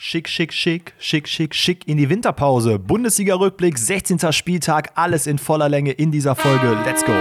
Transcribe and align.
Schick, 0.00 0.28
schick, 0.28 0.52
schick, 0.52 0.94
schick, 1.00 1.26
schick, 1.26 1.52
schick 1.56 1.88
in 1.88 1.96
die 1.96 2.08
Winterpause. 2.08 2.78
Bundesliga-Rückblick, 2.78 3.76
16. 3.76 4.32
Spieltag, 4.32 4.92
alles 4.94 5.26
in 5.26 5.38
voller 5.38 5.68
Länge 5.68 5.90
in 5.90 6.12
dieser 6.12 6.36
Folge. 6.36 6.78
Let's 6.86 7.04
go. 7.04 7.12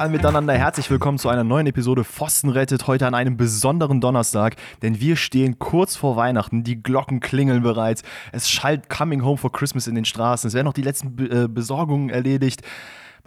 Alle 0.00 0.08
miteinander, 0.08 0.54
herzlich 0.54 0.90
willkommen 0.90 1.18
zu 1.18 1.28
einer 1.28 1.44
neuen 1.44 1.66
Episode 1.66 2.04
Pfosten 2.04 2.48
rettet, 2.48 2.86
heute 2.86 3.06
an 3.06 3.14
einem 3.14 3.36
besonderen 3.36 4.00
Donnerstag, 4.00 4.56
denn 4.80 4.98
wir 4.98 5.14
stehen 5.14 5.58
kurz 5.58 5.94
vor 5.94 6.16
Weihnachten, 6.16 6.64
die 6.64 6.82
Glocken 6.82 7.20
klingeln 7.20 7.62
bereits, 7.62 8.02
es 8.32 8.48
schallt 8.48 8.88
Coming 8.88 9.22
Home 9.22 9.36
for 9.36 9.52
Christmas 9.52 9.86
in 9.86 9.94
den 9.94 10.06
Straßen, 10.06 10.48
es 10.48 10.54
werden 10.54 10.64
noch 10.64 10.72
die 10.72 10.80
letzten 10.80 11.16
Be 11.16 11.24
äh, 11.24 11.48
Besorgungen 11.48 12.08
erledigt, 12.08 12.62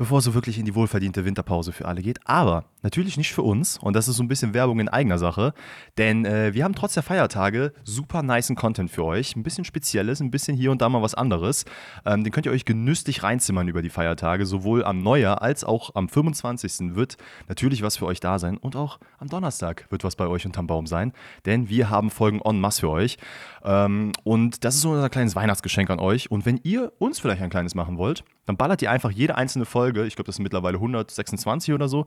bevor 0.03 0.19
es 0.19 0.25
so 0.25 0.33
wirklich 0.33 0.59
in 0.59 0.65
die 0.65 0.75
wohlverdiente 0.75 1.23
Winterpause 1.23 1.71
für 1.71 1.85
alle 1.85 2.01
geht. 2.01 2.19
Aber 2.25 2.65
natürlich 2.81 3.15
nicht 3.15 3.31
für 3.31 3.41
uns. 3.41 3.77
Und 3.77 3.95
das 3.95 4.09
ist 4.09 4.17
so 4.17 4.23
ein 4.23 4.27
bisschen 4.27 4.53
Werbung 4.53 4.81
in 4.81 4.89
eigener 4.89 5.17
Sache. 5.17 5.53
Denn 5.97 6.25
äh, 6.25 6.53
wir 6.53 6.65
haben 6.65 6.75
trotz 6.75 6.93
der 6.93 7.03
Feiertage 7.03 7.71
super 7.85 8.21
niceen 8.21 8.57
Content 8.57 8.91
für 8.91 9.05
euch. 9.05 9.37
Ein 9.37 9.43
bisschen 9.43 9.63
Spezielles, 9.63 10.19
ein 10.19 10.29
bisschen 10.29 10.57
hier 10.57 10.71
und 10.71 10.81
da 10.81 10.89
mal 10.89 11.01
was 11.01 11.15
anderes. 11.15 11.63
Ähm, 12.05 12.25
den 12.25 12.33
könnt 12.33 12.45
ihr 12.45 12.51
euch 12.51 12.65
genüsslich 12.65 13.23
reinzimmern 13.23 13.69
über 13.69 13.81
die 13.81 13.89
Feiertage. 13.89 14.45
Sowohl 14.45 14.83
am 14.83 15.01
Neujahr 15.01 15.41
als 15.41 15.63
auch 15.63 15.95
am 15.95 16.09
25. 16.09 16.95
wird 16.95 17.15
natürlich 17.47 17.81
was 17.81 17.95
für 17.95 18.05
euch 18.05 18.19
da 18.19 18.39
sein. 18.39 18.57
Und 18.57 18.75
auch 18.75 18.99
am 19.19 19.29
Donnerstag 19.29 19.87
wird 19.89 20.03
was 20.03 20.17
bei 20.17 20.27
euch 20.27 20.45
unterm 20.45 20.67
Baum 20.67 20.85
sein. 20.85 21.13
Denn 21.45 21.69
wir 21.69 21.89
haben 21.89 22.09
Folgen 22.09 22.41
en 22.43 22.59
masse 22.59 22.81
für 22.81 22.89
euch. 22.89 23.17
Ähm, 23.63 24.11
und 24.25 24.65
das 24.65 24.75
ist 24.75 24.81
so 24.81 24.91
unser 24.91 25.09
kleines 25.09 25.37
Weihnachtsgeschenk 25.37 25.89
an 25.89 25.99
euch. 25.99 26.29
Und 26.29 26.45
wenn 26.45 26.59
ihr 26.63 26.91
uns 26.99 27.21
vielleicht 27.21 27.41
ein 27.41 27.49
kleines 27.49 27.73
machen 27.73 27.97
wollt, 27.97 28.25
dann 28.45 28.57
ballert 28.57 28.81
ihr 28.81 28.91
einfach 28.91 29.11
jede 29.11 29.35
einzelne 29.35 29.65
Folge, 29.65 30.05
ich 30.05 30.15
glaube, 30.15 30.27
das 30.27 30.35
sind 30.35 30.43
mittlerweile 30.43 30.77
126 30.77 31.73
oder 31.73 31.87
so, 31.87 32.05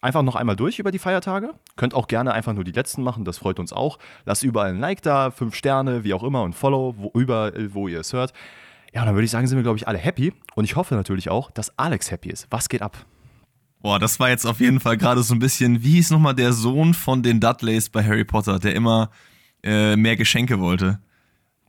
einfach 0.00 0.22
noch 0.22 0.36
einmal 0.36 0.56
durch 0.56 0.78
über 0.78 0.90
die 0.90 0.98
Feiertage. 0.98 1.54
Könnt 1.76 1.94
auch 1.94 2.08
gerne 2.08 2.32
einfach 2.32 2.52
nur 2.52 2.64
die 2.64 2.72
letzten 2.72 3.02
machen, 3.02 3.24
das 3.24 3.38
freut 3.38 3.58
uns 3.58 3.72
auch. 3.72 3.98
Lasst 4.24 4.42
überall 4.42 4.70
ein 4.70 4.80
Like 4.80 5.02
da, 5.02 5.30
fünf 5.30 5.54
Sterne, 5.54 6.04
wie 6.04 6.14
auch 6.14 6.22
immer 6.22 6.42
und 6.42 6.54
Follow, 6.54 6.94
wo, 6.96 7.10
überall, 7.18 7.74
wo 7.74 7.88
ihr 7.88 8.00
es 8.00 8.12
hört. 8.12 8.32
Ja, 8.92 9.02
und 9.02 9.06
dann 9.06 9.14
würde 9.14 9.24
ich 9.24 9.30
sagen, 9.30 9.46
sind 9.46 9.58
wir, 9.58 9.62
glaube 9.62 9.78
ich, 9.78 9.86
alle 9.86 9.98
happy. 9.98 10.32
Und 10.54 10.64
ich 10.64 10.76
hoffe 10.76 10.94
natürlich 10.94 11.28
auch, 11.28 11.50
dass 11.50 11.78
Alex 11.78 12.10
happy 12.10 12.30
ist. 12.30 12.46
Was 12.50 12.68
geht 12.68 12.82
ab? 12.82 13.04
Boah, 13.80 13.98
das 13.98 14.18
war 14.18 14.28
jetzt 14.28 14.46
auf 14.46 14.60
jeden 14.60 14.80
Fall 14.80 14.96
gerade 14.96 15.22
so 15.22 15.34
ein 15.34 15.38
bisschen, 15.38 15.82
wie 15.82 15.92
hieß 15.92 16.10
nochmal 16.10 16.34
der 16.34 16.52
Sohn 16.52 16.94
von 16.94 17.22
den 17.22 17.38
Dudleys 17.38 17.90
bei 17.90 18.02
Harry 18.02 18.24
Potter, 18.24 18.58
der 18.58 18.74
immer 18.74 19.10
äh, 19.62 19.94
mehr 19.94 20.16
Geschenke 20.16 20.58
wollte. 20.58 21.00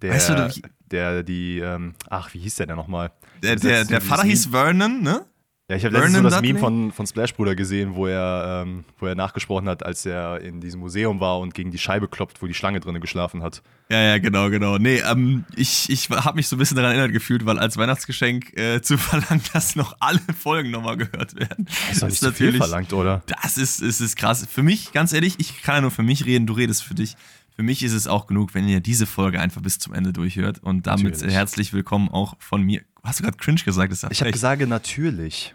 Der, 0.02 0.14
weißt 0.14 0.30
du, 0.30 0.52
der, 0.92 1.24
die, 1.24 1.60
ähm, 1.60 1.94
ach, 2.10 2.34
wie 2.34 2.40
hieß 2.40 2.56
der 2.56 2.68
denn 2.68 2.78
nochmal? 2.78 3.12
Der, 3.42 3.56
der, 3.56 3.86
der 3.86 4.02
Vater 4.02 4.24
hieß 4.24 4.48
Vernon, 4.48 5.02
ne? 5.02 5.26
Ja, 5.70 5.76
ich 5.76 5.86
habe 5.86 5.96
letztens 5.96 6.18
so 6.18 6.24
das 6.24 6.34
Dudley? 6.34 6.54
Meme 6.54 6.60
von, 6.60 6.92
von 6.92 7.06
Splash 7.06 7.36
Bruder 7.36 7.54
gesehen, 7.54 7.94
wo 7.94 8.08
er, 8.08 8.64
ähm, 8.66 8.86
wo 8.98 9.06
er 9.06 9.14
nachgesprochen 9.14 9.70
hat, 9.70 9.86
als 9.86 10.04
er 10.04 10.42
in 10.42 10.62
diesem 10.62 10.80
Museum 10.80 11.20
war 11.20 11.38
und 11.38 11.54
gegen 11.54 11.70
die 11.70 11.78
Scheibe 11.78 12.08
klopft, 12.08 12.42
wo 12.42 12.48
die 12.48 12.56
Schlange 12.56 12.80
drinnen 12.80 13.00
geschlafen 13.00 13.44
hat. 13.44 13.62
Ja, 13.92 14.02
ja, 14.02 14.18
genau, 14.18 14.50
genau. 14.50 14.80
Nee, 14.80 15.04
ähm, 15.08 15.46
ich, 15.56 15.88
ich 15.92 16.10
habe 16.10 16.38
mich 16.38 16.48
so 16.48 16.56
ein 16.56 16.60
bisschen 16.60 16.76
daran 16.76 16.94
erinnert 16.94 17.14
gefühlt, 17.14 17.46
weil 17.46 17.60
als 17.60 17.78
Weihnachtsgeschenk 17.78 18.58
äh, 18.58 18.82
zu 18.82 18.98
verlangen, 18.98 19.44
dass 19.54 19.76
noch 19.76 19.96
alle 20.00 20.22
Folgen 20.36 20.72
nochmal 20.72 20.98
gehört 20.98 21.36
werden. 21.36 21.66
Das 21.66 21.92
ist, 21.92 22.02
das 22.02 22.14
ist 22.14 22.24
natürlich 22.24 22.58
verlangt, 22.58 22.92
oder? 22.92 23.22
Das 23.28 23.60
ist, 23.60 23.80
ist, 23.80 24.02
ist 24.02 24.16
krass. 24.16 24.48
Für 24.50 24.64
mich, 24.64 24.92
ganz 24.92 25.14
ehrlich, 25.14 25.36
ich 25.38 25.62
kann 25.62 25.76
ja 25.76 25.82
nur 25.82 25.92
für 25.92 26.04
mich 26.04 26.26
reden, 26.26 26.48
du 26.48 26.54
redest 26.54 26.84
für 26.84 26.96
dich. 26.96 27.16
Für 27.56 27.64
mich 27.64 27.84
ist 27.84 27.94
es 27.94 28.08
auch 28.08 28.26
genug, 28.26 28.56
wenn 28.56 28.68
ihr 28.68 28.80
diese 28.80 29.06
Folge 29.06 29.40
einfach 29.40 29.62
bis 29.62 29.78
zum 29.78 29.94
Ende 29.94 30.14
durchhört. 30.14 30.64
Und 30.64 30.88
damit 30.88 31.12
natürlich. 31.12 31.36
herzlich 31.36 31.74
willkommen 31.74 32.10
auch 32.10 32.36
von 32.40 32.64
mir. 32.64 32.82
Hast 33.04 33.20
du 33.20 33.24
gerade 33.24 33.38
cringe 33.38 33.62
gesagt? 33.64 33.92
Das 33.92 34.04
ich 34.10 34.22
habe 34.22 34.32
gesagt, 34.32 34.68
natürlich. 34.68 35.54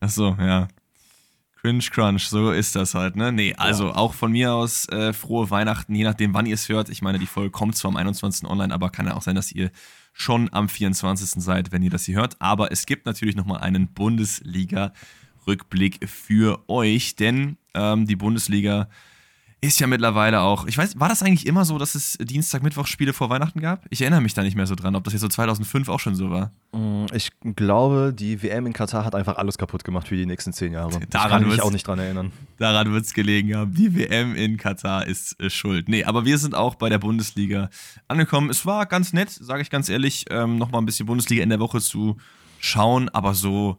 Ach 0.00 0.10
so, 0.10 0.36
ja. 0.38 0.68
Cringe 1.64 1.84
Crunch, 1.90 2.28
so 2.28 2.52
ist 2.52 2.76
das 2.76 2.94
halt, 2.94 3.16
ne? 3.16 3.32
Nee, 3.32 3.54
also 3.56 3.86
ja. 3.86 3.94
auch 3.94 4.12
von 4.12 4.32
mir 4.32 4.52
aus 4.52 4.86
äh, 4.90 5.14
frohe 5.14 5.50
Weihnachten, 5.50 5.94
je 5.94 6.04
nachdem, 6.04 6.34
wann 6.34 6.44
ihr 6.44 6.56
es 6.56 6.68
hört. 6.68 6.90
Ich 6.90 7.00
meine, 7.00 7.18
die 7.18 7.26
Folge 7.26 7.50
kommt 7.50 7.74
zwar 7.74 7.90
am 7.90 7.96
21. 7.96 8.46
online, 8.46 8.74
aber 8.74 8.90
kann 8.90 9.06
ja 9.06 9.14
auch 9.14 9.22
sein, 9.22 9.34
dass 9.34 9.50
ihr 9.50 9.70
schon 10.12 10.52
am 10.52 10.68
24. 10.68 11.42
seid, 11.42 11.72
wenn 11.72 11.82
ihr 11.82 11.88
das 11.88 12.04
hier 12.04 12.16
hört. 12.16 12.36
Aber 12.38 12.70
es 12.70 12.84
gibt 12.84 13.06
natürlich 13.06 13.34
nochmal 13.34 13.62
einen 13.62 13.88
Bundesliga-Rückblick 13.88 16.06
für 16.06 16.62
euch, 16.68 17.16
denn 17.16 17.56
ähm, 17.72 18.06
die 18.06 18.16
Bundesliga 18.16 18.90
ist 19.64 19.80
ja 19.80 19.86
mittlerweile 19.86 20.40
auch. 20.40 20.66
Ich 20.66 20.76
weiß, 20.76 21.00
war 21.00 21.08
das 21.08 21.22
eigentlich 21.22 21.46
immer 21.46 21.64
so, 21.64 21.78
dass 21.78 21.94
es 21.94 22.18
Dienstag, 22.20 22.62
Mittwoch 22.62 22.86
Spiele 22.86 23.12
vor 23.12 23.30
Weihnachten 23.30 23.60
gab? 23.60 23.86
Ich 23.90 24.02
erinnere 24.02 24.20
mich 24.20 24.34
da 24.34 24.42
nicht 24.42 24.56
mehr 24.56 24.66
so 24.66 24.74
dran, 24.74 24.94
ob 24.94 25.04
das 25.04 25.12
jetzt 25.12 25.22
so 25.22 25.28
2005 25.28 25.88
auch 25.88 26.00
schon 26.00 26.14
so 26.14 26.30
war. 26.30 26.52
Mm, 26.72 27.06
ich 27.12 27.30
glaube, 27.56 28.12
die 28.16 28.42
WM 28.42 28.66
in 28.66 28.72
Katar 28.72 29.04
hat 29.04 29.14
einfach 29.14 29.36
alles 29.36 29.56
kaputt 29.58 29.84
gemacht 29.84 30.08
für 30.08 30.16
die 30.16 30.26
nächsten 30.26 30.52
zehn 30.52 30.72
Jahre. 30.72 31.00
Daran 31.08 31.42
ich 31.42 31.48
kann 31.48 31.48
mich 31.48 31.62
auch 31.62 31.70
nicht 31.70 31.86
dran 31.86 31.98
erinnern. 31.98 32.32
Daran 32.58 32.92
wird 32.92 33.04
es 33.04 33.14
gelegen 33.14 33.56
haben. 33.56 33.74
Die 33.74 33.96
WM 33.96 34.36
in 34.36 34.56
Katar 34.56 35.06
ist 35.06 35.40
äh, 35.40 35.50
schuld. 35.50 35.88
Nee, 35.88 36.04
aber 36.04 36.24
wir 36.24 36.38
sind 36.38 36.54
auch 36.54 36.74
bei 36.74 36.88
der 36.88 36.98
Bundesliga 36.98 37.70
angekommen. 38.06 38.50
Es 38.50 38.66
war 38.66 38.86
ganz 38.86 39.12
nett, 39.12 39.30
sage 39.30 39.62
ich 39.62 39.70
ganz 39.70 39.88
ehrlich, 39.88 40.26
ähm, 40.30 40.58
nochmal 40.58 40.82
ein 40.82 40.86
bisschen 40.86 41.06
Bundesliga 41.06 41.42
in 41.42 41.48
der 41.48 41.60
Woche 41.60 41.80
zu 41.80 42.16
schauen, 42.58 43.08
aber 43.08 43.34
so 43.34 43.78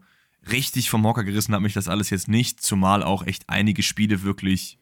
richtig 0.52 0.90
vom 0.90 1.06
Hocker 1.06 1.24
gerissen 1.24 1.54
hat 1.54 1.62
mich 1.62 1.74
das 1.74 1.88
alles 1.88 2.10
jetzt 2.10 2.28
nicht, 2.28 2.62
zumal 2.62 3.04
auch 3.04 3.26
echt 3.26 3.44
einige 3.48 3.84
Spiele 3.84 4.24
wirklich 4.24 4.78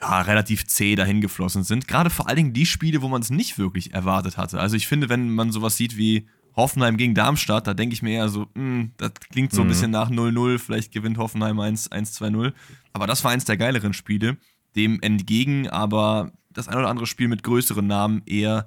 ja, 0.00 0.22
relativ 0.22 0.66
zäh 0.66 0.94
dahin 0.94 1.20
geflossen 1.20 1.62
sind. 1.62 1.86
Gerade 1.86 2.10
vor 2.10 2.28
allen 2.28 2.36
Dingen 2.36 2.52
die 2.52 2.66
Spiele, 2.66 3.02
wo 3.02 3.08
man 3.08 3.22
es 3.22 3.30
nicht 3.30 3.58
wirklich 3.58 3.92
erwartet 3.92 4.36
hatte. 4.36 4.58
Also 4.58 4.76
ich 4.76 4.86
finde, 4.86 5.08
wenn 5.08 5.30
man 5.30 5.52
sowas 5.52 5.76
sieht 5.76 5.96
wie 5.96 6.26
Hoffenheim 6.56 6.96
gegen 6.96 7.14
Darmstadt, 7.14 7.66
da 7.66 7.74
denke 7.74 7.94
ich 7.94 8.02
mir 8.02 8.12
eher 8.12 8.28
so, 8.28 8.46
mh, 8.54 8.56
hm, 8.56 8.92
das 8.96 9.12
klingt 9.30 9.52
so 9.52 9.60
ein 9.60 9.66
mhm. 9.66 9.70
bisschen 9.70 9.90
nach 9.90 10.10
0-0, 10.10 10.58
vielleicht 10.58 10.92
gewinnt 10.92 11.18
Hoffenheim 11.18 11.60
1-2-0. 11.60 12.52
Aber 12.92 13.06
das 13.06 13.22
war 13.24 13.30
eins 13.30 13.44
der 13.44 13.56
geileren 13.56 13.92
Spiele. 13.92 14.36
Dem 14.74 15.00
entgegen 15.00 15.68
aber 15.68 16.32
das 16.50 16.68
ein 16.68 16.78
oder 16.78 16.88
andere 16.88 17.06
Spiel 17.06 17.28
mit 17.28 17.42
größeren 17.42 17.86
Namen 17.86 18.22
eher 18.26 18.66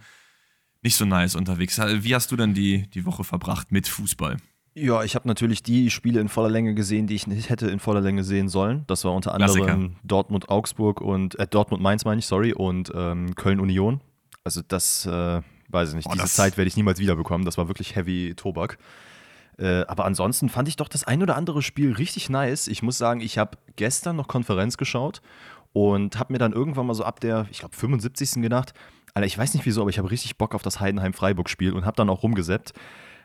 nicht 0.82 0.96
so 0.96 1.06
nice 1.06 1.36
unterwegs. 1.36 1.80
Wie 1.80 2.14
hast 2.14 2.32
du 2.32 2.36
denn 2.36 2.54
die, 2.54 2.90
die 2.90 3.06
Woche 3.06 3.24
verbracht 3.24 3.72
mit 3.72 3.88
Fußball? 3.88 4.38
Ja, 4.76 5.04
ich 5.04 5.14
habe 5.16 5.28
natürlich 5.28 5.62
die 5.62 5.92
Spiele 5.92 6.20
in 6.20 6.30
voller 6.30 6.50
Länge 6.50 6.74
gesehen, 6.74 7.06
die 7.06 7.14
ich 7.14 7.28
nicht 7.28 7.50
hätte 7.50 7.68
in 7.68 7.80
voller 7.80 8.02
Länge 8.02 8.24
sehen 8.24 8.50
sollen. 8.50 8.86
Das 8.88 9.06
war 9.06 9.14
unter 9.14 9.34
anderem 9.34 9.98
Dortmund-Augsburg 10.04 11.00
und 11.00 11.38
äh, 11.38 11.46
Dortmund-Mainz 11.46 12.06
meine 12.06 12.20
ich, 12.20 12.26
sorry, 12.26 12.54
und 12.54 12.92
ähm, 12.96 13.36
Köln-Union. 13.36 14.02
Also 14.44 14.62
das 14.68 15.06
äh, 15.06 15.42
weiß 15.70 15.90
ich 15.90 15.96
nicht. 15.96 16.08
Oh, 16.10 16.14
Diese 16.14 16.26
Zeit 16.26 16.58
werde 16.58 16.68
ich 16.68 16.76
niemals 16.76 17.00
wiederbekommen. 17.00 17.46
Das 17.46 17.58
war 17.58 17.68
wirklich 17.68 17.96
heavy 17.96 18.34
Tobak. 18.36 18.80
Äh, 19.60 19.86
aber 19.86 20.06
ansonsten 20.06 20.50
fand 20.50 20.68
ich 20.68 20.76
doch 20.76 20.88
das 20.88 21.04
ein 21.04 21.22
oder 21.22 21.36
andere 21.36 21.62
Spiel 21.62 21.94
richtig 21.94 22.30
nice. 22.30 22.68
Ich 22.68 22.82
muss 22.82 22.98
sagen, 22.98 23.22
ich 23.22 23.38
habe 23.38 23.58
gestern 23.76 24.16
noch 24.16 24.28
Konferenz 24.28 24.78
geschaut 24.78 25.22
und 25.72 26.18
habe 26.18 26.34
mir 26.34 26.40
dann 26.40 26.52
irgendwann 26.52 26.88
mal 26.88 26.96
so 26.96 27.04
ab 27.04 27.20
der, 27.20 27.46
ich 27.52 27.60
glaube, 27.60 27.76
75. 27.76 28.42
gedacht, 28.42 28.74
Alter, 29.14 29.28
ich 29.28 29.38
weiß 29.38 29.54
nicht 29.54 29.68
wieso, 29.68 29.82
aber 29.82 29.92
ich 29.92 30.00
habe 30.00 30.10
richtig 30.10 30.38
Bock 30.40 30.56
auf 30.56 30.64
das 30.64 30.80
Heidenheim-Freiburg-Spiel 30.80 31.74
und 31.74 31.86
habe 31.86 31.96
dann 31.96 32.10
auch 32.10 32.24
rumgesäppt 32.24 32.74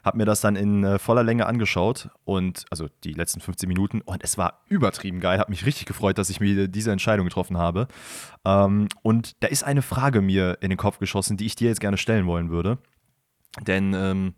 habe 0.04 0.18
mir 0.18 0.24
das 0.24 0.40
dann 0.40 0.56
in 0.56 0.84
äh, 0.84 0.98
voller 0.98 1.22
Länge 1.22 1.46
angeschaut 1.46 2.10
und 2.24 2.64
also 2.70 2.88
die 3.04 3.12
letzten 3.12 3.40
15 3.40 3.68
Minuten 3.68 4.00
und 4.00 4.22
es 4.22 4.38
war 4.38 4.62
übertrieben 4.68 5.20
geil. 5.20 5.38
Hat 5.38 5.48
mich 5.48 5.66
richtig 5.66 5.86
gefreut, 5.86 6.18
dass 6.18 6.30
ich 6.30 6.40
mir 6.40 6.68
diese 6.68 6.92
Entscheidung 6.92 7.26
getroffen 7.26 7.58
habe. 7.58 7.88
Ähm, 8.44 8.88
und 9.02 9.42
da 9.42 9.48
ist 9.48 9.64
eine 9.64 9.82
Frage 9.82 10.20
mir 10.20 10.58
in 10.60 10.70
den 10.70 10.78
Kopf 10.78 10.98
geschossen, 10.98 11.36
die 11.36 11.46
ich 11.46 11.56
dir 11.56 11.68
jetzt 11.68 11.80
gerne 11.80 11.98
stellen 11.98 12.26
wollen 12.26 12.50
würde. 12.50 12.78
Denn 13.66 13.94
ähm, 13.94 14.34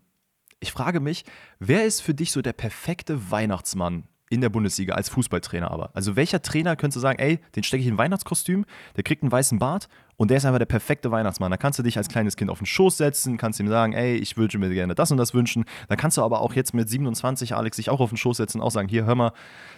ich 0.59 0.71
frage 0.71 0.99
mich, 0.99 1.25
wer 1.59 1.85
ist 1.85 2.01
für 2.01 2.13
dich 2.13 2.31
so 2.31 2.41
der 2.41 2.53
perfekte 2.53 3.31
Weihnachtsmann 3.31 4.03
in 4.31 4.41
der 4.41 4.49
Bundesliga 4.49 4.95
als 4.95 5.09
Fußballtrainer 5.09 5.69
aber. 5.69 5.91
Also 5.93 6.15
welcher 6.15 6.41
Trainer 6.41 6.75
könntest 6.75 6.95
du 6.95 6.99
sagen, 7.01 7.19
ey, 7.19 7.39
den 7.55 7.63
stecke 7.63 7.81
ich 7.81 7.87
in 7.87 7.95
ein 7.95 7.97
Weihnachtskostüm, 7.97 8.65
der 8.95 9.03
kriegt 9.03 9.23
einen 9.23 9.31
weißen 9.31 9.59
Bart 9.59 9.89
und 10.15 10.31
der 10.31 10.37
ist 10.37 10.45
einfach 10.45 10.59
der 10.59 10.65
perfekte 10.65 11.11
Weihnachtsmann. 11.11 11.51
Da 11.51 11.57
kannst 11.57 11.77
du 11.79 11.83
dich 11.83 11.97
als 11.97 12.07
kleines 12.07 12.37
Kind 12.37 12.49
auf 12.49 12.59
den 12.59 12.65
Schoß 12.65 12.97
setzen, 12.97 13.37
kannst 13.37 13.59
ihm 13.59 13.67
sagen, 13.67 13.91
ey, 13.91 14.15
ich 14.15 14.37
würde 14.37 14.57
mir 14.57 14.69
gerne 14.69 14.95
das 14.95 15.11
und 15.11 15.17
das 15.17 15.33
wünschen. 15.33 15.65
Da 15.89 15.97
kannst 15.97 16.17
du 16.17 16.21
aber 16.21 16.39
auch 16.39 16.53
jetzt 16.53 16.73
mit 16.73 16.89
27, 16.89 17.55
Alex, 17.55 17.75
dich 17.75 17.89
auch 17.89 17.99
auf 17.99 18.09
den 18.09 18.17
Schoß 18.17 18.37
setzen 18.37 18.61
und 18.61 18.67
auch 18.67 18.71
sagen, 18.71 18.87
hier, 18.87 19.05
hör 19.05 19.15
mal, 19.15 19.33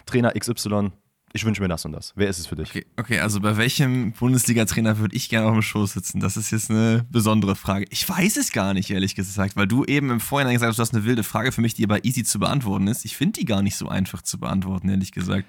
Trainer 0.06 0.32
XY, 0.38 0.92
ich 1.36 1.44
wünsche 1.44 1.60
mir 1.60 1.66
das 1.66 1.84
und 1.84 1.90
das. 1.90 2.12
Wer 2.14 2.28
ist 2.28 2.38
es 2.38 2.46
für 2.46 2.54
dich? 2.54 2.70
Okay, 2.70 2.86
okay 2.96 3.18
also 3.18 3.40
bei 3.40 3.56
welchem 3.56 4.12
Bundesliga-Trainer 4.12 4.98
würde 4.98 5.16
ich 5.16 5.28
gerne 5.28 5.48
auf 5.48 5.52
dem 5.52 5.62
Schoß 5.62 5.94
sitzen? 5.94 6.20
Das 6.20 6.36
ist 6.36 6.52
jetzt 6.52 6.70
eine 6.70 7.04
besondere 7.10 7.56
Frage. 7.56 7.86
Ich 7.90 8.08
weiß 8.08 8.36
es 8.36 8.52
gar 8.52 8.72
nicht, 8.72 8.88
ehrlich 8.90 9.16
gesagt, 9.16 9.56
weil 9.56 9.66
du 9.66 9.84
eben 9.84 10.10
im 10.10 10.20
Vorhinein 10.20 10.54
gesagt 10.54 10.70
hast, 10.70 10.78
du 10.78 10.82
hast 10.82 10.94
eine 10.94 11.04
wilde 11.04 11.24
Frage 11.24 11.50
für 11.50 11.60
mich, 11.60 11.74
die 11.74 11.82
aber 11.82 12.04
easy 12.04 12.22
zu 12.22 12.38
beantworten 12.38 12.86
ist. 12.86 13.04
Ich 13.04 13.16
finde 13.16 13.40
die 13.40 13.46
gar 13.46 13.62
nicht 13.62 13.74
so 13.74 13.88
einfach 13.88 14.22
zu 14.22 14.38
beantworten, 14.38 14.88
ehrlich 14.88 15.10
gesagt. 15.10 15.44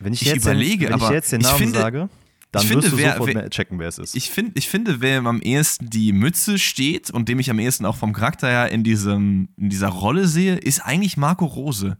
Wenn 0.00 0.12
ich, 0.12 0.22
ich 0.22 0.28
jetzt 0.28 0.42
überlege, 0.42 0.86
wenn 0.86 0.94
aber 0.94 1.06
ich 1.06 1.12
jetzt 1.12 1.30
den 1.30 1.42
Namen 1.42 1.58
finde, 1.58 1.78
sage, 1.78 2.08
dann 2.50 2.66
finde, 2.66 2.82
wirst 2.82 2.92
du 2.92 2.98
wer, 2.98 3.12
sofort 3.12 3.34
wer, 3.34 3.50
checken, 3.50 3.78
wer 3.78 3.88
es 3.88 3.98
ist. 3.98 4.16
Ich, 4.16 4.28
find, 4.28 4.58
ich 4.58 4.68
finde, 4.68 5.00
wer 5.00 5.24
am 5.24 5.40
ehesten 5.40 5.88
die 5.88 6.12
Mütze 6.12 6.58
steht 6.58 7.10
und 7.10 7.28
dem 7.28 7.38
ich 7.38 7.48
am 7.48 7.60
ehesten 7.60 7.86
auch 7.86 7.96
vom 7.96 8.12
Charakter 8.12 8.48
her 8.48 8.70
in, 8.70 8.82
diesem, 8.82 9.50
in 9.56 9.70
dieser 9.70 9.88
Rolle 9.88 10.26
sehe, 10.26 10.56
ist 10.56 10.80
eigentlich 10.80 11.16
Marco 11.16 11.44
Rose 11.44 11.96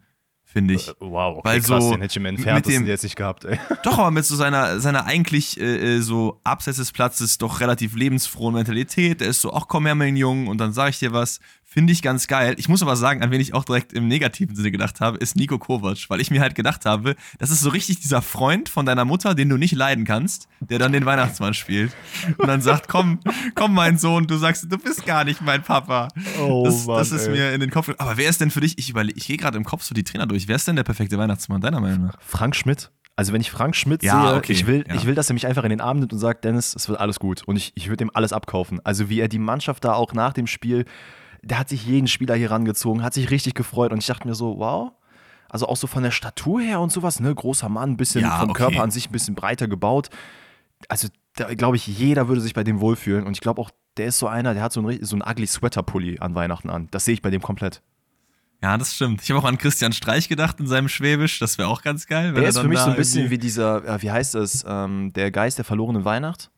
finde 0.53 0.75
ich. 0.75 0.89
Äh, 0.89 0.93
wow, 1.01 1.39
okay, 1.39 1.49
Weil 1.49 1.61
krass, 1.61 1.85
so 1.85 1.91
den 1.91 2.01
hätte 2.01 2.13
ich 2.13 2.17
im 2.17 2.27
Entferntesten 2.27 2.87
jetzt 2.87 3.03
nicht 3.03 3.17
gehabt, 3.17 3.45
ey. 3.45 3.59
Doch, 3.85 3.99
aber 3.99 4.11
mit 4.11 4.25
so 4.25 4.37
seiner, 4.37 4.81
seiner 4.81 5.07
eigentlich 5.07 5.59
äh, 5.61 5.97
äh, 5.97 6.01
so 6.01 6.41
abseits 6.45 6.79
des 6.79 6.93
Platzes 6.93 7.39
doch 7.39 7.61
relativ 7.61 7.97
lebensfrohen 7.97 8.55
Mentalität, 8.55 9.21
der 9.21 9.29
ist 9.29 9.41
so, 9.41 9.53
ach 9.53 9.67
komm 9.69 9.87
her, 9.87 9.95
mein 9.95 10.17
Junge, 10.17 10.49
und 10.51 10.59
dann 10.59 10.73
sage 10.73 10.91
ich 10.91 10.99
dir 10.99 11.13
was, 11.13 11.41
finde 11.73 11.95
ich 11.95 12.03
ganz 12.03 12.27
geil. 12.27 12.55
Ich 12.59 12.69
muss 12.69 12.83
aber 12.83 12.97
sagen, 12.97 13.23
an 13.23 13.31
wen 13.31 13.41
ich 13.41 13.55
auch 13.55 13.65
direkt 13.65 13.95
im 13.95 14.07
negativen 14.07 14.55
Sinne 14.55 14.71
gedacht 14.71 15.01
habe, 15.01 15.17
ist 15.17 15.37
Nico 15.37 15.59
Kovac, 15.59 16.05
weil 16.09 16.21
ich 16.21 16.31
mir 16.31 16.43
halt 16.43 16.55
gedacht 16.55 16.85
habe, 16.85 17.17
das 17.39 17.51
ist 17.51 17.61
so 17.61 17.71
richtig 17.71 17.99
dieser 18.01 18.21
Freund 18.21 18.69
von 18.69 18.85
deiner 18.85 19.07
Mutter, 19.07 19.35
den 19.35 19.49
du 19.49 19.57
nicht 19.57 19.75
leiden 19.75 20.05
kannst, 20.05 20.49
der 20.61 20.79
dann 20.79 20.93
den 20.93 21.07
Weihnachtsmann 21.07 21.55
spielt 21.55 21.93
und 22.37 22.47
dann 22.47 22.61
sagt, 22.61 22.89
komm, 22.89 23.21
komm 23.55 23.73
mein 23.73 23.97
Sohn, 23.97 24.27
du 24.27 24.37
sagst, 24.37 24.71
du 24.71 24.77
bist 24.77 25.07
gar 25.07 25.25
nicht 25.25 25.41
mein 25.41 25.63
Papa. 25.63 26.09
Oh, 26.39 26.63
das, 26.67 26.87
Mann, 26.87 26.99
das 26.99 27.11
ist 27.11 27.29
ey. 27.29 27.33
mir 27.33 27.55
in 27.55 27.61
den 27.61 27.71
Kopf. 27.71 27.91
Aber 27.97 28.19
wer 28.19 28.29
ist 28.29 28.43
denn 28.43 28.51
für 28.51 28.61
dich, 28.61 28.77
ich 28.79 28.91
überlege, 28.91 29.19
ich 29.19 29.27
gehe 29.27 29.39
gerade 29.39 29.57
im 29.57 29.65
Kopf 29.65 29.83
so 29.83 29.95
die 29.95 30.05
Trainer 30.05 30.27
durch, 30.27 30.49
wer 30.49 30.57
ist 30.57 30.69
denn 30.69 30.77
der 30.77 30.85
perfekte 30.85 31.17
Weihnachtsmann, 31.17 31.63
deiner 31.63 31.81
Meinung 31.81 32.09
nach? 32.09 32.19
Frank 32.21 32.55
Schmidt. 32.55 32.91
Also 33.17 33.33
wenn 33.33 33.41
ich 33.41 33.51
Frank 33.51 33.77
Schmidt 33.77 34.03
ja, 34.03 34.29
sehe, 34.29 34.37
okay, 34.37 34.53
ich, 34.53 34.67
will, 34.67 34.85
ja. 34.87 34.95
ich 34.95 35.07
will, 35.07 35.15
dass 35.15 35.31
er 35.31 35.35
mich 35.35 35.47
einfach 35.47 35.65
in 35.65 35.71
den 35.71 35.81
Arm 35.81 36.01
nimmt 36.01 36.13
und 36.13 36.19
sagt, 36.19 36.45
Dennis, 36.45 36.75
es 36.75 36.89
wird 36.91 37.01
alles 37.01 37.19
gut. 37.19 37.43
Und 37.47 37.57
ich, 37.57 37.73
ich 37.77 37.89
würde 37.89 38.05
ihm 38.05 38.11
alles 38.13 38.35
abkaufen. 38.35 38.81
Also 38.85 39.09
wie 39.09 39.21
er 39.21 39.29
die 39.29 39.39
Mannschaft 39.39 39.85
da 39.85 39.95
auch 39.95 40.13
nach 40.13 40.35
dem 40.35 40.47
Spiel 40.47 40.85
der 41.43 41.59
hat 41.59 41.69
sich 41.69 41.85
jeden 41.87 42.07
Spieler 42.07 42.35
hier 42.35 42.51
rangezogen, 42.51 43.03
hat 43.03 43.15
sich 43.15 43.31
richtig 43.31 43.55
gefreut 43.55 43.93
und 43.93 43.99
ich 43.99 44.07
dachte 44.07 44.27
mir 44.27 44.35
so, 44.35 44.59
wow. 44.59 44.93
Also 45.49 45.69
auch 45.69 45.77
so 45.77 45.87
von 45.87 46.03
der 46.03 46.13
Statur 46.13 46.63
her 46.63 46.81
und 46.81 46.91
sowas, 46.91 47.21
ne? 47.21 47.35
Großer 47.35 47.69
Mann, 47.69 47.91
ein 47.91 47.97
bisschen 47.97 48.23
ja, 48.23 48.39
vom 48.39 48.51
okay. 48.51 48.63
Körper 48.63 48.83
an 48.83 48.91
sich 48.91 49.11
ein 49.11 49.13
bisschen 49.13 49.35
breiter 49.35 49.69
gebaut. 49.69 50.09
Also, 50.89 51.09
da 51.37 51.53
glaube 51.55 51.77
ich, 51.77 51.87
jeder 51.87 52.29
würde 52.29 52.41
sich 52.41 52.55
bei 52.55 52.65
dem 52.65 52.81
wohlfühlen. 52.81 53.27
Und 53.27 53.35
ich 53.35 53.41
glaube 53.41 53.61
auch, 53.61 53.71
der 53.99 54.07
ist 54.07 54.19
so 54.19 54.29
einer, 54.29 54.55
der 54.55 54.63
hat 54.63 54.73
so 54.73 54.81
einen, 54.81 55.05
so 55.05 55.15
einen 55.15 55.23
ugly 55.23 55.47
Sweater-Pulli 55.47 56.21
an 56.21 56.35
Weihnachten 56.35 56.71
an. 56.71 56.89
Das 56.91 57.05
sehe 57.05 57.15
ich 57.15 57.23
bei 57.23 57.31
dem 57.31 57.43
komplett. 57.43 57.83
Ja, 58.63 58.79
das 58.79 58.95
stimmt. 58.95 59.23
Ich 59.23 59.31
habe 59.31 59.41
auch 59.41 59.45
an 59.45 59.59
Christian 59.59 59.93
Streich 59.93 60.29
gedacht 60.29 60.61
in 60.61 60.67
seinem 60.67 60.89
Schwäbisch. 60.89 61.39
Das 61.41 61.59
wäre 61.59 61.69
auch 61.69 61.83
ganz 61.83 62.07
geil. 62.07 62.33
der 62.33 62.45
ist 62.45 62.59
für 62.59 62.69
mich 62.69 62.79
so 62.79 62.91
ein 62.91 62.97
bisschen 62.97 63.29
wie 63.29 63.39
dieser, 63.39 63.85
äh, 63.85 64.03
wie 64.03 64.11
heißt 64.11 64.37
es, 64.37 64.65
ähm, 64.67 65.13
der 65.15 65.31
Geist 65.33 65.59
der 65.59 65.65
verlorenen 65.65 66.05
Weihnacht. 66.05 66.51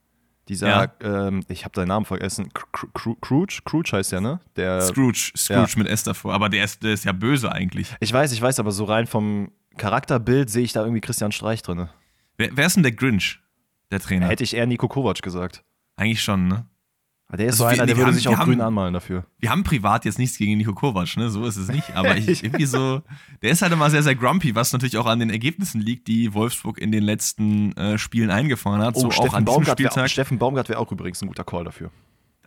Dieser, 0.48 0.68
ja. 0.68 0.92
ähm, 1.28 1.42
ich 1.48 1.64
habe 1.64 1.74
seinen 1.74 1.88
Namen 1.88 2.04
vergessen, 2.04 2.50
Scrooge, 2.98 3.54
Scrooge 3.54 3.92
heißt 3.92 4.12
ja, 4.12 4.20
ne? 4.20 4.40
Der, 4.56 4.82
Scrooge, 4.82 5.32
Scrooge 5.36 5.72
ja. 5.76 5.78
mit 5.78 5.88
S 5.88 6.02
davor, 6.02 6.34
aber 6.34 6.50
der 6.50 6.64
ist, 6.64 6.82
der 6.82 6.92
ist 6.92 7.04
ja 7.04 7.12
böse 7.12 7.50
eigentlich. 7.50 7.94
Ich 8.00 8.12
weiß, 8.12 8.30
ich 8.32 8.42
weiß, 8.42 8.60
aber 8.60 8.70
so 8.70 8.84
rein 8.84 9.06
vom 9.06 9.52
Charakterbild 9.78 10.50
sehe 10.50 10.62
ich 10.62 10.72
da 10.72 10.82
irgendwie 10.82 11.00
Christian 11.00 11.32
Streich 11.32 11.62
drin. 11.62 11.88
Wer, 12.36 12.50
wer 12.56 12.66
ist 12.66 12.76
denn 12.76 12.82
der 12.82 12.92
Grinch, 12.92 13.40
der 13.90 14.00
Trainer? 14.00 14.28
Hätte 14.28 14.44
ich 14.44 14.54
eher 14.54 14.66
Nico 14.66 14.86
Kovac 14.86 15.22
gesagt. 15.22 15.64
Eigentlich 15.96 16.22
schon, 16.22 16.48
ne? 16.48 16.66
Der 17.32 17.46
ist 17.46 17.54
also 17.54 17.64
so 17.64 17.68
einer, 17.68 17.86
der 17.86 17.96
würde 17.96 18.08
haben, 18.08 18.14
sich 18.14 18.28
auch 18.28 18.36
haben, 18.36 18.50
grün 18.50 18.60
anmalen 18.60 18.94
dafür. 18.94 19.26
Wir 19.38 19.50
haben 19.50 19.64
privat 19.64 20.04
jetzt 20.04 20.18
nichts 20.18 20.36
gegen 20.36 20.56
Nico 20.56 20.72
Kovac, 20.72 21.16
ne? 21.16 21.30
So 21.30 21.44
ist 21.46 21.56
es 21.56 21.68
nicht. 21.68 21.96
Aber 21.96 22.16
ich, 22.16 22.44
irgendwie 22.44 22.66
so, 22.66 23.02
der 23.42 23.50
ist 23.50 23.62
halt 23.62 23.72
immer 23.72 23.90
sehr, 23.90 24.02
sehr 24.02 24.14
grumpy, 24.14 24.54
was 24.54 24.72
natürlich 24.72 24.98
auch 24.98 25.06
an 25.06 25.18
den 25.18 25.30
Ergebnissen 25.30 25.80
liegt, 25.80 26.06
die 26.06 26.32
Wolfsburg 26.34 26.78
in 26.78 26.92
den 26.92 27.02
letzten 27.02 27.72
äh, 27.72 27.98
Spielen 27.98 28.30
eingefahren 28.30 28.82
hat. 28.82 28.94
Oh, 28.96 29.00
so 29.00 29.10
Steffen 29.10 29.30
auch 29.30 29.34
an 29.34 29.44
Baumgart 29.44 29.78
diesem 29.78 29.88
Spieltag. 29.88 30.04
Wär, 30.04 30.08
Steffen 30.08 30.38
Baumgart 30.38 30.68
wäre 30.68 30.78
auch 30.78 30.92
übrigens 30.92 31.22
ein 31.22 31.28
guter 31.28 31.44
Call 31.44 31.64
dafür. 31.64 31.90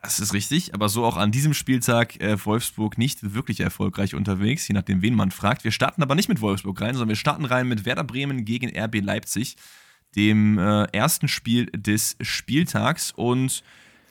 Das 0.02 0.20
ist 0.20 0.34
richtig, 0.34 0.74
aber 0.74 0.90
so 0.90 1.04
auch 1.06 1.18
an 1.18 1.32
diesem 1.32 1.54
Spieltag 1.54 2.22
äh, 2.22 2.38
Wolfsburg 2.46 2.98
nicht 2.98 3.34
wirklich 3.34 3.60
erfolgreich 3.60 4.14
unterwegs, 4.14 4.68
je 4.68 4.74
nachdem, 4.74 5.02
wen 5.02 5.16
man 5.16 5.32
fragt. 5.32 5.64
Wir 5.64 5.72
starten 5.72 6.04
aber 6.04 6.16
nicht 6.16 6.30
mit 6.30 6.40
Wolfsburg 6.40 6.80
rein, 6.80 6.94
sondern 6.94 7.10
wir 7.10 7.16
starten 7.16 7.46
rein 7.46 7.68
mit 7.68 7.84
Werder 7.84 8.04
Bremen 8.04 8.46
gegen 8.46 8.70
RB 8.78 9.02
Leipzig, 9.02 9.58
dem 10.16 10.60
äh, 10.60 10.84
ersten 10.94 11.28
Spiel 11.28 11.66
des 11.66 12.16
Spieltags. 12.22 13.12
Und 13.12 13.64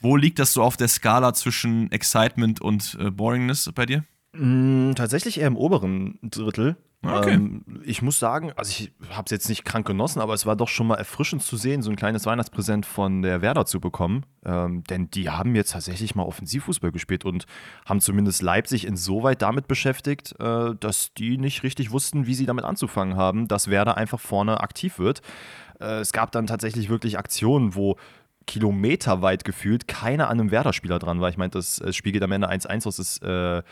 wo 0.07 0.17
liegt 0.17 0.39
das 0.39 0.53
so 0.53 0.63
auf 0.63 0.77
der 0.77 0.89
Skala 0.89 1.35
zwischen 1.35 1.91
Excitement 1.91 2.61
und 2.61 2.97
äh, 3.01 3.11
Boringness 3.11 3.71
bei 3.75 3.87
dir? 3.87 4.05
Mm, 4.33 4.93
tatsächlich 4.95 5.41
eher 5.41 5.49
im 5.49 5.57
oberen 5.57 6.19
Drittel. 6.23 6.77
Okay. 7.03 7.35
Ähm, 7.35 7.65
ich 7.85 8.03
muss 8.03 8.19
sagen, 8.19 8.53
also 8.57 8.71
ich 8.71 8.93
habe 9.11 9.25
es 9.27 9.31
jetzt 9.31 9.49
nicht 9.49 9.65
krank 9.65 9.87
genossen, 9.87 10.21
aber 10.21 10.35
es 10.35 10.47
war 10.47 10.57
doch 10.57 10.69
schon 10.69 10.87
mal 10.87 10.97
erfrischend 10.97 11.43
zu 11.43 11.57
sehen, 11.57 11.83
so 11.83 11.91
ein 11.91 11.97
kleines 11.97 12.27
Weihnachtspräsent 12.27 12.87
von 12.87 13.23
der 13.23 13.43
Werder 13.43 13.67
zu 13.67 13.81
bekommen. 13.81 14.25
Ähm, 14.45 14.83
denn 14.85 15.11
die 15.11 15.31
haben 15.31 15.55
jetzt 15.55 15.73
tatsächlich 15.73 16.15
mal 16.15 16.25
Offensivfußball 16.25 16.93
gespielt 16.93 17.25
und 17.25 17.47
haben 17.85 18.01
zumindest 18.01 18.43
Leipzig 18.43 18.87
insoweit 18.87 19.43
damit 19.43 19.69
beschäftigt, 19.69 20.35
äh, 20.41 20.75
dass 20.79 21.13
die 21.15 21.37
nicht 21.37 21.63
richtig 21.63 21.91
wussten, 21.91 22.27
wie 22.27 22.35
sie 22.35 22.47
damit 22.47 22.65
anzufangen 22.65 23.17
haben, 23.17 23.49
dass 23.49 23.69
Werder 23.69 23.97
einfach 23.97 24.21
vorne 24.21 24.61
aktiv 24.61 24.99
wird. 24.99 25.21
Äh, 25.81 26.01
es 26.01 26.13
gab 26.13 26.33
dann 26.33 26.47
tatsächlich 26.47 26.89
wirklich 26.89 27.19
Aktionen, 27.19 27.75
wo 27.75 27.97
kilometerweit 28.47 29.45
gefühlt 29.45 29.89
keiner 29.89 30.29
an 30.29 30.41
einem 30.41 30.51
Werder-Spieler 30.51 30.99
dran 30.99 31.21
war. 31.21 31.29
Ich 31.29 31.37
meine, 31.37 31.51
das, 31.51 31.77
das 31.77 31.97
Spiel 31.97 32.13
geht 32.13 32.23
am 32.23 32.33
Ende 32.33 32.51
1-1 32.51 32.87
aus. 32.87 32.97
Das, 32.97 33.19
äh, 33.19 33.63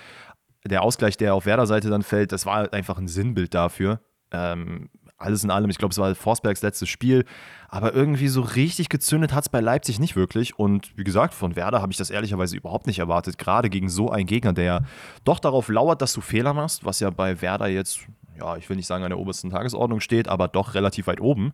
der 0.66 0.82
Ausgleich, 0.82 1.16
der 1.16 1.34
auf 1.34 1.46
Werder-Seite 1.46 1.90
dann 1.90 2.02
fällt, 2.02 2.32
das 2.32 2.46
war 2.46 2.72
einfach 2.72 2.98
ein 2.98 3.08
Sinnbild 3.08 3.54
dafür. 3.54 4.00
Ähm, 4.32 4.90
alles 5.16 5.44
in 5.44 5.50
allem, 5.50 5.70
ich 5.70 5.78
glaube, 5.78 5.92
es 5.92 5.98
war 5.98 6.14
Forsbergs 6.14 6.62
letztes 6.62 6.88
Spiel. 6.88 7.24
Aber 7.68 7.94
irgendwie 7.94 8.28
so 8.28 8.40
richtig 8.40 8.88
gezündet 8.88 9.32
hat 9.32 9.44
es 9.44 9.48
bei 9.48 9.60
Leipzig 9.60 9.98
nicht 9.98 10.16
wirklich. 10.16 10.58
Und 10.58 10.96
wie 10.96 11.04
gesagt, 11.04 11.34
von 11.34 11.56
Werder 11.56 11.80
habe 11.80 11.92
ich 11.92 11.98
das 11.98 12.10
ehrlicherweise 12.10 12.56
überhaupt 12.56 12.86
nicht 12.86 12.98
erwartet. 12.98 13.38
Gerade 13.38 13.70
gegen 13.70 13.88
so 13.88 14.10
einen 14.10 14.26
Gegner, 14.26 14.52
der 14.52 14.84
doch 15.24 15.38
darauf 15.38 15.68
lauert, 15.68 16.02
dass 16.02 16.12
du 16.12 16.20
Fehler 16.20 16.52
machst, 16.52 16.84
was 16.84 17.00
ja 17.00 17.10
bei 17.10 17.40
Werder 17.40 17.68
jetzt, 17.68 18.00
ja, 18.38 18.56
ich 18.56 18.68
will 18.68 18.76
nicht 18.76 18.86
sagen 18.86 19.04
an 19.04 19.10
der 19.10 19.18
obersten 19.18 19.50
Tagesordnung 19.50 20.00
steht, 20.00 20.28
aber 20.28 20.48
doch 20.48 20.74
relativ 20.74 21.06
weit 21.06 21.20
oben. 21.20 21.52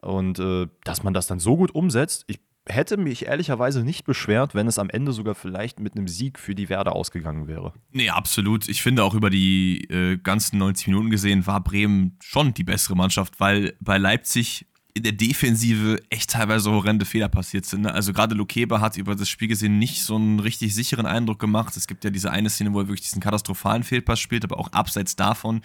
Und 0.00 0.38
äh, 0.38 0.66
dass 0.84 1.02
man 1.02 1.14
das 1.14 1.26
dann 1.26 1.38
so 1.38 1.56
gut 1.56 1.74
umsetzt, 1.74 2.24
ich 2.26 2.40
hätte 2.66 2.96
mich 2.96 3.26
ehrlicherweise 3.26 3.84
nicht 3.84 4.04
beschwert, 4.04 4.54
wenn 4.54 4.66
es 4.66 4.78
am 4.78 4.88
Ende 4.88 5.12
sogar 5.12 5.34
vielleicht 5.34 5.80
mit 5.80 5.96
einem 5.96 6.08
Sieg 6.08 6.38
für 6.38 6.54
die 6.54 6.68
Werder 6.68 6.94
ausgegangen 6.94 7.46
wäre. 7.46 7.74
Nee, 7.92 8.10
absolut. 8.10 8.68
Ich 8.68 8.82
finde 8.82 9.04
auch 9.04 9.14
über 9.14 9.30
die 9.30 9.84
äh, 9.90 10.16
ganzen 10.16 10.58
90 10.58 10.88
Minuten 10.88 11.10
gesehen 11.10 11.46
war 11.46 11.62
Bremen 11.62 12.16
schon 12.22 12.54
die 12.54 12.64
bessere 12.64 12.96
Mannschaft, 12.96 13.38
weil 13.38 13.74
bei 13.80 13.98
Leipzig 13.98 14.66
in 14.94 15.02
der 15.02 15.12
Defensive 15.12 16.00
echt 16.08 16.30
teilweise 16.30 16.70
horrende 16.70 17.04
Fehler 17.04 17.28
passiert 17.28 17.66
sind. 17.66 17.82
Ne? 17.82 17.92
Also 17.92 18.12
gerade 18.12 18.34
Lukeba 18.34 18.80
hat 18.80 18.96
über 18.96 19.16
das 19.16 19.28
Spiel 19.28 19.48
gesehen 19.48 19.78
nicht 19.78 20.02
so 20.02 20.14
einen 20.14 20.38
richtig 20.38 20.74
sicheren 20.74 21.04
Eindruck 21.04 21.40
gemacht. 21.40 21.76
Es 21.76 21.88
gibt 21.88 22.04
ja 22.04 22.10
diese 22.10 22.30
eine 22.30 22.48
Szene, 22.48 22.72
wo 22.72 22.80
er 22.80 22.86
wirklich 22.86 23.02
diesen 23.02 23.20
katastrophalen 23.20 23.82
Fehlpass 23.82 24.20
spielt, 24.20 24.44
aber 24.44 24.58
auch 24.58 24.72
abseits 24.72 25.16
davon 25.16 25.62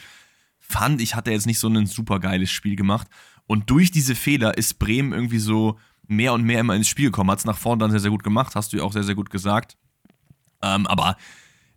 fand 0.57 1.02
ich, 1.02 1.16
hat 1.16 1.28
er 1.28 1.34
jetzt 1.34 1.48
nicht 1.48 1.60
so 1.60 1.68
ein 1.68 1.86
super 1.86 2.19
geiles 2.19 2.52
Spiel 2.52 2.75
gemacht. 2.75 3.07
Und 3.45 3.69
durch 3.69 3.92
diese 3.92 4.13
Fehler 4.13 4.57
ist 4.57 4.78
Bremen 4.78 5.13
irgendwie 5.13 5.40
so 5.40 5.80
mehr 6.09 6.33
und 6.33 6.44
mehr 6.44 6.59
immer 6.59 6.75
ins 6.75 6.88
Spiel 6.88 7.06
gekommen. 7.06 7.31
Hat 7.31 7.39
es 7.39 7.45
nach 7.45 7.57
vorne 7.57 7.79
dann 7.79 7.91
sehr, 7.91 8.00
sehr 8.00 8.11
gut 8.11 8.23
gemacht, 8.23 8.56
hast 8.56 8.73
du 8.73 8.77
ja 8.77 8.83
auch 8.83 8.91
sehr, 8.91 9.03
sehr 9.03 9.15
gut 9.15 9.29
gesagt. 9.29 9.77
Ähm, 10.61 10.88
aber 10.88 11.15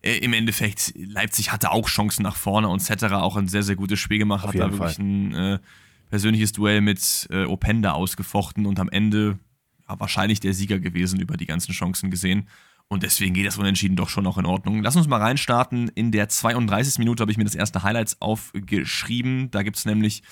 äh, 0.01 0.19
im 0.19 0.33
Endeffekt, 0.33 0.95
Leipzig 0.97 1.53
hatte 1.53 1.71
auch 1.71 1.89
Chancen 1.89 2.23
nach 2.23 2.37
vorne 2.37 2.69
und 2.69 2.81
Cetera 2.81 3.21
auch 3.23 3.37
ein 3.37 3.47
sehr, 3.47 3.63
sehr 3.63 3.77
gutes 3.77 4.01
Spiel 4.01 4.19
gemacht. 4.19 4.45
Auf 4.45 4.55
hat 4.55 4.61
da 4.61 4.73
wirklich 4.73 4.97
Fall. 4.97 5.05
ein 5.05 5.35
äh, 5.35 5.59
persönliches 6.11 6.53
Duell 6.53 6.81
mit 6.81 7.29
äh, 7.31 7.45
Openda 7.45 7.93
ausgefochten 7.93 8.67
und 8.67 8.81
am 8.81 8.89
Ende 8.89 9.39
ja, 9.89 10.01
wahrscheinlich 10.01 10.41
der 10.41 10.55
Sieger 10.55 10.81
gewesen 10.81 11.21
über 11.21 11.37
die 11.37 11.47
ganzen 11.47 11.73
Chancen 11.73 12.11
gesehen. 12.11 12.49
Und 12.93 13.03
deswegen 13.03 13.33
geht 13.33 13.47
das 13.47 13.57
Unentschieden 13.57 13.97
doch 13.97 14.11
schon 14.11 14.25
noch 14.25 14.37
in 14.37 14.45
Ordnung. 14.45 14.83
Lass 14.83 14.97
uns 14.97 15.09
mal 15.09 15.17
reinstarten. 15.17 15.89
In 15.95 16.13
der 16.13 16.29
32. 16.29 16.99
Minute 16.99 17.23
habe 17.23 17.33
ich 17.33 17.39
mir 17.39 17.45
das 17.45 17.55
erste 17.55 17.83
Highlights 17.83 18.21
aufgeschrieben. 18.21 19.51
Da 19.51 19.63
gibt 19.63 19.79
es 19.79 19.87
nämlich 19.87 20.23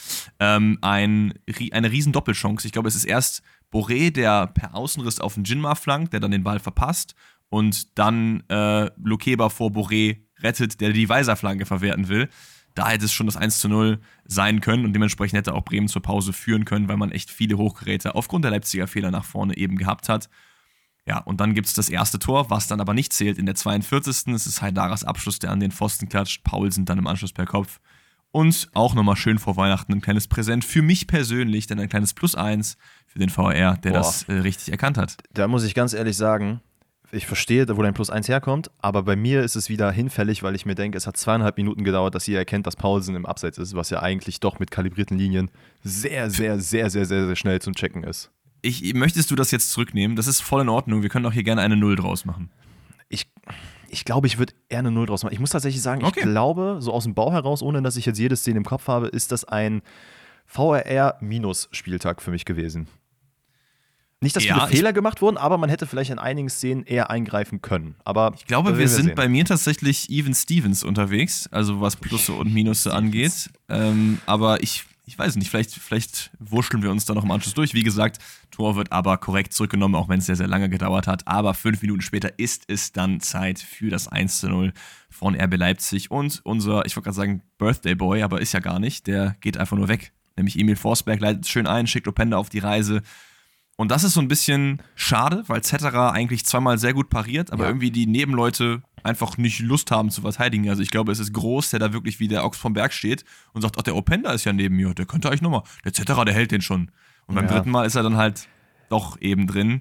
ähm, 0.40 0.76
ein, 0.82 1.32
eine 1.72 1.90
riesen 1.90 2.12
Doppelchance. 2.12 2.66
Ich 2.66 2.74
glaube, 2.74 2.88
es 2.88 2.94
ist 2.94 3.06
erst 3.06 3.42
Boré, 3.72 4.10
der 4.10 4.48
per 4.48 4.74
Außenriss 4.74 5.20
auf 5.20 5.36
den 5.36 5.44
Jinma 5.44 5.74
flankt, 5.74 6.12
der 6.12 6.20
dann 6.20 6.32
den 6.32 6.44
Ball 6.44 6.58
verpasst. 6.60 7.14
Und 7.48 7.98
dann 7.98 8.42
äh, 8.50 8.90
Lukeba 9.02 9.48
vor 9.48 9.70
Boré 9.70 10.18
rettet, 10.42 10.82
der 10.82 10.92
die 10.92 11.08
Weiserflanke 11.08 11.64
verwerten 11.64 12.08
will. 12.08 12.28
Da 12.74 12.90
hätte 12.90 13.06
es 13.06 13.12
schon 13.14 13.24
das 13.24 13.38
1 13.38 13.58
zu 13.58 13.70
0 13.70 14.00
sein 14.26 14.60
können 14.60 14.84
und 14.84 14.92
dementsprechend 14.92 15.38
hätte 15.38 15.54
auch 15.54 15.64
Bremen 15.64 15.88
zur 15.88 16.02
Pause 16.02 16.34
führen 16.34 16.66
können, 16.66 16.88
weil 16.88 16.98
man 16.98 17.10
echt 17.10 17.30
viele 17.30 17.56
Hochgeräte 17.56 18.14
aufgrund 18.14 18.44
der 18.44 18.50
Leipziger 18.50 18.86
Fehler 18.86 19.10
nach 19.10 19.24
vorne 19.24 19.56
eben 19.56 19.78
gehabt 19.78 20.10
hat. 20.10 20.28
Ja, 21.10 21.18
und 21.18 21.40
dann 21.40 21.54
gibt 21.54 21.66
es 21.66 21.74
das 21.74 21.88
erste 21.88 22.20
Tor, 22.20 22.50
was 22.50 22.68
dann 22.68 22.80
aber 22.80 22.94
nicht 22.94 23.12
zählt 23.12 23.36
in 23.36 23.44
der 23.44 23.56
42. 23.56 24.32
Es 24.32 24.46
ist 24.46 24.62
Haidaras 24.62 25.02
Abschluss, 25.02 25.40
der 25.40 25.50
an 25.50 25.58
den 25.58 25.72
Pfosten 25.72 26.08
klatscht. 26.08 26.44
Paulsen 26.44 26.84
dann 26.84 26.98
im 26.98 27.08
Anschluss 27.08 27.32
per 27.32 27.46
Kopf. 27.46 27.80
Und 28.30 28.70
auch 28.74 28.94
nochmal 28.94 29.16
schön 29.16 29.40
vor 29.40 29.56
Weihnachten 29.56 29.92
ein 29.92 30.02
kleines 30.02 30.28
Präsent 30.28 30.64
für 30.64 30.82
mich 30.82 31.08
persönlich, 31.08 31.66
denn 31.66 31.80
ein 31.80 31.88
kleines 31.88 32.14
Plus 32.14 32.36
1 32.36 32.76
für 33.08 33.18
den 33.18 33.28
VR, 33.28 33.76
der 33.78 33.90
Boah. 33.90 33.98
das 33.98 34.22
äh, 34.28 34.34
richtig 34.34 34.70
erkannt 34.70 34.98
hat. 34.98 35.16
Da 35.34 35.48
muss 35.48 35.64
ich 35.64 35.74
ganz 35.74 35.94
ehrlich 35.94 36.16
sagen, 36.16 36.60
ich 37.10 37.26
verstehe, 37.26 37.66
wo 37.76 37.82
dein 37.82 37.92
Plus 37.94 38.08
1 38.08 38.28
herkommt, 38.28 38.70
aber 38.78 39.02
bei 39.02 39.16
mir 39.16 39.42
ist 39.42 39.56
es 39.56 39.68
wieder 39.68 39.90
hinfällig, 39.90 40.44
weil 40.44 40.54
ich 40.54 40.64
mir 40.64 40.76
denke, 40.76 40.96
es 40.96 41.08
hat 41.08 41.16
zweieinhalb 41.16 41.56
Minuten 41.56 41.82
gedauert, 41.82 42.14
dass 42.14 42.28
ihr 42.28 42.38
erkennt, 42.38 42.68
dass 42.68 42.76
Paulsen 42.76 43.16
im 43.16 43.26
Abseits 43.26 43.58
ist, 43.58 43.74
was 43.74 43.90
ja 43.90 44.00
eigentlich 44.00 44.38
doch 44.38 44.60
mit 44.60 44.70
kalibrierten 44.70 45.18
Linien 45.18 45.50
sehr, 45.82 46.30
sehr, 46.30 46.60
sehr, 46.60 46.88
sehr, 46.88 47.04
sehr, 47.04 47.26
sehr 47.26 47.34
schnell 47.34 47.60
zum 47.60 47.74
Checken 47.74 48.04
ist 48.04 48.30
ich, 48.62 48.94
möchtest 48.94 49.30
du 49.30 49.36
das 49.36 49.50
jetzt 49.50 49.70
zurücknehmen? 49.70 50.16
Das 50.16 50.26
ist 50.26 50.40
voll 50.40 50.62
in 50.62 50.68
Ordnung. 50.68 51.02
Wir 51.02 51.08
können 51.08 51.26
auch 51.26 51.32
hier 51.32 51.42
gerne 51.42 51.62
eine 51.62 51.76
Null 51.76 51.96
draus 51.96 52.24
machen. 52.24 52.50
Ich, 53.08 53.26
ich 53.88 54.04
glaube, 54.04 54.26
ich 54.26 54.38
würde 54.38 54.54
eher 54.68 54.80
eine 54.80 54.90
Null 54.90 55.06
draus 55.06 55.22
machen. 55.22 55.32
Ich 55.32 55.40
muss 55.40 55.50
tatsächlich 55.50 55.82
sagen, 55.82 56.04
okay. 56.04 56.20
ich 56.20 56.26
glaube, 56.26 56.78
so 56.80 56.92
aus 56.92 57.04
dem 57.04 57.14
Bau 57.14 57.32
heraus, 57.32 57.62
ohne 57.62 57.82
dass 57.82 57.96
ich 57.96 58.06
jetzt 58.06 58.18
jede 58.18 58.36
Szene 58.36 58.58
im 58.58 58.64
Kopf 58.64 58.88
habe, 58.88 59.08
ist 59.08 59.32
das 59.32 59.44
ein 59.44 59.82
VRR-Spieltag 60.46 62.22
für 62.22 62.30
mich 62.30 62.44
gewesen. 62.44 62.88
Nicht, 64.22 64.36
dass 64.36 64.44
ja, 64.44 64.54
viele 64.54 64.68
Fehler 64.68 64.92
gemacht 64.92 65.22
wurden, 65.22 65.38
aber 65.38 65.56
man 65.56 65.70
hätte 65.70 65.86
vielleicht 65.86 66.10
in 66.10 66.18
einigen 66.18 66.50
Szenen 66.50 66.84
eher 66.84 67.08
eingreifen 67.08 67.62
können. 67.62 67.94
Aber 68.04 68.34
ich 68.36 68.44
glaube, 68.44 68.76
wir 68.76 68.86
sind 68.86 69.06
sehen. 69.06 69.14
bei 69.14 69.28
mir 69.28 69.46
tatsächlich 69.46 70.10
Even 70.10 70.34
Stevens 70.34 70.84
unterwegs, 70.84 71.48
also 71.50 71.80
was 71.80 71.96
Plusse 71.96 72.34
und 72.34 72.52
Minusse 72.52 72.92
angeht. 72.92 73.48
Ähm, 73.70 74.20
aber 74.26 74.62
ich, 74.62 74.84
ich 75.10 75.18
weiß 75.18 75.34
nicht, 75.34 75.50
vielleicht, 75.50 75.72
vielleicht 75.72 76.30
wurschteln 76.38 76.84
wir 76.84 76.90
uns 76.92 77.04
da 77.04 77.14
noch 77.14 77.24
im 77.24 77.32
Anschluss 77.32 77.54
durch. 77.54 77.74
Wie 77.74 77.82
gesagt, 77.82 78.18
Tor 78.52 78.76
wird 78.76 78.92
aber 78.92 79.18
korrekt 79.18 79.52
zurückgenommen, 79.52 79.96
auch 79.96 80.08
wenn 80.08 80.20
es 80.20 80.26
sehr, 80.26 80.36
sehr 80.36 80.46
lange 80.46 80.70
gedauert 80.70 81.08
hat. 81.08 81.26
Aber 81.26 81.52
fünf 81.52 81.82
Minuten 81.82 82.00
später 82.00 82.38
ist 82.38 82.66
es 82.68 82.92
dann 82.92 83.18
Zeit 83.18 83.58
für 83.58 83.90
das 83.90 84.06
1 84.06 84.38
zu 84.38 84.48
0 84.48 84.72
von 85.10 85.34
RB 85.34 85.56
Leipzig. 85.56 86.12
Und 86.12 86.40
unser, 86.44 86.86
ich 86.86 86.94
wollte 86.94 87.06
gerade 87.06 87.16
sagen, 87.16 87.42
Birthday 87.58 87.96
Boy, 87.96 88.22
aber 88.22 88.40
ist 88.40 88.52
ja 88.52 88.60
gar 88.60 88.78
nicht, 88.78 89.08
der 89.08 89.34
geht 89.40 89.56
einfach 89.56 89.76
nur 89.76 89.88
weg. 89.88 90.12
Nämlich 90.36 90.56
Emil 90.56 90.76
Forsberg 90.76 91.18
leitet 91.18 91.48
schön 91.48 91.66
ein, 91.66 91.88
schickt 91.88 92.06
Openda 92.06 92.36
auf 92.36 92.48
die 92.48 92.60
Reise 92.60 93.02
und 93.80 93.90
das 93.90 94.04
ist 94.04 94.12
so 94.12 94.20
ein 94.20 94.28
bisschen 94.28 94.82
schade, 94.94 95.42
weil 95.46 95.62
Zetterer 95.62 96.12
eigentlich 96.12 96.44
zweimal 96.44 96.76
sehr 96.76 96.92
gut 96.92 97.08
pariert, 97.08 97.50
aber 97.50 97.62
ja. 97.62 97.70
irgendwie 97.70 97.90
die 97.90 98.06
Nebenleute 98.06 98.82
einfach 99.04 99.38
nicht 99.38 99.60
Lust 99.60 99.90
haben 99.90 100.10
zu 100.10 100.20
verteidigen. 100.20 100.68
Also 100.68 100.82
ich 100.82 100.90
glaube, 100.90 101.12
es 101.12 101.18
ist 101.18 101.32
groß, 101.32 101.70
der 101.70 101.78
da 101.78 101.94
wirklich 101.94 102.20
wie 102.20 102.28
der 102.28 102.44
Ochs 102.44 102.58
vom 102.58 102.74
Berg 102.74 102.92
steht 102.92 103.24
und 103.54 103.62
sagt, 103.62 103.76
ach, 103.78 103.82
der 103.82 103.96
Openda 103.96 104.32
ist 104.32 104.44
ja 104.44 104.52
neben 104.52 104.76
mir, 104.76 104.92
der 104.92 105.06
könnte 105.06 105.28
eigentlich 105.28 105.40
nochmal. 105.40 105.62
Der 105.82 105.94
Zetterer, 105.94 106.26
der 106.26 106.34
hält 106.34 106.50
den 106.50 106.60
schon. 106.60 106.90
Und 107.24 107.36
beim 107.36 107.46
ja. 107.46 107.52
dritten 107.52 107.70
Mal 107.70 107.86
ist 107.86 107.94
er 107.94 108.02
dann 108.02 108.18
halt 108.18 108.48
doch 108.90 109.18
eben 109.22 109.46
drin. 109.46 109.80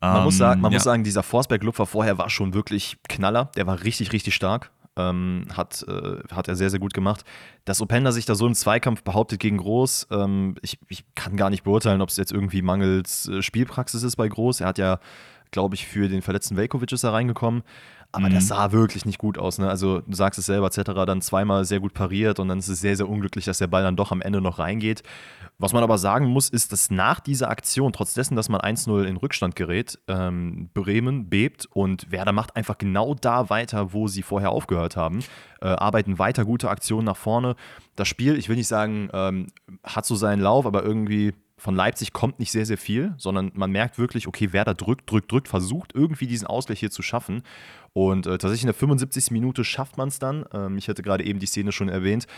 Man, 0.00 0.16
ähm, 0.16 0.24
muss, 0.24 0.38
sagen, 0.38 0.62
man 0.62 0.72
ja. 0.72 0.76
muss 0.76 0.84
sagen, 0.84 1.04
dieser 1.04 1.22
Forsberg-Lupfer 1.22 1.84
vorher 1.84 2.16
war 2.16 2.30
schon 2.30 2.54
wirklich 2.54 2.96
Knaller. 3.06 3.50
Der 3.54 3.66
war 3.66 3.82
richtig, 3.82 4.14
richtig 4.14 4.34
stark 4.34 4.70
ähm, 4.96 5.46
hat, 5.54 5.84
äh, 5.88 6.18
hat 6.32 6.48
er 6.48 6.56
sehr, 6.56 6.70
sehr 6.70 6.80
gut 6.80 6.94
gemacht. 6.94 7.24
Dass 7.64 7.80
Openda 7.80 8.12
sich 8.12 8.24
da 8.24 8.34
so 8.34 8.46
im 8.46 8.54
Zweikampf 8.54 9.02
behauptet 9.02 9.40
gegen 9.40 9.58
Groß, 9.58 10.08
ähm, 10.10 10.56
ich, 10.62 10.78
ich 10.88 11.04
kann 11.14 11.36
gar 11.36 11.50
nicht 11.50 11.64
beurteilen, 11.64 12.00
ob 12.00 12.08
es 12.08 12.16
jetzt 12.16 12.32
irgendwie 12.32 12.62
mangels 12.62 13.28
äh, 13.28 13.42
Spielpraxis 13.42 14.02
ist 14.02 14.16
bei 14.16 14.28
Groß. 14.28 14.60
Er 14.60 14.68
hat 14.68 14.78
ja, 14.78 14.98
glaube 15.50 15.74
ich, 15.74 15.86
für 15.86 16.08
den 16.08 16.22
verletzten 16.22 16.56
Velkovic 16.56 16.92
ist 16.92 17.04
er 17.04 17.12
reingekommen. 17.12 17.62
Aber 18.12 18.28
mhm. 18.28 18.34
das 18.34 18.48
sah 18.48 18.72
wirklich 18.72 19.04
nicht 19.04 19.18
gut 19.18 19.38
aus. 19.38 19.58
Ne? 19.58 19.68
Also, 19.68 20.00
du 20.00 20.14
sagst 20.14 20.38
es 20.38 20.46
selber, 20.46 20.66
etc. 20.66 20.92
dann 21.06 21.20
zweimal 21.20 21.64
sehr 21.64 21.80
gut 21.80 21.94
pariert 21.94 22.38
und 22.38 22.48
dann 22.48 22.58
ist 22.58 22.68
es 22.68 22.80
sehr, 22.80 22.96
sehr 22.96 23.08
unglücklich, 23.08 23.44
dass 23.44 23.58
der 23.58 23.66
Ball 23.66 23.82
dann 23.82 23.96
doch 23.96 24.12
am 24.12 24.20
Ende 24.20 24.40
noch 24.40 24.58
reingeht. 24.58 25.02
Was 25.58 25.72
man 25.72 25.82
aber 25.82 25.96
sagen 25.96 26.26
muss, 26.26 26.50
ist, 26.50 26.72
dass 26.72 26.90
nach 26.90 27.18
dieser 27.20 27.48
Aktion, 27.48 27.92
trotz 27.92 28.12
dessen, 28.12 28.36
dass 28.36 28.50
man 28.50 28.60
1-0 28.60 29.04
in 29.04 29.16
Rückstand 29.16 29.56
gerät, 29.56 29.98
ähm, 30.06 30.68
Bremen 30.74 31.30
bebt 31.30 31.66
und 31.72 32.10
Werder 32.12 32.32
macht 32.32 32.56
einfach 32.56 32.76
genau 32.76 33.14
da 33.14 33.48
weiter, 33.48 33.94
wo 33.94 34.06
sie 34.06 34.22
vorher 34.22 34.50
aufgehört 34.50 34.96
haben. 34.96 35.20
Äh, 35.62 35.68
arbeiten 35.68 36.18
weiter 36.18 36.44
gute 36.44 36.68
Aktionen 36.68 37.06
nach 37.06 37.16
vorne. 37.16 37.56
Das 37.96 38.06
Spiel, 38.06 38.36
ich 38.36 38.50
will 38.50 38.56
nicht 38.56 38.68
sagen, 38.68 39.08
ähm, 39.14 39.46
hat 39.82 40.04
so 40.04 40.14
seinen 40.14 40.42
Lauf, 40.42 40.66
aber 40.66 40.82
irgendwie 40.82 41.32
von 41.66 41.74
Leipzig 41.74 42.12
kommt 42.12 42.38
nicht 42.38 42.52
sehr, 42.52 42.64
sehr 42.64 42.78
viel, 42.78 43.12
sondern 43.16 43.50
man 43.54 43.72
merkt 43.72 43.98
wirklich, 43.98 44.28
okay, 44.28 44.52
Werder 44.52 44.72
drückt, 44.72 45.10
drückt, 45.10 45.32
drückt, 45.32 45.48
versucht 45.48 45.96
irgendwie 45.96 46.28
diesen 46.28 46.46
Ausgleich 46.46 46.78
hier 46.78 46.92
zu 46.92 47.02
schaffen. 47.02 47.42
Und 47.92 48.28
äh, 48.28 48.38
tatsächlich 48.38 48.62
in 48.62 48.68
der 48.68 48.74
75. 48.74 49.32
Minute 49.32 49.64
schafft 49.64 49.98
man 49.98 50.06
es 50.06 50.20
dann. 50.20 50.44
Ähm, 50.52 50.78
ich 50.78 50.88
hatte 50.88 51.02
gerade 51.02 51.24
eben 51.24 51.40
die 51.40 51.46
Szene 51.46 51.72
schon 51.72 51.88
erwähnt. 51.88 52.28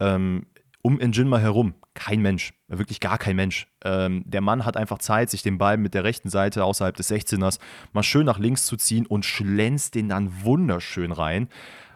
Ähm, 0.00 0.44
um 0.82 0.98
Njinma 0.98 1.38
herum 1.38 1.72
kein 1.94 2.20
Mensch, 2.20 2.52
wirklich 2.68 3.00
gar 3.00 3.16
kein 3.16 3.36
Mensch. 3.36 3.68
Ähm, 3.82 4.22
der 4.26 4.42
Mann 4.42 4.66
hat 4.66 4.76
einfach 4.76 4.98
Zeit, 4.98 5.30
sich 5.30 5.42
den 5.42 5.56
Ball 5.56 5.78
mit 5.78 5.94
der 5.94 6.04
rechten 6.04 6.28
Seite 6.28 6.62
außerhalb 6.62 6.94
des 6.94 7.10
16ers 7.10 7.60
mal 7.94 8.02
schön 8.02 8.26
nach 8.26 8.38
links 8.38 8.66
zu 8.66 8.76
ziehen 8.76 9.06
und 9.06 9.24
schlänzt 9.24 9.94
den 9.94 10.10
dann 10.10 10.44
wunderschön 10.44 11.12
rein. 11.12 11.48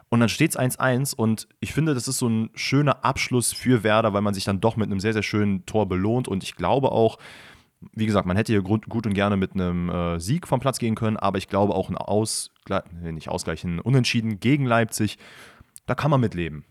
Und 0.09 0.19
dann 0.21 0.29
steht 0.29 0.51
es 0.51 0.59
1-1 0.59 1.15
und 1.15 1.47
ich 1.59 1.71
finde, 1.71 1.93
das 1.93 2.07
ist 2.07 2.17
so 2.17 2.27
ein 2.27 2.49
schöner 2.55 3.05
Abschluss 3.05 3.53
für 3.53 3.83
Werder, 3.83 4.11
weil 4.13 4.21
man 4.21 4.33
sich 4.33 4.43
dann 4.43 4.59
doch 4.59 4.75
mit 4.75 4.89
einem 4.89 4.99
sehr, 4.99 5.13
sehr 5.13 5.23
schönen 5.23 5.67
Tor 5.67 5.87
belohnt. 5.87 6.27
Und 6.27 6.43
ich 6.43 6.55
glaube 6.55 6.91
auch, 6.91 7.19
wie 7.93 8.07
gesagt, 8.07 8.25
man 8.25 8.35
hätte 8.35 8.51
hier 8.51 8.63
gut 8.63 8.87
und 8.87 9.13
gerne 9.13 9.37
mit 9.37 9.53
einem 9.53 9.89
äh, 9.89 10.19
Sieg 10.19 10.47
vom 10.47 10.59
Platz 10.59 10.79
gehen 10.79 10.95
können, 10.95 11.17
aber 11.17 11.37
ich 11.37 11.47
glaube 11.47 11.75
auch 11.75 11.89
ein 11.89 11.97
Ausgleich, 11.97 12.83
nicht 12.91 13.29
Ausgleich, 13.29 13.63
ein 13.63 13.79
Unentschieden 13.79 14.39
gegen 14.39 14.65
Leipzig, 14.65 15.17
da 15.85 15.95
kann 15.95 16.11
man 16.11 16.21
mitleben. 16.21 16.65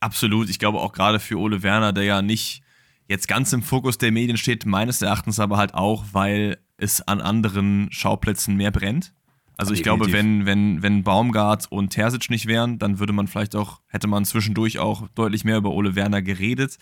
Absolut. 0.00 0.48
Ich 0.48 0.58
glaube 0.58 0.80
auch 0.80 0.92
gerade 0.92 1.20
für 1.20 1.38
Ole 1.38 1.62
Werner, 1.62 1.92
der 1.92 2.04
ja 2.04 2.22
nicht 2.22 2.62
jetzt 3.08 3.28
ganz 3.28 3.52
im 3.52 3.62
Fokus 3.62 3.98
der 3.98 4.10
Medien 4.10 4.36
steht, 4.36 4.66
meines 4.66 5.00
Erachtens 5.02 5.38
aber 5.38 5.58
halt 5.58 5.74
auch, 5.74 6.04
weil 6.12 6.58
es 6.76 7.06
an 7.06 7.20
anderen 7.20 7.92
Schauplätzen 7.92 8.56
mehr 8.56 8.72
brennt. 8.72 9.14
Also 9.56 9.74
ich 9.74 9.82
glaube, 9.82 10.12
wenn, 10.12 10.46
wenn, 10.46 10.82
wenn 10.82 11.02
Baumgart 11.02 11.70
und 11.70 11.90
Terzic 11.90 12.30
nicht 12.30 12.46
wären, 12.46 12.78
dann 12.78 12.98
würde 12.98 13.12
man 13.12 13.28
vielleicht 13.28 13.54
auch, 13.54 13.80
hätte 13.88 14.08
man 14.08 14.24
zwischendurch 14.24 14.78
auch 14.78 15.08
deutlich 15.14 15.44
mehr 15.44 15.58
über 15.58 15.70
Ole 15.70 15.94
Werner 15.94 16.22
geredet. 16.22 16.78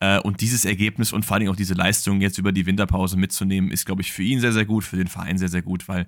Äh, 0.00 0.20
und 0.20 0.40
dieses 0.40 0.64
Ergebnis 0.64 1.12
und 1.12 1.24
vor 1.24 1.36
allem 1.36 1.48
auch 1.48 1.56
diese 1.56 1.74
Leistung 1.74 2.20
jetzt 2.20 2.38
über 2.38 2.52
die 2.52 2.66
Winterpause 2.66 3.16
mitzunehmen, 3.16 3.70
ist, 3.70 3.86
glaube 3.86 4.02
ich, 4.02 4.12
für 4.12 4.22
ihn 4.22 4.40
sehr, 4.40 4.52
sehr 4.52 4.64
gut, 4.64 4.84
für 4.84 4.96
den 4.96 5.08
Verein 5.08 5.38
sehr, 5.38 5.48
sehr 5.48 5.62
gut, 5.62 5.88
weil 5.88 6.06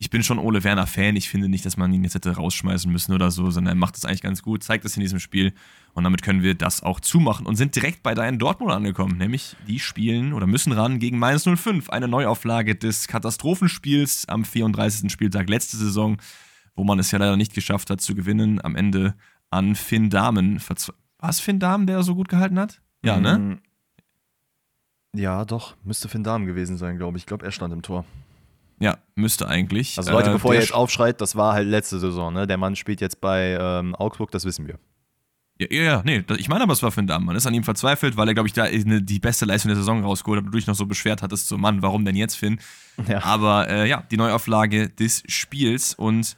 ich 0.00 0.08
bin 0.08 0.22
schon 0.22 0.38
Ole 0.38 0.64
Werner 0.64 0.86
Fan. 0.86 1.14
Ich 1.14 1.28
finde 1.28 1.50
nicht, 1.50 1.66
dass 1.66 1.76
man 1.76 1.92
ihn 1.92 2.02
jetzt 2.02 2.14
hätte 2.14 2.34
rausschmeißen 2.34 2.90
müssen 2.90 3.12
oder 3.12 3.30
so, 3.30 3.50
sondern 3.50 3.76
er 3.76 3.78
macht 3.78 3.96
das 3.96 4.06
eigentlich 4.06 4.22
ganz 4.22 4.42
gut, 4.42 4.64
zeigt 4.64 4.86
es 4.86 4.96
in 4.96 5.02
diesem 5.02 5.20
Spiel 5.20 5.52
und 5.92 6.04
damit 6.04 6.22
können 6.22 6.42
wir 6.42 6.54
das 6.54 6.82
auch 6.82 7.00
zumachen 7.00 7.44
und 7.44 7.56
sind 7.56 7.76
direkt 7.76 8.02
bei 8.02 8.14
deinen 8.14 8.38
Dortmund 8.38 8.72
angekommen, 8.72 9.18
nämlich 9.18 9.56
die 9.68 9.78
spielen 9.78 10.32
oder 10.32 10.46
müssen 10.46 10.72
ran 10.72 11.00
gegen 11.00 11.18
Mainz 11.18 11.44
05, 11.44 11.90
eine 11.90 12.08
Neuauflage 12.08 12.76
des 12.76 13.08
Katastrophenspiels 13.08 14.26
am 14.26 14.46
34. 14.46 15.12
Spieltag 15.12 15.50
letzte 15.50 15.76
Saison, 15.76 16.16
wo 16.74 16.82
man 16.82 16.98
es 16.98 17.10
ja 17.10 17.18
leider 17.18 17.36
nicht 17.36 17.52
geschafft 17.52 17.90
hat 17.90 18.00
zu 18.00 18.14
gewinnen, 18.14 18.58
am 18.64 18.76
Ende 18.76 19.14
an 19.50 19.74
Finn 19.74 20.08
Dahmen. 20.08 20.62
War 21.18 21.28
es 21.28 21.40
Finn 21.40 21.58
Dahmen, 21.58 21.86
der 21.86 22.02
so 22.04 22.14
gut 22.14 22.30
gehalten 22.30 22.58
hat? 22.58 22.80
Ja, 23.04 23.20
ne? 23.20 23.38
Mm. 23.38 23.60
Ja, 25.18 25.44
doch, 25.44 25.76
müsste 25.84 26.08
Finn 26.08 26.24
Dahmen 26.24 26.46
gewesen 26.46 26.78
sein, 26.78 26.96
glaube 26.96 27.18
ich. 27.18 27.24
Ich 27.24 27.26
glaube, 27.26 27.44
er 27.44 27.52
stand 27.52 27.74
im 27.74 27.82
Tor. 27.82 28.06
Ja, 28.80 28.98
müsste 29.14 29.46
eigentlich. 29.46 29.98
Also 29.98 30.10
Leute, 30.10 30.30
äh, 30.30 30.32
bevor 30.32 30.54
ihr 30.54 30.60
jetzt 30.60 30.74
aufschreit, 30.74 31.20
das 31.20 31.36
war 31.36 31.52
halt 31.52 31.68
letzte 31.68 31.98
Saison, 31.98 32.32
ne? 32.32 32.46
Der 32.46 32.56
Mann 32.56 32.76
spielt 32.76 33.00
jetzt 33.00 33.20
bei 33.20 33.58
ähm, 33.60 33.94
Augsburg, 33.94 34.30
das 34.30 34.44
wissen 34.46 34.66
wir. 34.66 34.78
Ja, 35.60 35.66
ja, 35.70 36.02
nee, 36.02 36.24
ich 36.38 36.48
meine 36.48 36.62
aber, 36.62 36.72
es 36.72 36.82
war 36.82 36.90
für 36.90 37.02
den 37.02 37.06
Damm. 37.06 37.26
Man 37.26 37.36
ist 37.36 37.46
an 37.46 37.52
ihm 37.52 37.64
verzweifelt, 37.64 38.16
weil 38.16 38.28
er, 38.28 38.32
glaube 38.32 38.46
ich, 38.46 38.54
da 38.54 38.66
die 38.66 39.18
beste 39.18 39.44
Leistung 39.44 39.68
der 39.68 39.76
Saison 39.76 40.02
rausgeholt 40.02 40.38
hat 40.38 40.46
und 40.46 40.52
du 40.52 40.56
dich 40.56 40.66
noch 40.66 40.74
so 40.74 40.86
beschwert 40.86 41.20
hattest, 41.20 41.48
so 41.48 41.58
Mann, 41.58 41.82
warum 41.82 42.06
denn 42.06 42.16
jetzt, 42.16 42.36
Finn? 42.36 42.58
Ja. 43.06 43.22
Aber 43.24 43.68
äh, 43.68 43.86
ja, 43.86 44.02
die 44.10 44.16
Neuauflage 44.16 44.88
des 44.88 45.22
Spiels 45.26 45.94
und 45.94 46.36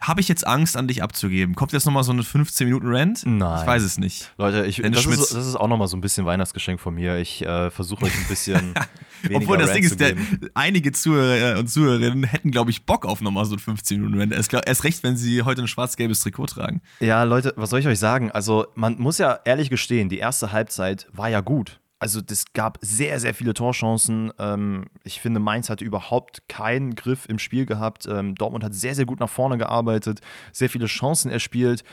habe 0.00 0.20
ich 0.20 0.28
jetzt 0.28 0.46
Angst, 0.46 0.76
an 0.76 0.88
dich 0.88 1.02
abzugeben? 1.02 1.54
Kommt 1.54 1.72
jetzt 1.72 1.84
nochmal 1.84 2.04
so 2.04 2.12
eine 2.12 2.22
15-Minuten-Rant? 2.22 3.22
Nein. 3.26 3.60
Ich 3.60 3.66
weiß 3.66 3.82
es 3.82 3.98
nicht. 3.98 4.32
Leute, 4.38 4.64
ich, 4.66 4.80
das, 4.80 5.06
ist, 5.06 5.34
das 5.34 5.46
ist 5.46 5.56
auch 5.56 5.68
nochmal 5.68 5.88
so 5.88 5.96
ein 5.96 6.00
bisschen 6.00 6.24
Weihnachtsgeschenk 6.24 6.80
von 6.80 6.94
mir. 6.94 7.18
Ich 7.18 7.44
äh, 7.44 7.70
versuche 7.70 8.06
euch 8.06 8.14
ein 8.14 8.26
bisschen. 8.26 8.74
Obwohl 9.34 9.58
das 9.58 9.68
Rant 9.68 9.76
Ding 9.76 9.84
ist, 9.84 10.00
der, 10.00 10.14
einige 10.54 10.92
Zuhörer 10.92 11.58
und 11.58 11.68
Zuhörerinnen 11.68 12.24
hätten, 12.24 12.50
glaube 12.50 12.70
ich, 12.70 12.86
Bock 12.86 13.04
auf 13.04 13.20
nochmal 13.20 13.44
so 13.44 13.56
einen 13.56 13.76
15-Minuten-Rant. 13.76 14.32
Erst, 14.32 14.52
erst 14.54 14.84
recht, 14.84 15.02
wenn 15.02 15.16
sie 15.16 15.42
heute 15.42 15.62
ein 15.62 15.68
schwarz-gelbes 15.68 16.20
Trikot 16.20 16.46
tragen. 16.46 16.80
Ja, 17.00 17.22
Leute, 17.24 17.52
was 17.56 17.70
soll 17.70 17.80
ich 17.80 17.86
euch 17.86 17.98
sagen? 17.98 18.30
Also, 18.30 18.68
man 18.74 18.98
muss 18.98 19.18
ja 19.18 19.40
ehrlich 19.44 19.68
gestehen, 19.68 20.08
die 20.08 20.18
erste 20.18 20.52
Halbzeit 20.52 21.08
war 21.12 21.28
ja 21.28 21.40
gut 21.40 21.79
also 22.00 22.20
es 22.30 22.46
gab 22.54 22.78
sehr, 22.80 23.20
sehr 23.20 23.34
viele 23.34 23.52
Torchancen. 23.52 24.32
Ähm, 24.38 24.86
ich 25.04 25.20
finde, 25.20 25.38
Mainz 25.38 25.68
hatte 25.68 25.84
überhaupt 25.84 26.48
keinen 26.48 26.94
Griff 26.94 27.26
im 27.28 27.38
Spiel 27.38 27.66
gehabt. 27.66 28.06
Ähm, 28.10 28.34
Dortmund 28.34 28.64
hat 28.64 28.74
sehr, 28.74 28.94
sehr 28.94 29.04
gut 29.04 29.20
nach 29.20 29.28
vorne 29.28 29.58
gearbeitet, 29.58 30.20
sehr 30.50 30.70
viele 30.70 30.86
Chancen 30.86 31.30
erspielt. 31.30 31.84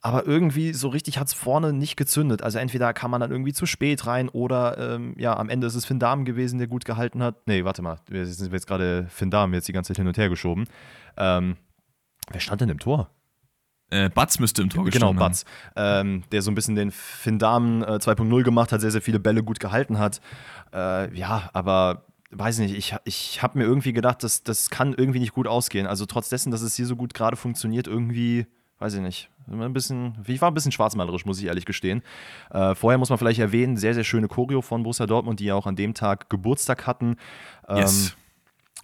Aber 0.00 0.26
irgendwie 0.26 0.72
so 0.72 0.88
richtig 0.88 1.18
hat 1.18 1.26
es 1.26 1.34
vorne 1.34 1.72
nicht 1.72 1.96
gezündet. 1.96 2.42
Also 2.42 2.58
entweder 2.58 2.94
kam 2.94 3.10
man 3.10 3.20
dann 3.20 3.30
irgendwie 3.30 3.52
zu 3.52 3.66
spät 3.66 4.06
rein 4.06 4.28
oder 4.30 4.94
ähm, 4.94 5.14
ja, 5.18 5.36
am 5.36 5.50
Ende 5.50 5.66
ist 5.66 5.74
es 5.74 5.84
Finn 5.84 5.98
Dahm 5.98 6.24
gewesen, 6.24 6.58
der 6.58 6.68
gut 6.68 6.84
gehalten 6.84 7.22
hat. 7.22 7.46
Nee, 7.46 7.64
warte 7.64 7.82
mal, 7.82 7.98
wir 8.08 8.24
sind 8.24 8.52
jetzt 8.52 8.66
gerade 8.66 9.06
Finn 9.10 9.30
Dahm 9.30 9.52
jetzt 9.52 9.68
die 9.68 9.72
ganze 9.72 9.88
Zeit 9.88 9.98
hin 9.98 10.06
und 10.06 10.16
her 10.16 10.30
geschoben. 10.30 10.64
Ähm, 11.18 11.56
wer 12.30 12.40
stand 12.40 12.62
denn 12.62 12.70
im 12.70 12.78
Tor? 12.78 13.10
Äh, 13.90 14.08
Batz 14.10 14.38
müsste 14.38 14.62
im 14.62 14.70
Tor 14.70 14.84
gestanden 14.84 15.16
Genau, 15.16 15.26
Batz. 15.26 15.44
Ähm, 15.76 16.24
der 16.32 16.42
so 16.42 16.50
ein 16.50 16.54
bisschen 16.54 16.74
den 16.74 16.90
Finn 16.90 17.38
Dahmen 17.38 17.82
äh, 17.82 17.98
2.0 18.00 18.42
gemacht 18.42 18.72
hat, 18.72 18.80
sehr, 18.80 18.90
sehr 18.90 19.02
viele 19.02 19.20
Bälle 19.20 19.42
gut 19.42 19.60
gehalten 19.60 19.98
hat. 19.98 20.20
Äh, 20.72 21.16
ja, 21.16 21.50
aber 21.52 22.04
weiß 22.30 22.58
nicht, 22.58 22.74
ich, 22.74 22.94
ich 23.04 23.42
habe 23.42 23.58
mir 23.58 23.64
irgendwie 23.64 23.92
gedacht, 23.92 24.22
das, 24.24 24.42
das 24.42 24.70
kann 24.70 24.94
irgendwie 24.94 25.20
nicht 25.20 25.32
gut 25.32 25.46
ausgehen. 25.46 25.86
Also 25.86 26.06
trotz 26.06 26.28
dessen, 26.28 26.50
dass 26.50 26.62
es 26.62 26.74
hier 26.74 26.86
so 26.86 26.96
gut 26.96 27.14
gerade 27.14 27.36
funktioniert, 27.36 27.86
irgendwie, 27.86 28.46
weiß 28.78 28.94
ich 28.94 29.00
nicht. 29.00 29.30
Ein 29.48 29.72
bisschen, 29.72 30.18
ich 30.26 30.40
war 30.40 30.50
ein 30.50 30.54
bisschen 30.54 30.72
schwarzmalerisch, 30.72 31.24
muss 31.24 31.38
ich 31.38 31.46
ehrlich 31.46 31.66
gestehen. 31.66 32.02
Äh, 32.50 32.74
vorher 32.74 32.98
muss 32.98 33.10
man 33.10 33.18
vielleicht 33.18 33.38
erwähnen, 33.38 33.76
sehr, 33.76 33.94
sehr 33.94 34.02
schöne 34.02 34.26
Choreo 34.26 34.60
von 34.60 34.82
Borussia 34.82 35.06
Dortmund, 35.06 35.38
die 35.38 35.44
ja 35.44 35.54
auch 35.54 35.66
an 35.66 35.76
dem 35.76 35.94
Tag 35.94 36.28
Geburtstag 36.28 36.86
hatten. 36.88 37.16
Ähm, 37.68 37.76
yes 37.76 38.16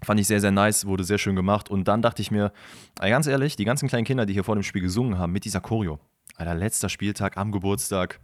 Fand 0.04 0.18
ich 0.18 0.26
sehr, 0.26 0.40
sehr 0.40 0.50
nice, 0.50 0.86
wurde 0.86 1.04
sehr 1.04 1.18
schön 1.18 1.36
gemacht. 1.36 1.70
Und 1.70 1.86
dann 1.88 2.02
dachte 2.02 2.22
ich 2.22 2.30
mir, 2.30 2.52
ganz 2.98 3.26
ehrlich, 3.26 3.56
die 3.56 3.64
ganzen 3.64 3.88
kleinen 3.88 4.04
Kinder, 4.04 4.26
die 4.26 4.32
hier 4.32 4.44
vor 4.44 4.56
dem 4.56 4.62
Spiel 4.62 4.82
gesungen 4.82 5.18
haben, 5.18 5.32
mit 5.32 5.44
dieser 5.44 5.60
Choreo, 5.60 6.00
Alter, 6.36 6.54
letzter 6.54 6.88
Spieltag 6.88 7.36
am 7.36 7.52
Geburtstag, 7.52 8.20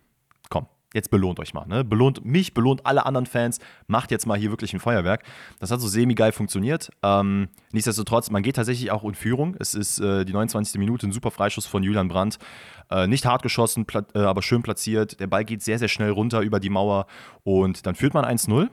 komm, 0.51 0.67
jetzt 0.95 1.11
belohnt 1.11 1.39
euch 1.39 1.55
mal. 1.55 1.67
Ne? 1.67 1.85
Belohnt 1.85 2.25
mich, 2.25 2.55
belohnt 2.55 2.87
alle 2.87 3.07
anderen 3.07 3.27
Fans, 3.27 3.61
macht 3.87 4.11
jetzt 4.11 4.27
mal 4.27 4.39
hier 4.39 4.51
wirklich 4.51 4.73
ein 4.73 4.81
Feuerwerk. 4.81 5.23
Das 5.61 5.71
hat 5.71 5.81
so 5.81 5.89
semi-geil 5.89 6.33
funktioniert. 6.33 6.91
Ähm, 7.03 7.49
nichtsdestotrotz, 7.73 8.31
man 8.31 8.43
geht 8.43 8.57
tatsächlich 8.57 8.91
auch 8.91 9.05
in 9.05 9.15
Führung. 9.15 9.57
Es 9.59 9.75
ist 9.75 10.01
äh, 10.01 10.25
die 10.25 10.33
29. 10.33 10.79
Minute, 10.79 11.07
ein 11.07 11.13
super 11.13 11.31
Freischuss 11.31 11.67
von 11.67 11.83
Julian 11.83 12.09
Brandt. 12.09 12.39
Äh, 12.91 13.07
nicht 13.07 13.27
hart 13.27 13.43
geschossen, 13.43 13.87
äh, 14.15 14.19
aber 14.19 14.43
schön 14.43 14.63
platziert. 14.63 15.21
Der 15.21 15.27
Ball 15.27 15.45
geht 15.45 15.63
sehr, 15.63 15.79
sehr 15.79 15.89
schnell 15.89 16.11
runter 16.11 16.41
über 16.41 16.59
die 16.59 16.71
Mauer 16.71 17.07
und 17.45 17.87
dann 17.87 17.95
führt 17.95 18.15
man 18.15 18.25
1-0. 18.25 18.69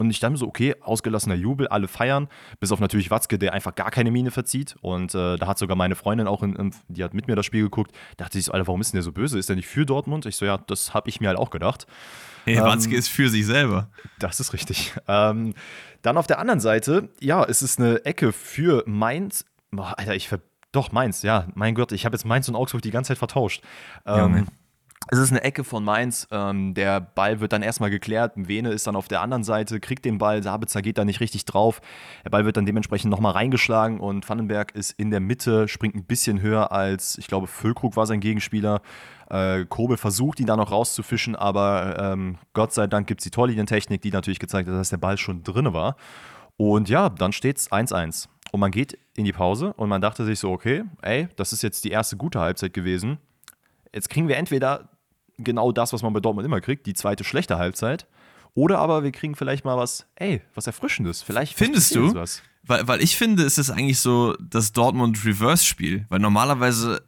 Und 0.00 0.08
ich 0.08 0.18
dachte 0.18 0.32
mir 0.32 0.38
so, 0.38 0.48
okay, 0.48 0.74
ausgelassener 0.80 1.34
Jubel, 1.34 1.68
alle 1.68 1.86
feiern, 1.86 2.28
bis 2.58 2.72
auf 2.72 2.80
natürlich 2.80 3.10
Watzke, 3.10 3.38
der 3.38 3.52
einfach 3.52 3.74
gar 3.74 3.90
keine 3.90 4.10
Miene 4.10 4.30
verzieht. 4.30 4.74
Und 4.80 5.14
äh, 5.14 5.36
da 5.36 5.46
hat 5.46 5.58
sogar 5.58 5.76
meine 5.76 5.94
Freundin 5.94 6.26
auch, 6.26 6.42
in, 6.42 6.56
in, 6.56 6.74
die 6.88 7.04
hat 7.04 7.12
mit 7.12 7.28
mir 7.28 7.36
das 7.36 7.44
Spiel 7.44 7.64
geguckt, 7.64 7.92
dachte 8.16 8.38
sich 8.38 8.46
so, 8.46 8.52
Alter, 8.52 8.66
warum 8.66 8.80
ist 8.80 8.94
denn 8.94 8.96
der 8.96 9.02
so 9.02 9.12
böse? 9.12 9.38
Ist 9.38 9.50
der 9.50 9.56
nicht 9.56 9.68
für 9.68 9.84
Dortmund? 9.84 10.24
Ich 10.24 10.36
so, 10.36 10.46
ja, 10.46 10.56
das 10.56 10.94
habe 10.94 11.10
ich 11.10 11.20
mir 11.20 11.28
halt 11.28 11.36
auch 11.36 11.50
gedacht. 11.50 11.86
Hey, 12.46 12.56
ähm, 12.56 12.64
Watzke 12.64 12.96
ist 12.96 13.08
für 13.08 13.28
sich 13.28 13.44
selber. 13.44 13.90
Das 14.18 14.40
ist 14.40 14.54
richtig. 14.54 14.94
Ähm, 15.06 15.52
dann 16.00 16.16
auf 16.16 16.26
der 16.26 16.38
anderen 16.38 16.60
Seite, 16.60 17.10
ja, 17.20 17.44
es 17.44 17.60
ist 17.60 17.78
eine 17.78 18.02
Ecke 18.06 18.32
für 18.32 18.82
Mainz. 18.86 19.44
Boah, 19.70 19.98
Alter, 19.98 20.14
ich 20.14 20.28
ver 20.30 20.40
doch, 20.72 20.92
Mainz, 20.92 21.22
ja, 21.22 21.48
mein 21.54 21.74
Gott, 21.74 21.90
ich 21.90 22.06
habe 22.06 22.14
jetzt 22.14 22.24
Mainz 22.24 22.48
und 22.48 22.54
Augsburg 22.54 22.80
die 22.80 22.92
ganze 22.92 23.08
Zeit 23.08 23.18
vertauscht. 23.18 23.60
Ähm, 24.06 24.46
es 25.12 25.18
ist 25.18 25.32
eine 25.32 25.42
Ecke 25.42 25.64
von 25.64 25.82
Mainz. 25.82 26.28
Ähm, 26.30 26.72
der 26.72 27.00
Ball 27.00 27.40
wird 27.40 27.52
dann 27.52 27.62
erstmal 27.62 27.90
geklärt. 27.90 28.32
Vene 28.36 28.70
ist 28.70 28.86
dann 28.86 28.94
auf 28.94 29.08
der 29.08 29.22
anderen 29.22 29.42
Seite, 29.42 29.80
kriegt 29.80 30.04
den 30.04 30.18
Ball. 30.18 30.40
Sabitzer 30.40 30.82
geht 30.82 30.98
da 30.98 31.04
nicht 31.04 31.18
richtig 31.18 31.44
drauf. 31.46 31.80
Der 32.24 32.30
Ball 32.30 32.44
wird 32.44 32.56
dann 32.56 32.64
dementsprechend 32.64 33.10
nochmal 33.10 33.32
reingeschlagen 33.32 33.98
und 33.98 34.28
Vandenberg 34.28 34.72
ist 34.72 34.92
in 34.92 35.10
der 35.10 35.18
Mitte, 35.18 35.66
springt 35.66 35.96
ein 35.96 36.04
bisschen 36.04 36.40
höher 36.40 36.70
als, 36.70 37.18
ich 37.18 37.26
glaube, 37.26 37.48
Füllkrug 37.48 37.96
war 37.96 38.06
sein 38.06 38.20
Gegenspieler. 38.20 38.82
Äh, 39.28 39.64
Kobel 39.64 39.96
versucht, 39.96 40.38
ihn 40.38 40.46
da 40.46 40.56
noch 40.56 40.70
rauszufischen, 40.70 41.34
aber 41.34 41.96
ähm, 41.98 42.38
Gott 42.52 42.72
sei 42.72 42.86
Dank 42.86 43.08
gibt 43.08 43.20
es 43.20 43.24
die 43.24 43.30
Torlinientechnik, 43.30 44.00
die 44.00 44.12
natürlich 44.12 44.38
gezeigt 44.38 44.68
hat, 44.68 44.76
dass 44.76 44.90
der 44.90 44.98
Ball 44.98 45.18
schon 45.18 45.42
drin 45.42 45.72
war. 45.72 45.96
Und 46.56 46.88
ja, 46.88 47.08
dann 47.08 47.32
steht 47.32 47.58
es 47.58 47.72
1-1. 47.72 48.28
Und 48.52 48.60
man 48.60 48.70
geht 48.70 48.96
in 49.16 49.24
die 49.24 49.32
Pause 49.32 49.72
und 49.72 49.88
man 49.88 50.00
dachte 50.00 50.24
sich 50.24 50.38
so, 50.38 50.52
okay, 50.52 50.84
ey, 51.02 51.28
das 51.34 51.52
ist 51.52 51.62
jetzt 51.62 51.84
die 51.84 51.90
erste 51.90 52.16
gute 52.16 52.38
Halbzeit 52.38 52.72
gewesen. 52.72 53.18
Jetzt 53.92 54.08
kriegen 54.08 54.28
wir 54.28 54.36
entweder 54.36 54.89
genau 55.44 55.72
das, 55.72 55.92
was 55.92 56.02
man 56.02 56.12
bei 56.12 56.20
Dortmund 56.20 56.46
immer 56.46 56.60
kriegt, 56.60 56.86
die 56.86 56.94
zweite 56.94 57.24
schlechte 57.24 57.58
Halbzeit. 57.58 58.06
Oder 58.54 58.78
aber 58.78 59.04
wir 59.04 59.12
kriegen 59.12 59.36
vielleicht 59.36 59.64
mal 59.64 59.76
was, 59.76 60.06
ey, 60.16 60.42
was 60.54 60.66
Erfrischendes. 60.66 61.22
Vielleicht 61.22 61.56
findest 61.56 61.94
du? 61.94 62.14
Was. 62.14 62.42
Weil, 62.64 62.86
weil 62.88 63.02
ich 63.02 63.16
finde, 63.16 63.44
es 63.44 63.58
ist 63.58 63.70
eigentlich 63.70 64.00
so 64.00 64.34
das 64.40 64.72
Dortmund-Reverse-Spiel. 64.72 66.06
Weil 66.08 66.18
normalerweise 66.18 67.02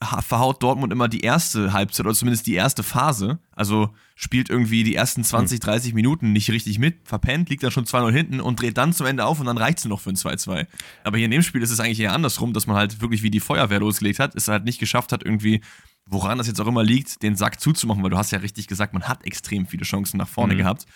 verhaut 0.00 0.62
Dortmund 0.62 0.92
immer 0.92 1.08
die 1.08 1.20
erste 1.20 1.72
Halbzeit 1.72 2.06
oder 2.06 2.14
zumindest 2.14 2.46
die 2.46 2.54
erste 2.54 2.82
Phase. 2.82 3.40
Also 3.50 3.90
spielt 4.14 4.48
irgendwie 4.48 4.84
die 4.84 4.94
ersten 4.94 5.24
20, 5.24 5.58
30 5.60 5.90
hm. 5.90 5.94
Minuten 5.96 6.32
nicht 6.32 6.50
richtig 6.50 6.78
mit, 6.78 6.96
verpennt, 7.04 7.50
liegt 7.50 7.64
dann 7.64 7.72
schon 7.72 7.84
2-0 7.84 8.12
hinten 8.12 8.40
und 8.40 8.60
dreht 8.60 8.78
dann 8.78 8.92
zum 8.92 9.06
Ende 9.06 9.24
auf 9.24 9.40
und 9.40 9.46
dann 9.46 9.58
reicht 9.58 9.78
es 9.78 9.84
noch 9.86 10.00
für 10.00 10.10
ein 10.10 10.16
2-2. 10.16 10.66
Aber 11.02 11.16
hier 11.16 11.24
in 11.24 11.32
dem 11.32 11.42
Spiel 11.42 11.62
ist 11.62 11.70
es 11.70 11.80
eigentlich 11.80 12.00
eher 12.00 12.12
andersrum, 12.12 12.52
dass 12.52 12.66
man 12.66 12.76
halt 12.76 13.00
wirklich 13.00 13.22
wie 13.22 13.30
die 13.30 13.40
Feuerwehr 13.40 13.80
losgelegt 13.80 14.20
hat, 14.20 14.36
es 14.36 14.46
halt 14.46 14.64
nicht 14.64 14.78
geschafft 14.78 15.12
hat, 15.12 15.24
irgendwie 15.24 15.62
woran 16.08 16.38
das 16.38 16.46
jetzt 16.46 16.60
auch 16.60 16.66
immer 16.66 16.82
liegt, 16.82 17.22
den 17.22 17.36
Sack 17.36 17.60
zuzumachen, 17.60 18.02
weil 18.02 18.10
du 18.10 18.18
hast 18.18 18.30
ja 18.30 18.38
richtig 18.38 18.66
gesagt, 18.66 18.92
man 18.92 19.04
hat 19.04 19.24
extrem 19.26 19.66
viele 19.66 19.84
Chancen 19.84 20.16
nach 20.16 20.28
vorne 20.28 20.54
mhm. 20.54 20.58
gehabt. 20.58 20.86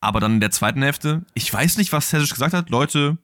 Aber 0.00 0.20
dann 0.20 0.34
in 0.34 0.40
der 0.40 0.50
zweiten 0.50 0.82
Hälfte, 0.82 1.24
ich 1.34 1.52
weiß 1.52 1.76
nicht, 1.76 1.92
was 1.92 2.10
Terzic 2.10 2.30
gesagt 2.30 2.54
hat, 2.54 2.70
Leute, 2.70 3.18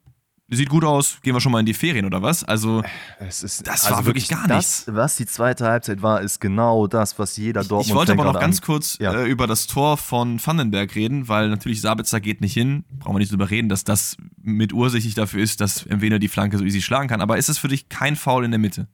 sieht 0.48 0.68
gut 0.68 0.84
aus, 0.84 1.18
gehen 1.22 1.34
wir 1.34 1.40
schon 1.40 1.52
mal 1.52 1.60
in 1.60 1.66
die 1.66 1.74
Ferien 1.74 2.04
oder 2.04 2.22
was? 2.22 2.44
Also, 2.44 2.82
ist, 3.18 3.66
das 3.66 3.84
also 3.84 3.96
war 3.96 4.04
wirklich 4.06 4.28
gar 4.28 4.46
nichts. 4.46 4.84
Das, 4.84 4.94
was 4.94 5.16
die 5.16 5.26
zweite 5.26 5.66
Halbzeit 5.66 6.02
war, 6.02 6.20
ist 6.20 6.40
genau 6.40 6.86
das, 6.86 7.18
was 7.18 7.36
jeder 7.36 7.62
Dortmund 7.62 7.86
Ich 7.86 7.94
wollte 7.94 8.12
aber 8.12 8.24
noch 8.24 8.38
ganz 8.38 8.60
kurz 8.60 8.98
ja. 8.98 9.12
äh, 9.12 9.26
über 9.26 9.46
das 9.46 9.66
Tor 9.66 9.96
von 9.96 10.44
Vandenberg 10.44 10.94
reden, 10.94 11.28
weil 11.28 11.48
natürlich 11.48 11.80
Sabitzer 11.80 12.20
geht 12.20 12.40
nicht 12.40 12.54
hin. 12.54 12.84
Brauchen 12.98 13.14
wir 13.14 13.20
nicht 13.20 13.32
drüber 13.32 13.50
reden, 13.50 13.68
dass 13.68 13.84
das 13.84 14.16
mit 14.40 14.72
ursächlich 14.72 15.14
dafür 15.14 15.42
ist, 15.42 15.60
dass 15.60 15.86
Mwene 15.86 16.20
die 16.20 16.28
Flanke 16.28 16.58
so 16.58 16.64
easy 16.64 16.80
schlagen 16.80 17.08
kann. 17.08 17.20
Aber 17.20 17.38
ist 17.38 17.48
es 17.48 17.58
für 17.58 17.68
dich 17.68 17.88
kein 17.88 18.16
Foul 18.16 18.44
in 18.44 18.52
der 18.52 18.60
Mitte? 18.60 18.88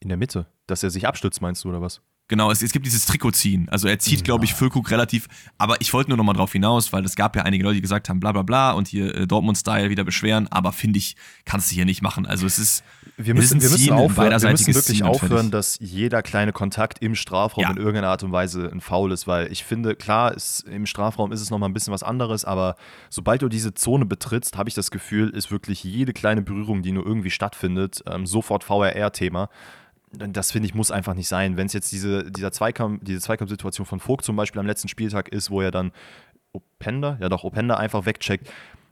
In 0.00 0.08
der 0.08 0.16
Mitte? 0.16 0.46
Dass 0.66 0.82
er 0.82 0.90
sich 0.90 1.06
abstützt, 1.06 1.40
meinst 1.40 1.64
du, 1.64 1.68
oder 1.70 1.82
was? 1.82 2.00
Genau, 2.32 2.50
es, 2.50 2.62
es 2.62 2.72
gibt 2.72 2.86
dieses 2.86 3.04
Trikotziehen. 3.04 3.68
Also 3.68 3.88
er 3.88 3.98
zieht, 3.98 4.20
ja. 4.20 4.24
glaube 4.24 4.46
ich, 4.46 4.54
Füllkrug 4.54 4.90
relativ. 4.90 5.28
Aber 5.58 5.78
ich 5.80 5.92
wollte 5.92 6.08
nur 6.08 6.16
noch 6.16 6.24
mal 6.24 6.32
drauf 6.32 6.52
hinaus, 6.52 6.90
weil 6.90 7.04
es 7.04 7.14
gab 7.14 7.36
ja 7.36 7.42
einige 7.42 7.62
Leute, 7.62 7.74
die 7.74 7.82
gesagt 7.82 8.08
haben, 8.08 8.20
bla 8.20 8.32
bla 8.32 8.40
bla 8.40 8.72
und 8.72 8.88
hier 8.88 9.14
äh, 9.14 9.26
Dortmund-Style 9.26 9.90
wieder 9.90 10.02
beschweren. 10.02 10.48
Aber 10.50 10.72
finde 10.72 10.98
ich, 10.98 11.16
kannst 11.44 11.70
du 11.70 11.74
hier 11.74 11.84
nicht 11.84 12.00
machen. 12.00 12.24
Also 12.24 12.46
es 12.46 12.58
ist. 12.58 12.84
Wir 13.18 13.34
müssen, 13.34 13.60
wir 13.60 13.68
müssen, 13.68 13.92
aufhören, 13.92 14.40
wir 14.40 14.50
müssen 14.50 14.74
wirklich 14.74 15.04
aufhören, 15.04 15.50
dass 15.50 15.78
jeder 15.78 16.22
kleine 16.22 16.52
Kontakt 16.52 17.02
im 17.02 17.14
Strafraum 17.14 17.64
ja. 17.64 17.70
in 17.70 17.76
irgendeiner 17.76 18.08
Art 18.08 18.22
und 18.22 18.32
Weise 18.32 18.70
ein 18.72 18.80
Foul 18.80 19.12
ist, 19.12 19.26
weil 19.26 19.52
ich 19.52 19.64
finde, 19.64 19.94
klar, 19.94 20.32
ist, 20.32 20.60
im 20.60 20.86
Strafraum 20.86 21.30
ist 21.32 21.42
es 21.42 21.50
noch 21.50 21.58
mal 21.58 21.66
ein 21.66 21.74
bisschen 21.74 21.92
was 21.92 22.02
anderes, 22.02 22.46
aber 22.46 22.76
sobald 23.10 23.42
du 23.42 23.50
diese 23.50 23.74
Zone 23.74 24.06
betrittst, 24.06 24.56
habe 24.56 24.70
ich 24.70 24.74
das 24.74 24.90
Gefühl, 24.90 25.28
ist 25.28 25.50
wirklich 25.50 25.84
jede 25.84 26.14
kleine 26.14 26.40
Berührung, 26.40 26.80
die 26.80 26.92
nur 26.92 27.04
irgendwie 27.04 27.30
stattfindet, 27.30 28.02
ähm, 28.06 28.24
sofort 28.24 28.64
VRR-Thema 28.64 29.50
das 30.12 30.52
finde 30.52 30.66
ich 30.66 30.74
muss 30.74 30.90
einfach 30.90 31.14
nicht 31.14 31.28
sein. 31.28 31.56
Wenn 31.56 31.66
es 31.66 31.72
jetzt 31.72 31.92
diese, 31.92 32.30
dieser 32.30 32.52
Zweikampf, 32.52 33.00
diese 33.02 33.20
Zweikampfsituation 33.20 33.86
von 33.86 34.00
Vogt 34.00 34.24
zum 34.24 34.36
Beispiel 34.36 34.60
am 34.60 34.66
letzten 34.66 34.88
Spieltag 34.88 35.28
ist, 35.28 35.50
wo 35.50 35.60
er 35.60 35.70
dann 35.70 35.92
Openda, 36.52 37.16
ja 37.20 37.28
doch, 37.28 37.44
Openda 37.44 37.76
einfach 37.76 38.04
wegcheckt. 38.06 38.48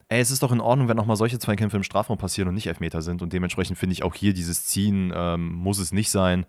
Ey, 0.08 0.20
es 0.20 0.30
ist 0.30 0.42
doch 0.42 0.50
in 0.50 0.60
Ordnung, 0.60 0.88
wenn 0.88 0.96
nochmal 0.96 1.16
solche 1.16 1.38
Zweikämpfe 1.38 1.76
im 1.76 1.82
Strafraum 1.82 2.18
passieren 2.18 2.48
und 2.48 2.54
nicht 2.54 2.66
Elfmeter 2.66 3.02
sind. 3.02 3.22
Und 3.22 3.32
dementsprechend 3.32 3.78
finde 3.78 3.92
ich 3.92 4.02
auch 4.02 4.14
hier 4.14 4.32
dieses 4.32 4.64
Ziehen 4.64 5.12
ähm, 5.14 5.52
muss 5.52 5.78
es 5.78 5.92
nicht 5.92 6.10
sein. 6.10 6.46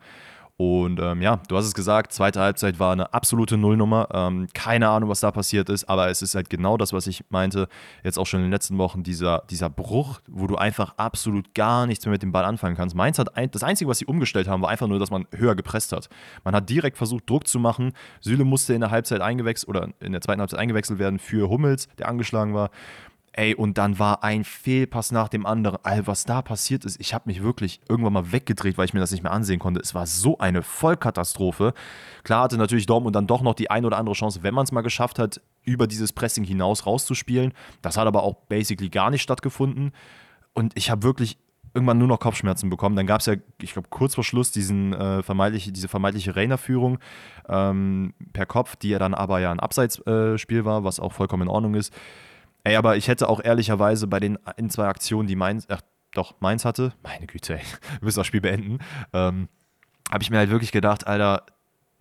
Und 0.62 1.00
ähm, 1.00 1.24
ja, 1.24 1.38
du 1.48 1.58
hast 1.58 1.66
es 1.66 1.74
gesagt, 1.74 2.14
zweite 2.14 2.40
Halbzeit 2.40 2.78
war 2.78 2.92
eine 2.92 3.16
absolute 3.16 3.58
Nullnummer. 3.58 4.08
Ähm, 4.14 4.48
keine 4.54 4.90
Ahnung, 4.90 5.10
was 5.10 5.20
da 5.20 5.32
passiert 5.32 5.70
ist, 5.70 5.90
aber 5.90 6.10
es 6.10 6.22
ist 6.22 6.36
halt 6.36 6.52
genau 6.52 6.78
das, 6.78 6.94
was 6.94 7.08
ich 7.08 7.24
meinte. 7.30 7.68
Jetzt 8.04 8.20
auch 8.20 8.28
schon 8.28 8.42
in 8.42 8.46
den 8.46 8.52
letzten 8.52 8.78
Wochen, 8.78 9.02
dieser, 9.02 9.42
dieser 9.50 9.72
Bruch, 9.72 10.22
wo 10.28 10.46
du 10.46 10.58
einfach 10.58 10.94
absolut 10.98 11.56
gar 11.56 11.88
nichts 11.88 12.06
mehr 12.06 12.12
mit 12.12 12.22
dem 12.22 12.32
Ball 12.32 12.46
anfangen 12.46 12.76
kannst. 12.76 12.96
Mainz 12.96 13.18
hat 13.18 13.36
ein, 13.36 13.50
das 13.50 13.64
Einzige, 13.64 13.90
was 13.90 13.98
sie 13.98 14.06
umgestellt 14.06 14.48
haben, 14.48 14.62
war 14.62 14.70
einfach 14.70 14.86
nur, 14.86 15.00
dass 15.00 15.10
man 15.10 15.26
höher 15.36 15.56
gepresst 15.56 15.94
hat. 15.94 16.10
Man 16.44 16.54
hat 16.54 16.70
direkt 16.70 16.96
versucht, 16.96 17.28
Druck 17.28 17.48
zu 17.48 17.58
machen. 17.58 17.94
Süle 18.20 18.46
musste 18.46 18.76
in 18.76 18.82
der 18.82 18.92
Halbzeit 18.92 19.22
eingewechselt 19.22 19.68
oder 19.68 19.90
in 20.00 20.12
der 20.12 20.22
zweiten 20.22 20.42
Halbzeit 20.42 20.60
eingewechselt 20.60 21.00
werden 21.00 21.18
für 21.18 21.50
Hummels, 21.50 21.88
der 21.98 22.08
angeschlagen 22.08 22.54
war. 22.54 22.70
Ey, 23.34 23.56
und 23.56 23.78
dann 23.78 23.98
war 23.98 24.24
ein 24.24 24.44
Fehlpass 24.44 25.14
nach 25.14 25.30
dem 25.30 25.46
anderen. 25.46 25.80
All 25.84 26.06
was 26.06 26.26
da 26.26 26.42
passiert 26.42 26.84
ist, 26.84 27.00
ich 27.00 27.14
habe 27.14 27.30
mich 27.30 27.42
wirklich 27.42 27.80
irgendwann 27.88 28.12
mal 28.12 28.34
weggedreht, 28.34 28.78
weil 28.78 28.86
ich 28.86 28.94
mir 28.94 29.00
das 29.00 29.12
nicht 29.12 29.24
mehr 29.24 29.32
ansehen 29.32 29.60
konnte. 29.60 29.80
Es 29.80 29.96
war 29.96 30.06
so 30.06 30.38
eine 30.40 30.64
Vollkatastrophe. 30.64 31.74
Klar 32.24 32.44
hatte 32.44 32.58
natürlich 32.58 32.88
Dortmund 32.88 33.16
dann 33.16 33.28
doch 33.28 33.42
noch 33.42 33.54
die 33.54 33.72
ein 33.72 33.86
oder 33.86 33.98
andere 33.98 34.16
Chance, 34.16 34.44
wenn 34.44 34.54
man 34.54 34.66
es 34.66 34.74
mal 34.74 34.82
geschafft 34.82 35.18
hat, 35.18 35.40
über 35.64 35.88
dieses 35.88 36.12
Pressing 36.12 36.44
hinaus 36.44 36.86
rauszuspielen. 36.86 37.54
Das 37.82 37.96
hat 37.96 38.06
aber 38.06 38.24
auch 38.24 38.36
basically 38.50 38.90
gar 38.90 39.10
nicht 39.10 39.22
stattgefunden. 39.22 39.94
Und 40.54 40.78
ich 40.78 40.92
habe 40.92 41.04
wirklich 41.04 41.38
irgendwann 41.74 42.00
nur 42.00 42.10
noch 42.10 42.20
Kopfschmerzen 42.20 42.70
bekommen. 42.70 42.98
Dann 42.98 43.08
gab 43.08 43.22
es 43.22 43.28
ja, 43.28 43.36
ich 43.62 43.72
glaube, 43.72 43.88
kurz 43.90 44.16
vor 44.16 44.26
Schluss 44.26 44.52
diesen, 44.52 44.94
äh, 44.94 45.24
vermeintliche, 45.24 45.72
diese 45.72 45.88
vermeintliche 45.88 46.36
Rainer-Führung 46.36 47.00
ähm, 47.48 48.14
per 48.34 48.46
Kopf, 48.46 48.76
die 48.76 48.90
ja 48.90 49.00
dann 49.00 49.14
aber 49.14 49.40
ja 49.40 49.52
ein 49.52 49.60
Abseitsspiel 49.62 50.60
äh, 50.60 50.66
war, 50.66 50.84
was 50.84 51.00
auch 51.00 51.14
vollkommen 51.14 51.44
in 51.44 51.50
Ordnung 51.50 51.76
ist. 51.76 51.94
Ey, 52.64 52.76
aber 52.76 52.98
ich 52.98 53.08
hätte 53.08 53.30
auch 53.30 53.44
ehrlicherweise 53.44 54.08
bei 54.08 54.20
den 54.20 54.38
in 54.58 54.70
zwei 54.70 54.88
Aktionen, 54.88 55.28
die 55.28 55.36
Mainz, 55.36 55.66
ach 55.70 55.82
doch, 56.14 56.36
Mainz 56.40 56.66
hatte, 56.66 56.94
meine 57.04 57.28
Güte, 57.28 57.56
ey, 57.56 57.60
wir 58.00 58.06
müssen 58.06 58.20
das 58.20 58.28
Spiel 58.28 58.42
beenden, 58.42 58.80
ähm, 59.14 59.48
habe 60.12 60.24
ich 60.24 60.30
mir 60.30 60.38
halt 60.38 60.50
wirklich 60.50 60.72
gedacht, 60.72 61.08
Alter, 61.08 61.46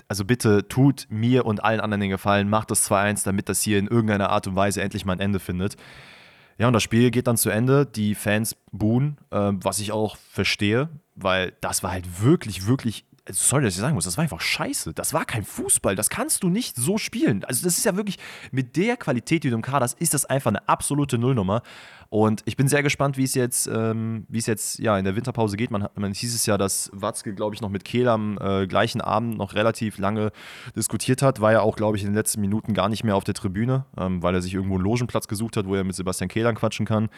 also 0.09 0.25
bitte 0.25 0.67
tut 0.67 1.07
mir 1.09 1.47
und 1.47 1.63
allen 1.63 1.81
anderen 1.81 2.01
den 2.01 2.11
Gefallen, 2.11 2.51
macht 2.51 2.71
das 2.71 2.91
2-1, 2.91 3.25
damit 3.25 3.49
das 3.49 3.63
hier 3.63 3.79
in 3.79 3.87
irgendeiner 3.87 4.31
Art 4.31 4.47
und 4.49 4.57
Weise 4.57 4.83
endlich 4.83 5.05
mal 5.05 5.13
ein 5.13 5.21
Ende 5.21 5.39
findet. 5.39 5.77
Ja, 6.59 6.67
und 6.67 6.75
das 6.75 6.83
Spiel 6.83 7.11
geht 7.11 7.27
dann 7.27 7.39
zu 7.39 7.49
Ende. 7.49 7.87
Die 7.87 8.15
Fans 8.15 8.57
buhen, 8.71 9.17
äh, 9.31 9.53
was 9.55 9.79
ich 9.79 9.93
auch 9.93 10.17
verstehe, 10.17 10.91
weil 11.15 11.53
das 11.61 11.83
war 11.83 11.93
halt 11.93 12.23
wirklich, 12.23 12.67
wirklich 12.67 13.07
sorry, 13.29 13.65
dass 13.65 13.75
ich 13.75 13.81
sagen 13.81 13.95
muss, 13.95 14.05
das 14.05 14.17
war 14.17 14.23
einfach 14.23 14.41
scheiße. 14.41 14.93
Das 14.95 15.13
war 15.13 15.25
kein 15.25 15.45
Fußball. 15.45 15.97
Das 15.97 16.11
kannst 16.11 16.43
du 16.43 16.49
nicht 16.49 16.77
so 16.77 16.99
spielen. 16.99 17.45
Also, 17.45 17.65
das 17.65 17.79
ist 17.79 17.85
ja 17.85 17.97
wirklich 17.97 18.19
mit 18.51 18.77
der 18.77 18.97
Qualität, 18.97 19.45
die 19.45 19.51
du 19.51 19.57
im 19.57 19.63
Kader 19.63 19.85
hast, 19.85 20.01
ist 20.01 20.15
das 20.15 20.25
einfach 20.25 20.51
eine 20.51 20.69
absolute 20.69 21.19
Nullnummer. 21.19 21.63
Und 22.13 22.43
ich 22.45 22.57
bin 22.57 22.67
sehr 22.67 22.83
gespannt, 22.83 23.17
wie 23.17 23.23
es 23.23 23.35
jetzt, 23.35 23.69
ähm, 23.69 24.27
wie 24.29 24.39
es 24.39 24.47
jetzt 24.47 24.81
ja, 24.81 24.99
in 24.99 25.05
der 25.05 25.15
Winterpause 25.15 25.57
geht. 25.57 25.71
Man, 25.71 25.87
man 25.95 26.13
hieß 26.13 26.35
es 26.35 26.45
ja, 26.45 26.59
dass 26.59 26.91
Watzke, 26.93 27.33
glaube 27.35 27.55
ich, 27.55 27.61
noch 27.61 27.69
mit 27.69 27.85
Kehl 27.85 28.09
am 28.09 28.37
äh, 28.41 28.67
gleichen 28.67 29.01
Abend 29.01 29.39
noch 29.39 29.55
relativ 29.55 29.97
lange 29.97 30.33
diskutiert 30.75 31.23
hat. 31.23 31.41
War 31.41 31.53
ja 31.53 31.61
auch, 31.61 31.77
glaube 31.77 31.97
ich, 31.97 32.03
in 32.03 32.09
den 32.09 32.17
letzten 32.17 32.41
Minuten 32.41 32.75
gar 32.75 32.89
nicht 32.89 33.05
mehr 33.05 33.15
auf 33.15 33.23
der 33.23 33.35
Tribüne, 33.35 33.85
ähm, 33.97 34.25
weil 34.25 34.35
er 34.35 34.43
sich 34.43 34.55
irgendwo 34.55 34.75
einen 34.75 34.83
Logenplatz 34.83 35.29
gesucht 35.29 35.57
hat, 35.57 35.67
wo 35.67 35.77
er 35.77 35.85
mit 35.85 35.95
Sebastian 35.95 36.27
Kehlern 36.27 36.57
quatschen 36.57 36.85
kann. 36.85 37.11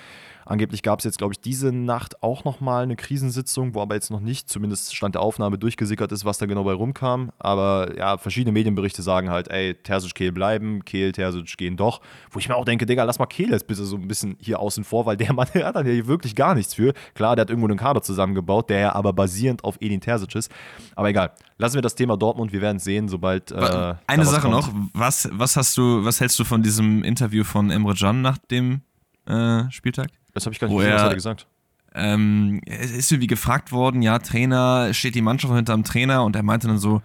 Angeblich 0.44 0.82
gab 0.82 0.98
es 0.98 1.06
jetzt, 1.06 1.16
glaube 1.16 1.32
ich, 1.32 1.40
diese 1.40 1.72
Nacht 1.72 2.22
auch 2.22 2.44
nochmal 2.44 2.82
eine 2.82 2.96
Krisensitzung, 2.96 3.74
wo 3.74 3.80
aber 3.80 3.94
jetzt 3.94 4.10
noch 4.10 4.20
nicht, 4.20 4.50
zumindest 4.50 4.94
Stand 4.94 5.14
der 5.14 5.22
Aufnahme, 5.22 5.56
durchgesickert 5.92 6.12
ist, 6.12 6.24
was 6.24 6.38
da 6.38 6.46
genau 6.46 6.64
bei 6.64 6.72
rumkam. 6.72 7.30
Aber 7.38 7.96
ja, 7.96 8.16
verschiedene 8.18 8.52
Medienberichte 8.52 9.02
sagen 9.02 9.30
halt, 9.30 9.48
ey, 9.50 9.74
Terzic, 9.74 10.14
Kehl 10.14 10.32
bleiben, 10.32 10.84
Kehl, 10.84 11.12
Terzic 11.12 11.56
gehen 11.56 11.76
doch. 11.76 12.00
Wo 12.30 12.38
ich 12.38 12.48
mir 12.48 12.56
auch 12.56 12.64
denke, 12.64 12.86
Digga, 12.86 13.04
lass 13.04 13.18
mal 13.18 13.26
Kehl 13.26 13.50
jetzt 13.50 13.66
bitte 13.66 13.84
so 13.84 13.96
ein 13.96 14.08
bisschen 14.08 14.36
hier 14.40 14.58
außen 14.58 14.84
vor, 14.84 15.06
weil 15.06 15.16
der 15.16 15.32
Mann 15.34 15.48
der 15.54 15.66
hat 15.66 15.76
dann 15.76 15.86
ja 15.86 16.06
wirklich 16.06 16.34
gar 16.34 16.54
nichts 16.54 16.74
für. 16.74 16.94
Klar, 17.14 17.36
der 17.36 17.42
hat 17.42 17.50
irgendwo 17.50 17.68
einen 17.68 17.78
Kader 17.78 18.02
zusammengebaut, 18.02 18.70
der 18.70 18.78
ja 18.78 18.94
aber 18.94 19.12
basierend 19.12 19.64
auf 19.64 19.76
Edin 19.80 20.00
Terzic 20.00 20.34
ist. 20.34 20.50
Aber 20.96 21.08
egal, 21.08 21.32
lassen 21.58 21.74
wir 21.74 21.82
das 21.82 21.94
Thema 21.94 22.16
Dortmund, 22.16 22.52
wir 22.52 22.60
werden 22.60 22.78
es 22.78 22.84
sehen, 22.84 23.08
sobald. 23.08 23.50
Äh, 23.50 23.94
Eine 24.06 24.24
Sache 24.24 24.48
kommt. 24.48 24.54
noch, 24.54 24.70
was, 24.94 25.28
was 25.32 25.56
hast 25.56 25.76
du, 25.76 26.04
was 26.04 26.20
hältst 26.20 26.38
du 26.38 26.44
von 26.44 26.62
diesem 26.62 27.04
Interview 27.04 27.44
von 27.44 27.70
Emre 27.70 27.94
Can 27.94 28.22
nach 28.22 28.38
dem 28.38 28.80
äh, 29.26 29.70
Spieltag? 29.70 30.08
Das 30.34 30.46
habe 30.46 30.54
ich 30.54 30.60
gar 30.60 30.68
nicht 30.68 30.76
gesehen, 30.78 30.94
was 30.94 31.02
hat 31.02 31.10
er 31.10 31.14
gesagt? 31.14 31.46
Ähm, 31.94 32.60
es 32.66 32.90
ist 32.90 33.12
irgendwie 33.12 33.26
gefragt 33.26 33.72
worden, 33.72 34.02
ja, 34.02 34.18
Trainer, 34.18 34.94
steht 34.94 35.14
die 35.14 35.22
Mannschaft 35.22 35.54
hinter 35.54 35.74
dem 35.74 35.84
Trainer 35.84 36.24
und 36.24 36.36
er 36.36 36.42
meinte 36.42 36.66
dann 36.66 36.78
so, 36.78 37.02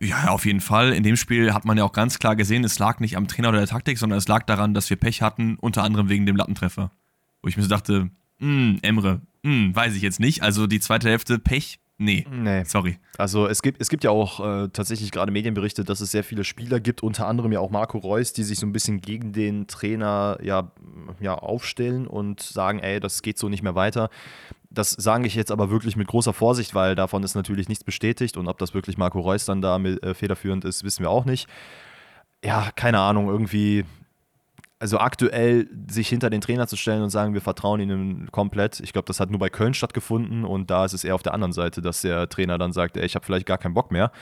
Ja, 0.00 0.28
auf 0.28 0.46
jeden 0.46 0.60
Fall. 0.60 0.92
In 0.92 1.02
dem 1.02 1.16
Spiel 1.16 1.52
hat 1.52 1.64
man 1.64 1.76
ja 1.76 1.84
auch 1.84 1.92
ganz 1.92 2.18
klar 2.18 2.36
gesehen, 2.36 2.64
es 2.64 2.78
lag 2.78 3.00
nicht 3.00 3.16
am 3.16 3.26
Trainer 3.26 3.48
oder 3.48 3.58
der 3.58 3.66
Taktik, 3.66 3.98
sondern 3.98 4.18
es 4.18 4.28
lag 4.28 4.44
daran, 4.44 4.72
dass 4.72 4.88
wir 4.90 4.96
Pech 4.96 5.22
hatten, 5.22 5.56
unter 5.56 5.82
anderem 5.82 6.08
wegen 6.08 6.24
dem 6.24 6.36
Lattentreffer. 6.36 6.92
Wo 7.42 7.48
ich 7.48 7.56
mir 7.56 7.64
so 7.64 7.68
dachte, 7.68 8.10
hm, 8.38 8.78
Emre, 8.82 9.20
hm, 9.44 9.74
weiß 9.74 9.94
ich 9.96 10.02
jetzt 10.02 10.20
nicht. 10.20 10.42
Also 10.42 10.66
die 10.66 10.80
zweite 10.80 11.08
Hälfte 11.08 11.38
Pech, 11.38 11.80
Nee, 12.00 12.24
nee. 12.30 12.62
Sorry. 12.62 12.96
Also 13.16 13.48
es 13.48 13.60
gibt, 13.60 13.80
es 13.82 13.88
gibt 13.88 14.04
ja 14.04 14.10
auch 14.10 14.38
äh, 14.38 14.68
tatsächlich 14.68 15.10
gerade 15.10 15.32
Medienberichte, 15.32 15.82
dass 15.82 16.00
es 16.00 16.12
sehr 16.12 16.22
viele 16.22 16.44
Spieler 16.44 16.78
gibt, 16.78 17.02
unter 17.02 17.26
anderem 17.26 17.50
ja 17.50 17.58
auch 17.58 17.70
Marco 17.70 17.98
Reus, 17.98 18.32
die 18.32 18.44
sich 18.44 18.60
so 18.60 18.66
ein 18.66 18.72
bisschen 18.72 19.00
gegen 19.00 19.32
den 19.32 19.66
Trainer 19.66 20.38
ja, 20.40 20.70
ja 21.18 21.34
aufstellen 21.34 22.06
und 22.06 22.40
sagen, 22.40 22.78
ey, 22.78 23.00
das 23.00 23.20
geht 23.22 23.36
so 23.36 23.48
nicht 23.48 23.64
mehr 23.64 23.74
weiter. 23.74 24.10
Das 24.70 24.92
sage 24.92 25.26
ich 25.26 25.34
jetzt 25.34 25.50
aber 25.50 25.70
wirklich 25.70 25.96
mit 25.96 26.06
großer 26.06 26.32
Vorsicht, 26.32 26.72
weil 26.72 26.94
davon 26.94 27.24
ist 27.24 27.34
natürlich 27.34 27.68
nichts 27.68 27.82
bestätigt 27.82 28.36
und 28.36 28.46
ob 28.46 28.58
das 28.58 28.74
wirklich 28.74 28.96
Marco 28.96 29.18
Reus 29.18 29.44
dann 29.44 29.60
da 29.60 29.80
mit, 29.80 30.00
äh, 30.04 30.14
federführend 30.14 30.64
ist, 30.64 30.84
wissen 30.84 31.02
wir 31.02 31.10
auch 31.10 31.24
nicht. 31.24 31.48
Ja, 32.44 32.70
keine 32.76 33.00
Ahnung, 33.00 33.28
irgendwie 33.28 33.84
also 34.80 34.98
aktuell 34.98 35.68
sich 35.90 36.08
hinter 36.08 36.30
den 36.30 36.40
Trainer 36.40 36.66
zu 36.66 36.76
stellen 36.76 37.02
und 37.02 37.10
sagen, 37.10 37.34
wir 37.34 37.40
vertrauen 37.40 37.80
ihnen 37.80 38.30
komplett. 38.30 38.80
Ich 38.80 38.92
glaube, 38.92 39.06
das 39.06 39.18
hat 39.18 39.30
nur 39.30 39.40
bei 39.40 39.48
Köln 39.48 39.74
stattgefunden 39.74 40.44
und 40.44 40.70
da 40.70 40.84
ist 40.84 40.92
es 40.92 41.04
eher 41.04 41.14
auf 41.14 41.22
der 41.22 41.34
anderen 41.34 41.52
Seite, 41.52 41.82
dass 41.82 42.02
der 42.02 42.28
Trainer 42.28 42.58
dann 42.58 42.72
sagt, 42.72 42.96
ey, 42.96 43.04
ich 43.04 43.14
habe 43.14 43.24
vielleicht 43.24 43.46
gar 43.46 43.58
keinen 43.58 43.74
Bock 43.74 43.90
mehr. 43.90 44.12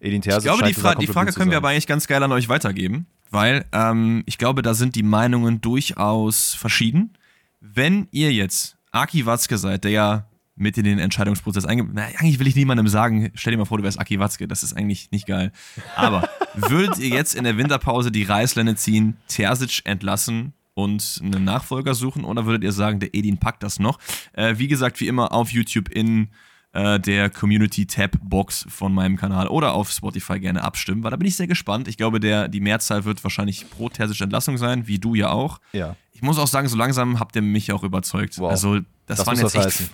Edin 0.00 0.20
Terzic 0.20 0.38
ich 0.40 0.44
glaube, 0.44 0.66
die, 0.66 0.74
Fra 0.74 0.94
die 0.96 1.06
Frage 1.06 1.32
können 1.32 1.50
wir 1.50 1.58
aber 1.58 1.68
eigentlich 1.68 1.86
ganz 1.86 2.08
geil 2.08 2.22
an 2.22 2.32
euch 2.32 2.48
weitergeben, 2.48 3.06
weil 3.30 3.64
ähm, 3.72 4.24
ich 4.26 4.38
glaube, 4.38 4.62
da 4.62 4.74
sind 4.74 4.96
die 4.96 5.04
Meinungen 5.04 5.60
durchaus 5.60 6.54
verschieden. 6.54 7.16
Wenn 7.60 8.08
ihr 8.10 8.32
jetzt 8.32 8.76
Aki 8.90 9.26
Watzke 9.26 9.56
seid, 9.56 9.84
der 9.84 9.92
ja 9.92 10.26
mit 10.54 10.76
in 10.76 10.84
den 10.84 10.98
Entscheidungsprozess 10.98 11.64
eingebaut. 11.64 11.96
Eigentlich 12.18 12.38
will 12.38 12.46
ich 12.46 12.56
niemandem 12.56 12.88
sagen, 12.88 13.30
stell 13.34 13.52
dir 13.52 13.58
mal 13.58 13.64
vor, 13.64 13.78
du 13.78 13.84
wärst 13.84 13.98
Aki 13.98 14.18
Watzke, 14.18 14.46
das 14.46 14.62
ist 14.62 14.74
eigentlich 14.74 15.10
nicht 15.10 15.26
geil. 15.26 15.52
Aber 15.96 16.28
würdet 16.54 16.98
ihr 16.98 17.08
jetzt 17.08 17.34
in 17.34 17.44
der 17.44 17.56
Winterpause 17.56 18.12
die 18.12 18.24
Reißleine 18.24 18.74
ziehen, 18.76 19.16
Terzic 19.28 19.80
entlassen 19.84 20.52
und 20.74 21.20
einen 21.22 21.44
Nachfolger 21.44 21.94
suchen 21.94 22.24
oder 22.24 22.46
würdet 22.46 22.64
ihr 22.64 22.72
sagen, 22.72 23.00
der 23.00 23.14
Edin 23.14 23.38
packt 23.38 23.62
das 23.62 23.78
noch? 23.78 23.98
Äh, 24.32 24.54
wie 24.58 24.68
gesagt, 24.68 25.00
wie 25.00 25.08
immer 25.08 25.32
auf 25.32 25.50
YouTube 25.50 25.88
in 25.88 26.28
äh, 26.72 27.00
der 27.00 27.30
Community-Tab-Box 27.30 28.66
von 28.68 28.92
meinem 28.92 29.16
Kanal 29.16 29.48
oder 29.48 29.72
auf 29.72 29.90
Spotify 29.90 30.38
gerne 30.38 30.62
abstimmen, 30.62 31.02
weil 31.02 31.10
da 31.10 31.16
bin 31.16 31.28
ich 31.28 31.36
sehr 31.36 31.46
gespannt. 31.46 31.88
Ich 31.88 31.96
glaube, 31.96 32.20
der, 32.20 32.48
die 32.48 32.60
Mehrzahl 32.60 33.04
wird 33.04 33.22
wahrscheinlich 33.24 33.68
pro 33.70 33.88
Terzic 33.88 34.20
Entlassung 34.20 34.58
sein, 34.58 34.86
wie 34.86 34.98
du 34.98 35.14
ja 35.14 35.30
auch. 35.30 35.60
Ja. 35.72 35.96
Ich 36.12 36.22
muss 36.22 36.38
auch 36.38 36.46
sagen, 36.46 36.68
so 36.68 36.76
langsam 36.76 37.20
habt 37.20 37.36
ihr 37.36 37.42
mich 37.42 37.72
auch 37.72 37.82
überzeugt. 37.82 38.38
Wow. 38.38 38.50
Also, 38.50 38.80
das, 39.06 39.18
das 39.18 39.26
waren 39.26 39.38
jetzt 39.38 39.54
echt 39.54 39.64
heißen 39.64 39.90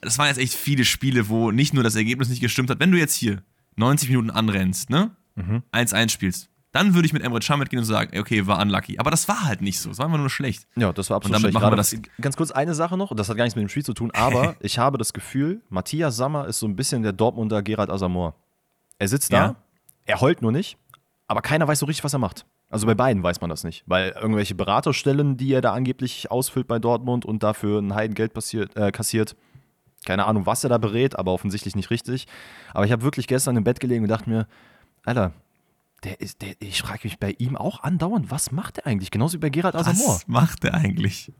das 0.00 0.18
waren 0.18 0.28
jetzt 0.28 0.38
echt 0.38 0.54
viele 0.54 0.84
Spiele, 0.84 1.28
wo 1.28 1.50
nicht 1.50 1.74
nur 1.74 1.84
das 1.84 1.96
Ergebnis 1.96 2.28
nicht 2.28 2.40
gestimmt 2.40 2.70
hat. 2.70 2.80
Wenn 2.80 2.92
du 2.92 2.98
jetzt 2.98 3.14
hier 3.14 3.42
90 3.76 4.08
Minuten 4.08 4.30
anrennst, 4.30 4.90
ne? 4.90 5.10
1-1 5.36 6.02
mhm. 6.02 6.08
spielst, 6.08 6.48
dann 6.72 6.94
würde 6.94 7.06
ich 7.06 7.12
mit 7.12 7.22
Emre 7.22 7.40
Can 7.40 7.58
mitgehen 7.58 7.80
und 7.80 7.86
sagen, 7.86 8.18
okay, 8.18 8.46
war 8.46 8.60
unlucky. 8.60 8.98
Aber 8.98 9.10
das 9.10 9.28
war 9.28 9.44
halt 9.44 9.62
nicht 9.62 9.80
so. 9.80 9.90
Es 9.90 9.98
war 9.98 10.06
einfach 10.06 10.18
nur 10.18 10.28
schlecht. 10.28 10.66
Ja, 10.76 10.92
das 10.92 11.08
war 11.08 11.16
absolut 11.16 11.36
und 11.36 11.42
damit 11.42 11.52
schlecht. 11.52 11.62
Machen 11.62 11.72
wir 11.72 11.76
das 11.76 12.20
ganz 12.20 12.36
kurz 12.36 12.50
eine 12.50 12.74
Sache 12.74 12.96
noch, 12.96 13.14
das 13.14 13.28
hat 13.28 13.36
gar 13.36 13.44
nichts 13.44 13.56
mit 13.56 13.62
dem 13.62 13.68
Spiel 13.68 13.84
zu 13.84 13.94
tun, 13.94 14.10
aber 14.12 14.56
ich 14.60 14.78
habe 14.78 14.98
das 14.98 15.12
Gefühl, 15.12 15.62
Matthias 15.70 16.16
Sammer 16.16 16.46
ist 16.46 16.58
so 16.58 16.66
ein 16.66 16.76
bisschen 16.76 17.02
der 17.02 17.12
Dortmunder 17.12 17.62
Gerald 17.62 17.90
Asamoah. 17.90 18.34
Er 18.98 19.08
sitzt 19.08 19.32
da, 19.32 19.36
ja. 19.36 19.56
er 20.04 20.20
heult 20.20 20.42
nur 20.42 20.52
nicht, 20.52 20.76
aber 21.26 21.40
keiner 21.40 21.66
weiß 21.66 21.78
so 21.78 21.86
richtig, 21.86 22.04
was 22.04 22.12
er 22.12 22.18
macht. 22.18 22.44
Also 22.68 22.86
bei 22.86 22.94
beiden 22.94 23.22
weiß 23.22 23.40
man 23.40 23.48
das 23.48 23.62
nicht, 23.62 23.84
weil 23.86 24.10
irgendwelche 24.10 24.54
Beraterstellen, 24.54 25.36
die 25.36 25.52
er 25.52 25.60
da 25.60 25.72
angeblich 25.72 26.30
ausfüllt 26.30 26.66
bei 26.66 26.78
Dortmund 26.78 27.24
und 27.24 27.42
dafür 27.42 27.80
ein 27.80 27.94
Heidengeld 27.94 28.34
passiert, 28.34 28.76
äh, 28.76 28.90
kassiert, 28.90 29.36
keine 30.06 30.24
Ahnung, 30.24 30.46
was 30.46 30.64
er 30.64 30.70
da 30.70 30.78
berät, 30.78 31.18
aber 31.18 31.32
offensichtlich 31.32 31.76
nicht 31.76 31.90
richtig. 31.90 32.26
Aber 32.72 32.86
ich 32.86 32.92
habe 32.92 33.02
wirklich 33.02 33.26
gestern 33.26 33.56
im 33.56 33.64
Bett 33.64 33.80
gelegen 33.80 34.04
und 34.04 34.08
dachte 34.08 34.30
mir, 34.30 34.46
Alter, 35.04 35.32
der 36.04 36.20
ist, 36.20 36.42
der, 36.42 36.54
ich 36.60 36.80
frage 36.82 37.00
mich 37.04 37.18
bei 37.18 37.34
ihm 37.38 37.56
auch 37.56 37.82
andauernd, 37.82 38.30
was 38.30 38.52
macht 38.52 38.78
er 38.78 38.86
eigentlich? 38.86 39.10
Genauso 39.10 39.34
wie 39.34 39.40
bei 39.40 39.50
Gerald 39.50 39.74
Asamoah. 39.74 40.14
Was 40.14 40.28
macht 40.28 40.64
er 40.64 40.74
eigentlich? 40.74 41.32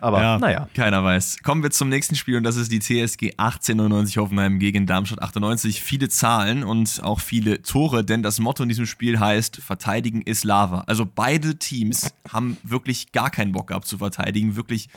Aber 0.00 0.22
ja, 0.22 0.38
naja. 0.38 0.68
Keiner 0.74 1.04
weiß. 1.04 1.42
Kommen 1.42 1.62
wir 1.62 1.70
zum 1.70 1.90
nächsten 1.90 2.14
Spiel 2.14 2.36
und 2.36 2.42
das 2.42 2.56
ist 2.56 2.72
die 2.72 2.78
TSG 2.78 3.34
1899 3.36 4.16
Hoffenheim 4.16 4.58
gegen 4.58 4.86
Darmstadt 4.86 5.20
98. 5.20 5.82
Viele 5.82 6.08
Zahlen 6.08 6.64
und 6.64 7.02
auch 7.02 7.20
viele 7.20 7.60
Tore, 7.62 8.02
denn 8.02 8.22
das 8.22 8.40
Motto 8.40 8.62
in 8.62 8.70
diesem 8.70 8.86
Spiel 8.86 9.20
heißt: 9.20 9.58
Verteidigen 9.58 10.22
ist 10.22 10.44
Lava. 10.44 10.84
Also 10.86 11.06
beide 11.06 11.58
Teams 11.58 12.14
haben 12.32 12.56
wirklich 12.62 13.12
gar 13.12 13.30
keinen 13.30 13.52
Bock 13.52 13.68
gehabt 13.68 13.86
zu 13.86 13.98
verteidigen. 13.98 14.56
Wirklich 14.56 14.88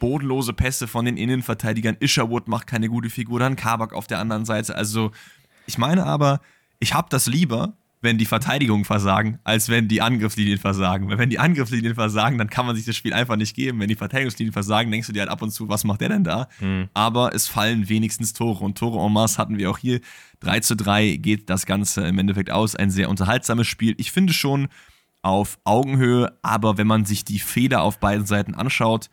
bodenlose 0.00 0.52
Pässe 0.52 0.88
von 0.88 1.04
den 1.04 1.16
Innenverteidigern. 1.16 1.96
Isherwood 2.00 2.48
macht 2.48 2.66
keine 2.66 2.88
gute 2.88 3.10
Figur, 3.10 3.38
dann 3.38 3.54
Kabak 3.54 3.92
auf 3.92 4.08
der 4.08 4.18
anderen 4.18 4.44
Seite. 4.44 4.74
Also, 4.74 5.12
ich 5.66 5.78
meine 5.78 6.04
aber, 6.04 6.40
ich 6.80 6.92
habe 6.94 7.06
das 7.08 7.28
lieber, 7.28 7.74
wenn 8.02 8.16
die 8.16 8.24
Verteidigung 8.26 8.84
versagen, 8.84 9.38
als 9.44 9.68
wenn 9.68 9.86
die 9.86 10.00
Angriffslinien 10.00 10.58
versagen. 10.58 11.08
Weil 11.08 11.18
wenn 11.18 11.28
die 11.28 11.38
Angriffslinien 11.38 11.94
versagen, 11.94 12.38
dann 12.38 12.48
kann 12.48 12.64
man 12.64 12.74
sich 12.74 12.86
das 12.86 12.96
Spiel 12.96 13.12
einfach 13.12 13.36
nicht 13.36 13.54
geben. 13.54 13.78
Wenn 13.78 13.88
die 13.88 13.94
Verteidigungslinien 13.94 14.52
versagen, 14.52 14.90
denkst 14.90 15.06
du 15.06 15.12
dir 15.12 15.20
halt 15.20 15.30
ab 15.30 15.42
und 15.42 15.50
zu, 15.50 15.68
was 15.68 15.84
macht 15.84 16.00
der 16.00 16.08
denn 16.08 16.24
da? 16.24 16.48
Mhm. 16.60 16.88
Aber 16.94 17.34
es 17.34 17.46
fallen 17.46 17.88
wenigstens 17.88 18.32
Tore. 18.32 18.64
Und 18.64 18.78
Tore 18.78 19.04
en 19.04 19.12
masse 19.12 19.36
hatten 19.38 19.58
wir 19.58 19.70
auch 19.70 19.78
hier. 19.78 20.00
3 20.40 20.60
zu 20.60 20.76
3 20.76 21.16
geht 21.16 21.50
das 21.50 21.66
Ganze 21.66 22.06
im 22.06 22.18
Endeffekt 22.18 22.50
aus. 22.50 22.74
Ein 22.74 22.90
sehr 22.90 23.10
unterhaltsames 23.10 23.66
Spiel. 23.66 23.94
Ich 23.98 24.12
finde 24.12 24.32
schon 24.32 24.68
auf 25.22 25.58
Augenhöhe, 25.64 26.32
aber 26.40 26.78
wenn 26.78 26.86
man 26.86 27.04
sich 27.04 27.26
die 27.26 27.38
Fehler 27.38 27.82
auf 27.82 28.00
beiden 28.00 28.24
Seiten 28.24 28.54
anschaut, 28.54 29.10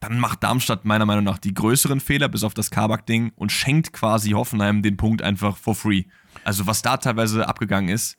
dann 0.00 0.18
macht 0.18 0.42
Darmstadt 0.42 0.84
meiner 0.84 1.06
Meinung 1.06 1.24
nach 1.24 1.38
die 1.38 1.54
größeren 1.54 2.00
Fehler, 2.00 2.28
bis 2.28 2.42
auf 2.42 2.54
das 2.54 2.70
Kabak-Ding, 2.70 3.32
und 3.36 3.52
schenkt 3.52 3.92
quasi 3.92 4.30
Hoffenheim 4.30 4.82
den 4.82 4.96
Punkt 4.96 5.22
einfach 5.22 5.56
for 5.56 5.74
free. 5.74 6.04
Also, 6.42 6.66
was 6.66 6.82
da 6.82 6.96
teilweise 6.96 7.46
abgegangen 7.46 7.90
ist, 7.90 8.16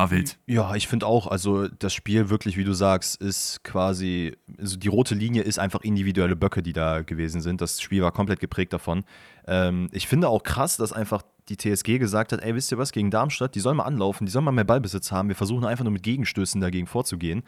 war 0.00 0.10
wild. 0.10 0.38
Ja, 0.46 0.74
ich 0.74 0.88
finde 0.88 1.06
auch, 1.06 1.26
also 1.26 1.68
das 1.68 1.92
Spiel 1.92 2.30
wirklich, 2.30 2.56
wie 2.56 2.64
du 2.64 2.72
sagst, 2.72 3.20
ist 3.20 3.62
quasi, 3.62 4.36
also 4.58 4.76
die 4.76 4.88
rote 4.88 5.14
Linie 5.14 5.42
ist 5.42 5.58
einfach 5.58 5.82
individuelle 5.82 6.36
Böcke, 6.36 6.62
die 6.62 6.72
da 6.72 7.02
gewesen 7.02 7.40
sind. 7.40 7.60
Das 7.60 7.80
Spiel 7.80 8.02
war 8.02 8.12
komplett 8.12 8.40
geprägt 8.40 8.72
davon. 8.72 9.04
Ähm, 9.46 9.88
ich 9.92 10.08
finde 10.08 10.28
auch 10.28 10.42
krass, 10.42 10.76
dass 10.76 10.92
einfach 10.92 11.22
die 11.48 11.56
TSG 11.56 11.98
gesagt 11.98 12.32
hat, 12.32 12.40
ey, 12.42 12.54
wisst 12.54 12.70
ihr 12.72 12.78
was, 12.78 12.92
gegen 12.92 13.10
Darmstadt, 13.10 13.54
die 13.54 13.60
sollen 13.60 13.76
mal 13.76 13.84
anlaufen, 13.84 14.24
die 14.24 14.32
sollen 14.32 14.44
mal 14.44 14.52
mehr 14.52 14.64
Ballbesitz 14.64 15.10
haben, 15.10 15.28
wir 15.28 15.36
versuchen 15.36 15.64
einfach 15.64 15.84
nur 15.84 15.92
mit 15.92 16.02
Gegenstößen 16.02 16.60
dagegen 16.60 16.86
vorzugehen, 16.86 17.42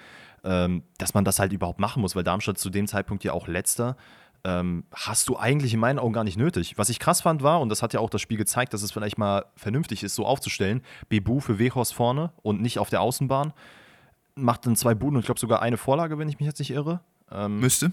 ähm, 0.44 0.82
dass 0.98 1.14
man 1.14 1.24
das 1.24 1.38
halt 1.38 1.52
überhaupt 1.52 1.78
machen 1.78 2.02
muss, 2.02 2.16
weil 2.16 2.24
Darmstadt 2.24 2.58
zu 2.58 2.68
dem 2.68 2.86
Zeitpunkt 2.86 3.22
ja 3.22 3.32
auch 3.32 3.46
letzter 3.46 3.96
ähm, 4.44 4.84
hast 4.92 5.28
du 5.28 5.36
eigentlich 5.36 5.72
in 5.74 5.80
meinen 5.80 5.98
Augen 5.98 6.12
gar 6.12 6.24
nicht 6.24 6.36
nötig. 6.36 6.76
Was 6.76 6.88
ich 6.88 6.98
krass 6.98 7.20
fand 7.20 7.42
war, 7.42 7.60
und 7.60 7.68
das 7.68 7.82
hat 7.82 7.92
ja 7.92 8.00
auch 8.00 8.10
das 8.10 8.20
Spiel 8.20 8.38
gezeigt, 8.38 8.74
dass 8.74 8.82
es 8.82 8.90
vielleicht 8.90 9.18
mal 9.18 9.44
vernünftig 9.56 10.02
ist, 10.02 10.14
so 10.14 10.26
aufzustellen, 10.26 10.82
Bebu 11.08 11.40
für 11.40 11.58
Wechhorst 11.58 11.94
vorne 11.94 12.32
und 12.42 12.60
nicht 12.60 12.78
auf 12.78 12.90
der 12.90 13.00
Außenbahn, 13.00 13.52
macht 14.34 14.66
dann 14.66 14.76
zwei 14.76 14.94
Buden 14.94 15.16
und 15.16 15.20
ich 15.20 15.26
glaube 15.26 15.40
sogar 15.40 15.62
eine 15.62 15.76
Vorlage, 15.76 16.18
wenn 16.18 16.28
ich 16.28 16.40
mich 16.40 16.46
jetzt 16.46 16.58
nicht 16.58 16.70
irre. 16.70 17.00
Ähm, 17.30 17.60
Müsste. 17.60 17.92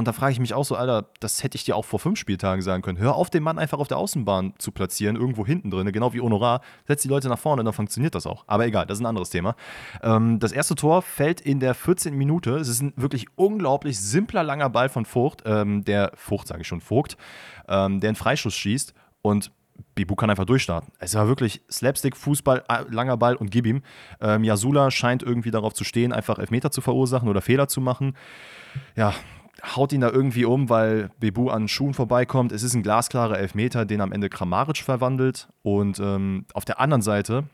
Und 0.00 0.08
da 0.08 0.14
frage 0.14 0.32
ich 0.32 0.40
mich 0.40 0.54
auch 0.54 0.64
so, 0.64 0.76
Alter, 0.76 1.10
das 1.20 1.42
hätte 1.42 1.56
ich 1.56 1.64
dir 1.64 1.76
auch 1.76 1.84
vor 1.84 1.98
fünf 1.98 2.18
Spieltagen 2.18 2.62
sagen 2.62 2.80
können. 2.80 2.96
Hör 2.96 3.16
auf, 3.16 3.28
den 3.28 3.42
Mann 3.42 3.58
einfach 3.58 3.78
auf 3.78 3.86
der 3.86 3.98
Außenbahn 3.98 4.54
zu 4.56 4.72
platzieren, 4.72 5.14
irgendwo 5.14 5.44
hinten 5.44 5.70
drin, 5.70 5.92
genau 5.92 6.14
wie 6.14 6.22
Honorar. 6.22 6.62
Setz 6.88 7.02
die 7.02 7.08
Leute 7.08 7.28
nach 7.28 7.38
vorne, 7.38 7.62
dann 7.64 7.74
funktioniert 7.74 8.14
das 8.14 8.26
auch. 8.26 8.44
Aber 8.46 8.64
egal, 8.64 8.86
das 8.86 8.96
ist 8.96 9.02
ein 9.02 9.06
anderes 9.06 9.28
Thema. 9.28 9.56
Ähm, 10.02 10.38
das 10.38 10.52
erste 10.52 10.74
Tor 10.74 11.02
fällt 11.02 11.42
in 11.42 11.60
der 11.60 11.74
14. 11.74 12.16
Minute. 12.16 12.56
Es 12.56 12.68
ist 12.68 12.80
ein 12.80 12.94
wirklich 12.96 13.26
unglaublich 13.36 14.00
simpler, 14.00 14.42
langer 14.42 14.70
Ball 14.70 14.88
von 14.88 15.04
Vogt, 15.04 15.42
ähm, 15.44 15.84
der, 15.84 16.12
Vogt 16.14 16.48
sage 16.48 16.62
ich 16.62 16.66
schon, 16.66 16.80
Vogt, 16.80 17.18
ähm, 17.68 18.00
der 18.00 18.08
einen 18.08 18.16
Freischuss 18.16 18.54
schießt 18.54 18.94
und 19.20 19.52
Bibu 19.94 20.14
kann 20.14 20.30
einfach 20.30 20.46
durchstarten. 20.46 20.94
Es 20.98 21.14
war 21.14 21.28
wirklich 21.28 21.60
Slapstick, 21.70 22.16
Fußball, 22.16 22.64
langer 22.88 23.18
Ball 23.18 23.36
und 23.36 23.50
gib 23.50 23.66
ihm. 23.66 23.82
Ähm, 24.22 24.44
Yasula 24.44 24.90
scheint 24.90 25.22
irgendwie 25.22 25.50
darauf 25.50 25.74
zu 25.74 25.84
stehen, 25.84 26.14
einfach 26.14 26.38
Elfmeter 26.38 26.70
zu 26.70 26.80
verursachen 26.80 27.28
oder 27.28 27.42
Fehler 27.42 27.68
zu 27.68 27.82
machen. 27.82 28.16
Ja, 28.96 29.12
haut 29.62 29.92
ihn 29.92 30.00
da 30.00 30.10
irgendwie 30.10 30.44
um, 30.44 30.68
weil 30.68 31.10
Bebu 31.18 31.50
an 31.50 31.68
Schuhen 31.68 31.94
vorbeikommt. 31.94 32.52
Es 32.52 32.62
ist 32.62 32.74
ein 32.74 32.82
glasklarer 32.82 33.38
Elfmeter, 33.38 33.84
den 33.84 34.00
am 34.00 34.12
Ende 34.12 34.28
Kramaric 34.28 34.78
verwandelt. 34.78 35.48
Und 35.62 35.98
ähm, 35.98 36.46
auf 36.54 36.64
der 36.64 36.80
anderen 36.80 37.02
Seite 37.02 37.44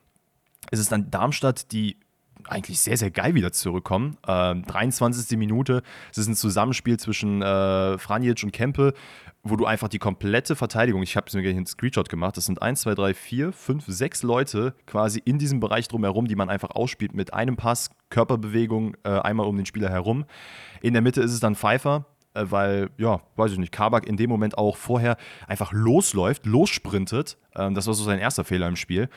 ist 0.70 0.80
es 0.80 0.88
dann 0.88 1.10
Darmstadt, 1.10 1.72
die 1.72 1.98
eigentlich 2.48 2.80
sehr, 2.80 2.96
sehr 2.96 3.10
geil 3.10 3.34
wieder 3.34 3.52
zurückkommen. 3.52 4.16
Ähm, 4.26 4.62
23. 4.62 5.36
Minute, 5.38 5.82
es 6.10 6.18
ist 6.18 6.28
ein 6.28 6.34
Zusammenspiel 6.34 6.98
zwischen 6.98 7.42
äh, 7.42 7.98
Franjic 7.98 8.42
und 8.44 8.52
Kempe, 8.52 8.94
wo 9.42 9.56
du 9.56 9.66
einfach 9.66 9.88
die 9.88 9.98
komplette 9.98 10.56
Verteidigung, 10.56 11.02
ich 11.02 11.16
habe 11.16 11.26
es 11.28 11.34
mir 11.34 11.42
gleich 11.42 11.56
einen 11.56 11.66
Screenshot 11.66 12.08
gemacht, 12.08 12.36
das 12.36 12.46
sind 12.46 12.60
1, 12.60 12.80
2, 12.82 12.94
3, 12.94 13.14
4, 13.14 13.52
5, 13.52 13.84
6 13.86 14.22
Leute 14.22 14.74
quasi 14.86 15.20
in 15.24 15.38
diesem 15.38 15.60
Bereich 15.60 15.88
drumherum, 15.88 16.26
die 16.26 16.36
man 16.36 16.50
einfach 16.50 16.70
ausspielt 16.70 17.14
mit 17.14 17.32
einem 17.32 17.56
Pass, 17.56 17.90
Körperbewegung 18.10 18.96
äh, 19.04 19.10
einmal 19.10 19.46
um 19.46 19.56
den 19.56 19.66
Spieler 19.66 19.90
herum. 19.90 20.24
In 20.82 20.92
der 20.92 21.02
Mitte 21.02 21.22
ist 21.22 21.32
es 21.32 21.40
dann 21.40 21.54
Pfeiffer, 21.54 22.06
äh, 22.34 22.44
weil, 22.48 22.90
ja, 22.98 23.20
weiß 23.36 23.52
ich 23.52 23.58
nicht, 23.58 23.72
Kabak 23.72 24.06
in 24.06 24.16
dem 24.16 24.30
Moment 24.30 24.58
auch 24.58 24.76
vorher 24.76 25.16
einfach 25.46 25.72
losläuft, 25.72 26.46
lossprintet. 26.46 27.38
Ähm, 27.54 27.74
das 27.74 27.86
war 27.86 27.94
so 27.94 28.04
sein 28.04 28.18
erster 28.18 28.44
Fehler 28.44 28.68
im 28.68 28.76
Spiel 28.76 29.08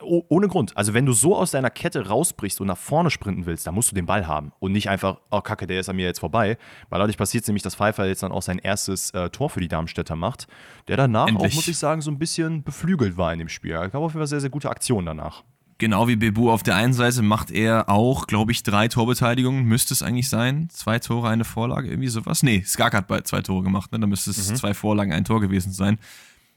ohne 0.00 0.46
Grund. 0.46 0.76
Also, 0.76 0.94
wenn 0.94 1.06
du 1.06 1.12
so 1.12 1.36
aus 1.36 1.50
deiner 1.50 1.70
Kette 1.70 2.06
rausbrichst 2.06 2.60
und 2.60 2.68
nach 2.68 2.78
vorne 2.78 3.10
sprinten 3.10 3.46
willst, 3.46 3.66
dann 3.66 3.74
musst 3.74 3.90
du 3.90 3.94
den 3.94 4.06
Ball 4.06 4.26
haben 4.26 4.52
und 4.60 4.72
nicht 4.72 4.88
einfach, 4.88 5.18
oh 5.30 5.40
Kacke, 5.40 5.66
der 5.66 5.80
ist 5.80 5.88
an 5.88 5.96
mir 5.96 6.06
jetzt 6.06 6.20
vorbei. 6.20 6.56
Weil 6.88 7.00
dadurch 7.00 7.16
passiert 7.16 7.42
es 7.42 7.48
nämlich, 7.48 7.62
dass 7.62 7.74
Pfeiffer 7.74 8.06
jetzt 8.06 8.22
dann 8.22 8.30
auch 8.30 8.42
sein 8.42 8.58
erstes 8.58 9.10
äh, 9.10 9.30
Tor 9.30 9.50
für 9.50 9.60
die 9.60 9.68
Darmstädter 9.68 10.14
macht, 10.14 10.46
der 10.86 10.96
danach 10.96 11.26
Endlich. 11.26 11.52
auch, 11.52 11.56
muss 11.56 11.68
ich 11.68 11.78
sagen, 11.78 12.00
so 12.00 12.10
ein 12.10 12.18
bisschen 12.18 12.62
beflügelt 12.62 13.16
war 13.16 13.32
in 13.32 13.40
dem 13.40 13.48
Spiel. 13.48 13.72
Er 13.72 13.88
gab 13.88 14.02
auf 14.02 14.12
jeden 14.12 14.20
Fall 14.20 14.26
sehr, 14.28 14.40
sehr 14.40 14.50
gute 14.50 14.70
Aktionen 14.70 15.06
danach. 15.06 15.42
Genau 15.78 16.06
wie 16.06 16.14
Bebu 16.14 16.48
auf 16.48 16.62
der 16.62 16.76
einen 16.76 16.92
Seite 16.92 17.22
macht 17.22 17.50
er 17.50 17.88
auch, 17.88 18.28
glaube 18.28 18.52
ich, 18.52 18.62
drei 18.62 18.86
Torbeteiligungen, 18.86 19.64
müsste 19.64 19.94
es 19.94 20.02
eigentlich 20.02 20.28
sein. 20.28 20.68
Zwei 20.70 21.00
Tore, 21.00 21.28
eine 21.28 21.42
Vorlage, 21.42 21.88
irgendwie 21.88 22.08
sowas. 22.08 22.44
Nee, 22.44 22.62
Skak 22.64 22.94
hat 22.94 23.26
zwei 23.26 23.40
Tore 23.40 23.64
gemacht, 23.64 23.90
ne? 23.90 23.98
Da 23.98 24.06
müsste 24.06 24.30
es 24.30 24.48
mhm. 24.48 24.54
zwei 24.54 24.74
Vorlagen, 24.74 25.12
ein 25.12 25.24
Tor 25.24 25.40
gewesen 25.40 25.72
sein. 25.72 25.98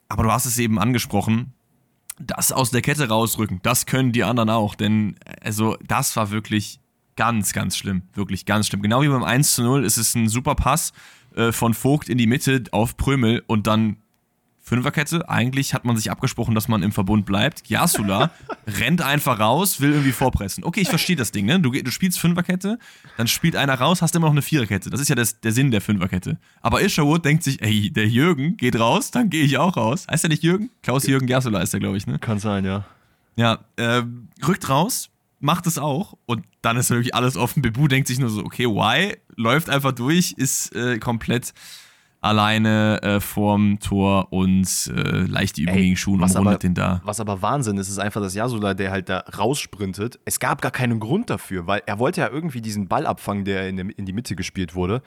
Aber 0.10 0.22
du 0.22 0.32
hast 0.32 0.46
es 0.46 0.60
eben 0.60 0.78
angesprochen, 0.78 1.56
das 2.20 2.52
aus 2.52 2.72
der 2.72 2.82
Kette 2.82 3.08
rausrücken, 3.08 3.60
das 3.64 3.86
können 3.86 4.12
die 4.12 4.24
anderen 4.24 4.50
auch. 4.50 4.76
Denn 4.76 5.16
also 5.42 5.78
das 5.86 6.16
war 6.16 6.32
wirklich 6.32 6.80
ganz, 7.16 7.54
ganz 7.54 7.78
schlimm. 7.78 8.04
Wirklich 8.14 8.46
ganz 8.46 8.68
schlimm. 8.68 8.82
Genau 8.82 9.02
wie 9.02 9.08
beim 9.08 9.24
1 9.24 9.54
zu 9.54 9.64
0 9.64 9.86
ist 9.86 9.98
es 9.98 10.16
ein 10.16 10.30
super 10.30 10.56
Pass 10.56 10.94
äh, 11.36 11.52
von 11.52 11.74
Vogt 11.74 12.10
in 12.10 12.18
die 12.18 12.28
Mitte 12.28 12.64
auf 12.72 12.98
Prömel 12.98 13.44
und 13.48 13.68
dann 13.68 13.98
Fünferkette. 14.68 15.30
Eigentlich 15.30 15.76
hat 15.76 15.86
man 15.86 15.96
sich 15.96 16.10
abgesprochen, 16.10 16.56
dass 16.56 16.68
man 16.68 16.82
im 16.82 16.92
Verbund 16.92 17.28
bleibt. 17.28 17.70
Yasula 17.70 18.32
rennt 18.68 19.04
einfach 19.04 19.40
raus, 19.40 19.80
will 19.80 19.92
irgendwie 19.92 20.12
vorpressen. 20.12 20.64
Okay, 20.64 20.82
ich 20.82 20.90
verstehe 20.90 21.16
das 21.16 21.32
Ding, 21.32 21.46
ne? 21.46 21.60
Du, 21.60 21.70
du, 21.70 21.92
spielst 21.92 22.20
Fünferkette, 22.20 22.80
dann 23.16 23.28
spielt 23.28 23.56
einer 23.56 23.76
raus, 23.76 24.02
hast 24.02 24.16
immer 24.16 24.26
noch 24.26 24.34
eine 24.34 24.42
Viererkette. 24.42 24.90
Das 24.90 25.00
ist 25.00 25.08
ja 25.08 25.16
das, 25.16 25.40
der 25.40 25.52
Sinn 25.52 25.70
der 25.70 25.82
Fünferkette. 25.82 26.40
Aber 26.62 26.82
Isherwood 26.82 27.24
denkt 27.24 27.44
sich, 27.44 27.62
ey, 27.62 27.92
der 27.92 28.08
Jürgen 28.08 28.58
geht 28.58 28.80
raus, 28.80 29.12
dann 29.12 29.30
gehe 29.30 29.44
ich 29.44 29.60
auch 29.60 29.78
raus. 29.78 30.08
Heißt 30.10 30.24
der 30.24 30.30
nicht 30.30 30.42
Jürgen? 30.42 30.72
Klaus-Jürgen 30.82 31.28
Yasula 31.28 31.62
ist 31.62 31.74
der, 31.74 31.80
glaube 31.80 31.98
ich, 31.98 32.08
ne? 32.08 32.18
Kann 32.18 32.40
sein, 32.40 32.66
ja. 32.66 32.86
Ja, 33.36 33.60
äh, 33.76 34.02
rückt 34.48 34.68
raus, 34.68 35.12
macht 35.40 35.68
es 35.68 35.78
auch 35.78 36.18
und 36.26 36.44
dann 36.64 36.78
ist 36.78 36.90
wirklich 36.90 37.14
alles 37.14 37.38
offen. 37.38 37.62
Bebu 37.62 37.88
denkt 37.88 38.08
sich 38.08 38.18
nur 38.18 38.30
so, 38.30 38.44
okay, 38.44 38.66
why? 38.66 39.16
Läuft 39.36 39.70
einfach 39.70 39.92
durch, 39.92 40.32
ist 40.32 40.76
äh, 40.76 40.98
komplett 40.98 41.54
alleine 42.26 43.02
äh, 43.04 43.20
vorm 43.20 43.80
Tor 43.80 44.34
und 44.34 44.68
äh, 44.88 45.22
leichte 45.26 45.62
Übung 45.62 45.76
gegen 45.76 45.96
Schuhen 45.96 46.22
und 46.22 46.36
rundet 46.36 46.64
den 46.64 46.74
da. 46.74 47.02
Was 47.04 47.20
aber 47.20 47.42
Wahnsinn 47.42 47.78
ist, 47.78 47.88
ist 47.88 48.00
einfach, 48.00 48.20
dass 48.20 48.34
Jasula, 48.34 48.74
der 48.74 48.92
halt 48.92 49.10
da 49.10 49.20
raussprintet, 49.38 50.20
es 50.26 50.40
gab 50.40 50.62
gar 50.62 50.72
keinen 50.72 51.00
Grund 51.00 51.30
dafür, 51.30 51.68
weil 51.68 51.84
er 51.86 52.00
wollte 52.00 52.22
ja 52.22 52.30
irgendwie 52.30 52.62
diesen 52.62 52.88
Ball 52.88 53.06
abfangen, 53.06 53.46
der 53.46 53.70
in, 53.70 53.78
der, 53.78 53.86
in 53.98 54.06
die 54.06 54.14
Mitte 54.14 54.36
gespielt 54.36 54.74
wurde. 54.74 55.04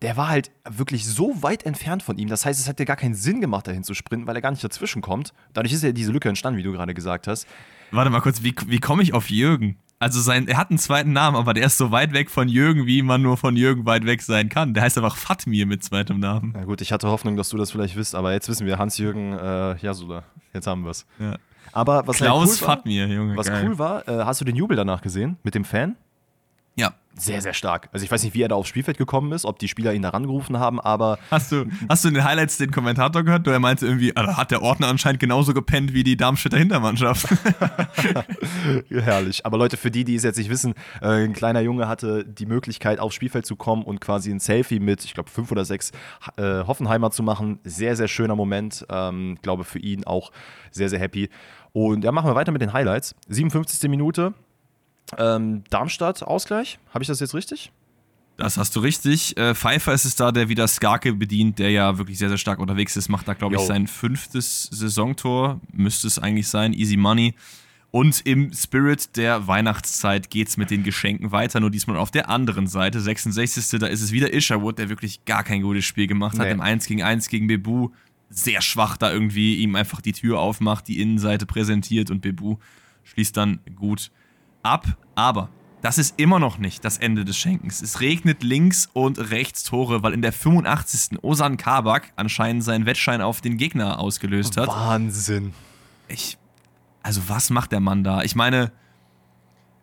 Der 0.00 0.16
war 0.16 0.28
halt 0.28 0.50
wirklich 0.68 1.06
so 1.06 1.42
weit 1.42 1.64
entfernt 1.64 2.02
von 2.02 2.18
ihm. 2.18 2.28
Das 2.28 2.44
heißt, 2.44 2.58
es 2.58 2.68
hat 2.68 2.80
ja 2.80 2.86
gar 2.86 2.96
keinen 2.96 3.14
Sinn 3.14 3.40
gemacht, 3.40 3.68
dahin 3.68 3.84
zu 3.84 3.94
sprinten, 3.94 4.26
weil 4.26 4.34
er 4.34 4.42
gar 4.42 4.50
nicht 4.50 4.64
dazwischen 4.64 5.00
kommt. 5.02 5.32
Dadurch 5.52 5.72
ist 5.72 5.84
ja 5.84 5.92
diese 5.92 6.10
Lücke 6.10 6.28
entstanden, 6.28 6.58
wie 6.58 6.64
du 6.64 6.72
gerade 6.72 6.94
gesagt 6.94 7.28
hast. 7.28 7.46
Warte 7.92 8.10
mal 8.10 8.20
kurz, 8.20 8.42
wie, 8.42 8.54
wie 8.66 8.80
komme 8.80 9.02
ich 9.02 9.12
auf 9.12 9.30
Jürgen? 9.30 9.76
Also 10.02 10.20
sein, 10.20 10.48
er 10.48 10.56
hat 10.56 10.70
einen 10.70 10.80
zweiten 10.80 11.12
Namen, 11.12 11.36
aber 11.36 11.54
der 11.54 11.64
ist 11.64 11.78
so 11.78 11.92
weit 11.92 12.12
weg 12.12 12.28
von 12.28 12.48
Jürgen, 12.48 12.86
wie 12.86 13.02
man 13.02 13.22
nur 13.22 13.36
von 13.36 13.54
Jürgen 13.54 13.86
weit 13.86 14.04
weg 14.04 14.20
sein 14.20 14.48
kann. 14.48 14.74
Der 14.74 14.82
heißt 14.82 14.98
einfach 14.98 15.14
Fatmir 15.14 15.64
mit 15.64 15.84
zweitem 15.84 16.18
Namen. 16.18 16.52
Na 16.56 16.64
gut, 16.64 16.80
ich 16.80 16.92
hatte 16.92 17.06
Hoffnung, 17.06 17.36
dass 17.36 17.50
du 17.50 17.56
das 17.56 17.70
vielleicht 17.70 17.94
wisst, 17.94 18.16
aber 18.16 18.32
jetzt 18.32 18.48
wissen 18.48 18.66
wir 18.66 18.78
Hans-Jürgen 18.78 19.32
äh, 19.38 19.76
Jasula. 19.76 20.24
Jetzt 20.52 20.66
haben 20.66 20.82
wir 20.82 20.90
es. 20.90 21.06
Ja. 21.20 21.36
Aber 21.70 22.04
was 22.04 22.16
Klaus 22.16 22.40
halt 22.40 22.62
cool 22.62 22.66
Fatmir, 22.66 23.06
Junge. 23.06 23.36
Was 23.36 23.46
geil. 23.46 23.64
cool 23.64 23.78
war, 23.78 24.08
äh, 24.08 24.24
hast 24.24 24.40
du 24.40 24.44
den 24.44 24.56
Jubel 24.56 24.76
danach 24.76 25.02
gesehen 25.02 25.36
mit 25.44 25.54
dem 25.54 25.64
Fan? 25.64 25.94
Ja. 26.76 26.94
Sehr, 27.14 27.42
sehr 27.42 27.52
stark. 27.52 27.90
Also 27.92 28.04
ich 28.04 28.10
weiß 28.10 28.22
nicht, 28.22 28.32
wie 28.32 28.40
er 28.40 28.48
da 28.48 28.54
aufs 28.54 28.70
Spielfeld 28.70 28.96
gekommen 28.96 29.32
ist, 29.32 29.44
ob 29.44 29.58
die 29.58 29.68
Spieler 29.68 29.92
ihn 29.92 30.00
da 30.00 30.08
rangerufen 30.08 30.58
haben, 30.58 30.80
aber. 30.80 31.18
Hast 31.30 31.52
du, 31.52 31.66
hast 31.86 32.04
du 32.04 32.08
in 32.08 32.14
den 32.14 32.24
Highlights 32.24 32.56
den 32.56 32.70
Kommentator 32.70 33.22
gehört? 33.22 33.46
Er 33.46 33.58
meinte 33.58 33.84
irgendwie, 33.84 34.16
also 34.16 34.34
hat 34.38 34.50
der 34.50 34.62
Ordner 34.62 34.88
anscheinend 34.88 35.20
genauso 35.20 35.52
gepennt 35.52 35.92
wie 35.92 36.04
die 36.04 36.16
Darmstädter 36.16 36.56
Hintermannschaft. 36.56 37.28
Herrlich. 38.88 39.44
Aber 39.44 39.58
Leute, 39.58 39.76
für 39.76 39.90
die, 39.90 40.04
die 40.04 40.14
es 40.14 40.22
jetzt 40.22 40.38
nicht 40.38 40.48
wissen, 40.48 40.72
äh, 41.02 41.24
ein 41.24 41.34
kleiner 41.34 41.60
Junge 41.60 41.86
hatte 41.86 42.24
die 42.24 42.46
Möglichkeit, 42.46 42.98
aufs 42.98 43.14
Spielfeld 43.14 43.44
zu 43.44 43.56
kommen 43.56 43.82
und 43.82 44.00
quasi 44.00 44.30
ein 44.30 44.40
Selfie 44.40 44.80
mit, 44.80 45.04
ich 45.04 45.12
glaube, 45.12 45.28
fünf 45.28 45.52
oder 45.52 45.66
sechs 45.66 45.92
äh, 46.38 46.64
Hoffenheimer 46.64 47.10
zu 47.10 47.22
machen. 47.22 47.60
Sehr, 47.62 47.94
sehr 47.94 48.08
schöner 48.08 48.36
Moment. 48.36 48.86
Ähm, 48.88 49.36
glaube 49.42 49.64
für 49.64 49.78
ihn 49.78 50.04
auch 50.04 50.32
sehr, 50.70 50.88
sehr 50.88 50.98
happy. 50.98 51.28
Und 51.72 52.04
ja, 52.04 52.12
machen 52.12 52.30
wir 52.30 52.34
weiter 52.34 52.52
mit 52.52 52.62
den 52.62 52.72
Highlights. 52.72 53.14
57. 53.28 53.90
Minute. 53.90 54.32
Ähm, 55.18 55.64
Darmstadt 55.70 56.22
Ausgleich, 56.22 56.78
habe 56.92 57.02
ich 57.04 57.08
das 57.08 57.20
jetzt 57.20 57.34
richtig? 57.34 57.72
Das 58.36 58.56
hast 58.56 58.74
du 58.74 58.80
richtig. 58.80 59.36
Äh, 59.36 59.54
Pfeiffer 59.54 59.92
ist 59.92 60.04
es 60.04 60.16
da, 60.16 60.32
der 60.32 60.48
wieder 60.48 60.66
Skarke 60.66 61.12
bedient, 61.12 61.58
der 61.58 61.70
ja 61.70 61.98
wirklich 61.98 62.18
sehr, 62.18 62.28
sehr 62.28 62.38
stark 62.38 62.58
unterwegs 62.58 62.96
ist. 62.96 63.08
Macht 63.08 63.28
da, 63.28 63.34
glaube 63.34 63.56
ich, 63.56 63.60
sein 63.60 63.86
fünftes 63.86 64.64
Saisontor. 64.72 65.60
Müsste 65.72 66.06
es 66.06 66.18
eigentlich 66.18 66.48
sein. 66.48 66.72
Easy 66.72 66.96
Money. 66.96 67.34
Und 67.90 68.22
im 68.24 68.54
Spirit 68.54 69.16
der 69.16 69.46
Weihnachtszeit 69.46 70.30
geht 70.30 70.48
es 70.48 70.56
mit 70.56 70.70
den 70.70 70.82
Geschenken 70.82 71.30
weiter, 71.30 71.60
nur 71.60 71.70
diesmal 71.70 71.98
auf 71.98 72.10
der 72.10 72.30
anderen 72.30 72.66
Seite. 72.66 73.00
66. 73.00 73.78
Da 73.78 73.86
ist 73.86 74.00
es 74.00 74.12
wieder 74.12 74.32
Isherwood, 74.32 74.78
der 74.78 74.88
wirklich 74.88 75.26
gar 75.26 75.44
kein 75.44 75.60
gutes 75.60 75.84
Spiel 75.84 76.06
gemacht 76.06 76.38
hat. 76.38 76.48
Im 76.48 76.62
1 76.62 76.86
gegen 76.86 77.02
1 77.02 77.28
gegen 77.28 77.48
Bebu. 77.48 77.90
Sehr 78.30 78.62
schwach 78.62 78.96
da 78.96 79.12
irgendwie, 79.12 79.56
ihm 79.56 79.76
einfach 79.76 80.00
die 80.00 80.12
Tür 80.14 80.40
aufmacht, 80.40 80.88
die 80.88 81.02
Innenseite 81.02 81.44
präsentiert 81.44 82.10
und 82.10 82.22
Bebu 82.22 82.56
schließt 83.04 83.36
dann 83.36 83.60
gut 83.76 84.10
ab. 84.62 84.86
Aber 85.14 85.48
das 85.82 85.98
ist 85.98 86.18
immer 86.18 86.38
noch 86.38 86.58
nicht 86.58 86.84
das 86.84 86.98
Ende 86.98 87.24
des 87.24 87.36
Schenkens. 87.36 87.82
Es 87.82 88.00
regnet 88.00 88.42
links 88.42 88.88
und 88.92 89.18
rechts 89.30 89.64
Tore, 89.64 90.02
weil 90.02 90.12
in 90.12 90.22
der 90.22 90.32
85. 90.32 91.22
Osan 91.22 91.56
Kabak 91.56 92.12
anscheinend 92.16 92.62
seinen 92.62 92.86
Wettschein 92.86 93.20
auf 93.20 93.40
den 93.40 93.56
Gegner 93.56 93.98
ausgelöst 93.98 94.56
hat. 94.56 94.68
Wahnsinn. 94.68 95.52
Ich. 96.08 96.38
Also, 97.02 97.22
was 97.26 97.50
macht 97.50 97.72
der 97.72 97.80
Mann 97.80 98.04
da? 98.04 98.22
Ich 98.22 98.36
meine, 98.36 98.70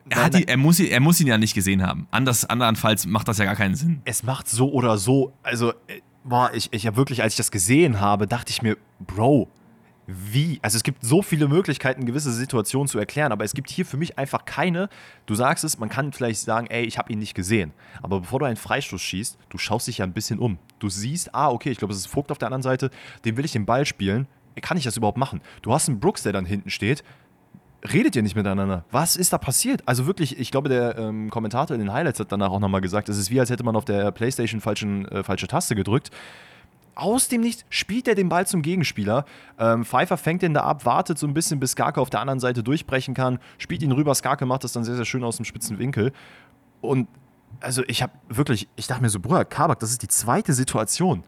er, 0.07 0.23
hat 0.23 0.33
die, 0.35 0.47
er, 0.47 0.55
muss, 0.55 0.79
er 0.79 0.99
muss 1.01 1.19
ihn 1.19 1.27
ja 1.27 1.37
nicht 1.37 1.53
gesehen 1.53 1.85
haben. 1.85 2.07
Anders, 2.11 2.45
andernfalls 2.45 3.05
macht 3.05 3.27
das 3.27 3.37
ja 3.37 3.45
gar 3.45 3.55
keinen 3.55 3.75
Sinn. 3.75 4.01
Es 4.05 4.23
macht 4.23 4.47
so 4.47 4.71
oder 4.71 4.97
so. 4.97 5.33
Also, 5.43 5.71
äh, 5.87 5.99
boah, 6.23 6.51
ich, 6.53 6.69
ich 6.71 6.87
habe 6.87 6.95
wirklich, 6.95 7.21
als 7.21 7.33
ich 7.33 7.37
das 7.37 7.51
gesehen 7.51 7.99
habe, 7.99 8.25
dachte 8.25 8.51
ich 8.51 8.61
mir, 8.61 8.77
Bro, 8.99 9.49
wie. 10.10 10.60
Also 10.62 10.78
es 10.78 10.84
gibt 10.84 11.04
so 11.04 11.22
viele 11.22 11.48
Möglichkeiten, 11.48 12.06
gewisse 12.06 12.32
Situationen 12.32 12.88
zu 12.88 12.98
erklären, 12.98 13.32
aber 13.32 13.43
es 13.43 13.54
gibt 13.54 13.69
hier 13.69 13.86
für 13.86 13.98
mich 13.98 14.17
einfach 14.17 14.45
keine. 14.45 14.89
Du 15.26 15.36
sagst 15.36 15.63
es, 15.63 15.78
man 15.78 15.89
kann 15.89 16.12
vielleicht 16.13 16.41
sagen, 16.41 16.67
ey, 16.67 16.84
ich 16.84 16.98
habe 16.98 17.12
ihn 17.13 17.19
nicht 17.19 17.36
gesehen. 17.36 17.74
Aber 18.02 18.22
bevor 18.22 18.39
du 18.39 18.45
einen 18.45 18.58
Freistoß 18.58 19.02
schießt, 19.02 19.38
du 19.50 19.58
schaust 19.58 19.88
dich 19.88 20.00
ja 20.00 20.06
ein 20.06 20.13
bisschen 20.13 20.39
um. 20.39 20.58
Du 20.80 20.89
siehst, 20.89 21.36
ah, 21.36 21.50
okay, 21.50 21.69
ich 21.69 21.78
glaube, 21.78 21.93
es 21.93 22.00
ist 22.00 22.08
Vogt 22.08 22.32
auf 22.32 22.38
der 22.38 22.48
anderen 22.48 22.63
Seite, 22.63 22.89
dem 23.26 23.38
will 23.38 23.45
ich 23.45 23.52
den 23.52 23.65
Ball 23.65 23.86
spielen. 23.86 24.28
Kann 24.62 24.78
ich 24.78 24.84
das 24.84 24.98
überhaupt 24.98 25.17
machen? 25.17 25.41
Du 25.62 25.72
hast 25.72 25.88
einen 25.88 26.00
Brooks, 26.00 26.24
der 26.24 26.34
dann 26.34 26.45
hinten 26.45 26.69
steht. 26.69 27.04
Redet 27.93 28.15
ihr 28.15 28.24
nicht 28.24 28.36
miteinander? 28.36 28.84
Was 28.91 29.15
ist 29.15 29.32
da 29.32 29.38
passiert? 29.38 29.84
Also 29.86 30.06
wirklich, 30.06 30.38
ich 30.38 30.52
glaube, 30.52 30.67
der 30.67 30.98
ähm, 30.98 31.30
Kommentator 31.30 31.76
in 31.76 31.80
den 31.80 31.93
Highlights 31.93 32.19
hat 32.19 32.32
danach 32.32 32.52
auch 32.52 32.60
nochmal 32.60 32.82
gesagt, 32.82 33.08
es 33.08 33.17
ist 33.17 33.32
wie, 33.32 33.39
als 33.39 33.50
hätte 33.50 33.63
man 33.63 33.78
auf 33.78 33.86
der 33.86 34.12
Playstation 34.12 34.60
falschen, 34.60 35.08
äh, 35.08 35.24
falsche 35.24 35.48
Taste 35.48 35.76
gedrückt 35.76 36.12
aus 36.95 37.28
dem 37.28 37.41
Nichts 37.41 37.65
spielt 37.69 38.08
er 38.08 38.15
den 38.15 38.30
Ball 38.30 38.47
zum 38.47 38.62
Gegenspieler. 38.62 39.25
Ähm, 39.58 39.86
Pfeiffer 39.86 40.17
fängt 40.17 40.41
den 40.41 40.54
da 40.54 40.62
ab, 40.63 40.86
wartet 40.86 41.17
so 41.17 41.28
ein 41.28 41.34
bisschen, 41.34 41.60
bis 41.60 41.71
Skarke 41.71 42.02
auf 42.02 42.10
der 42.10 42.21
anderen 42.21 42.39
Seite 42.39 42.63
durchbrechen 42.63 43.13
kann, 43.13 43.39
spielt 43.58 43.82
ihn 43.82 43.91
rüber. 43.91 44.13
Skarke 44.15 44.45
macht 44.45 44.63
das 44.63 44.73
dann 44.73 44.84
sehr, 44.84 44.95
sehr 44.95 45.06
schön 45.06 45.23
aus 45.23 45.38
dem 45.38 45.45
spitzen 45.45 45.80
Winkel. 45.80 46.12
Und 46.82 47.08
also 47.60 47.84
ich 47.88 48.02
habe 48.02 48.13
wirklich, 48.30 48.67
ich 48.75 48.88
dachte 48.88 49.02
mir 49.02 49.10
so, 49.10 49.19
Bruder, 49.19 49.45
Kabak, 49.45 49.80
das 49.80 49.91
ist 49.91 50.02
die 50.02 50.08
zweite 50.08 50.54
Situation. 50.54 51.23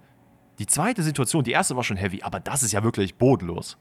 Die 0.60 0.68
zweite 0.68 1.04
Situation, 1.04 1.44
die 1.44 1.52
erste 1.52 1.76
war 1.76 1.84
schon 1.84 1.98
heavy, 1.98 2.22
aber 2.24 2.40
das 2.40 2.64
ist 2.64 2.72
ja 2.72 2.84
wirklich 2.84 3.16
bodenlos. 3.16 3.78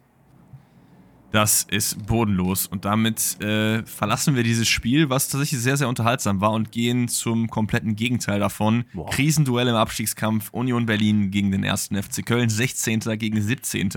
Das 1.33 1.63
ist 1.71 2.07
bodenlos. 2.07 2.67
Und 2.67 2.85
damit 2.85 3.41
äh, 3.41 3.85
verlassen 3.85 4.35
wir 4.35 4.43
dieses 4.43 4.69
Spiel, 4.69 5.11
was 5.11 5.29
tatsächlich 5.29 5.61
sehr, 5.61 5.77
sehr 5.77 5.89
unterhaltsam 5.89 6.41
war, 6.41 6.51
und 6.53 6.73
gehen 6.73 7.07
zum 7.07 7.49
kompletten 7.49 7.95
Gegenteil 7.95 8.41
davon. 8.41 8.85
Wow. 8.93 9.11
Krisenduell 9.11 9.69
im 9.69 9.77
Abstiegskampf 9.77 10.51
Union 10.51 10.87
Berlin 10.87 11.31
gegen 11.31 11.53
den 11.53 11.63
ersten 11.63 12.01
FC 12.01 12.27
Köln, 12.27 12.49
16. 12.49 13.01
gegen 13.19 13.41
17. 13.41 13.91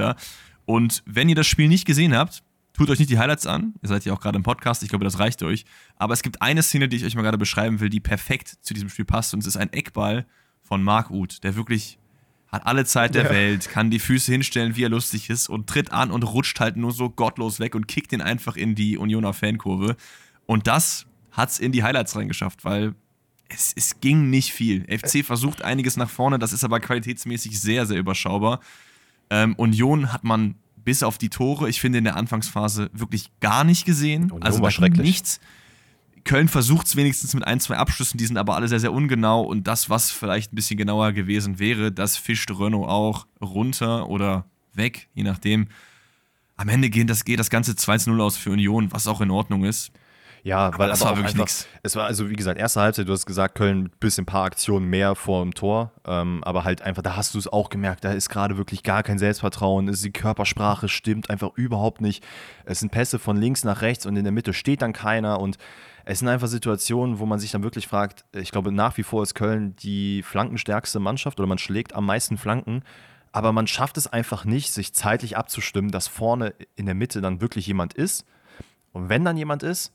Und 0.65 1.04
wenn 1.06 1.28
ihr 1.28 1.36
das 1.36 1.48
Spiel 1.48 1.67
nicht 1.67 1.86
gesehen 1.86 2.15
habt, 2.15 2.43
tut 2.74 2.89
euch 2.89 3.00
nicht 3.00 3.10
die 3.10 3.17
Highlights 3.17 3.48
an. 3.48 3.74
Ihr 3.82 3.89
seid 3.89 4.06
ja 4.06 4.13
auch 4.13 4.22
gerade 4.22 4.38
im 4.38 4.43
Podcast, 4.43 4.84
ich 4.84 4.89
glaube, 4.89 5.06
das 5.06 5.17
reicht 5.17 5.41
euch. 5.41 5.65
Aber 5.96 6.13
es 6.13 6.22
gibt 6.22 6.41
eine 6.41 6.62
Szene, 6.62 6.88
die 6.88 6.98
ich 6.98 7.06
euch 7.06 7.15
mal 7.15 7.24
gerade 7.24 7.38
beschreiben 7.38 7.80
will, 7.80 7.89
die 7.89 8.00
perfekt 8.00 8.58
zu 8.62 8.74
diesem 8.74 8.89
Spiel 8.89 9.06
passt. 9.06 9.34
Und 9.34 9.39
es 9.39 9.48
ist 9.48 9.58
ein 9.58 9.74
Eckball 9.74 10.26
von 10.62 10.84
Marc 10.84 11.10
Uth, 11.10 11.43
der 11.43 11.56
wirklich 11.56 11.98
hat 12.54 12.68
alle 12.68 12.86
Zeit 12.86 13.16
der 13.16 13.24
ja. 13.24 13.30
Welt, 13.32 13.68
kann 13.68 13.89
die 13.89 13.98
Füße 13.98 14.32
hinstellen, 14.32 14.76
wie 14.76 14.84
er 14.84 14.89
lustig 14.89 15.32
ist 15.32 15.50
und 15.50 15.66
tritt 15.66 15.92
an 15.92 16.12
und 16.12 16.22
rutscht 16.22 16.60
halt 16.60 16.78
nur 16.78 16.92
so 16.92 17.10
gottlos 17.10 17.60
weg 17.60 17.74
und 17.74 17.88
kickt 17.88 18.13
ihn 18.13 18.22
einfach 18.22 18.56
in 18.56 18.76
die 18.76 18.96
Unioner 18.96 19.34
Fankurve. 19.34 19.96
Und 20.46 20.68
das 20.68 21.08
hat's 21.32 21.58
in 21.58 21.72
die 21.72 21.82
Highlights 21.82 22.16
reingeschafft, 22.16 22.63
weil 22.63 22.94
es, 23.50 23.74
es 23.76 24.00
ging 24.02 24.30
nicht 24.30 24.54
viel. 24.54 24.86
FC 24.86 25.26
versucht 25.26 25.63
einiges 25.63 25.98
nach 25.98 26.12
vorne, 26.12 26.38
das 26.38 26.54
ist 26.54 26.63
aber 26.63 26.80
qualitätsmäßig 26.80 27.60
sehr, 27.60 27.88
sehr 27.88 27.98
überschaubar. 27.98 28.60
Ähm, 29.32 29.56
Union 29.56 30.13
hat 30.13 30.24
man 30.24 30.54
bis 30.76 31.02
auf 31.02 31.18
die 31.18 31.30
Tore, 31.30 31.70
ich 31.70 31.82
finde 31.82 31.98
in 31.98 32.04
der 32.04 32.18
Anfangsphase 32.18 32.92
wirklich 32.94 33.32
gar 33.39 33.63
nicht 33.63 33.84
gesehen. 33.84 34.26
Union 34.26 34.44
also 34.44 34.62
war 34.62 34.70
schrecklich. 34.70 35.08
nichts. 35.08 35.39
Köln 36.25 36.47
versucht 36.47 36.88
es 36.88 36.95
wenigstens 36.95 37.33
mit 37.33 37.45
ein, 37.45 37.59
zwei 37.59 37.77
Abschlüssen, 37.77 38.17
die 38.17 38.25
sind 38.25 38.38
aber 38.38 38.55
alle 38.55 38.67
sehr, 38.67 38.79
sehr 38.79 38.93
ungenau. 38.93 39.41
Und 39.41 39.67
das, 39.67 39.89
was 39.89 40.12
vielleicht 40.12 40.53
ein 40.53 40.55
bisschen 40.55 40.77
genauer 40.77 41.12
gewesen 41.12 41.59
wäre, 41.59 41.91
das 41.91 42.17
fischt 42.17 42.49
Renault 42.51 42.88
auch 42.88 43.27
runter 43.41 44.09
oder 44.09 44.45
weg, 44.73 45.09
je 45.13 45.23
nachdem. 45.23 45.67
am 46.55 46.69
Ende 46.69 46.89
geht 46.89 47.09
das, 47.09 47.25
geht 47.25 47.39
das 47.39 47.49
Ganze 47.49 47.73
2-0 47.73 48.21
aus 48.21 48.38
für 48.38 48.51
Union, 48.51 48.91
was 48.91 49.07
auch 49.07 49.21
in 49.21 49.31
Ordnung 49.31 49.65
ist. 49.65 49.91
Ja, 50.43 50.77
weil 50.77 50.89
das 50.89 51.01
aber 51.01 51.12
war 51.12 51.17
wirklich 51.17 51.38
nichts. 51.38 51.67
Es 51.83 51.95
war 51.95 52.05
also, 52.05 52.29
wie 52.29 52.36
gesagt, 52.36 52.59
erste 52.59 52.81
Halbzeit, 52.81 53.07
du 53.07 53.13
hast 53.13 53.25
gesagt, 53.25 53.55
Köln 53.55 53.86
ein 53.86 53.91
bisschen 54.01 54.23
ein 54.23 54.25
paar 54.25 54.43
Aktionen 54.43 54.89
mehr 54.89 55.15
vor 55.15 55.41
dem 55.41 55.53
Tor. 55.53 55.93
Ähm, 56.05 56.43
aber 56.43 56.65
halt 56.65 56.81
einfach, 56.81 57.01
da 57.01 57.15
hast 57.15 57.33
du 57.33 57.39
es 57.39 57.47
auch 57.47 57.69
gemerkt, 57.69 58.03
da 58.03 58.12
ist 58.12 58.27
gerade 58.27 58.57
wirklich 58.57 58.83
gar 58.83 59.03
kein 59.03 59.17
Selbstvertrauen. 59.17 59.89
Die 59.89 60.12
Körpersprache 60.12 60.89
stimmt 60.89 61.29
einfach 61.29 61.51
überhaupt 61.55 62.01
nicht. 62.01 62.25
Es 62.65 62.81
sind 62.81 62.91
Pässe 62.91 63.19
von 63.19 63.38
links 63.38 63.63
nach 63.63 63.81
rechts 63.81 64.05
und 64.05 64.17
in 64.17 64.25
der 64.25 64.33
Mitte 64.33 64.53
steht 64.53 64.81
dann 64.81 64.91
keiner. 64.91 65.39
Und 65.39 65.57
es 66.06 66.20
sind 66.20 66.28
einfach 66.28 66.48
Situationen, 66.48 67.20
wo 67.20 67.26
man 67.26 67.39
sich 67.39 67.52
dann 67.52 67.63
wirklich 67.63 67.88
fragt, 67.88 68.26
ich 68.34 68.52
glaube, 68.52 68.72
nach 68.72 68.98
wie 68.98 69.04
vor 69.04 69.24
ist 69.24 69.36
Köln 69.36 69.76
die 69.78 70.22
flankenstärkste 70.24 71.00
Mannschaft 71.00 71.39
oder 71.39 71.48
man 71.48 71.58
schlägt 71.58 71.94
am 71.94 72.06
meisten 72.06 72.38
Flanken. 72.38 72.84
Aber 73.32 73.52
man 73.52 73.66
schafft 73.68 73.98
es 73.98 74.08
einfach 74.08 74.46
nicht, 74.46 74.72
sich 74.72 74.94
zeitlich 74.94 75.38
abzustimmen, 75.38 75.92
dass 75.92 76.08
vorne 76.08 76.54
in 76.76 76.86
der 76.86 76.94
Mitte 76.94 77.20
dann 77.20 77.42
wirklich 77.42 77.66
jemand 77.66 77.94
ist. 77.94 78.26
Und 78.92 79.10
wenn 79.10 79.26
dann 79.26 79.38
jemand 79.38 79.63
ist, 79.63 79.92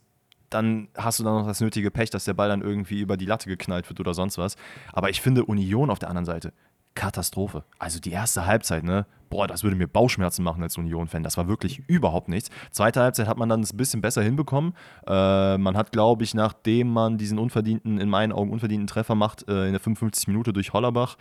dann 0.51 0.89
hast 0.97 1.21
du 1.21 1.25
dann 1.25 1.35
noch 1.35 1.47
das 1.47 1.61
nötige 1.61 1.91
Pech, 1.91 2.11
dass 2.11 2.25
der 2.25 2.35
Ball 2.35 2.49
dann 2.49 2.63
irgendwie 2.63 3.01
über 3.01 3.17
die 3.17 3.27
Latte 3.27 3.49
geknallt 3.49 3.89
wird 3.89 4.01
oder 4.01 4.15
sonst 4.15 4.39
was. 4.39 4.57
Aber 4.93 5.11
ich 5.11 5.21
finde 5.21 5.45
Union 5.45 5.91
auf 5.91 5.99
der 5.99 6.09
anderen 6.09 6.25
Seite, 6.25 6.53
Katastrophe. 6.95 7.65
Also 7.79 8.01
die 8.01 8.11
erste 8.11 8.47
Halbzeit, 8.47 8.83
ne? 8.83 9.07
Boah, 9.29 9.47
das 9.47 9.63
würde 9.63 9.77
mir 9.77 9.87
Bauchschmerzen 9.87 10.43
machen 10.43 10.63
als 10.63 10.77
Union-Fan. 10.79 11.23
Das 11.23 11.37
war 11.37 11.49
wirklich 11.49 11.81
überhaupt 11.89 12.29
nichts. 12.29 12.51
Zweite 12.71 13.01
Halbzeit 13.01 13.27
hat 13.29 13.39
man 13.39 13.49
dann 13.49 13.61
ein 13.61 13.77
bisschen 13.77 14.01
besser 14.01 14.23
hinbekommen. 14.23 14.75
Äh, 15.07 15.59
man 15.59 15.77
hat, 15.77 15.93
glaube 15.93 16.25
ich, 16.25 16.35
nachdem 16.35 16.93
man 16.93 17.19
diesen 17.19 17.39
unverdienten, 17.39 17.99
in 17.99 18.09
meinen 18.09 18.33
Augen 18.33 18.51
unverdienten 18.51 18.87
Treffer 18.87 19.15
macht, 19.15 19.49
äh, 19.49 19.67
in 19.67 19.73
der 19.73 19.81
55 19.81 20.29
Minute 20.29 20.53
durch 20.53 20.73
Hollerbach, 20.73 21.17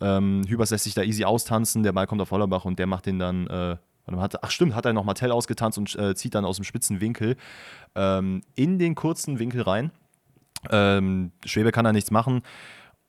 ähm, 0.00 0.42
Hübers 0.46 0.70
lässt 0.70 0.84
sich 0.84 0.94
da 0.94 1.02
easy 1.02 1.24
austanzen, 1.24 1.82
der 1.82 1.92
Ball 1.92 2.06
kommt 2.06 2.20
auf 2.20 2.30
Hollerbach 2.30 2.64
und 2.64 2.78
der 2.78 2.86
macht 2.86 3.06
den 3.06 3.18
dann 3.18 3.46
äh, 3.48 3.76
hat, 4.16 4.42
ach 4.42 4.50
stimmt, 4.50 4.74
hat 4.74 4.86
er 4.86 4.92
noch 4.92 5.04
Martell 5.04 5.32
ausgetanzt 5.32 5.76
und 5.76 5.94
äh, 5.96 6.14
zieht 6.14 6.34
dann 6.34 6.44
aus 6.44 6.56
dem 6.56 6.64
spitzen 6.64 7.00
Winkel 7.00 7.36
ähm, 7.94 8.42
in 8.54 8.78
den 8.78 8.94
kurzen 8.94 9.38
Winkel 9.38 9.62
rein. 9.62 9.90
Ähm, 10.70 11.32
Schwebe 11.44 11.72
kann 11.72 11.84
da 11.84 11.92
nichts 11.92 12.10
machen. 12.10 12.42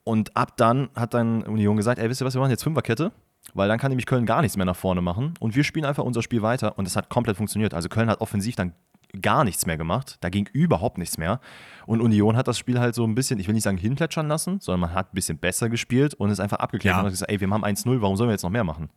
Und 0.04 0.36
ab 0.36 0.58
dann 0.58 0.90
hat 0.96 1.14
dann 1.14 1.44
Union 1.44 1.78
gesagt, 1.78 2.00
ey, 2.00 2.10
wisst 2.10 2.22
ihr 2.22 2.26
was, 2.26 2.34
wir 2.34 2.42
machen 2.42 2.52
jetzt 2.52 2.64
Fünferkette, 2.64 3.12
weil 3.54 3.68
dann 3.68 3.80
kann 3.80 3.90
nämlich 3.90 4.06
Köln 4.06 4.26
gar 4.26 4.42
nichts 4.42 4.58
mehr 4.58 4.66
nach 4.66 4.76
vorne 4.76 5.02
machen. 5.02 5.34
Und 5.40 5.56
wir 5.56 5.64
spielen 5.64 5.86
einfach 5.86 6.04
unser 6.04 6.22
Spiel 6.22 6.42
weiter. 6.42 6.78
Und 6.78 6.86
das 6.86 6.96
hat 6.96 7.10
komplett 7.10 7.38
funktioniert. 7.38 7.74
Also 7.74 7.90
Köln 7.90 8.10
hat 8.10 8.22
offensiv 8.22 8.56
dann 8.56 8.74
gar 9.22 9.44
nichts 9.44 9.66
mehr 9.66 9.78
gemacht. 9.78 10.18
Da 10.22 10.30
ging 10.30 10.48
überhaupt 10.54 10.98
nichts 10.98 11.18
mehr. 11.18 11.40
Und 11.86 12.02
Union 12.02 12.38
hat 12.38 12.48
das 12.48 12.58
Spiel 12.58 12.80
halt 12.80 12.96
so 12.96 13.04
ein 13.04 13.16
bisschen, 13.16 13.40
ich 13.40 13.48
will 13.48 13.54
nicht 13.54 13.64
sagen 13.64 13.78
hinplätschern 13.78 14.28
lassen, 14.28 14.60
sondern 14.60 14.82
man 14.82 14.94
hat 14.94 15.12
ein 15.12 15.16
bisschen 15.16 15.38
besser 15.38 15.70
gespielt 15.70 16.14
und 16.14 16.30
ist 16.30 16.40
einfach 16.40 16.60
abgeklärt 16.60 16.96
ja. 16.96 17.00
und 17.00 17.06
hat 17.06 17.14
gesagt, 17.14 17.32
ey, 17.32 17.40
wir 17.40 17.50
haben 17.50 17.66
1-0, 17.66 18.02
warum 18.02 18.16
sollen 18.16 18.30
wir 18.30 18.34
jetzt 18.34 18.44
noch 18.44 18.50
mehr 18.50 18.64
machen? 18.64 18.90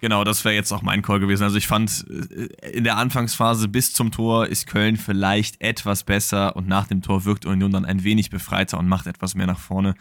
Genau, 0.00 0.24
das 0.24 0.44
wäre 0.44 0.56
jetzt 0.56 0.72
auch 0.72 0.82
mein 0.82 1.00
Call 1.00 1.20
gewesen. 1.20 1.44
Also 1.44 1.56
ich 1.56 1.68
fand, 1.68 2.04
äh, 2.10 2.70
in 2.70 2.82
der 2.82 2.96
Anfangsphase 2.96 3.68
bis 3.68 3.92
zum 3.92 4.10
Tor 4.10 4.48
ist 4.48 4.66
Köln 4.66 4.96
vielleicht 4.96 5.60
etwas 5.62 6.02
besser 6.02 6.56
und 6.56 6.66
nach 6.66 6.88
dem 6.88 7.02
Tor 7.02 7.24
wirkt 7.24 7.46
Union 7.46 7.70
dann 7.70 7.84
ein 7.84 8.02
wenig 8.02 8.28
befreiter 8.28 8.78
und 8.78 8.88
macht 8.88 9.06
etwas 9.06 9.36
mehr 9.36 9.46
nach 9.46 9.60
vorne 9.60 9.94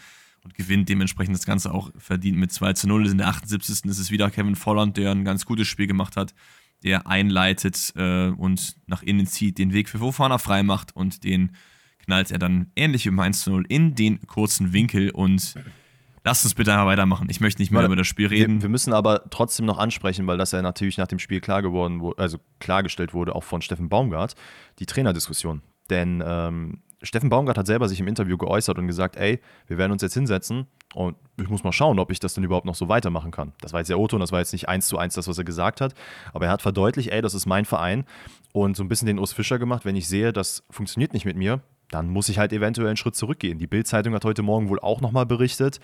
und 0.44 0.56
gewinnt 0.56 0.90
dementsprechend 0.90 1.36
das 1.36 1.46
Ganze 1.46 1.74
auch 1.74 1.92
verdient 1.98 2.38
mit 2.38 2.52
2 2.52 2.74
zu 2.74 2.88
0. 2.88 3.08
In 3.08 3.18
der 3.18 3.28
78. 3.28 3.86
ist 3.86 4.00
es 4.00 4.12
wieder 4.12 4.30
Kevin 4.32 4.56
Volland, 4.56 4.98
der 4.98 5.12
ein 5.12 5.24
ganz 5.24 5.46
gutes 5.46 5.68
Spiel 5.68 5.88
gemacht 5.88 6.18
hat, 6.18 6.34
der 6.84 7.08
einleitet 7.08 7.94
äh, 7.96 8.30
und 8.30 8.76
nach 8.88 9.04
innen 9.04 9.28
zieht, 9.28 9.58
den 9.58 9.74
Weg 9.74 9.90
für 9.90 10.00
Fofana 10.00 10.38
frei 10.38 10.64
macht 10.64 10.96
und 10.96 11.24
den 11.24 11.56
knallt 12.00 12.32
er 12.32 12.40
dann 12.40 12.72
ähnlich 12.76 13.06
wie 13.06 13.10
im 13.10 13.20
1 13.20 13.42
zu 13.42 13.52
0 13.52 13.66
in 13.70 13.96
den 13.96 14.26
kurzen 14.28 14.74
Winkel 14.74 15.12
und 15.12 15.56
Lasst 16.24 16.46
uns 16.46 16.54
bitte 16.54 16.72
weitermachen. 16.72 17.28
Ich 17.32 17.42
möchte 17.42 17.62
nicht 17.62 17.72
mehr 17.72 17.84
über 17.84 17.96
das 17.96 18.06
Spiel 18.06 18.28
reden. 18.28 18.58
Wir, 18.58 18.64
wir, 18.64 18.70
müssen 18.70 18.94
aber 18.94 19.24
trotzdem 19.32 19.66
noch 19.66 19.80
ansprechen, 19.80 20.28
weil 20.28 20.38
das 20.38 20.52
ja 20.52 20.62
natürlich 20.62 20.98
nach 21.00 21.08
dem 21.08 21.18
Spiel 21.18 21.42
klar 21.42 21.64
geworden 21.64 22.00
also 22.18 22.38
klargestellt 22.60 23.16
wurde, 23.16 23.36
auch 23.36 23.44
von 23.44 23.64
Steffen 23.64 23.90
Baumgart, 23.90 24.36
die 24.78 24.86
Trainerdiskussion. 24.86 25.64
Denn 25.90 26.24
ähm, 26.24 26.84
Steffen 27.04 27.30
Baumgart 27.30 27.58
hat 27.58 27.68
selber 27.68 27.90
sich 27.90 28.00
im 28.00 28.08
Interview 28.08 28.38
geäußert 28.38 28.78
und 28.78 28.88
gesagt, 28.88 29.16
ey, 29.16 29.40
wir 29.68 29.78
werden 29.78 29.92
uns 29.92 30.02
jetzt 30.02 30.14
hinsetzen 30.14 30.68
und 30.94 31.16
ich 31.38 31.50
muss 31.50 31.64
mal 31.64 31.72
schauen, 31.72 31.98
ob 32.00 32.12
ich 32.12 32.20
das 32.20 32.34
denn 32.36 32.44
überhaupt 32.44 32.66
noch 32.66 32.76
so 32.76 32.90
weitermachen 32.90 33.32
kann. 33.32 33.54
Das 33.62 33.74
war 33.74 33.80
jetzt 33.80 33.90
der 33.90 34.00
Otto 34.00 34.16
und 34.16 34.20
das 34.20 34.32
war 34.32 34.40
jetzt 34.40 34.54
nicht 34.54 34.70
eins 34.70 34.88
zu 34.88 34.98
eins 34.98 35.16
das, 35.16 35.28
was 35.28 35.38
er 35.38 35.44
gesagt 35.44 35.82
hat, 35.82 35.94
aber 36.34 36.46
er 36.46 36.52
hat 36.52 36.62
verdeutlicht, 36.62 37.10
ey, 37.10 37.22
das 37.22 37.34
ist 37.34 37.46
mein 37.46 37.66
Verein 37.66 38.06
und 38.54 38.78
so 38.78 38.84
ein 38.84 38.88
bisschen 38.88 39.08
den 39.08 39.20
Urs 39.20 39.34
Fischer 39.34 39.58
gemacht, 39.58 39.84
wenn 39.86 39.96
ich 39.96 40.08
sehe, 40.08 40.32
das 40.32 40.64
funktioniert 40.70 41.14
nicht 41.14 41.26
mit 41.26 41.38
mir, 41.38 41.62
dann 41.90 42.08
muss 42.08 42.30
ich 42.30 42.38
halt 42.38 42.54
eventuell 42.54 42.88
einen 42.88 42.98
Schritt 42.98 43.16
zurückgehen. 43.16 43.58
Die 43.58 43.68
Bild-Zeitung 43.68 44.14
hat 44.14 44.24
heute 44.24 44.44
Morgen 44.44 44.70
wohl 44.70 44.80
auch 44.80 45.02
nochmal 45.02 45.26
berichtet, 45.26 45.80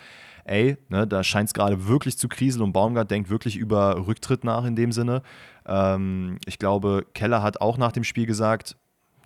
ey, 0.45 0.77
ne, 0.89 1.05
da 1.05 1.23
scheint 1.23 1.49
es 1.49 1.53
gerade 1.53 1.87
wirklich 1.87 2.17
zu 2.17 2.29
kriseln 2.29 2.63
und 2.63 2.73
Baumgart 2.73 3.11
denkt 3.11 3.29
wirklich 3.29 3.57
über 3.57 4.07
Rücktritt 4.07 4.43
nach 4.43 4.65
in 4.65 4.75
dem 4.75 4.91
Sinne. 4.91 5.21
Ähm, 5.65 6.37
ich 6.45 6.59
glaube, 6.59 7.05
Keller 7.13 7.43
hat 7.43 7.59
auch 7.59 7.77
nach 7.77 7.91
dem 7.91 8.03
Spiel 8.03 8.25
gesagt, 8.25 8.77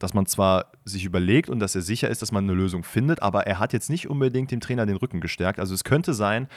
dass 0.04 0.14
man 0.14 0.26
zwar 0.26 0.72
sich 0.86 1.06
überlegt 1.06 1.50
und 1.50 1.60
dass 1.60 1.76
er 1.76 1.82
sicher 1.82 2.10
ist, 2.10 2.22
dass 2.22 2.32
man 2.32 2.44
eine 2.44 2.54
Lösung 2.54 2.84
findet, 2.84 3.22
aber 3.22 3.48
er 3.48 3.60
hat 3.60 3.74
jetzt 3.74 3.90
nicht 3.90 4.10
unbedingt 4.10 4.52
dem 4.52 4.60
Trainer 4.60 4.86
den 4.86 4.98
Rücken 4.98 5.22
gestärkt. 5.22 5.60
Also 5.60 5.74
es 5.74 5.84
könnte 5.84 6.14
sein, 6.14 6.48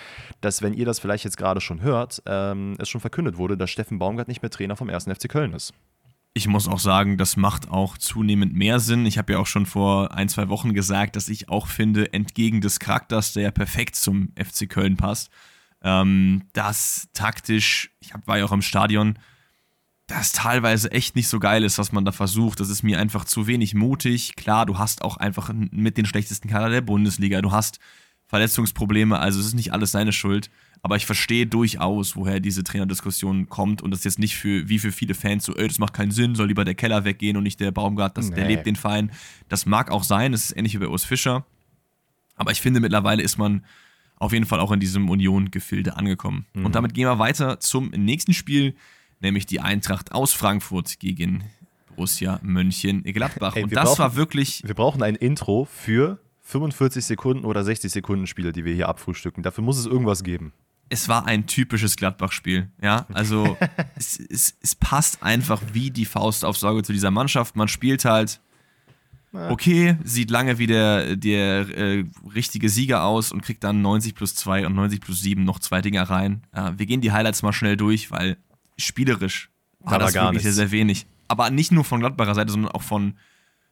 dass, 0.41 0.63
wenn 0.63 0.75
ihr 0.75 0.87
das 0.87 0.99
vielleicht 0.99 1.25
jetzt 1.25 1.37
gerade 1.37 1.61
schon 1.61 1.83
hört, 1.83 2.23
ähm, 2.27 2.75
es 2.79 2.89
schon 2.89 3.01
verkündet 3.01 3.37
wurde, 3.37 3.57
dass 3.57 3.71
Steffen 3.71 3.99
Baumgart 3.99 4.29
nicht 4.29 4.43
mehr 4.43 4.51
Trainer 4.51 4.77
vom 4.77 4.89
1. 4.89 5.05
FC 5.05 5.29
Köln 5.29 5.53
ist 5.53 5.73
ich 6.37 6.49
muss 6.49 6.67
auch 6.67 6.81
sagen, 6.81 7.17
das 7.17 7.37
macht 7.37 7.71
auch 7.71 7.97
zunehmend 7.97 8.55
mehr 8.55 8.81
Sinn. 8.81 9.07
Ich 9.07 9.19
habe 9.19 9.35
ja 9.35 9.39
auch 9.39 9.47
schon 9.47 9.67
vor 9.67 10.13
ein, 10.13 10.29
zwei 10.29 10.49
Wochen 10.49 10.75
gesagt, 10.75 11.15
dass 11.15 11.29
ich 11.29 11.49
auch 11.49 11.69
finde, 11.69 12.13
entgegen 12.13 12.61
des 12.61 12.81
Charakters, 12.81 13.33
der 13.35 13.45
ja 13.45 13.51
perfekt 13.53 13.95
zum 13.95 14.33
FC 14.37 14.69
Köln 14.69 14.97
passt, 14.97 15.31
ähm, 15.83 16.43
dass 16.53 17.09
taktisch, 17.13 17.93
ich 18.01 18.13
hab, 18.13 18.27
war 18.27 18.39
ja 18.39 18.45
auch 18.45 18.53
im 18.53 18.63
Stadion, 18.63 19.17
das 20.07 20.33
teilweise 20.33 20.91
echt 20.93 21.17
nicht 21.17 21.29
so 21.29 21.39
geil 21.39 21.65
ist, 21.65 21.79
was 21.79 21.93
man 21.93 22.05
da 22.05 22.13
versucht. 22.13 22.61
Das 22.61 22.69
ist 22.69 22.83
mir 22.83 22.99
einfach 22.99 23.25
zu 23.25 23.47
wenig 23.47 23.75
mutig. 23.75 24.37
Klar, 24.37 24.67
du 24.67 24.79
hast 24.79 25.03
auch 25.03 25.17
einfach 25.17 25.51
mit 25.55 25.97
den 25.97 26.05
schlechtesten 26.05 26.49
Kader 26.49 26.69
der 26.69 26.83
Bundesliga, 26.83 27.41
du 27.41 27.53
hast 27.53 27.81
Verletzungsprobleme, 28.27 29.19
also 29.19 29.41
es 29.41 29.47
ist 29.47 29.55
nicht 29.55 29.73
alles 29.73 29.93
seine 29.93 30.13
Schuld. 30.13 30.51
Aber 30.83 30.97
ich 30.97 31.07
verstehe 31.07 31.47
durchaus, 31.47 32.15
woher 32.15 32.41
diese 32.41 32.63
Trainerdiskussion 32.63 33.49
kommt 33.49 33.81
und 33.81 33.91
das 33.91 34.05
jetzt 34.05 34.19
nicht 34.19 34.37
für, 34.37 34.69
wie 34.69 34.79
für 34.79 34.93
viele 34.93 35.15
Fans 35.15 35.47
so, 35.47 35.55
ey, 35.57 35.67
das 35.67 35.79
macht 35.79 35.95
keinen 35.95 36.11
Sinn, 36.11 36.35
soll 36.35 36.49
lieber 36.49 36.67
der 36.67 36.75
Keller 36.75 37.07
weggehen 37.07 37.39
und 37.39 37.43
nicht 37.43 37.59
der 37.59 37.71
Baumgart, 37.71 38.19
das, 38.19 38.29
nee. 38.29 38.35
der 38.35 38.49
lebt 38.49 38.67
den 38.67 38.77
Verein. 38.77 39.11
Das 39.49 39.65
mag 39.65 39.91
auch 39.91 40.05
sein, 40.05 40.33
das 40.33 40.45
ist 40.45 40.57
ähnlich 40.57 40.75
wie 40.75 40.79
bei 40.79 40.89
Urs 40.89 41.05
Fischer. 41.05 41.47
Aber 42.37 42.51
ich 42.51 42.61
finde, 42.61 42.81
mittlerweile 42.81 43.23
ist 43.23 43.39
man 43.39 43.65
auf 44.17 44.35
jeden 44.35 44.45
Fall 44.45 44.61
auch 44.61 44.73
in 44.73 44.81
diesem 44.81 45.09
Union-Gefilde 45.09 45.97
angekommen. 45.97 46.45
Mhm. 46.53 46.67
Und 46.67 46.75
damit 46.75 46.93
gehen 46.93 47.07
wir 47.07 47.19
weiter 47.19 47.61
zum 47.61 47.89
nächsten 47.91 48.35
Spiel, 48.35 48.75
nämlich 49.25 49.47
die 49.47 49.61
Eintracht 49.61 50.13
aus 50.13 50.33
Frankfurt 50.33 51.01
gegen 51.01 51.45
Borussia 51.89 52.39
Mönchengladbach. 52.43 53.57
Ey, 53.57 53.65
und 53.65 53.75
das 53.75 53.85
brauchen, 53.85 53.99
war 53.99 54.17
wirklich. 54.17 54.63
Wir 54.65 54.75
brauchen 54.75 55.03
ein 55.03 55.17
Intro 55.17 55.65
für 55.65 56.21
45 56.43 57.05
Sekunden 57.05 57.45
oder 57.45 57.65
60 57.65 57.91
Sekunden 57.91 58.27
Spiele, 58.29 58.53
die 58.53 58.65
wir 58.65 58.75
hier 58.75 58.89
abfrühstücken. 58.89 59.43
Dafür 59.43 59.65
muss 59.65 59.79
es 59.79 59.87
irgendwas 59.87 60.23
geben 60.23 60.53
es 60.91 61.09
war 61.09 61.27
ein 61.27 61.47
typisches 61.47 61.97
Gladbach-Spiel. 61.97 62.71
Ja, 62.81 63.07
also 63.13 63.57
es, 63.97 64.21
es, 64.21 64.55
es, 64.61 64.75
passt 64.75 65.23
einfach 65.23 65.61
wie 65.73 65.91
die 65.91 66.05
Faust 66.05 66.45
aufs 66.45 66.63
Auge 66.63 66.83
zu 66.83 66.93
dieser 66.93 67.11
Mannschaft. 67.11 67.57
Man 67.57 67.69
spielt 67.69 68.05
halt 68.05 68.39
okay, 69.51 69.97
sieht 70.05 70.31
lange 70.31 70.59
wie 70.59 70.67
der, 70.67 71.17
der 71.17 71.69
äh, 71.77 72.05
richtige 72.35 72.69
Sieger 72.69 73.05
aus 73.05 73.33
und 73.33 73.43
kriegt 73.43 73.65
dann 73.65 73.83
90 73.83 74.15
plus 74.15 74.35
2 74.37 74.67
und 74.67 74.75
90 74.75 75.01
plus 75.01 75.21
7 75.21 75.45
noch 75.45 75.59
zwei 75.59 75.81
Dinger 75.81 76.05
rein. 76.05 76.43
Äh, 76.53 76.73
wir 76.77 76.87
gehen 76.87 77.01
die 77.01 77.13
Highlights 77.13 77.43
mal 77.43 77.53
schnell 77.53 77.77
durch, 77.77 78.11
weil 78.11 78.37
spielerisch 78.77 79.51
war 79.81 79.99
da 79.99 80.07
das 80.07 80.15
wirklich 80.15 80.43
sehr, 80.43 80.53
sehr 80.53 80.71
wenig. 80.71 81.07
Aber 81.29 81.51
nicht 81.51 81.73
nur 81.73 81.85
von 81.85 82.01
Gladbacher 82.01 82.35
Seite, 82.35 82.53
sondern 82.53 82.73
auch 82.73 82.83
von, 82.83 83.15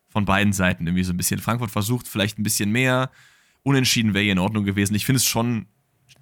von 0.09 0.25
beiden 0.25 0.53
Seiten 0.53 0.87
irgendwie 0.87 1.05
so 1.05 1.13
ein 1.13 1.17
bisschen. 1.17 1.41
Frankfurt 1.41 1.71
versucht 1.71 2.09
vielleicht 2.09 2.39
ein 2.39 2.43
bisschen 2.43 2.71
mehr. 2.71 3.11
Unentschieden 3.63 4.15
wäre 4.15 4.25
hier 4.25 4.33
in 4.33 4.39
Ordnung 4.39 4.65
gewesen. 4.65 4.95
Ich 4.95 5.07
finde 5.07 5.19
es 5.19 5.27
schon 5.27 5.67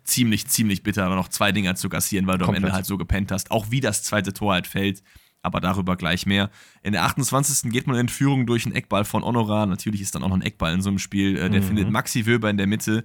ziemlich, 0.04 0.46
ziemlich 0.46 0.82
bitter, 0.82 1.04
aber 1.04 1.14
noch 1.14 1.28
zwei 1.28 1.52
Dinger 1.52 1.74
zu 1.76 1.88
kassieren, 1.88 2.26
weil 2.26 2.38
du 2.38 2.44
Komplett. 2.44 2.62
am 2.62 2.66
Ende 2.68 2.74
halt 2.74 2.86
so 2.86 2.98
gepennt 2.98 3.32
hast. 3.32 3.50
Auch 3.50 3.70
wie 3.70 3.80
das 3.80 4.02
zweite 4.02 4.32
Tor 4.32 4.52
halt 4.52 4.66
fällt, 4.66 5.02
aber 5.42 5.60
darüber 5.60 5.96
gleich 5.96 6.26
mehr. 6.26 6.50
In 6.82 6.92
der 6.92 7.04
28. 7.04 7.70
geht 7.70 7.86
man 7.86 7.96
in 7.96 8.08
Führung 8.08 8.46
durch 8.46 8.66
einen 8.66 8.74
Eckball 8.74 9.04
von 9.04 9.24
Honorar. 9.24 9.66
Natürlich 9.66 10.00
ist 10.00 10.14
dann 10.14 10.22
auch 10.22 10.28
noch 10.28 10.36
ein 10.36 10.42
Eckball 10.42 10.74
in 10.74 10.82
so 10.82 10.90
einem 10.90 10.98
Spiel. 10.98 11.36
Äh, 11.36 11.50
der 11.50 11.62
mhm. 11.62 11.66
findet 11.66 11.90
Maxi 11.90 12.26
Wöber 12.26 12.50
in 12.50 12.56
der 12.56 12.66
Mitte, 12.66 13.04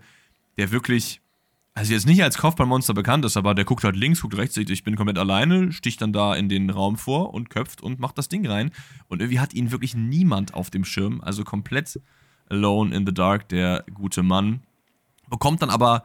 der 0.57 0.71
wirklich, 0.71 1.21
also 1.75 1.93
jetzt 1.93 2.07
nicht 2.07 2.23
als 2.23 2.38
Kopfballmonster 2.38 2.93
bekannt 2.93 3.25
ist, 3.25 3.38
aber 3.38 3.53
der 3.53 3.65
guckt 3.65 3.83
halt 3.83 3.95
links, 3.95 4.21
guckt 4.21 4.35
rechts, 4.35 4.57
ich 4.57 4.83
bin 4.83 4.95
komplett 4.95 5.19
alleine, 5.19 5.71
sticht 5.71 6.01
dann 6.01 6.13
da 6.13 6.33
in 6.33 6.49
den 6.49 6.69
Raum 6.69 6.97
vor 6.97 7.33
und 7.33 7.49
köpft 7.49 7.81
und 7.81 7.99
macht 7.99 8.17
das 8.17 8.29
Ding 8.29 8.47
rein. 8.47 8.71
Und 9.07 9.21
irgendwie 9.21 9.39
hat 9.39 9.53
ihn 9.53 9.71
wirklich 9.71 9.93
niemand 9.93 10.53
auf 10.53 10.69
dem 10.69 10.85
Schirm, 10.85 11.21
also 11.21 11.43
komplett 11.43 11.99
alone 12.49 12.95
in 12.95 13.05
the 13.05 13.13
dark, 13.13 13.49
der 13.49 13.85
gute 13.93 14.23
Mann. 14.23 14.63
Bekommt 15.29 15.61
dann 15.61 15.69
aber 15.69 16.03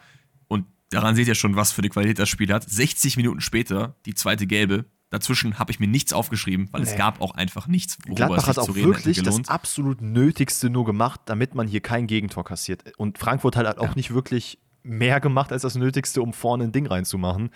Daran 0.90 1.14
seht 1.14 1.28
ihr 1.28 1.37
schon, 1.37 1.54
was 1.56 1.70
für 1.72 1.83
eine 1.83 1.88
Qualität 1.88 2.18
das 2.18 2.28
Spiel 2.28 2.52
hat. 2.52 2.68
60 2.68 3.16
Minuten 3.16 3.40
später 3.40 3.94
die 4.06 4.14
zweite 4.14 4.46
gelbe. 4.46 4.87
Dazwischen 5.11 5.59
habe 5.59 5.72
ich 5.72 5.80
mir 5.80 5.88
nichts 5.88 6.12
aufgeschrieben, 6.12 6.68
weil 6.72 6.83
nee. 6.83 6.88
es 6.88 6.96
gab 6.96 7.20
auch 7.20 7.35
einfach 7.35 7.66
nichts, 7.66 7.98
worüber 8.04 8.14
Gladbach 8.14 8.38
es 8.38 8.46
hat 8.48 8.59
auch 8.59 8.74
wirklich 8.74 9.22
das 9.22 9.48
absolut 9.48 10.00
Nötigste 10.00 10.71
nur 10.71 10.85
gemacht, 10.85 11.21
damit 11.25 11.54
man 11.54 11.66
hier 11.66 11.81
kein 11.81 12.06
Gegentor 12.06 12.44
kassiert. 12.44 12.96
Und 12.96 13.18
Frankfurt 13.18 13.56
hat 13.56 13.66
halt 13.66 13.79
auch 13.79 13.88
ja. 13.88 13.94
nicht 13.94 14.12
wirklich 14.12 14.58
mehr 14.83 15.20
gemacht 15.20 15.52
als 15.52 15.62
das 15.62 15.74
Nötigste, 15.74 16.22
um 16.22 16.33
vorne 16.33 16.64
ein 16.64 16.72
Ding 16.72 16.87
reinzumachen. 16.87 17.50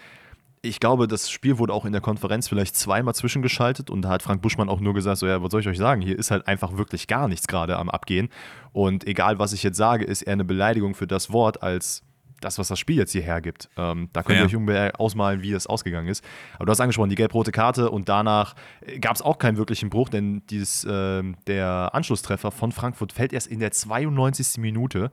ich 0.62 0.80
glaube, 0.80 1.06
das 1.06 1.30
Spiel 1.30 1.58
wurde 1.58 1.74
auch 1.74 1.84
in 1.84 1.92
der 1.92 2.00
Konferenz 2.00 2.48
vielleicht 2.48 2.74
zweimal 2.74 3.14
zwischengeschaltet 3.14 3.90
und 3.90 4.02
da 4.02 4.08
hat 4.08 4.22
Frank 4.22 4.40
Buschmann 4.40 4.68
auch 4.68 4.80
nur 4.80 4.94
gesagt, 4.94 5.18
so 5.18 5.26
ja, 5.26 5.42
was 5.42 5.50
soll 5.50 5.60
ich 5.60 5.68
euch 5.68 5.78
sagen, 5.78 6.00
hier 6.00 6.18
ist 6.18 6.30
halt 6.30 6.48
einfach 6.48 6.76
wirklich 6.78 7.06
gar 7.06 7.28
nichts 7.28 7.46
gerade 7.46 7.76
am 7.76 7.90
Abgehen 7.90 8.30
und 8.72 9.06
egal, 9.06 9.38
was 9.38 9.52
ich 9.52 9.62
jetzt 9.62 9.76
sage, 9.76 10.04
ist 10.04 10.22
eher 10.22 10.32
eine 10.32 10.44
Beleidigung 10.44 10.94
für 10.94 11.06
das 11.06 11.32
Wort 11.32 11.62
als 11.62 12.02
das, 12.44 12.58
was 12.58 12.68
das 12.68 12.78
Spiel 12.78 12.96
jetzt 12.96 13.12
hierher 13.12 13.40
gibt. 13.40 13.68
Ähm, 13.76 14.08
da 14.12 14.22
könnt 14.22 14.36
ihr 14.36 14.42
ja. 14.42 14.46
euch 14.46 14.56
ungefähr 14.56 15.00
ausmalen, 15.00 15.42
wie 15.42 15.52
es 15.52 15.66
ausgegangen 15.66 16.08
ist. 16.08 16.24
Aber 16.54 16.66
du 16.66 16.70
hast 16.70 16.80
angesprochen, 16.80 17.10
die 17.10 17.16
gelb-rote 17.16 17.52
Karte 17.52 17.90
und 17.90 18.08
danach 18.08 18.54
äh, 18.82 18.98
gab 18.98 19.16
es 19.16 19.22
auch 19.22 19.38
keinen 19.38 19.56
wirklichen 19.56 19.90
Bruch, 19.90 20.08
denn 20.08 20.42
dieses, 20.50 20.84
äh, 20.84 21.22
der 21.46 21.90
Anschlusstreffer 21.92 22.50
von 22.50 22.72
Frankfurt 22.72 23.12
fällt 23.12 23.32
erst 23.32 23.46
in 23.46 23.60
der 23.60 23.72
92. 23.72 24.58
Minute. 24.58 25.10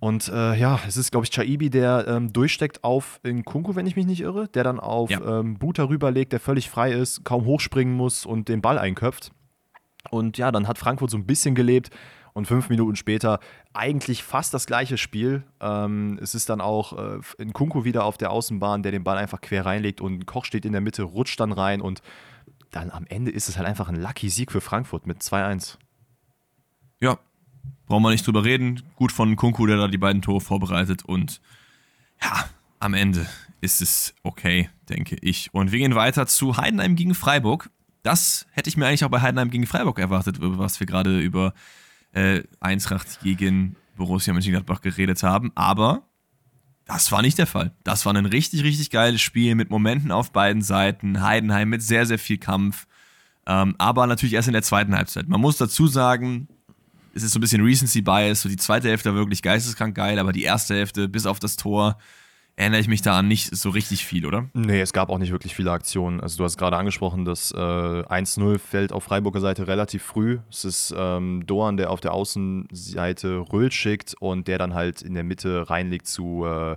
Und 0.00 0.28
äh, 0.28 0.54
ja, 0.54 0.78
es 0.86 0.96
ist, 0.96 1.10
glaube 1.10 1.24
ich, 1.24 1.30
Chaibi, 1.30 1.70
der 1.70 2.06
ähm, 2.06 2.32
durchsteckt 2.32 2.84
auf 2.84 3.20
Kunku, 3.44 3.74
wenn 3.74 3.86
ich 3.86 3.96
mich 3.96 4.06
nicht 4.06 4.20
irre, 4.20 4.48
der 4.48 4.62
dann 4.62 4.78
auf 4.78 5.10
ja. 5.10 5.40
ähm, 5.40 5.58
Buta 5.58 5.88
rüberlegt, 5.88 6.32
der 6.32 6.40
völlig 6.40 6.70
frei 6.70 6.92
ist, 6.92 7.24
kaum 7.24 7.44
hochspringen 7.44 7.94
muss 7.94 8.24
und 8.24 8.48
den 8.48 8.62
Ball 8.62 8.78
einköpft. 8.78 9.32
Und 10.10 10.38
ja, 10.38 10.52
dann 10.52 10.68
hat 10.68 10.78
Frankfurt 10.78 11.10
so 11.10 11.16
ein 11.16 11.26
bisschen 11.26 11.54
gelebt 11.56 11.90
und 12.32 12.46
fünf 12.46 12.68
Minuten 12.68 12.94
später 12.94 13.40
eigentlich 13.74 14.22
fast 14.22 14.54
das 14.54 14.66
gleiche 14.66 14.96
Spiel. 14.96 15.42
Ähm, 15.60 16.18
es 16.22 16.36
ist 16.36 16.48
dann 16.48 16.60
auch 16.60 16.92
äh, 16.92 17.46
Kunku 17.52 17.84
wieder 17.84 18.04
auf 18.04 18.16
der 18.16 18.30
Außenbahn, 18.30 18.84
der 18.84 18.92
den 18.92 19.02
Ball 19.02 19.18
einfach 19.18 19.40
quer 19.40 19.66
reinlegt 19.66 20.00
und 20.00 20.26
Koch 20.26 20.44
steht 20.44 20.64
in 20.64 20.72
der 20.72 20.80
Mitte, 20.80 21.02
rutscht 21.02 21.40
dann 21.40 21.52
rein 21.52 21.80
und 21.80 22.00
dann 22.70 22.90
am 22.90 23.06
Ende 23.08 23.32
ist 23.32 23.48
es 23.48 23.56
halt 23.56 23.66
einfach 23.66 23.88
ein 23.88 24.00
lucky 24.00 24.28
Sieg 24.28 24.52
für 24.52 24.60
Frankfurt 24.60 25.06
mit 25.06 25.22
2-1. 25.22 25.78
Ja, 27.00 27.18
brauchen 27.86 28.02
wir 28.02 28.10
nicht 28.10 28.26
drüber 28.26 28.44
reden. 28.44 28.82
Gut 28.96 29.12
von 29.12 29.36
Kunku, 29.36 29.66
der 29.66 29.76
da 29.76 29.88
die 29.88 29.98
beiden 29.98 30.22
Tore 30.22 30.40
vorbereitet 30.40 31.04
und 31.04 31.40
ja, 32.22 32.48
am 32.80 32.94
Ende 32.94 33.26
ist 33.60 33.80
es 33.82 34.14
okay, 34.22 34.68
denke 34.88 35.16
ich. 35.20 35.52
Und 35.52 35.72
wir 35.72 35.78
gehen 35.78 35.94
weiter 35.94 36.26
zu 36.26 36.56
Heidenheim 36.56 36.96
gegen 36.96 37.14
Freiburg. 37.14 37.70
Das 38.02 38.46
hätte 38.52 38.68
ich 38.68 38.76
mir 38.76 38.86
eigentlich 38.86 39.04
auch 39.04 39.10
bei 39.10 39.20
Heidenheim 39.20 39.50
gegen 39.50 39.66
Freiburg 39.66 39.98
erwartet, 39.98 40.36
was 40.40 40.78
wir 40.80 40.86
gerade 40.86 41.20
über 41.20 41.54
äh, 42.12 42.42
Eintracht 42.60 43.20
gegen 43.22 43.76
Borussia 43.96 44.32
Mönchengladbach 44.32 44.80
geredet 44.80 45.22
haben. 45.22 45.52
Aber 45.54 46.02
das 46.86 47.12
war 47.12 47.20
nicht 47.20 47.38
der 47.38 47.46
Fall. 47.46 47.72
Das 47.84 48.06
war 48.06 48.14
ein 48.14 48.26
richtig, 48.26 48.62
richtig 48.62 48.90
geiles 48.90 49.20
Spiel 49.20 49.54
mit 49.54 49.70
Momenten 49.70 50.10
auf 50.10 50.32
beiden 50.32 50.62
Seiten. 50.62 51.22
Heidenheim 51.22 51.68
mit 51.68 51.82
sehr, 51.82 52.06
sehr 52.06 52.18
viel 52.18 52.38
Kampf. 52.38 52.86
Ähm, 53.46 53.74
aber 53.78 54.06
natürlich 54.06 54.34
erst 54.34 54.48
in 54.48 54.54
der 54.54 54.62
zweiten 54.62 54.96
Halbzeit. 54.96 55.28
Man 55.28 55.40
muss 55.40 55.56
dazu 55.58 55.86
sagen, 55.86 56.48
es 57.18 57.24
ist 57.24 57.32
so 57.32 57.38
ein 57.38 57.40
bisschen 57.40 57.62
Recency 57.62 58.00
Bias. 58.00 58.42
So 58.42 58.48
die 58.48 58.56
zweite 58.56 58.88
Hälfte 58.88 59.10
war 59.10 59.16
wirklich 59.16 59.42
geisteskrank 59.42 59.94
geil, 59.94 60.18
aber 60.18 60.32
die 60.32 60.44
erste 60.44 60.74
Hälfte 60.74 61.08
bis 61.08 61.26
auf 61.26 61.38
das 61.38 61.56
Tor 61.56 61.98
erinnere 62.56 62.80
ich 62.80 62.88
mich 62.88 63.02
da 63.02 63.18
an 63.18 63.28
nicht 63.28 63.54
so 63.54 63.70
richtig 63.70 64.04
viel, 64.04 64.26
oder? 64.26 64.48
Nee, 64.52 64.80
es 64.80 64.92
gab 64.92 65.10
auch 65.10 65.18
nicht 65.18 65.30
wirklich 65.30 65.54
viele 65.54 65.70
Aktionen. 65.70 66.20
Also 66.20 66.38
du 66.38 66.44
hast 66.44 66.58
gerade 66.58 66.76
angesprochen, 66.76 67.24
das 67.24 67.52
äh, 67.52 67.56
1-0 67.56 68.58
fällt 68.58 68.92
auf 68.92 69.04
Freiburger 69.04 69.40
Seite 69.40 69.68
relativ 69.68 70.02
früh. 70.02 70.38
Es 70.50 70.64
ist 70.64 70.94
ähm, 70.96 71.46
Doan, 71.46 71.76
der 71.76 71.90
auf 71.90 72.00
der 72.00 72.14
Außenseite 72.14 73.44
Röhl 73.52 73.70
schickt 73.70 74.14
und 74.18 74.48
der 74.48 74.58
dann 74.58 74.74
halt 74.74 75.02
in 75.02 75.14
der 75.14 75.22
Mitte 75.22 75.70
reinlegt 75.70 76.08
zu 76.08 76.44
äh, 76.46 76.76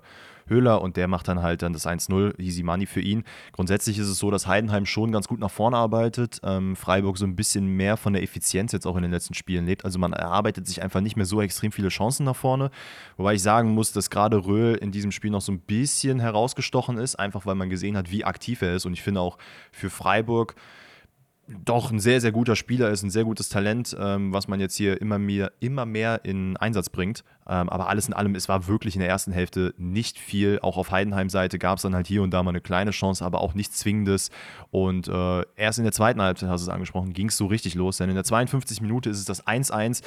Höhler 0.51 0.81
und 0.81 0.97
der 0.97 1.07
macht 1.07 1.27
dann 1.27 1.41
halt 1.41 1.63
dann 1.63 1.73
das 1.73 1.87
1-0, 1.87 2.39
easy 2.39 2.61
money 2.61 2.85
für 2.85 3.01
ihn. 3.01 3.23
Grundsätzlich 3.53 3.97
ist 3.97 4.07
es 4.07 4.19
so, 4.19 4.29
dass 4.29 4.45
Heidenheim 4.45 4.85
schon 4.85 5.11
ganz 5.11 5.27
gut 5.27 5.39
nach 5.39 5.49
vorne 5.49 5.77
arbeitet, 5.77 6.39
ähm, 6.43 6.75
Freiburg 6.75 7.17
so 7.17 7.25
ein 7.25 7.35
bisschen 7.35 7.65
mehr 7.65 7.97
von 7.97 8.13
der 8.13 8.21
Effizienz 8.21 8.71
jetzt 8.71 8.85
auch 8.85 8.95
in 8.95 9.01
den 9.01 9.11
letzten 9.11 9.33
Spielen 9.33 9.65
lebt. 9.65 9.85
Also 9.85 9.97
man 9.97 10.13
erarbeitet 10.13 10.67
sich 10.67 10.83
einfach 10.83 11.01
nicht 11.01 11.15
mehr 11.15 11.25
so 11.25 11.41
extrem 11.41 11.71
viele 11.71 11.89
Chancen 11.89 12.25
nach 12.25 12.35
vorne. 12.35 12.69
Wobei 13.17 13.33
ich 13.33 13.41
sagen 13.41 13.73
muss, 13.73 13.91
dass 13.93 14.09
gerade 14.09 14.45
Röhl 14.45 14.75
in 14.75 14.91
diesem 14.91 15.11
Spiel 15.11 15.31
noch 15.31 15.41
so 15.41 15.51
ein 15.51 15.59
bisschen 15.59 16.19
herausgestochen 16.19 16.97
ist, 16.97 17.15
einfach 17.15 17.45
weil 17.45 17.55
man 17.55 17.69
gesehen 17.69 17.97
hat, 17.97 18.11
wie 18.11 18.25
aktiv 18.25 18.61
er 18.61 18.75
ist. 18.75 18.85
Und 18.85 18.93
ich 18.93 19.01
finde 19.01 19.21
auch 19.21 19.37
für 19.71 19.89
Freiburg 19.89 20.55
doch 21.65 21.91
ein 21.91 21.99
sehr, 21.99 22.21
sehr 22.21 22.31
guter 22.31 22.55
Spieler 22.55 22.89
ist, 22.89 23.03
ein 23.03 23.09
sehr 23.09 23.23
gutes 23.23 23.49
Talent, 23.49 23.95
ähm, 23.99 24.33
was 24.33 24.47
man 24.47 24.59
jetzt 24.59 24.75
hier 24.75 24.99
immer 25.01 25.19
mehr, 25.19 25.51
immer 25.59 25.85
mehr 25.85 26.23
in 26.23 26.57
Einsatz 26.57 26.89
bringt. 26.89 27.23
Ähm, 27.47 27.69
aber 27.69 27.89
alles 27.89 28.07
in 28.07 28.13
allem, 28.13 28.35
es 28.35 28.49
war 28.49 28.67
wirklich 28.67 28.95
in 28.95 29.01
der 29.01 29.09
ersten 29.09 29.31
Hälfte 29.31 29.73
nicht 29.77 30.19
viel. 30.19 30.59
Auch 30.61 30.77
auf 30.77 30.91
Heidenheim-Seite 30.91 31.59
gab 31.59 31.77
es 31.77 31.83
dann 31.83 31.95
halt 31.95 32.07
hier 32.07 32.23
und 32.23 32.31
da 32.31 32.43
mal 32.43 32.49
eine 32.49 32.61
kleine 32.61 32.91
Chance, 32.91 33.25
aber 33.25 33.41
auch 33.41 33.53
nichts 33.53 33.77
Zwingendes. 33.77 34.29
Und 34.69 35.07
äh, 35.07 35.43
erst 35.55 35.79
in 35.79 35.83
der 35.83 35.93
zweiten 35.93 36.21
Halbzeit, 36.21 36.49
hast 36.49 36.65
du 36.65 36.69
es 36.69 36.73
angesprochen, 36.73 37.13
ging 37.13 37.27
es 37.27 37.37
so 37.37 37.45
richtig 37.47 37.75
los. 37.75 37.97
Denn 37.97 38.09
in 38.09 38.15
der 38.15 38.23
52. 38.23 38.81
Minute 38.81 39.09
ist 39.09 39.19
es 39.19 39.25
das 39.25 39.45
1-1, 39.45 40.03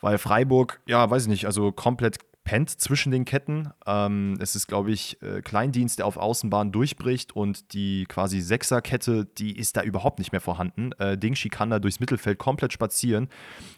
weil 0.00 0.18
Freiburg, 0.18 0.80
ja, 0.86 1.08
weiß 1.08 1.22
ich 1.24 1.28
nicht, 1.28 1.46
also 1.46 1.72
komplett 1.72 2.18
pennt 2.44 2.70
zwischen 2.70 3.12
den 3.12 3.24
Ketten. 3.24 3.70
Ähm, 3.86 4.36
es 4.40 4.56
ist, 4.56 4.66
glaube 4.66 4.90
ich, 4.90 5.22
äh, 5.22 5.42
Kleindienst, 5.42 5.98
der 5.98 6.06
auf 6.06 6.16
Außenbahn 6.16 6.72
durchbricht 6.72 7.36
und 7.36 7.72
die 7.72 8.04
quasi 8.06 8.40
Sechserkette, 8.40 9.26
die 9.26 9.56
ist 9.56 9.76
da 9.76 9.82
überhaupt 9.82 10.18
nicht 10.18 10.32
mehr 10.32 10.40
vorhanden. 10.40 10.92
Äh, 10.98 11.16
Dingshi 11.16 11.48
kann 11.48 11.70
da 11.70 11.78
durchs 11.78 12.00
Mittelfeld 12.00 12.38
komplett 12.38 12.72
spazieren. 12.72 13.28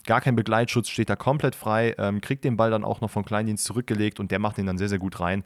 Gar 0.06 0.20
kein 0.20 0.36
Begleitschutz, 0.36 0.88
steht 0.88 1.10
da 1.10 1.16
komplett 1.16 1.54
frei, 1.54 1.94
ähm, 1.98 2.20
kriegt 2.20 2.44
den 2.44 2.56
Ball 2.56 2.70
dann 2.70 2.84
auch 2.84 3.00
noch 3.00 3.10
von 3.10 3.24
Kleindienst 3.24 3.64
zurückgelegt 3.64 4.18
und 4.18 4.30
der 4.30 4.38
macht 4.38 4.58
ihn 4.58 4.66
dann 4.66 4.78
sehr, 4.78 4.88
sehr 4.88 4.98
gut 4.98 5.20
rein. 5.20 5.44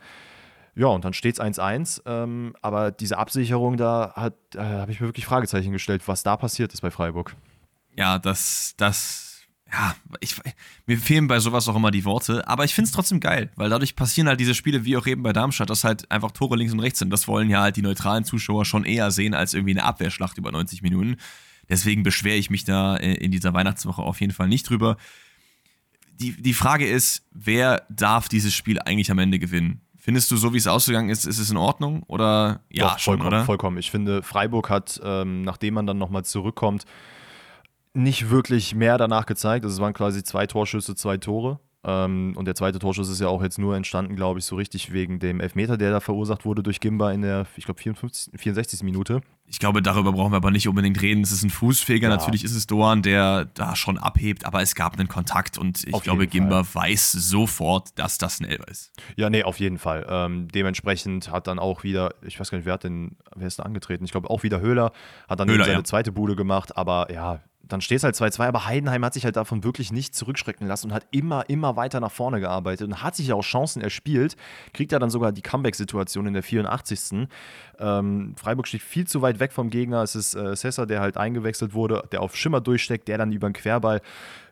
Ja, 0.77 0.87
und 0.87 1.05
dann 1.05 1.13
steht 1.13 1.35
es 1.35 1.41
1-1. 1.41 2.03
Ähm, 2.07 2.55
aber 2.63 2.93
diese 2.93 3.19
Absicherung, 3.19 3.77
da 3.77 4.33
äh, 4.55 4.61
habe 4.61 4.93
ich 4.93 5.01
mir 5.01 5.09
wirklich 5.09 5.27
Fragezeichen 5.27 5.73
gestellt, 5.73 6.07
was 6.07 6.23
da 6.23 6.37
passiert 6.37 6.73
ist 6.73 6.83
bei 6.83 6.93
Freiburg. 6.93 7.35
Ja, 7.97 8.21
das, 8.21 8.75
das 8.77 9.28
ja, 9.71 9.95
ich, 10.21 10.35
mir 10.87 10.99
fehlen 10.99 11.27
bei 11.27 11.41
sowas 11.41 11.69
auch 11.69 11.77
immer 11.77 11.91
die 11.91 12.05
Worte, 12.05 12.47
aber 12.49 12.65
ich 12.65 12.75
finde 12.75 12.89
es 12.89 12.93
trotzdem 12.93 13.21
geil, 13.21 13.51
weil 13.57 13.69
dadurch 13.69 13.97
passieren 13.97 14.29
halt 14.29 14.41
diese 14.41 14.55
Spiele 14.55 14.85
wie 14.85 14.97
auch 14.97 15.07
eben 15.07 15.23
bei 15.23 15.33
Darmstadt, 15.33 15.69
dass 15.69 15.85
halt 15.85 16.11
einfach 16.11 16.31
Tore 16.31 16.57
links 16.57 16.73
und 16.73 16.81
rechts 16.81 16.99
sind. 16.99 17.11
Das 17.11 17.29
wollen 17.29 17.51
ja 17.51 17.61
halt 17.61 17.77
die 17.77 17.83
neutralen 17.83 18.25
Zuschauer 18.25 18.65
schon 18.65 18.85
eher 18.85 19.11
sehen 19.11 19.35
als 19.35 19.53
irgendwie 19.53 19.73
eine 19.73 19.85
Abwehrschlacht 19.85 20.39
über 20.39 20.51
90 20.51 20.83
Minuten. 20.83 21.17
Deswegen 21.69 22.03
beschwere 22.03 22.37
ich 22.37 22.49
mich 22.49 22.65
da 22.65 22.97
in 22.97 23.31
dieser 23.31 23.53
Weihnachtswoche 23.53 24.03
auf 24.03 24.21
jeden 24.21 24.33
Fall 24.33 24.49
nicht 24.49 24.71
drüber. 24.71 24.97
Die, 26.19 26.33
die 26.33 26.55
Frage 26.55 26.89
ist, 26.89 27.27
wer 27.33 27.87
darf 27.91 28.29
dieses 28.29 28.55
Spiel 28.55 28.79
eigentlich 28.81 29.11
am 29.11 29.19
Ende 29.19 29.39
gewinnen? 29.39 29.83
Findest 29.99 30.31
du, 30.31 30.39
so 30.39 30.55
wie 30.55 30.57
es 30.57 30.67
ausgegangen 30.67 31.11
ist, 31.11 31.27
ist 31.27 31.39
es 31.39 31.51
in 31.51 31.59
Ordnung? 31.59 32.03
Oder 32.05 32.63
ja, 32.71 32.85
Doch, 32.85 32.99
vollkommen, 32.99 33.23
schon, 33.23 33.27
oder? 33.27 33.45
vollkommen. 33.45 33.77
Ich 33.77 33.91
finde, 33.91 34.23
Freiburg 34.23 34.71
hat, 34.71 34.99
ähm, 35.05 35.43
nachdem 35.43 35.75
man 35.75 35.87
dann 35.87 35.99
nochmal 35.99 36.25
zurückkommt, 36.25 36.87
nicht 37.99 38.31
wirklich 38.31 38.75
mehr 38.75 38.99
danach 38.99 39.27
gezeigt. 39.27 39.65
Also 39.65 39.75
es 39.75 39.81
waren 39.81 39.95
quasi 39.95 40.23
zwei 40.23 40.47
Torschüsse, 40.47 40.95
zwei 40.95 41.19
Tore. 41.19 41.61
Ähm, 41.85 42.35
und 42.37 42.45
der 42.47 42.57
zweite 42.57 42.81
Torschuss 42.81 43.09
ist 43.09 43.21
ja 43.21 43.29
auch 43.29 43.43
jetzt 43.43 43.59
nur 43.59 43.77
entstanden, 43.77 44.17
glaube 44.17 44.41
ich, 44.41 44.45
so 44.45 44.57
richtig 44.57 44.93
wegen 44.93 45.21
dem 45.21 45.41
Elfmeter, 45.41 45.77
der 45.77 45.93
da 45.93 46.01
verursacht 46.01 46.45
wurde 46.45 46.63
durch 46.63 46.81
Gimba 46.81 47.13
in 47.13 47.23
der, 47.23 47.47
ich 47.57 47.65
glaube, 47.65 47.81
64. 47.81 48.83
Minute. 48.83 49.23
Ich 49.47 49.61
glaube, 49.61 49.81
darüber 49.81 50.13
brauchen 50.13 50.33
wir 50.33 50.39
aber 50.39 50.51
nicht 50.51 50.67
unbedingt 50.69 51.01
reden. 51.01 51.23
Es 51.23 51.31
ist 51.31 51.45
ein 51.45 51.51
Fußfeger. 51.51 52.09
Ja. 52.09 52.17
Natürlich 52.17 52.43
ist 52.45 52.55
es 52.55 52.67
Doan, 52.67 53.03
der 53.03 53.45
da 53.55 53.77
schon 53.77 53.97
abhebt, 53.97 54.45
aber 54.45 54.61
es 54.61 54.75
gab 54.75 54.99
einen 54.99 55.09
Kontakt 55.09 55.57
und 55.57 55.87
ich 55.87 55.95
auf 55.95 56.03
glaube, 56.03 56.27
Gimba 56.27 56.65
Fall. 56.65 56.83
weiß 56.83 57.13
sofort, 57.13 57.97
dass 57.97 58.19
das 58.19 58.41
ein 58.41 58.45
Elber 58.45 58.69
ist. 58.69 58.93
Ja, 59.17 59.31
nee, 59.31 59.45
auf 59.45 59.61
jeden 59.61 59.79
Fall. 59.79 60.05
Ähm, 60.11 60.49
dementsprechend 60.49 61.31
hat 61.31 61.47
dann 61.47 61.61
auch 61.61 61.85
wieder, 61.85 62.13
ich 62.23 62.39
weiß 62.39 62.51
gar 62.51 62.59
nicht, 62.59 62.67
wer 62.67 62.75
hat 62.75 62.85
denn, 62.85 63.17
wer 63.37 63.47
ist 63.47 63.61
da 63.61 63.63
angetreten? 63.63 64.05
Ich 64.05 64.11
glaube 64.11 64.29
auch 64.29 64.43
wieder 64.43 64.61
Höhler, 64.61 64.93
hat 65.29 65.39
dann 65.41 65.49
Höhler, 65.49 65.65
seine 65.65 65.79
ja. 65.79 65.85
zweite 65.85 66.11
Bude 66.13 66.35
gemacht, 66.35 66.77
aber 66.77 67.11
ja, 67.13 67.41
dann 67.69 67.81
steht 67.81 67.99
es 67.99 68.05
halt 68.05 68.15
2-2, 68.15 68.47
aber 68.47 68.67
Heidenheim 68.67 69.05
hat 69.05 69.15
sich 69.15 69.25
halt 69.25 69.37
davon 69.37 69.65
wirklich 69.65 69.93
nicht 69.93 70.15
zurückschrecken 70.15 70.67
lassen 70.67 70.89
und 70.89 70.95
hat 70.95 71.07
immer, 71.11 71.49
immer 71.49 71.77
weiter 71.77 72.01
nach 72.01 72.11
vorne 72.11 72.41
gearbeitet 72.41 72.87
und 72.87 73.03
hat 73.03 73.15
sich 73.15 73.29
ja 73.29 73.35
auch 73.35 73.43
Chancen 73.43 73.83
erspielt, 73.83 74.37
kriegt 74.73 74.93
ja 74.93 74.99
dann 74.99 75.11
sogar 75.11 75.33
die 75.33 75.43
Comeback-Situation 75.43 76.27
in 76.27 76.33
der 76.33 76.43
84. 76.43 77.29
Ähm, 77.79 78.35
Freiburg 78.37 78.67
steht 78.67 78.83
viel 78.83 79.07
zu 79.07 79.23
weit 79.23 79.41
weg 79.41 79.53
vom 79.53 79.71
Gegner, 79.71 80.03
es 80.03 80.15
ist 80.15 80.35
äh, 80.35 80.57
Sessa, 80.57 80.87
der 80.87 81.01
halt 81.01 81.17
eingewechselt 81.17 81.75
wurde, 81.75 82.03
der 82.11 82.23
auf 82.23 82.37
Schimmer 82.37 82.61
durchsteckt, 82.61 83.09
der 83.09 83.19
dann 83.19 83.33
über 83.33 83.49
den 83.49 83.55
Querball 83.55 84.01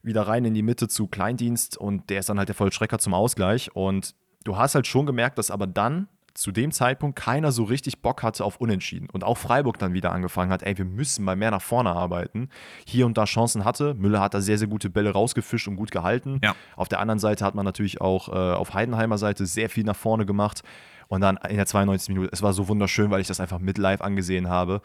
wieder 0.02 0.22
rein 0.22 0.44
in 0.44 0.54
die 0.54 0.62
Mitte 0.62 0.88
zu 0.88 1.06
Kleindienst 1.06 1.76
und 1.76 2.10
der 2.10 2.20
ist 2.20 2.28
dann 2.28 2.38
halt 2.38 2.48
der 2.48 2.54
Vollstrecker 2.54 2.98
zum 2.98 3.14
Ausgleich 3.14 3.74
und 3.74 4.14
du 4.44 4.56
hast 4.56 4.74
halt 4.74 4.86
schon 4.86 5.06
gemerkt, 5.06 5.38
dass 5.38 5.50
aber 5.50 5.66
dann 5.66 6.08
zu 6.36 6.52
dem 6.52 6.70
Zeitpunkt 6.70 7.18
keiner 7.18 7.50
so 7.50 7.64
richtig 7.64 8.02
Bock 8.02 8.22
hatte 8.22 8.44
auf 8.44 8.58
Unentschieden. 8.58 9.08
Und 9.10 9.24
auch 9.24 9.38
Freiburg 9.38 9.78
dann 9.78 9.94
wieder 9.94 10.12
angefangen 10.12 10.52
hat, 10.52 10.62
ey, 10.62 10.76
wir 10.76 10.84
müssen 10.84 11.24
mal 11.24 11.36
mehr 11.36 11.50
nach 11.50 11.62
vorne 11.62 11.90
arbeiten. 11.90 12.48
Hier 12.86 13.06
und 13.06 13.16
da 13.16 13.24
Chancen 13.24 13.64
hatte. 13.64 13.94
Müller 13.94 14.20
hat 14.20 14.34
da 14.34 14.40
sehr, 14.40 14.58
sehr 14.58 14.68
gute 14.68 14.90
Bälle 14.90 15.10
rausgefischt 15.10 15.68
und 15.68 15.76
gut 15.76 15.90
gehalten. 15.90 16.40
Ja. 16.42 16.54
Auf 16.76 16.88
der 16.88 17.00
anderen 17.00 17.18
Seite 17.18 17.44
hat 17.44 17.54
man 17.54 17.64
natürlich 17.64 18.00
auch 18.00 18.28
äh, 18.28 18.32
auf 18.32 18.74
Heidenheimer 18.74 19.18
Seite 19.18 19.46
sehr 19.46 19.70
viel 19.70 19.84
nach 19.84 19.96
vorne 19.96 20.26
gemacht. 20.26 20.62
Und 21.08 21.20
dann 21.20 21.38
in 21.48 21.56
der 21.56 21.66
92. 21.66 22.08
Minute, 22.10 22.30
es 22.32 22.42
war 22.42 22.52
so 22.52 22.68
wunderschön, 22.68 23.10
weil 23.10 23.20
ich 23.20 23.28
das 23.28 23.40
einfach 23.40 23.60
mit 23.60 23.78
live 23.78 24.00
angesehen 24.00 24.48
habe. 24.48 24.80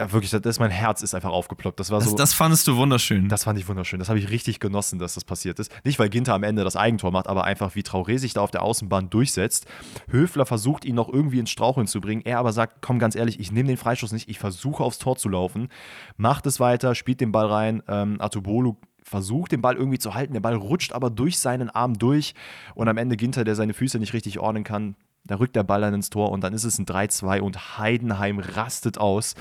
Ja, 0.00 0.12
wirklich, 0.12 0.30
das 0.30 0.40
ist, 0.44 0.60
mein 0.60 0.70
Herz 0.70 1.02
ist 1.02 1.14
einfach 1.14 1.30
aufgeploppt. 1.30 1.80
Das 1.80 1.90
war 1.90 1.98
das, 1.98 2.10
so. 2.10 2.16
Das 2.16 2.32
fandest 2.32 2.68
du 2.68 2.76
wunderschön. 2.76 3.28
Das 3.28 3.44
fand 3.44 3.58
ich 3.58 3.66
wunderschön. 3.66 3.98
Das 3.98 4.08
habe 4.08 4.20
ich 4.20 4.30
richtig 4.30 4.60
genossen, 4.60 5.00
dass 5.00 5.14
das 5.14 5.24
passiert 5.24 5.58
ist. 5.58 5.72
Nicht, 5.84 5.98
weil 5.98 6.08
Ginter 6.08 6.34
am 6.34 6.44
Ende 6.44 6.62
das 6.62 6.76
Eigentor 6.76 7.10
macht, 7.10 7.26
aber 7.26 7.42
einfach, 7.42 7.74
wie 7.74 7.80
Traoré 7.80 8.18
sich 8.18 8.32
da 8.32 8.40
auf 8.40 8.52
der 8.52 8.62
Außenbahn 8.62 9.10
durchsetzt. 9.10 9.66
Höfler 10.08 10.46
versucht, 10.46 10.84
ihn 10.84 10.94
noch 10.94 11.12
irgendwie 11.12 11.40
ins 11.40 11.50
Straucheln 11.50 11.88
zu 11.88 12.00
bringen. 12.00 12.22
Er 12.24 12.38
aber 12.38 12.52
sagt: 12.52 12.76
Komm, 12.80 13.00
ganz 13.00 13.16
ehrlich, 13.16 13.40
ich 13.40 13.50
nehme 13.50 13.66
den 13.66 13.76
Freischuss 13.76 14.12
nicht. 14.12 14.28
Ich 14.28 14.38
versuche 14.38 14.84
aufs 14.84 14.98
Tor 14.98 15.16
zu 15.16 15.28
laufen. 15.28 15.68
Macht 16.16 16.46
es 16.46 16.60
weiter, 16.60 16.94
spielt 16.94 17.20
den 17.20 17.32
Ball 17.32 17.46
rein. 17.46 17.82
Ähm, 17.88 18.20
Atubolu 18.20 18.76
versucht, 19.02 19.50
den 19.50 19.62
Ball 19.62 19.74
irgendwie 19.74 19.98
zu 19.98 20.14
halten. 20.14 20.32
Der 20.32 20.40
Ball 20.40 20.54
rutscht 20.54 20.92
aber 20.92 21.10
durch 21.10 21.40
seinen 21.40 21.70
Arm 21.70 21.98
durch. 21.98 22.34
Und 22.76 22.88
am 22.88 22.98
Ende 22.98 23.16
Ginter, 23.16 23.42
der 23.42 23.56
seine 23.56 23.74
Füße 23.74 23.98
nicht 23.98 24.12
richtig 24.12 24.38
ordnen 24.38 24.62
kann, 24.62 24.94
da 25.28 25.36
rückt 25.36 25.56
der 25.56 25.62
Ball 25.62 25.82
dann 25.82 25.94
ins 25.94 26.10
Tor 26.10 26.30
und 26.32 26.42
dann 26.42 26.54
ist 26.54 26.64
es 26.64 26.78
ein 26.78 26.86
3-2 26.86 27.40
und 27.40 27.78
Heidenheim 27.78 28.38
rastet 28.38 28.98
aus. 28.98 29.34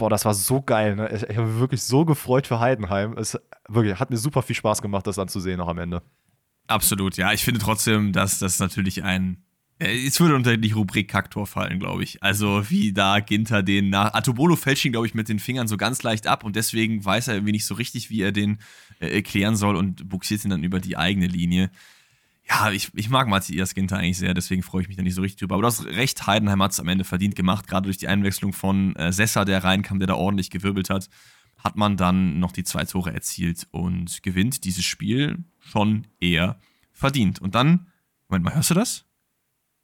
Boah, 0.00 0.08
das 0.08 0.24
war 0.24 0.32
so 0.32 0.62
geil. 0.62 0.96
Ne? 0.96 1.10
Ich, 1.14 1.24
ich 1.24 1.36
habe 1.36 1.46
mich 1.46 1.60
wirklich 1.60 1.82
so 1.82 2.06
gefreut 2.06 2.46
für 2.46 2.58
Heidenheim. 2.58 3.18
Es 3.18 3.38
wirklich, 3.68 4.00
hat 4.00 4.08
mir 4.08 4.16
super 4.16 4.40
viel 4.40 4.56
Spaß 4.56 4.80
gemacht, 4.80 5.06
das 5.06 5.18
anzusehen 5.18 5.58
noch 5.58 5.68
am 5.68 5.76
Ende. 5.76 6.00
Absolut, 6.68 7.18
ja. 7.18 7.34
Ich 7.34 7.44
finde 7.44 7.60
trotzdem, 7.60 8.14
dass 8.14 8.38
das 8.38 8.58
natürlich 8.60 9.04
ein. 9.04 9.44
Äh, 9.78 10.06
es 10.06 10.18
würde 10.18 10.36
unter 10.36 10.56
die 10.56 10.72
Rubrik 10.72 11.10
Kaktor 11.10 11.46
fallen, 11.46 11.80
glaube 11.80 12.02
ich. 12.02 12.22
Also, 12.22 12.70
wie 12.70 12.94
da 12.94 13.20
Ginter 13.20 13.62
den 13.62 13.90
nach. 13.90 14.14
Atobolo 14.14 14.56
fälscht 14.56 14.86
ihn, 14.86 14.92
glaube 14.92 15.06
ich, 15.06 15.12
mit 15.12 15.28
den 15.28 15.38
Fingern 15.38 15.68
so 15.68 15.76
ganz 15.76 16.02
leicht 16.02 16.26
ab 16.26 16.44
und 16.44 16.56
deswegen 16.56 17.04
weiß 17.04 17.28
er 17.28 17.34
irgendwie 17.34 17.52
nicht 17.52 17.66
so 17.66 17.74
richtig, 17.74 18.08
wie 18.08 18.22
er 18.22 18.32
den 18.32 18.56
äh, 19.00 19.08
erklären 19.08 19.54
soll 19.54 19.76
und 19.76 20.08
buxiert 20.08 20.42
ihn 20.46 20.50
dann 20.50 20.64
über 20.64 20.80
die 20.80 20.96
eigene 20.96 21.26
Linie 21.26 21.70
ja, 22.50 22.72
ich, 22.72 22.90
ich 22.94 23.08
mag 23.08 23.28
Matthias 23.28 23.74
Ginter 23.74 23.98
eigentlich 23.98 24.18
sehr, 24.18 24.34
deswegen 24.34 24.62
freue 24.62 24.82
ich 24.82 24.88
mich 24.88 24.96
da 24.96 25.02
nicht 25.02 25.14
so 25.14 25.22
richtig 25.22 25.38
drüber. 25.38 25.54
Aber 25.54 25.62
du 25.62 25.68
hast 25.68 25.84
recht, 25.84 26.26
Heidenheim 26.26 26.62
hat 26.62 26.72
es 26.72 26.80
am 26.80 26.88
Ende 26.88 27.04
verdient 27.04 27.36
gemacht, 27.36 27.68
gerade 27.68 27.84
durch 27.84 27.96
die 27.96 28.08
Einwechslung 28.08 28.52
von 28.52 28.96
äh, 28.96 29.12
Sessa, 29.12 29.44
der 29.44 29.62
reinkam, 29.62 30.00
der 30.00 30.08
da 30.08 30.14
ordentlich 30.14 30.50
gewirbelt 30.50 30.90
hat, 30.90 31.08
hat 31.58 31.76
man 31.76 31.96
dann 31.96 32.40
noch 32.40 32.52
die 32.52 32.64
zwei 32.64 32.84
Tore 32.84 33.12
erzielt 33.12 33.68
und 33.70 34.22
gewinnt 34.22 34.64
dieses 34.64 34.84
Spiel 34.84 35.44
schon 35.60 36.06
eher 36.18 36.58
verdient. 36.92 37.40
Und 37.40 37.54
dann, 37.54 37.86
Moment 38.28 38.46
mal, 38.46 38.54
hörst 38.54 38.70
du 38.70 38.74
das? 38.74 39.04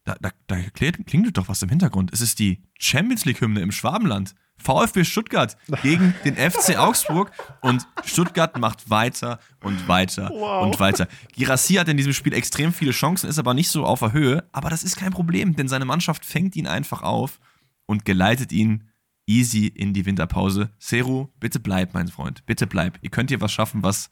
Da, 0.05 0.17
da, 0.21 0.31
da 0.47 0.61
klingt 0.71 1.37
doch 1.37 1.49
was 1.49 1.63
im 1.63 1.69
Hintergrund. 1.69 2.13
Es 2.13 2.21
ist 2.21 2.39
die 2.39 2.63
Champions 2.79 3.25
League-Hymne 3.25 3.61
im 3.61 3.73
Schwabenland. 3.73 4.35
VfB 4.59 5.05
Stuttgart 5.05 5.57
gegen 5.83 6.15
den 6.25 6.37
FC 6.37 6.79
Augsburg 6.79 7.31
und 7.61 7.87
Stuttgart 8.05 8.59
macht 8.59 8.91
weiter 8.91 9.39
und 9.63 9.87
weiter 9.89 10.31
wow. 10.31 10.65
und 10.65 10.81
weiter. 10.81 11.09
Girassi 11.35 11.75
hat 11.75 11.89
in 11.89 11.97
diesem 11.97 12.13
Spiel 12.13 12.33
extrem 12.33 12.73
viele 12.73 12.93
Chancen, 12.93 13.29
ist 13.29 13.39
aber 13.39 13.55
nicht 13.55 13.69
so 13.69 13.85
auf 13.85 14.01
der 14.01 14.13
Höhe, 14.13 14.45
aber 14.53 14.71
das 14.71 14.83
ist 14.83 14.97
kein 14.97 15.13
Problem, 15.13 15.55
denn 15.57 15.69
seine 15.69 15.85
Mannschaft 15.85 16.25
fängt 16.25 16.57
ihn 16.57 16.67
einfach 16.67 17.03
auf 17.03 17.39
und 17.87 18.05
geleitet 18.05 18.53
ihn 18.53 18.89
easy 19.27 19.67
in 19.67 19.93
die 19.93 20.07
Winterpause. 20.07 20.71
Seru, 20.79 21.29
bitte 21.39 21.61
bleib, 21.61 21.95
mein 21.95 22.09
Freund, 22.09 22.47
bitte 22.47 22.67
bleib. 22.67 22.99
Ihr 23.03 23.11
könnt 23.11 23.31
hier 23.31 23.41
was 23.41 23.53
schaffen, 23.53 23.83
was 23.83 24.11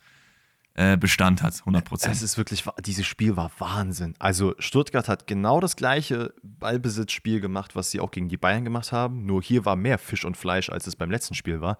Bestand 0.74 1.42
hat, 1.42 1.54
100%. 1.54 2.10
Es 2.10 2.22
ist 2.22 2.36
wirklich, 2.36 2.64
dieses 2.84 3.06
Spiel 3.06 3.36
war 3.36 3.50
Wahnsinn. 3.58 4.14
Also 4.18 4.54
Stuttgart 4.58 5.08
hat 5.08 5.28
genau 5.28 5.60
das 5.60 5.76
gleiche 5.76 6.34
Ballbesitzspiel 6.42 7.40
gemacht, 7.40 7.76
was 7.76 7.92
sie 7.92 8.00
auch 8.00 8.10
gegen 8.10 8.28
die 8.28 8.36
Bayern 8.36 8.64
gemacht 8.64 8.90
haben. 8.90 9.24
Nur 9.24 9.40
hier 9.40 9.64
war 9.64 9.76
mehr 9.76 9.98
Fisch 9.98 10.24
und 10.24 10.36
Fleisch, 10.36 10.70
als 10.70 10.88
es 10.88 10.96
beim 10.96 11.12
letzten 11.12 11.34
Spiel 11.34 11.60
war. 11.60 11.78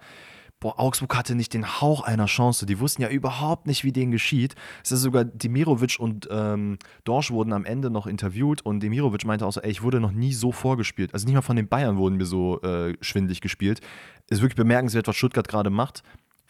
Boah, 0.61 0.79
Augsburg 0.79 1.13
hatte 1.17 1.35
nicht 1.35 1.53
den 1.53 1.81
Hauch 1.81 2.01
einer 2.03 2.27
Chance. 2.27 2.65
Die 2.65 2.79
wussten 2.79 3.01
ja 3.01 3.09
überhaupt 3.09 3.67
nicht, 3.67 3.83
wie 3.83 3.91
denen 3.91 4.11
geschieht. 4.11 4.55
Es 4.81 4.93
ist 4.93 5.01
sogar 5.01 5.25
Demirovic 5.25 5.97
und 5.99 6.29
ähm, 6.31 6.79
Dorsch 7.03 7.31
wurden 7.31 7.51
am 7.51 7.65
Ende 7.65 7.89
noch 7.89 8.07
interviewt 8.07 8.61
und 8.61 8.79
Demirovic 8.79 9.25
meinte 9.25 9.45
auch 9.45 9.51
so, 9.51 9.59
ey, 9.59 9.71
ich 9.71 9.83
wurde 9.83 9.99
noch 9.99 10.13
nie 10.13 10.31
so 10.31 10.53
vorgespielt. 10.53 11.13
Also 11.13 11.25
nicht 11.25 11.35
mal 11.35 11.41
von 11.41 11.57
den 11.57 11.67
Bayern 11.67 11.97
wurden 11.97 12.15
mir 12.15 12.25
so 12.25 12.61
äh, 12.61 12.95
schwindlig 13.01 13.41
gespielt. 13.41 13.81
Ist 14.29 14.41
wirklich 14.41 14.55
bemerkenswert, 14.55 15.07
was 15.07 15.17
Stuttgart 15.17 15.49
gerade 15.49 15.69
macht 15.69 16.01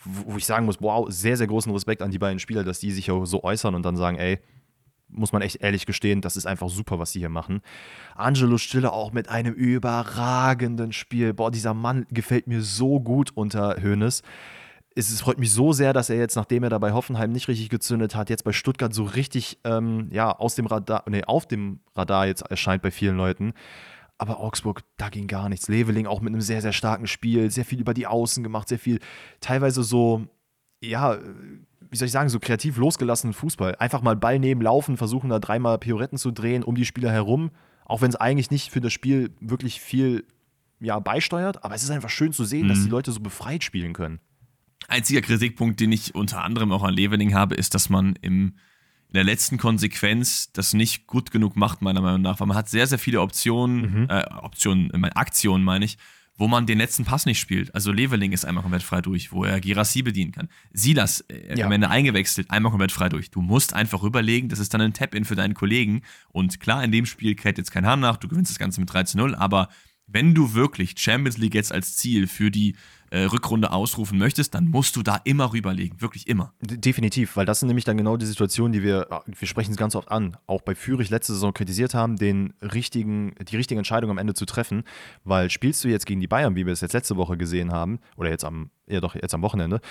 wo 0.06 0.38
ich 0.38 0.45
sagen 0.45 0.66
muss, 0.66 0.82
wow, 0.82 1.08
sehr, 1.10 1.38
sehr 1.38 1.47
großen 1.47 1.72
Respekt 1.72 2.01
an 2.01 2.12
die 2.12 2.20
beiden 2.20 2.39
Spieler, 2.39 2.64
dass 2.64 2.80
die 2.80 2.91
sich 2.91 3.12
so 3.24 3.43
äußern 3.43 3.76
und 3.76 3.84
dann 3.84 3.97
sagen, 3.97 4.18
ey, 4.18 4.39
muss 5.08 5.32
man 5.32 5.41
echt 5.41 5.58
ehrlich 5.62 5.86
gestehen, 5.86 6.22
das 6.22 6.38
ist 6.38 6.45
einfach 6.45 6.70
super, 6.70 6.99
was 6.99 7.12
sie 7.12 7.20
hier 7.20 7.30
machen. 7.30 7.62
Angelo 8.16 8.58
Stille 8.58 8.91
auch 8.91 9.12
mit 9.12 9.30
einem 9.30 9.53
überragenden 9.53 10.91
Spiel. 10.91 11.34
Boah, 11.34 11.51
dieser 11.51 11.74
Mann 11.74 12.06
gefällt 12.10 12.47
mir 12.47 12.62
so 12.62 12.99
gut 12.99 13.32
unter 13.36 13.82
Hoeneß. 13.82 14.22
Es, 14.97 15.10
es 15.10 15.22
freut 15.22 15.39
mich 15.39 15.51
so 15.51 15.74
sehr, 15.74 15.93
dass 15.93 16.10
er 16.10 16.18
jetzt, 16.18 16.36
nachdem 16.36 16.64
er 16.64 16.70
da 16.70 16.78
bei 16.78 16.93
Hoffenheim 16.93 17.32
nicht 17.32 17.47
richtig 17.47 17.70
gezündet 17.70 18.16
hat, 18.16 18.30
jetzt 18.30 18.43
bei 18.43 18.53
Stuttgart 18.53 18.93
so 18.93 19.03
richtig 19.03 19.60
ähm, 19.64 20.08
ja, 20.12 20.32
aus 20.32 20.56
dem 20.56 20.68
Radar, 20.68 21.03
nee, 21.08 21.24
auf 21.26 21.45
dem 21.47 21.80
Radar 21.95 22.28
jetzt 22.28 22.41
erscheint 22.43 22.82
bei 22.82 22.91
vielen 22.91 23.18
Leuten. 23.18 23.53
Aber 24.18 24.39
Augsburg, 24.39 24.84
da 24.97 25.09
ging 25.09 25.28
gar 25.28 25.49
nichts. 25.49 25.68
Leveling 25.68 26.07
auch 26.07 26.22
mit 26.22 26.34
einem 26.34 26.41
sehr, 26.41 26.61
sehr 26.61 26.72
starken 26.72 27.07
Spiel, 27.07 27.51
sehr 27.51 27.66
viel 27.66 27.82
über 27.82 27.93
die 27.93 28.07
Außen 28.07 28.43
gemacht, 28.43 28.70
sehr 28.70 28.80
viel, 28.80 28.99
teilweise 29.41 29.84
so, 29.84 30.28
ja, 30.82 31.20
wie 31.89 31.97
soll 31.97 32.05
ich 32.05 32.11
sagen, 32.11 32.30
so 32.30 32.39
kreativ 32.39 32.78
losgelassenen 32.78 33.34
Fußball. 33.34 33.76
Einfach 33.76 34.01
mal 34.01 34.16
Ball 34.16 34.39
nehmen, 34.39 34.61
laufen, 34.61 34.97
versuchen 34.97 35.30
da 35.30 35.39
dreimal 35.39 35.78
Pioretten 35.78 36.18
zu 36.18 36.32
drehen 36.32 36.63
um 36.63 36.76
die 36.76 36.86
Spieler 36.86 37.11
herum, 37.11 37.51
auch 37.86 38.01
wenn 38.01 38.09
es 38.09 38.16
eigentlich 38.16 38.51
nicht 38.51 38.72
für 38.72 38.82
das 38.82 38.93
Spiel 38.93 39.32
wirklich 39.39 39.82
viel 39.82 40.26
ja, 40.80 40.99
beisteuert. 40.99 41.63
Aber 41.63 41.76
es 41.76 41.84
ist 41.84 41.89
einfach 41.89 42.09
schön 42.09 42.32
zu 42.32 42.45
sehen, 42.45 42.66
mhm. 42.66 42.70
dass 42.70 42.84
die 42.84 42.89
Leute 42.89 43.11
so 43.11 43.20
befreit 43.20 43.63
spielen 43.63 43.93
können. 43.93 44.20
Einziger 44.88 45.22
Kritikpunkt, 45.22 45.80
den 45.80 45.91
ich 45.91 46.16
unter 46.16 46.43
anderem 46.43 46.72
auch 46.72 46.84
an 46.84 46.93
Leveling 46.93 47.34
habe, 47.34 47.55
ist, 47.55 47.74
dass 47.74 47.89
man 47.89 48.16
im 48.22 48.55
in 49.08 49.14
der 49.14 49.24
letzten 49.24 49.58
Konsequenz 49.58 50.51
das 50.51 50.74
nicht 50.74 51.08
gut 51.08 51.32
genug 51.32 51.56
macht, 51.56 51.82
meiner 51.82 52.01
Meinung 52.01 52.22
nach, 52.22 52.39
weil 52.39 52.47
man 52.47 52.58
hat 52.58 52.70
sehr, 52.70 52.88
sehr 52.88 52.99
viele 52.99 53.22
Optionen, 53.22 54.01
mhm. 54.01 54.08
äh, 54.10 54.26
Optionen, 54.41 54.91
äh, 54.91 55.10
Aktionen 55.16 55.64
meine 55.64 55.86
ich, 55.86 55.97
wo 56.38 56.47
man 56.47 56.66
den 56.66 56.78
letzten 56.78 57.06
Pass 57.06 57.26
nicht 57.26 57.39
spielt. 57.39 57.74
Also 57.74 57.91
Leveling 57.91 58.34
ist 58.34 58.45
einmal 58.45 58.62
komplett 58.62 58.84
frei 58.84 59.01
durch, 59.01 59.32
wo 59.32 59.45
er 59.45 59.60
Girassi 59.62 60.01
bedienen 60.01 60.32
kann. 60.32 60.49
Silas 60.74 61.22
äh, 61.22 61.58
ja. 61.58 61.66
am 61.66 61.72
Ende 61.72 61.89
eingewechselt, 61.89 62.51
einmal 62.51 62.72
komplett 62.72 62.91
frei 62.91 63.10
durch. 63.10 63.32
Du 63.32 63.41
musst 63.41 63.74
einfach 63.74 64.03
rüberlegen, 64.03 64.49
das 64.49 64.60
ist 64.60 64.74
dann 64.74 64.82
ein 64.82 64.93
Tap-In 64.93 65.26
für 65.26 65.36
deinen 65.36 65.53
Kollegen. 65.53 66.01
Und 66.30 66.60
klar, 66.60 66.84
in 66.84 66.91
dem 66.91 67.06
Spiel 67.06 67.36
kehrt 67.36 67.58
jetzt 67.58 67.72
kein 67.72 67.86
Hahn 67.86 68.01
nach, 68.01 68.18
du 68.18 68.28
gewinnst 68.28 68.51
das 68.51 68.60
Ganze 68.60 68.82
mit 68.82 68.91
3 68.91 69.03
zu 69.03 69.18
0, 69.18 69.36
aber 69.36 69.70
wenn 70.08 70.36
du 70.36 70.53
wirklich 70.53 70.93
Champions 70.97 71.38
League 71.38 71.56
jetzt 71.56 71.72
als 71.72 71.95
Ziel 71.95 72.28
für 72.28 72.51
die 72.51 72.76
äh, 73.10 73.24
Rückrunde 73.24 73.72
ausrufen 73.72 74.18
möchtest, 74.18 74.56
dann 74.56 74.68
musst 74.68 74.95
du 74.95 75.03
da 75.03 75.20
immer 75.24 75.53
rüberlegen, 75.53 76.01
wirklich 76.01 76.28
immer. 76.28 76.53
Definitiv, 76.62 77.36
weil 77.38 77.45
das 77.45 77.60
sind 77.60 77.68
nämlich 77.68 77.86
dann 77.86 77.97
genau 77.97 78.18
die 78.18 78.26
Situationen, 78.26 78.74
die 78.74 78.84
wir, 78.84 79.08
ah, 79.12 79.24
wir 79.26 79.47
sprechen 79.47 79.72
es 79.72 79.78
ganz 79.78 79.95
oft 79.95 80.10
an, 80.10 80.38
auch 80.47 80.62
bei 80.62 80.76
Fürich 80.76 81.10
letzte 81.10 81.34
Saison 81.34 81.53
kritisiert 81.53 81.93
haben, 81.93 82.16
den 82.16 82.53
richtigen, 82.62 83.34
die 83.47 83.56
richtige 83.56 83.80
Entscheidung 83.80 84.10
am 84.12 84.18
Ende 84.18 84.34
zu 84.34 84.45
treffen, 84.45 84.84
weil 85.24 85.49
spielst 85.49 85.84
du 85.84 85.88
jetzt 85.88 86.06
gegen 86.06 86.20
die 86.20 86.28
Bayern, 86.28 86.56
wie 86.56 86.66
wir 86.66 86.74
es 86.74 86.82
jetzt 86.82 86.93
letzte 86.93 87.16
Woche 87.16 87.38
gesehen 87.38 87.72
haben, 87.72 87.99
oder 88.18 88.30
jetzt 88.30 88.43
am, 88.43 88.70
ja 88.88 88.99
doch, 88.99 89.16
jetzt 89.16 89.34
am 89.34 89.41
Wochenende, 89.41 89.82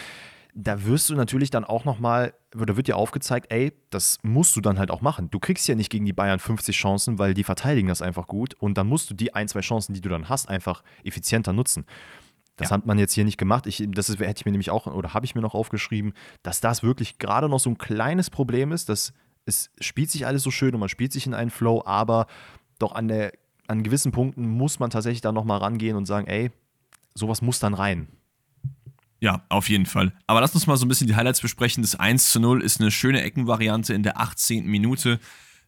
da 0.55 0.85
wirst 0.85 1.11
du 1.11 1.15
natürlich 1.15 1.51
dann 1.51 1.65
auch 1.65 1.85
nochmal, 1.85 2.33
oder 2.57 2.77
wird 2.77 2.87
dir 2.87 2.97
aufgezeigt, 2.97 3.53
ey, 3.53 3.73
das 3.91 4.19
musst 4.23 4.55
du 4.55 4.61
dann 4.61 4.79
halt 4.79 4.91
auch 4.91 5.01
machen. 5.01 5.29
Du 5.31 5.41
kriegst 5.41 5.67
ja 5.67 5.75
nicht 5.75 5.91
gegen 5.91 6.05
die 6.05 6.13
Bayern 6.13 6.39
50 6.39 6.77
Chancen, 6.77 7.19
weil 7.19 7.35
die 7.35 7.43
verteidigen 7.43 7.89
das 7.89 8.03
einfach 8.03 8.29
gut 8.29 8.55
und 8.55 8.79
dann 8.79 8.87
musst 8.87 9.11
du 9.11 9.15
die 9.15 9.35
ein, 9.35 9.49
zwei 9.49 9.61
Chancen, 9.61 9.95
die 9.95 10.01
du 10.01 10.09
dann 10.09 10.29
hast, 10.29 10.49
einfach 10.49 10.85
effizienter 11.03 11.53
nutzen. 11.53 11.85
Das 12.57 12.71
ja. 12.71 12.77
hat 12.77 12.87
man 12.87 12.99
jetzt 12.99 13.13
hier 13.13 13.25
nicht 13.25 13.39
gemacht. 13.39 13.67
Ich, 13.67 13.83
das 13.89 14.09
ist, 14.09 14.21
hätte 14.21 14.41
ich 14.41 14.45
mir 14.45 14.53
nämlich 14.53 14.71
auch, 14.71 14.87
oder 14.87 15.15
habe 15.15 15.27
ich 15.27 15.35
mir 15.35 15.41
noch 15.41 15.55
aufgeschrieben, 15.55 16.13
dass 16.43 16.61
das 16.61 16.83
wirklich 16.83 17.19
gerade 17.19 17.49
noch 17.49 17.61
so 17.61 17.71
ein 17.71 17.79
kleines 17.79 18.31
Problem 18.31 18.73
ist, 18.73 18.89
dass 18.89 19.13
es 19.47 19.71
spielt 19.81 20.11
sich 20.11 20.27
alles 20.27 20.43
so 20.43 20.51
schön 20.51 20.75
und 20.75 20.81
man 20.81 20.89
spielt 20.89 21.13
sich 21.13 21.27
in 21.27 21.35
einen 21.35 21.51
Flow, 21.51 21.83
aber 21.85 22.27
doch 22.79 22.93
an, 22.93 23.09
der, 23.09 23.33
an 23.67 23.83
gewissen 23.83 24.13
Punkten 24.13 24.49
muss 24.49 24.79
man 24.79 24.91
tatsächlich 24.91 25.21
da 25.21 25.33
nochmal 25.33 25.59
rangehen 25.59 25.97
und 25.97 26.07
sagen, 26.07 26.27
ey, 26.27 26.51
sowas 27.15 27.43
muss 27.43 27.59
dann 27.59 27.75
rein. 27.75 28.09
Ja, 29.21 29.43
auf 29.49 29.69
jeden 29.69 29.87
Fall. 29.87 30.13
Aber 30.27 30.41
lass 30.41 30.55
uns 30.55 30.67
mal 30.67 30.77
so 30.77 30.85
ein 30.85 30.89
bisschen 30.89 31.07
die 31.07 31.17
Highlights 31.17 31.41
besprechen. 31.41 31.83
Das 31.83 31.95
1 31.95 32.31
zu 32.31 32.41
0 32.41 32.63
ist 32.63 32.81
eine 32.81 32.91
schöne 32.91 33.23
Eckenvariante 33.23 33.95
in 33.95 34.03
der 34.03 34.21
18. 34.21 34.67
Minute, 34.67 35.19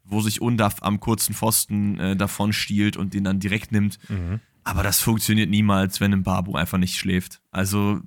wo 0.05 0.21
sich 0.21 0.43
Undaf 0.43 0.83
am 0.83 1.01
kurzen 1.01 1.35
Pfosten 1.35 1.99
äh, 1.99 2.17
davon 2.17 2.53
stiehlt 2.53 2.97
und 2.97 3.15
den 3.15 3.25
dann 3.25 3.41
direkt 3.41 3.73
nimmt. 3.73 3.99
Mhm. 4.11 4.41
Aber 4.67 4.83
das 4.83 5.01
funktioniert 5.01 5.49
niemals, 5.49 6.01
wenn 6.01 6.13
ein 6.13 6.25
Babu 6.25 6.57
einfach 6.57 6.77
nicht 6.77 6.97
schläft. 6.97 7.41
Also 7.53 8.01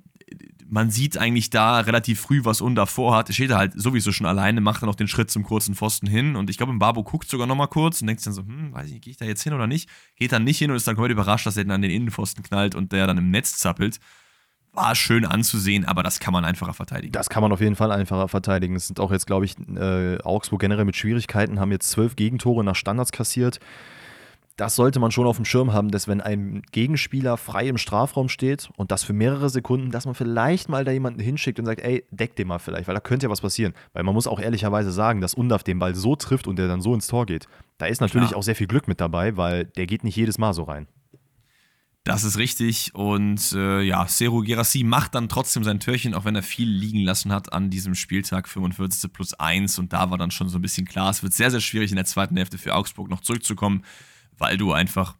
man 0.68 0.90
sieht 0.90 1.16
eigentlich 1.16 1.48
da 1.48 1.80
relativ 1.80 2.20
früh, 2.20 2.44
was 2.44 2.60
Un 2.60 2.74
davor 2.74 3.16
hat. 3.16 3.30
Er 3.30 3.32
steht 3.32 3.50
da 3.50 3.56
halt 3.56 3.72
sowieso 3.80 4.12
schon 4.12 4.26
alleine, 4.26 4.60
macht 4.60 4.82
dann 4.82 4.88
noch 4.88 4.94
den 4.94 5.08
Schritt 5.08 5.30
zum 5.30 5.42
kurzen 5.42 5.74
Pfosten 5.74 6.06
hin. 6.06 6.36
Und 6.36 6.50
ich 6.50 6.58
glaube, 6.58 6.74
Babu 6.74 7.02
guckt 7.02 7.30
sogar 7.30 7.46
nochmal 7.46 7.68
kurz 7.68 8.02
und 8.02 8.08
denkt 8.08 8.26
dann 8.26 8.34
so, 8.34 8.42
hm, 8.42 8.74
weiß 8.74 8.88
ich 8.88 8.92
nicht, 8.92 9.04
gehe 9.04 9.10
ich 9.10 9.16
da 9.16 9.24
jetzt 9.24 9.42
hin 9.42 9.54
oder 9.54 9.66
nicht? 9.66 9.88
Geht 10.16 10.32
dann 10.32 10.44
nicht 10.44 10.58
hin 10.58 10.70
und 10.70 10.76
ist 10.76 10.86
dann 10.86 10.96
komplett 10.96 11.12
überrascht, 11.12 11.46
dass 11.46 11.56
er 11.56 11.64
dann 11.64 11.72
an 11.72 11.82
den 11.82 11.90
Innenpfosten 11.90 12.44
knallt 12.44 12.74
und 12.74 12.92
der 12.92 13.06
dann 13.06 13.16
im 13.16 13.30
Netz 13.30 13.56
zappelt. 13.56 13.98
War 14.74 14.94
schön 14.94 15.24
anzusehen, 15.24 15.86
aber 15.86 16.02
das 16.02 16.20
kann 16.20 16.34
man 16.34 16.44
einfacher 16.44 16.74
verteidigen. 16.74 17.12
Das 17.12 17.30
kann 17.30 17.42
man 17.42 17.52
auf 17.52 17.62
jeden 17.62 17.74
Fall 17.74 17.90
einfacher 17.90 18.28
verteidigen. 18.28 18.76
Es 18.76 18.86
sind 18.86 19.00
auch 19.00 19.12
jetzt, 19.12 19.26
glaube 19.26 19.46
ich, 19.46 19.56
äh, 19.76 20.18
Augsburg 20.18 20.60
generell 20.60 20.84
mit 20.84 20.94
Schwierigkeiten, 20.94 21.58
haben 21.58 21.72
jetzt 21.72 21.88
zwölf 21.88 22.16
Gegentore 22.16 22.62
nach 22.64 22.76
Standards 22.76 23.12
kassiert 23.12 23.60
das 24.60 24.76
sollte 24.76 25.00
man 25.00 25.10
schon 25.10 25.26
auf 25.26 25.36
dem 25.36 25.46
Schirm 25.46 25.72
haben, 25.72 25.90
dass 25.90 26.06
wenn 26.06 26.20
ein 26.20 26.60
Gegenspieler 26.70 27.38
frei 27.38 27.66
im 27.66 27.78
Strafraum 27.78 28.28
steht 28.28 28.68
und 28.76 28.90
das 28.90 29.02
für 29.02 29.14
mehrere 29.14 29.48
Sekunden, 29.48 29.90
dass 29.90 30.04
man 30.04 30.14
vielleicht 30.14 30.68
mal 30.68 30.84
da 30.84 30.92
jemanden 30.92 31.18
hinschickt 31.18 31.58
und 31.58 31.64
sagt, 31.64 31.80
ey, 31.80 32.04
deck 32.10 32.36
den 32.36 32.48
mal 32.48 32.58
vielleicht, 32.58 32.86
weil 32.86 32.94
da 32.94 33.00
könnte 33.00 33.24
ja 33.24 33.30
was 33.30 33.40
passieren. 33.40 33.72
Weil 33.94 34.02
man 34.02 34.12
muss 34.12 34.26
auch 34.26 34.38
ehrlicherweise 34.38 34.92
sagen, 34.92 35.22
dass 35.22 35.32
Undaf 35.32 35.62
den 35.62 35.78
Ball 35.78 35.94
so 35.94 36.14
trifft 36.14 36.46
und 36.46 36.58
der 36.58 36.68
dann 36.68 36.82
so 36.82 36.92
ins 36.92 37.06
Tor 37.06 37.24
geht. 37.24 37.48
Da 37.78 37.86
ist 37.86 38.02
natürlich 38.02 38.28
Klar. 38.28 38.38
auch 38.38 38.42
sehr 38.42 38.54
viel 38.54 38.66
Glück 38.66 38.86
mit 38.86 39.00
dabei, 39.00 39.38
weil 39.38 39.64
der 39.64 39.86
geht 39.86 40.04
nicht 40.04 40.16
jedes 40.16 40.36
Mal 40.36 40.52
so 40.52 40.64
rein. 40.64 40.88
Das 42.04 42.24
ist 42.24 42.36
richtig. 42.36 42.94
Und 42.94 43.52
äh, 43.52 43.80
ja, 43.80 44.06
Seru 44.08 44.42
Gerassi 44.42 44.84
macht 44.84 45.14
dann 45.14 45.30
trotzdem 45.30 45.64
sein 45.64 45.80
Törchen, 45.80 46.12
auch 46.12 46.26
wenn 46.26 46.36
er 46.36 46.42
viel 46.42 46.68
liegen 46.68 47.00
lassen 47.00 47.32
hat 47.32 47.54
an 47.54 47.70
diesem 47.70 47.94
Spieltag 47.94 48.46
45 48.46 49.10
plus 49.10 49.32
1. 49.32 49.78
Und 49.78 49.94
da 49.94 50.10
war 50.10 50.18
dann 50.18 50.30
schon 50.30 50.50
so 50.50 50.58
ein 50.58 50.62
bisschen 50.62 50.86
klar, 50.86 51.08
es 51.08 51.22
wird 51.22 51.32
sehr, 51.32 51.50
sehr 51.50 51.60
schwierig 51.60 51.92
in 51.92 51.96
der 51.96 52.04
zweiten 52.04 52.36
Hälfte 52.36 52.58
für 52.58 52.74
Augsburg 52.74 53.08
noch 53.08 53.22
zurückzukommen 53.22 53.84
weil 54.40 54.56
du 54.56 54.72
einfach, 54.72 55.16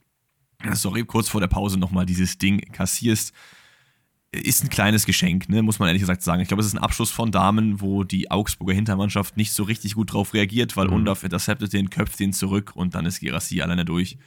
sorry, 0.73 1.05
kurz 1.05 1.29
vor 1.29 1.41
der 1.41 1.49
Pause 1.49 1.79
nochmal 1.79 2.07
dieses 2.07 2.39
Ding 2.39 2.59
kassierst. 2.73 3.33
ist 4.33 4.65
ein 4.65 4.71
kleines 4.71 5.07
Geschenk, 5.07 5.49
ne, 5.49 5.63
muss 5.63 5.79
man 5.79 5.89
ehrlich 5.89 6.03
gesagt 6.03 6.23
sagen. 6.23 6.41
Ich 6.41 6.49
glaube, 6.49 6.63
es 6.63 6.67
ist 6.67 6.75
ein 6.75 6.83
Abschluss 6.83 7.11
von 7.11 7.31
Damen, 7.31 7.81
wo 7.81 8.03
die 8.03 8.31
Augsburger 8.31 8.75
Hintermannschaft 8.75 9.37
nicht 9.37 9.53
so 9.53 9.63
richtig 9.63 9.95
gut 9.95 10.13
drauf 10.13 10.35
reagiert, 10.35 10.77
weil 10.77 10.89
mhm. 10.89 10.95
Undorf 10.95 11.23
interceptet 11.23 11.73
den, 11.73 11.91
köpft 11.91 12.19
den 12.19 12.33
zurück 12.33 12.73
und 12.75 12.95
dann 12.95 13.07
ist 13.07 13.21
Gerassi 13.21 13.61
alleine 13.61 13.85
durch. 13.85 14.19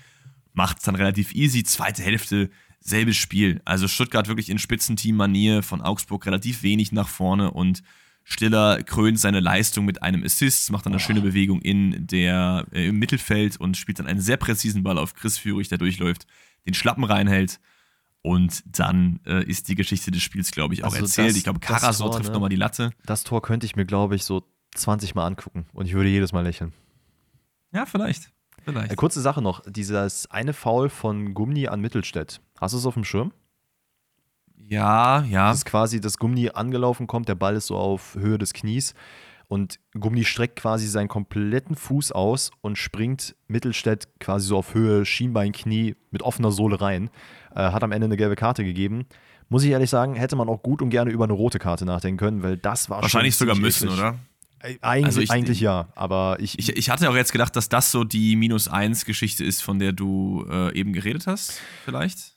Macht 0.53 0.77
es 0.77 0.83
dann 0.83 0.95
relativ 0.95 1.33
easy. 1.33 1.63
Zweite 1.63 2.03
Hälfte, 2.03 2.51
selbes 2.79 3.17
Spiel. 3.17 3.61
Also 3.65 3.87
Stuttgart 3.87 4.27
wirklich 4.27 4.49
in 4.49 4.59
Spitzenteam-Manier, 4.59 5.63
von 5.63 5.81
Augsburg 5.81 6.25
relativ 6.27 6.61
wenig 6.61 6.91
nach 6.91 7.07
vorne 7.07 7.49
und 7.49 7.81
Stiller 8.23 8.81
krönt 8.83 9.19
seine 9.19 9.39
Leistung 9.39 9.85
mit 9.85 10.01
einem 10.01 10.23
Assist, 10.23 10.71
macht 10.71 10.85
dann 10.85 10.93
eine 10.93 11.01
oh. 11.01 11.05
schöne 11.05 11.21
Bewegung 11.21 11.61
in 11.61 12.07
der, 12.07 12.65
äh, 12.71 12.87
im 12.87 12.97
Mittelfeld 12.97 13.57
und 13.57 13.77
spielt 13.77 13.99
dann 13.99 14.07
einen 14.07 14.21
sehr 14.21 14.37
präzisen 14.37 14.83
Ball 14.83 14.97
auf 14.97 15.13
Chris 15.13 15.37
Führig, 15.37 15.67
der 15.67 15.77
durchläuft, 15.77 16.25
den 16.65 16.73
Schlappen 16.73 17.03
reinhält 17.03 17.59
und 18.23 18.63
dann 18.65 19.19
äh, 19.25 19.43
ist 19.43 19.67
die 19.67 19.75
Geschichte 19.75 20.09
des 20.09 20.23
Spiels, 20.23 20.51
glaube 20.51 20.73
ich, 20.73 20.83
auch 20.83 20.93
also 20.93 21.05
erzählt. 21.05 21.31
Das, 21.31 21.37
ich 21.37 21.43
glaube, 21.43 21.59
Karasor 21.59 22.11
trifft 22.11 22.29
ne? 22.29 22.33
nochmal 22.33 22.49
die 22.49 22.55
Latte. 22.55 22.91
Das 23.05 23.23
Tor 23.23 23.41
könnte 23.41 23.65
ich 23.65 23.75
mir, 23.75 23.85
glaube 23.85 24.15
ich, 24.15 24.23
so 24.23 24.43
20 24.75 25.13
Mal 25.13 25.27
angucken 25.27 25.67
und 25.73 25.85
ich 25.85 25.93
würde 25.93 26.09
jedes 26.09 26.31
Mal 26.31 26.41
lächeln. 26.41 26.73
Ja, 27.73 27.85
vielleicht. 27.85 28.31
vielleicht. 28.63 28.89
Eine 28.89 28.95
kurze 28.95 29.21
Sache 29.21 29.41
noch: 29.41 29.61
dieses 29.67 30.31
eine 30.31 30.53
Foul 30.53 30.89
von 30.89 31.33
Gummi 31.33 31.67
an 31.67 31.81
Mittelstädt. 31.81 32.39
Hast 32.59 32.73
du 32.73 32.77
es 32.77 32.85
auf 32.85 32.93
dem 32.93 33.03
Schirm? 33.03 33.33
Ja, 34.69 35.23
ja. 35.23 35.49
Das 35.49 35.59
ist 35.59 35.65
quasi, 35.65 36.01
dass 36.01 36.17
Gummi 36.17 36.49
angelaufen 36.53 37.07
kommt, 37.07 37.27
der 37.27 37.35
Ball 37.35 37.55
ist 37.55 37.67
so 37.67 37.75
auf 37.75 38.15
Höhe 38.15 38.37
des 38.37 38.53
Knies 38.53 38.93
und 39.53 39.79
Gummi 39.93 40.23
streckt 40.25 40.55
quasi 40.55 40.87
seinen 40.87 41.07
kompletten 41.07 41.75
Fuß 41.75 42.11
aus 42.11 42.49
und 42.61 42.77
springt 42.77 43.35
Mittelstädt 43.47 44.07
quasi 44.19 44.47
so 44.47 44.57
auf 44.57 44.73
Höhe 44.73 45.05
Schienbein, 45.05 45.51
Knie 45.51 45.95
mit 46.09 46.23
offener 46.23 46.51
Sohle 46.51 46.81
rein. 46.81 47.11
Äh, 47.55 47.71
hat 47.71 47.83
am 47.83 47.91
Ende 47.91 48.05
eine 48.05 48.17
gelbe 48.17 48.35
Karte 48.35 48.63
gegeben. 48.63 49.05
Muss 49.49 49.63
ich 49.63 49.69
ehrlich 49.69 49.91
sagen, 49.91 50.15
hätte 50.15 50.35
man 50.35 50.49
auch 50.49 50.63
gut 50.63 50.81
und 50.81 50.89
gerne 50.89 51.11
über 51.11 51.25
eine 51.25 51.33
rote 51.33 51.59
Karte 51.59 51.85
nachdenken 51.85 52.17
können, 52.17 52.41
weil 52.41 52.57
das 52.57 52.89
war 52.89 53.03
Wahrscheinlich 53.03 53.35
sogar 53.35 53.55
müssen, 53.55 53.89
oder? 53.89 54.17
Äh, 54.59 54.77
eigentlich, 54.81 55.05
also 55.05 55.21
ich, 55.21 55.29
eigentlich 55.29 55.59
ja, 55.59 55.89
aber 55.93 56.37
ich, 56.39 56.57
ich. 56.57 56.75
Ich 56.75 56.89
hatte 56.89 57.07
auch 57.09 57.15
jetzt 57.15 57.31
gedacht, 57.31 57.55
dass 57.55 57.69
das 57.69 57.91
so 57.91 58.03
die 58.03 58.35
Minus-1-Geschichte 58.35 59.43
ist, 59.43 59.61
von 59.61 59.77
der 59.77 59.91
du 59.91 60.47
äh, 60.49 60.73
eben 60.73 60.93
geredet 60.93 61.27
hast, 61.27 61.59
vielleicht. 61.85 62.32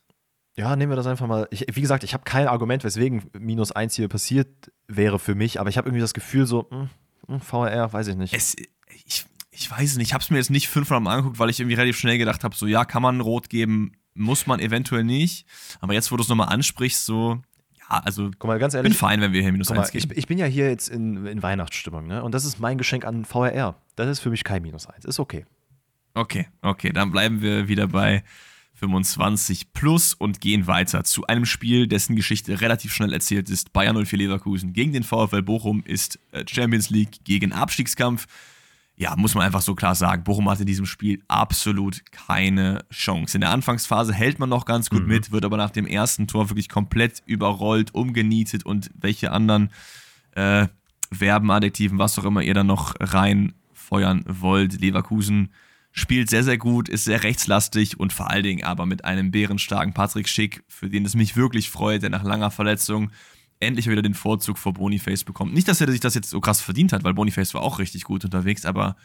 Ja, 0.56 0.74
nehmen 0.74 0.90
wir 0.90 0.96
das 0.96 1.06
einfach 1.06 1.26
mal. 1.26 1.46
Ich, 1.50 1.66
wie 1.70 1.80
gesagt, 1.82 2.02
ich 2.02 2.14
habe 2.14 2.24
kein 2.24 2.48
Argument, 2.48 2.82
weswegen 2.82 3.24
minus 3.38 3.72
1 3.72 3.94
hier 3.94 4.08
passiert 4.08 4.48
wäre 4.88 5.18
für 5.18 5.34
mich, 5.34 5.60
aber 5.60 5.68
ich 5.68 5.76
habe 5.76 5.88
irgendwie 5.88 6.00
das 6.00 6.14
Gefühl, 6.14 6.46
so, 6.46 6.66
mh, 6.70 6.76
hm, 6.76 6.80
mh, 6.80 6.90
hm, 7.28 7.40
VR, 7.40 7.92
weiß 7.92 8.08
ich 8.08 8.16
nicht. 8.16 8.32
Es, 8.32 8.56
ich, 9.04 9.26
ich 9.50 9.70
weiß 9.70 9.90
es 9.90 9.96
nicht. 9.98 10.08
Ich 10.08 10.14
habe 10.14 10.22
es 10.22 10.30
mir 10.30 10.38
jetzt 10.38 10.50
nicht 10.50 10.68
fünfmal 10.68 11.00
mal 11.00 11.12
angeguckt, 11.12 11.38
weil 11.38 11.50
ich 11.50 11.60
irgendwie 11.60 11.74
relativ 11.74 11.98
schnell 11.98 12.16
gedacht 12.16 12.42
habe, 12.42 12.56
so, 12.56 12.66
ja, 12.66 12.86
kann 12.86 13.02
man 13.02 13.20
rot 13.20 13.50
geben, 13.50 13.92
muss 14.14 14.46
man 14.46 14.58
eventuell 14.60 15.04
nicht. 15.04 15.46
Aber 15.80 15.92
jetzt, 15.92 16.10
wo 16.10 16.16
du 16.16 16.22
es 16.22 16.28
nochmal 16.28 16.48
ansprichst, 16.48 17.04
so, 17.04 17.42
ja, 17.74 17.98
also 17.98 18.30
guck 18.38 18.48
mal, 18.48 18.58
ganz 18.58 18.72
ehrlich, 18.72 18.92
bin 18.92 18.98
fein, 18.98 19.20
wenn 19.20 19.32
wir 19.32 19.42
hier 19.42 19.52
minus 19.52 19.68
mal, 19.68 19.80
1 19.80 19.92
geben. 19.92 20.10
Ich, 20.12 20.18
ich, 20.18 20.26
bin 20.26 20.38
ja 20.38 20.46
hier 20.46 20.70
jetzt 20.70 20.88
in, 20.88 21.26
in 21.26 21.42
Weihnachtsstimmung, 21.42 22.06
ne? 22.06 22.22
Und 22.22 22.34
das 22.34 22.46
ist 22.46 22.60
mein 22.60 22.78
Geschenk 22.78 23.04
an 23.04 23.26
VRR. 23.26 23.76
Das 23.94 24.08
ist 24.08 24.20
für 24.20 24.30
mich 24.30 24.42
kein 24.42 24.62
minus 24.62 24.86
1. 24.86 25.04
Ist 25.04 25.20
okay. 25.20 25.44
Okay, 26.14 26.48
okay, 26.62 26.92
dann 26.94 27.12
bleiben 27.12 27.42
wir 27.42 27.68
wieder 27.68 27.88
bei 27.88 28.24
25 28.76 29.72
plus 29.72 30.14
und 30.14 30.40
gehen 30.40 30.66
weiter 30.66 31.04
zu 31.04 31.26
einem 31.26 31.46
Spiel, 31.46 31.86
dessen 31.86 32.14
Geschichte 32.16 32.60
relativ 32.60 32.92
schnell 32.92 33.12
erzählt 33.12 33.50
ist. 33.50 33.72
Bayern 33.72 34.04
04 34.04 34.18
Leverkusen 34.18 34.72
gegen 34.72 34.92
den 34.92 35.02
VfL 35.02 35.42
Bochum 35.42 35.82
ist 35.84 36.18
äh, 36.32 36.44
Champions 36.46 36.90
League 36.90 37.24
gegen 37.24 37.52
Abstiegskampf 37.52 38.26
ja, 38.98 39.14
muss 39.14 39.34
man 39.34 39.44
einfach 39.44 39.60
so 39.60 39.74
klar 39.74 39.94
sagen, 39.94 40.24
Bochum 40.24 40.48
hat 40.48 40.60
in 40.60 40.66
diesem 40.66 40.86
Spiel 40.86 41.22
absolut 41.28 42.02
keine 42.12 42.84
Chance. 42.90 43.36
In 43.36 43.42
der 43.42 43.50
Anfangsphase 43.50 44.14
hält 44.14 44.38
man 44.38 44.48
noch 44.48 44.64
ganz 44.64 44.88
gut 44.88 45.02
mhm. 45.02 45.08
mit, 45.08 45.32
wird 45.32 45.44
aber 45.44 45.58
nach 45.58 45.70
dem 45.70 45.86
ersten 45.86 46.26
Tor 46.26 46.48
wirklich 46.48 46.70
komplett 46.70 47.22
überrollt, 47.26 47.94
umgenietet 47.94 48.64
und 48.64 48.90
welche 48.98 49.32
anderen 49.32 49.70
äh, 50.32 50.66
Verben, 51.12 51.50
Adjektiven, 51.50 51.98
was 51.98 52.18
auch 52.18 52.24
immer 52.24 52.42
ihr 52.42 52.54
da 52.54 52.64
noch 52.64 52.94
reinfeuern 52.98 54.24
wollt. 54.26 54.80
Leverkusen 54.80 55.50
spielt 55.96 56.28
sehr, 56.28 56.44
sehr 56.44 56.58
gut, 56.58 56.88
ist 56.88 57.04
sehr 57.04 57.22
rechtslastig 57.22 57.98
und 57.98 58.12
vor 58.12 58.30
allen 58.30 58.42
Dingen 58.42 58.64
aber 58.64 58.84
mit 58.84 59.04
einem 59.04 59.30
bärenstarken 59.30 59.94
Patrick 59.94 60.28
Schick, 60.28 60.62
für 60.68 60.90
den 60.90 61.06
es 61.06 61.16
mich 61.16 61.36
wirklich 61.36 61.70
freut, 61.70 62.02
der 62.02 62.10
nach 62.10 62.22
langer 62.22 62.50
Verletzung 62.50 63.10
endlich 63.60 63.88
wieder 63.88 64.02
den 64.02 64.12
Vorzug 64.12 64.58
vor 64.58 64.74
Boniface 64.74 65.24
bekommt. 65.24 65.54
Nicht, 65.54 65.68
dass 65.68 65.80
er 65.80 65.90
sich 65.90 66.00
das 66.00 66.14
jetzt 66.14 66.28
so 66.28 66.40
krass 66.40 66.60
verdient 66.60 66.92
hat, 66.92 67.02
weil 67.02 67.14
Boniface 67.14 67.54
war 67.54 67.62
auch 67.62 67.78
richtig 67.78 68.04
gut 68.04 68.26
unterwegs, 68.26 68.66
aber 68.66 68.96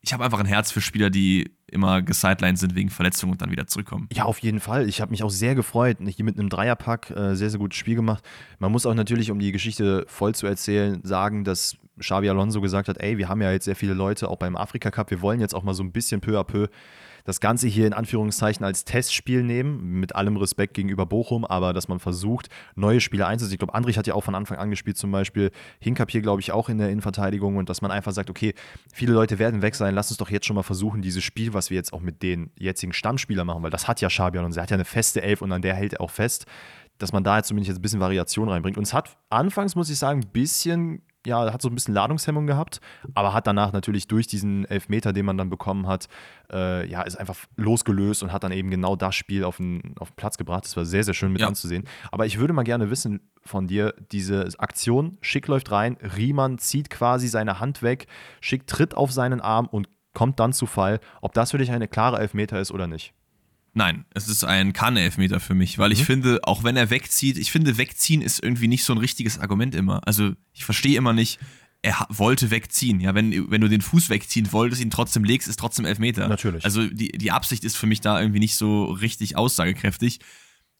ich 0.00 0.14
habe 0.14 0.24
einfach 0.24 0.40
ein 0.40 0.46
Herz 0.46 0.72
für 0.72 0.80
Spieler, 0.80 1.10
die 1.10 1.54
immer 1.66 2.00
gesidelined 2.00 2.58
sind 2.58 2.74
wegen 2.74 2.88
Verletzungen 2.88 3.32
und 3.32 3.42
dann 3.42 3.50
wieder 3.50 3.66
zurückkommen. 3.66 4.08
Ja, 4.14 4.24
auf 4.24 4.38
jeden 4.38 4.60
Fall. 4.60 4.88
Ich 4.88 5.02
habe 5.02 5.10
mich 5.10 5.22
auch 5.22 5.30
sehr 5.30 5.54
gefreut. 5.54 5.98
Hier 6.00 6.24
mit 6.24 6.38
einem 6.38 6.48
Dreierpack 6.48 7.10
äh, 7.10 7.36
sehr, 7.36 7.50
sehr 7.50 7.58
gutes 7.58 7.78
Spiel 7.78 7.96
gemacht. 7.96 8.24
Man 8.58 8.72
muss 8.72 8.86
auch 8.86 8.94
natürlich, 8.94 9.30
um 9.30 9.38
die 9.38 9.52
Geschichte 9.52 10.06
voll 10.08 10.34
zu 10.34 10.46
erzählen, 10.46 11.00
sagen, 11.04 11.44
dass 11.44 11.76
Xavi 12.00 12.28
Alonso 12.28 12.60
gesagt 12.60 12.88
hat, 12.88 12.98
ey, 12.98 13.18
wir 13.18 13.28
haben 13.28 13.40
ja 13.40 13.52
jetzt 13.52 13.64
sehr 13.64 13.76
viele 13.76 13.94
Leute 13.94 14.28
auch 14.28 14.36
beim 14.36 14.56
Afrika 14.56 14.90
Cup, 14.90 15.10
wir 15.10 15.22
wollen 15.22 15.40
jetzt 15.40 15.54
auch 15.54 15.62
mal 15.62 15.74
so 15.74 15.82
ein 15.82 15.92
bisschen 15.92 16.20
peu 16.20 16.38
à 16.38 16.44
peu 16.44 16.68
das 17.24 17.40
Ganze 17.40 17.68
hier 17.68 17.86
in 17.86 17.92
Anführungszeichen 17.92 18.64
als 18.64 18.84
Testspiel 18.84 19.42
nehmen, 19.42 20.00
mit 20.00 20.14
allem 20.14 20.36
Respekt 20.36 20.74
gegenüber 20.74 21.06
Bochum, 21.06 21.44
aber 21.44 21.72
dass 21.72 21.88
man 21.88 22.00
versucht, 22.00 22.48
neue 22.74 23.00
Spieler 23.00 23.26
einzusetzen. 23.26 23.54
Ich 23.54 23.58
glaube, 23.58 23.74
Andrich 23.74 23.98
hat 23.98 24.06
ja 24.06 24.14
auch 24.14 24.24
von 24.24 24.34
Anfang 24.34 24.58
an 24.58 24.70
gespielt, 24.70 24.96
zum 24.96 25.10
Beispiel 25.10 25.50
Hinkap 25.80 26.10
hier, 26.10 26.22
glaube 26.22 26.40
ich, 26.40 26.52
auch 26.52 26.68
in 26.68 26.78
der 26.78 26.88
Innenverteidigung 26.88 27.56
und 27.56 27.68
dass 27.68 27.82
man 27.82 27.90
einfach 27.90 28.12
sagt, 28.12 28.30
okay, 28.30 28.54
viele 28.92 29.12
Leute 29.12 29.38
werden 29.38 29.62
weg 29.62 29.74
sein, 29.74 29.94
lass 29.94 30.10
uns 30.10 30.18
doch 30.18 30.30
jetzt 30.30 30.46
schon 30.46 30.56
mal 30.56 30.62
versuchen, 30.62 31.02
dieses 31.02 31.22
Spiel, 31.24 31.54
was 31.54 31.70
wir 31.70 31.76
jetzt 31.76 31.92
auch 31.92 32.00
mit 32.00 32.22
den 32.22 32.50
jetzigen 32.58 32.92
Stammspielern 32.92 33.46
machen, 33.46 33.62
weil 33.62 33.70
das 33.70 33.88
hat 33.88 34.00
ja 34.00 34.10
Schabian 34.10 34.44
und 34.44 34.56
er 34.56 34.62
hat 34.62 34.70
ja 34.70 34.76
eine 34.76 34.84
feste 34.84 35.22
Elf 35.22 35.42
und 35.42 35.52
an 35.52 35.62
der 35.62 35.74
hält 35.74 35.94
er 35.94 36.00
auch 36.00 36.10
fest, 36.10 36.46
dass 37.02 37.12
man 37.12 37.24
da 37.24 37.38
jetzt 37.38 37.48
zumindest 37.48 37.68
jetzt 37.68 37.78
ein 37.78 37.82
bisschen 37.82 38.00
Variation 38.00 38.48
reinbringt. 38.48 38.76
Und 38.76 38.84
es 38.84 38.94
hat 38.94 39.16
anfangs, 39.28 39.74
muss 39.74 39.90
ich 39.90 39.98
sagen, 39.98 40.20
ein 40.20 40.28
bisschen 40.30 41.02
ja, 41.26 41.52
hat 41.52 41.60
so 41.60 41.68
ein 41.68 41.74
bisschen 41.74 41.94
Ladungshemmung 41.94 42.46
gehabt, 42.46 42.80
aber 43.14 43.34
hat 43.34 43.46
danach 43.46 43.72
natürlich 43.72 44.08
durch 44.08 44.26
diesen 44.26 44.64
Elfmeter, 44.64 45.12
den 45.12 45.26
man 45.26 45.36
dann 45.36 45.50
bekommen 45.50 45.86
hat, 45.86 46.08
äh, 46.50 46.88
ja, 46.88 47.02
ist 47.02 47.16
einfach 47.16 47.36
losgelöst 47.56 48.22
und 48.22 48.32
hat 48.32 48.42
dann 48.42 48.52
eben 48.52 48.70
genau 48.70 48.96
das 48.96 49.14
Spiel 49.14 49.44
auf 49.44 49.58
den, 49.58 49.94
auf 49.98 50.10
den 50.10 50.16
Platz 50.16 50.38
gebracht. 50.38 50.64
Das 50.64 50.76
war 50.76 50.84
sehr, 50.84 51.04
sehr 51.04 51.14
schön 51.14 51.32
mit 51.32 51.42
ja. 51.42 51.48
anzusehen. 51.48 51.84
Aber 52.10 52.24
ich 52.24 52.38
würde 52.38 52.54
mal 52.54 52.62
gerne 52.62 52.90
wissen 52.90 53.20
von 53.44 53.66
dir, 53.66 53.94
diese 54.12 54.48
Aktion, 54.58 55.18
Schick 55.20 55.46
läuft 55.46 55.70
rein, 55.70 55.98
Riemann 56.16 56.58
zieht 56.58 56.88
quasi 56.88 57.28
seine 57.28 57.60
Hand 57.60 57.82
weg, 57.82 58.06
Schick 58.40 58.66
tritt 58.66 58.96
auf 58.96 59.12
seinen 59.12 59.40
Arm 59.40 59.66
und 59.66 59.88
kommt 60.14 60.40
dann 60.40 60.52
zu 60.52 60.66
Fall, 60.66 61.00
ob 61.20 61.34
das 61.34 61.50
für 61.50 61.58
dich 61.58 61.70
eine 61.70 61.86
klare 61.86 62.18
Elfmeter 62.18 62.60
ist 62.60 62.72
oder 62.72 62.86
nicht. 62.86 63.12
Nein, 63.72 64.04
es 64.14 64.28
ist 64.28 64.44
ein 64.44 64.72
Kann-Elfmeter 64.72 65.38
für 65.38 65.54
mich, 65.54 65.78
weil 65.78 65.92
ich 65.92 66.00
mhm. 66.00 66.04
finde, 66.04 66.40
auch 66.42 66.64
wenn 66.64 66.76
er 66.76 66.90
wegzieht, 66.90 67.38
ich 67.38 67.52
finde, 67.52 67.78
wegziehen 67.78 68.20
ist 68.20 68.42
irgendwie 68.42 68.68
nicht 68.68 68.84
so 68.84 68.92
ein 68.92 68.98
richtiges 68.98 69.38
Argument 69.38 69.74
immer. 69.74 70.06
Also 70.06 70.32
ich 70.52 70.64
verstehe 70.64 70.96
immer 70.96 71.12
nicht, 71.12 71.38
er 71.82 72.06
wollte 72.10 72.50
wegziehen. 72.50 73.00
Ja, 73.00 73.14
wenn, 73.14 73.50
wenn 73.50 73.60
du 73.60 73.68
den 73.68 73.80
Fuß 73.80 74.10
wegziehen 74.10 74.52
wolltest, 74.52 74.82
ihn 74.82 74.90
trotzdem 74.90 75.24
legst, 75.24 75.48
ist 75.48 75.58
trotzdem 75.58 75.84
Elfmeter. 75.84 76.28
Natürlich. 76.28 76.64
Also 76.64 76.86
die, 76.86 77.12
die 77.12 77.30
Absicht 77.30 77.64
ist 77.64 77.76
für 77.76 77.86
mich 77.86 78.00
da 78.00 78.20
irgendwie 78.20 78.40
nicht 78.40 78.56
so 78.56 78.84
richtig 78.84 79.36
aussagekräftig. 79.36 80.20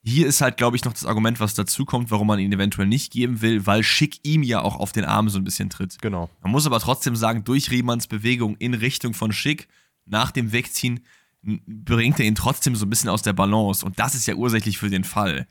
Hier 0.03 0.27
ist 0.27 0.41
halt, 0.41 0.57
glaube 0.57 0.77
ich, 0.77 0.85
noch 0.85 0.93
das 0.93 1.05
Argument, 1.05 1.41
was 1.41 1.55
dazu 1.55 1.85
kommt, 1.85 2.11
warum 2.11 2.27
man 2.27 2.39
ihn 2.39 2.53
eventuell 2.53 2.89
nicht 2.89 3.13
geben 3.13 3.43
will, 3.43 3.67
weil 3.67 3.83
Schick 3.83 4.19
ihm 4.25 4.43
ja 4.43 4.63
auch 4.63 4.77
auf 4.77 4.93
den 4.93 5.05
Arm 5.05 5.29
so 5.29 5.39
ein 5.39 5.45
bisschen 5.45 5.69
tritt. 5.71 6.01
Genau. 6.01 6.31
Man 6.43 6.53
muss 6.53 6.67
aber 6.67 6.81
trotzdem 6.81 7.17
sagen, 7.17 7.45
durch 7.45 7.71
Riemanns 7.71 8.07
Bewegung 8.07 8.57
in 8.57 8.75
Richtung 8.75 9.15
von 9.15 9.33
Schick 9.33 9.69
nach 10.07 10.31
dem 10.31 10.53
Wegziehen 10.53 11.01
bringt 11.43 12.19
er 12.21 12.27
ihn 12.27 12.35
trotzdem 12.35 12.77
so 12.77 12.87
ein 12.87 12.91
bisschen 12.91 13.11
aus 13.11 13.23
der 13.23 13.33
Balance. 13.33 13.85
Und 13.85 13.99
das 13.99 14.15
ist 14.15 14.27
ja 14.27 14.35
ursächlich 14.35 14.79
für 14.79 14.91
den 14.91 15.05
Fall. 15.05 15.47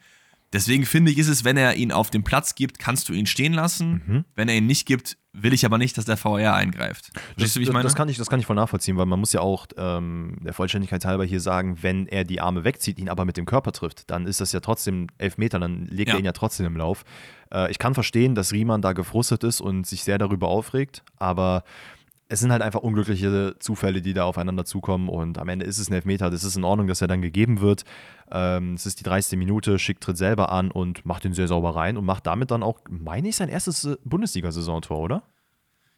Deswegen 0.52 0.86
finde 0.86 1.12
ich, 1.12 1.18
ist 1.20 1.28
es, 1.28 1.44
wenn 1.44 1.58
er 1.58 1.76
ihn 1.76 1.92
auf 1.92 2.10
den 2.10 2.24
Platz 2.24 2.56
gibt, 2.56 2.80
kannst 2.80 3.08
du 3.08 3.14
ihn 3.14 3.28
stehen 3.28 3.54
lassen. 3.54 4.02
Mhm. 4.06 4.26
Wenn 4.36 4.50
er 4.50 4.56
ihn 4.56 4.66
nicht 4.66 4.88
gibt, 4.88 5.18
will 5.32 5.54
ich 5.54 5.64
aber 5.64 5.78
nicht, 5.78 5.96
dass 5.96 6.06
der 6.06 6.18
VR 6.18 6.56
eingreift. 6.56 7.12
Das, 7.38 7.54
du, 7.54 7.60
wie 7.60 7.64
ich 7.64 7.72
meine? 7.72 7.84
Das 7.84 7.94
kann 7.94 8.10
ich, 8.10 8.18
das 8.18 8.30
kann 8.30 8.40
ich 8.40 8.48
voll 8.48 8.56
nachvollziehen, 8.56 8.98
weil 8.98 9.06
man 9.06 9.20
muss 9.20 9.32
ja 9.32 9.42
auch 9.42 9.68
ähm, 9.78 10.38
der 10.42 10.54
Vollständigkeit 10.54 11.06
halber 11.06 11.24
hier 11.24 11.40
sagen, 11.40 11.78
wenn 11.84 12.08
er 12.08 12.24
die 12.24 12.42
Arme 12.42 12.64
wegzieht, 12.64 12.98
ihn 12.98 13.10
aber 13.10 13.26
mit 13.26 13.38
dem 13.38 13.46
Körper 13.46 13.72
trifft, 13.72 14.10
dann 14.10 14.26
ist 14.26 14.42
das 14.42 14.52
ja 14.52 14.60
trotzdem 14.60 15.08
elf 15.20 15.38
Meter, 15.38 15.60
dann 15.60 15.86
legt 15.86 16.10
ja. 16.10 16.16
er 16.16 16.20
ihn 16.20 16.26
ja 16.26 16.32
trotzdem 16.32 16.66
im 16.66 16.78
Lauf. 16.78 17.04
Äh, 17.54 17.70
ich 17.70 17.78
kann 17.78 17.94
verstehen, 17.94 18.34
dass 18.34 18.52
Riemann 18.52 18.82
da 18.82 18.94
gefrustet 18.94 19.44
ist 19.44 19.62
und 19.62 19.86
sich 19.86 20.04
sehr 20.04 20.18
darüber 20.18 20.48
aufregt, 20.48 21.04
aber 21.18 21.64
es 22.32 22.40
sind 22.40 22.52
halt 22.52 22.62
einfach 22.62 22.82
unglückliche 22.82 23.56
Zufälle, 23.60 24.04
die 24.04 24.14
da 24.14 24.24
aufeinander 24.24 24.64
zukommen 24.64 25.10
und 25.10 25.40
am 25.40 25.50
Ende 25.50 25.66
ist 25.66 25.80
es 25.80 25.90
ein 25.90 25.94
Elfmeter. 25.94 26.30
Das 26.30 26.44
ist 26.44 26.56
in 26.56 26.64
Ordnung, 26.64 26.88
dass 26.88 27.02
er 27.02 27.08
dann 27.08 27.24
gegeben 27.24 27.60
wird. 27.60 27.86
Ähm, 28.32 28.76
es 28.76 28.86
ist 28.86 29.00
die 29.00 29.04
30. 29.04 29.38
Minute, 29.38 29.80
Schick 29.80 30.00
tritt 30.00 30.18
selber 30.18 30.52
an 30.52 30.70
und 30.70 31.06
macht 31.08 31.26
ihn 31.26 31.34
sehr 31.34 31.48
sauber 31.48 31.76
rein 31.76 31.98
und 31.98 32.06
macht 32.06 32.28
damit 32.28 32.52
dann 32.52 32.62
auch, 32.62 32.82
meine 32.88 33.30
ich, 33.30 33.36
sein 33.36 33.50
erstes 33.50 33.84
äh, 33.84 33.98
Bundesliga-Saisontor, 34.06 35.00
oder? 35.00 35.24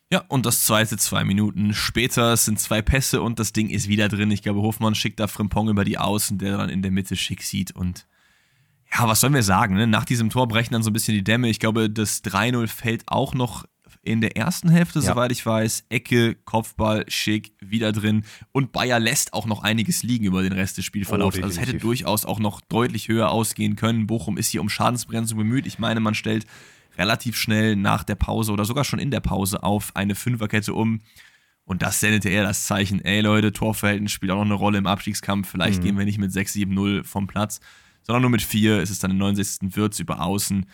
Ja, 0.10 0.24
und 0.30 0.46
das 0.46 0.66
zweite 0.66 0.96
zwei 0.98 1.26
Minuten 1.26 1.74
später 1.74 2.34
es 2.34 2.46
sind 2.46 2.60
zwei 2.60 2.82
Pässe 2.82 3.22
und 3.22 3.38
das 3.38 3.52
Ding 3.52 3.70
ist 3.70 3.90
wieder 3.90 4.08
drin. 4.08 4.32
Ich 4.32 4.42
glaube, 4.42 4.62
Hofmann 4.62 4.96
schickt 4.96 5.20
da 5.20 5.28
Frimpong 5.28 5.68
über 5.68 5.84
die 5.84 5.98
Außen, 5.98 6.38
der 6.38 6.58
dann 6.58 6.70
in 6.70 6.82
der 6.82 6.92
Mitte 6.92 7.18
Schick 7.18 7.44
sieht 7.44 7.76
und 7.76 8.08
ja, 8.94 9.08
was 9.08 9.22
sollen 9.22 9.34
wir 9.34 9.44
sagen? 9.44 9.76
Ne? 9.76 9.88
Nach 9.88 10.04
diesem 10.04 10.30
Tor 10.30 10.48
brechen 10.48 10.74
dann 10.74 10.84
so 10.84 10.90
ein 10.90 10.94
bisschen 10.94 11.14
die 11.14 11.24
Dämme. 11.24 11.48
Ich 11.48 11.60
glaube, 11.60 11.90
das 11.90 12.24
3-0 12.26 12.68
fällt 12.68 13.04
auch 13.08 13.34
noch 13.34 13.64
in 14.04 14.22
der 14.22 14.36
ersten 14.36 14.70
Hälfte, 14.70 15.00
ja. 15.00 15.06
soweit 15.06 15.32
ich 15.32 15.46
weiß. 15.46 15.86
Ecke, 15.90 16.36
Kopfball, 16.46 17.06
Schick, 17.08 17.54
wieder 17.60 17.92
drin. 17.92 18.24
Und 18.52 18.72
Bayer 18.72 19.00
lässt 19.00 19.34
auch 19.34 19.46
noch 19.46 19.64
einiges 19.64 20.04
liegen 20.04 20.26
über 20.26 20.42
den 20.42 20.54
Rest 20.54 20.78
des 20.78 20.86
Spielverlaufs. 20.86 21.38
Oh, 21.38 21.44
also 21.44 21.60
es 21.60 21.68
hätte 21.68 21.78
durchaus 21.78 22.26
auch 22.26 22.40
noch 22.40 22.62
deutlich 22.62 23.08
höher 23.08 23.30
ausgehen 23.30 23.76
können. 23.76 24.08
Bochum 24.08 24.38
ist 24.38 24.50
hier 24.50 24.62
um 24.62 24.70
Schadensbremsung 24.70 25.38
bemüht. 25.38 25.68
Ich 25.68 25.78
meine, 25.78 26.00
man 26.00 26.16
stellt 26.16 26.48
relativ 26.98 27.38
schnell 27.38 27.76
nach 27.76 28.04
der 28.04 28.16
Pause 28.16 28.52
oder 28.52 28.66
sogar 28.66 28.84
schon 28.84 29.00
in 29.00 29.12
der 29.12 29.22
Pause 29.22 29.64
auf 29.64 29.96
eine 29.96 30.16
Fünferkette 30.16 30.74
um. 30.74 31.02
Und 31.64 31.84
das 31.84 32.00
sendete 32.00 32.30
eher 32.30 32.44
das 32.44 32.66
Zeichen, 32.66 33.00
ey 33.06 33.22
Leute, 33.22 33.54
Torverhältnis 33.54 34.12
spielt 34.12 34.32
auch 34.32 34.38
noch 34.38 34.46
eine 34.46 34.54
Rolle 34.56 34.80
im 34.80 34.88
Abstiegskampf. 34.88 35.50
Vielleicht 35.50 35.80
mhm. 35.80 35.86
gehen 35.86 35.98
wir 35.98 36.06
nicht 36.06 36.18
mit 36.18 36.32
6-7-0 36.32 37.04
vom 37.04 37.28
Platz, 37.28 37.60
sondern 38.02 38.24
nur 38.24 38.32
mit 38.32 38.42
4. 38.42 38.80
Es 38.80 38.90
ist 38.90 39.04
dann 39.04 39.12
im 39.12 39.18
69. 39.20 39.76
Wirtz 39.76 40.00
über 40.00 40.22
Außen 40.22 40.66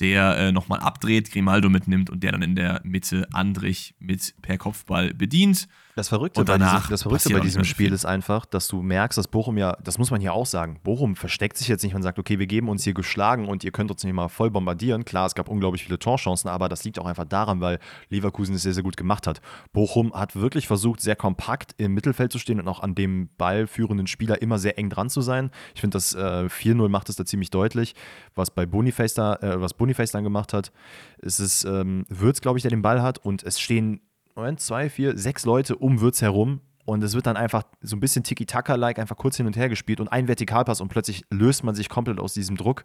der 0.00 0.36
äh, 0.36 0.52
nochmal 0.52 0.80
abdreht, 0.80 1.30
Grimaldo 1.30 1.68
mitnimmt 1.68 2.10
und 2.10 2.22
der 2.22 2.32
dann 2.32 2.42
in 2.42 2.56
der 2.56 2.80
Mitte 2.84 3.26
Andrich 3.32 3.94
mit 3.98 4.34
per 4.42 4.58
Kopfball 4.58 5.14
bedient. 5.14 5.68
Das 5.94 6.08
Verrückte, 6.08 6.42
bei 6.42 6.56
diesem, 6.56 6.82
das 6.88 7.02
Verrückte 7.02 7.34
bei 7.34 7.40
diesem 7.40 7.64
Spiel 7.64 7.92
ist 7.92 8.06
einfach, 8.06 8.46
dass 8.46 8.66
du 8.66 8.80
merkst, 8.80 9.18
dass 9.18 9.28
Bochum 9.28 9.58
ja, 9.58 9.76
das 9.84 9.98
muss 9.98 10.10
man 10.10 10.22
hier 10.22 10.32
auch 10.32 10.46
sagen, 10.46 10.80
Bochum 10.82 11.16
versteckt 11.16 11.58
sich 11.58 11.68
jetzt 11.68 11.82
nicht 11.82 11.94
und 11.94 12.02
sagt, 12.02 12.18
okay, 12.18 12.38
wir 12.38 12.46
geben 12.46 12.70
uns 12.70 12.82
hier 12.82 12.94
geschlagen 12.94 13.46
und 13.46 13.62
ihr 13.62 13.72
könnt 13.72 13.90
uns 13.90 14.02
nicht 14.02 14.14
mal 14.14 14.28
voll 14.28 14.50
bombardieren. 14.50 15.04
Klar, 15.04 15.26
es 15.26 15.34
gab 15.34 15.50
unglaublich 15.50 15.84
viele 15.84 15.98
Torchancen, 15.98 16.48
aber 16.48 16.70
das 16.70 16.84
liegt 16.84 16.98
auch 16.98 17.04
einfach 17.04 17.26
daran, 17.26 17.60
weil 17.60 17.78
Leverkusen 18.08 18.54
es 18.54 18.62
sehr, 18.62 18.72
sehr 18.72 18.82
gut 18.82 18.96
gemacht 18.96 19.26
hat. 19.26 19.42
Bochum 19.74 20.14
hat 20.14 20.34
wirklich 20.34 20.66
versucht, 20.66 21.02
sehr 21.02 21.16
kompakt 21.16 21.74
im 21.76 21.92
Mittelfeld 21.92 22.32
zu 22.32 22.38
stehen 22.38 22.58
und 22.58 22.68
auch 22.68 22.80
an 22.80 22.94
dem 22.94 23.28
ballführenden 23.36 24.06
Spieler 24.06 24.40
immer 24.40 24.58
sehr 24.58 24.78
eng 24.78 24.88
dran 24.88 25.10
zu 25.10 25.20
sein. 25.20 25.50
Ich 25.74 25.82
finde, 25.82 25.96
das 25.96 26.14
äh, 26.14 26.46
4-0 26.48 26.88
macht 26.88 27.10
es 27.10 27.16
da 27.16 27.26
ziemlich 27.26 27.50
deutlich, 27.50 27.94
was 28.34 28.50
bei 28.50 28.64
Boniface 28.64 29.12
da, 29.12 29.34
äh, 29.36 29.60
was 29.60 29.74
Boniface 29.74 30.12
dann 30.12 30.24
gemacht 30.24 30.54
hat. 30.54 30.72
Es 31.18 31.38
ist 31.38 31.64
ähm, 31.64 32.06
Würz, 32.08 32.40
glaube 32.40 32.58
ich, 32.58 32.62
der 32.62 32.70
den 32.70 32.80
Ball 32.80 33.02
hat 33.02 33.18
und 33.18 33.42
es 33.42 33.60
stehen 33.60 34.00
Moment, 34.34 34.60
zwei, 34.60 34.88
vier, 34.88 35.16
sechs 35.16 35.44
Leute 35.44 35.76
um 35.76 36.00
Würz 36.00 36.22
herum 36.22 36.60
und 36.84 37.02
es 37.04 37.14
wird 37.14 37.26
dann 37.26 37.36
einfach 37.36 37.62
so 37.80 37.96
ein 37.96 38.00
bisschen 38.00 38.24
Tiki-Taka-like 38.24 38.98
einfach 38.98 39.16
kurz 39.16 39.36
hin 39.36 39.46
und 39.46 39.56
her 39.56 39.68
gespielt 39.68 40.00
und 40.00 40.08
ein 40.08 40.26
Vertikalpass 40.26 40.80
und 40.80 40.88
plötzlich 40.88 41.24
löst 41.30 41.64
man 41.64 41.74
sich 41.74 41.88
komplett 41.88 42.18
aus 42.18 42.34
diesem 42.34 42.56
Druck. 42.56 42.84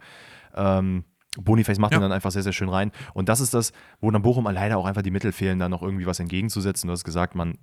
Ähm, 0.55 1.03
Boniface 1.39 1.79
macht 1.79 1.91
ja. 1.91 1.99
ihn 1.99 2.01
dann 2.01 2.11
einfach 2.11 2.31
sehr, 2.31 2.43
sehr 2.43 2.53
schön 2.53 2.69
rein. 2.69 2.91
Und 3.13 3.29
das 3.29 3.39
ist 3.39 3.53
das, 3.53 3.71
wo 3.99 4.09
dann 4.11 4.21
Bochum 4.21 4.45
leider 4.45 4.77
auch 4.77 4.85
einfach 4.85 5.01
die 5.01 5.11
Mittel 5.11 5.31
fehlen, 5.31 5.59
da 5.59 5.69
noch 5.69 5.83
irgendwie 5.83 6.05
was 6.05 6.19
entgegenzusetzen. 6.19 6.87
Du 6.87 6.93
hast 6.93 7.03
gesagt, 7.03 7.35
man 7.35 7.57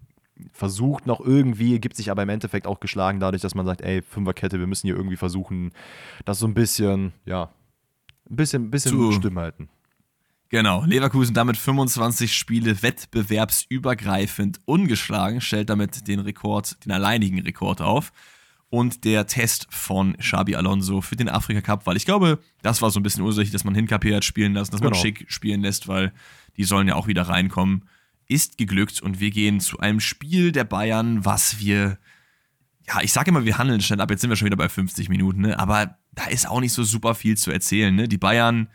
versucht 0.53 1.07
noch 1.07 1.21
irgendwie, 1.21 1.79
gibt 1.79 1.97
sich 1.97 2.11
aber 2.11 2.23
im 2.23 2.29
Endeffekt 2.29 2.67
auch 2.67 2.81
geschlagen 2.81 3.21
dadurch, 3.21 3.43
dass 3.43 3.55
man 3.55 3.67
sagt, 3.67 3.83
ey, 3.83 4.03
Fünferkette, 4.03 4.59
wir 4.59 4.67
müssen 4.67 4.87
hier 4.87 4.97
irgendwie 4.97 5.17
versuchen, 5.17 5.73
das 6.25 6.39
so 6.39 6.47
ein 6.47 6.55
bisschen, 6.55 7.13
ja, 7.25 7.51
ein 8.29 8.37
bisschen, 8.37 8.71
bisschen 8.71 8.93
Zu, 8.93 9.13
Stimme 9.13 9.41
halten. 9.41 9.69
Genau, 10.55 10.85
Leverkusen 10.85 11.35
damit 11.35 11.57
25 11.57 12.33
Spiele 12.33 12.81
wettbewerbsübergreifend 12.81 14.61
ungeschlagen, 14.67 15.41
stellt 15.41 15.69
damit 15.69 16.07
den 16.07 16.21
Rekord, 16.21 16.77
den 16.85 16.93
alleinigen 16.93 17.41
Rekord 17.41 17.81
auf. 17.81 18.13
Und 18.71 19.05
der 19.05 19.27
Test 19.27 19.67
von 19.71 20.17
Xabi 20.17 20.55
Alonso 20.55 21.01
für 21.01 21.17
den 21.17 21.29
Afrika 21.29 21.61
Cup, 21.61 21.87
weil 21.87 21.97
ich 21.97 22.05
glaube, 22.05 22.39
das 22.63 22.83
war 22.83 22.93
so 22.93 23.01
ein 23.01 23.03
bisschen 23.03 23.25
ursächlich, 23.25 23.51
dass 23.51 23.65
man 23.65 23.75
Hinkapi 23.75 24.13
hat 24.13 24.25
spielen 24.25 24.55
lassen, 24.55 24.71
dass 24.71 24.81
genau. 24.81 24.93
man 24.93 25.01
Schick 25.01 25.25
spielen 25.27 25.61
lässt, 25.61 25.89
weil 25.89 26.13
die 26.57 26.63
sollen 26.63 26.87
ja 26.87 26.95
auch 26.95 27.09
wieder 27.09 27.23
reinkommen. 27.23 27.89
Ist 28.29 28.57
geglückt 28.57 29.03
und 29.03 29.19
wir 29.19 29.33
gehen 29.33 29.59
zu 29.59 29.81
einem 29.81 29.99
Spiel 29.99 30.53
der 30.53 30.63
Bayern, 30.63 31.25
was 31.25 31.59
wir, 31.59 31.99
ja, 32.87 33.01
ich 33.03 33.13
sage 33.13 33.31
immer, 33.31 33.45
wir 33.45 33.59
handeln 33.59 33.81
schnell 33.81 34.01
ab, 34.01 34.09
jetzt 34.09 34.21
sind 34.21 34.31
wir 34.31 34.37
schon 34.37 34.47
wieder 34.47 34.57
bei 34.57 34.69
50 34.69 35.09
Minuten, 35.09 35.41
ne? 35.41 35.59
aber 35.59 35.99
da 36.13 36.27
ist 36.27 36.49
auch 36.49 36.61
nicht 36.61 36.75
so 36.75 36.85
super 36.85 37.17
viel 37.17 37.37
zu 37.37 37.51
erzählen. 37.51 37.93
Ne? 37.93 38.07
Die 38.07 38.19
Bayern 38.19 38.69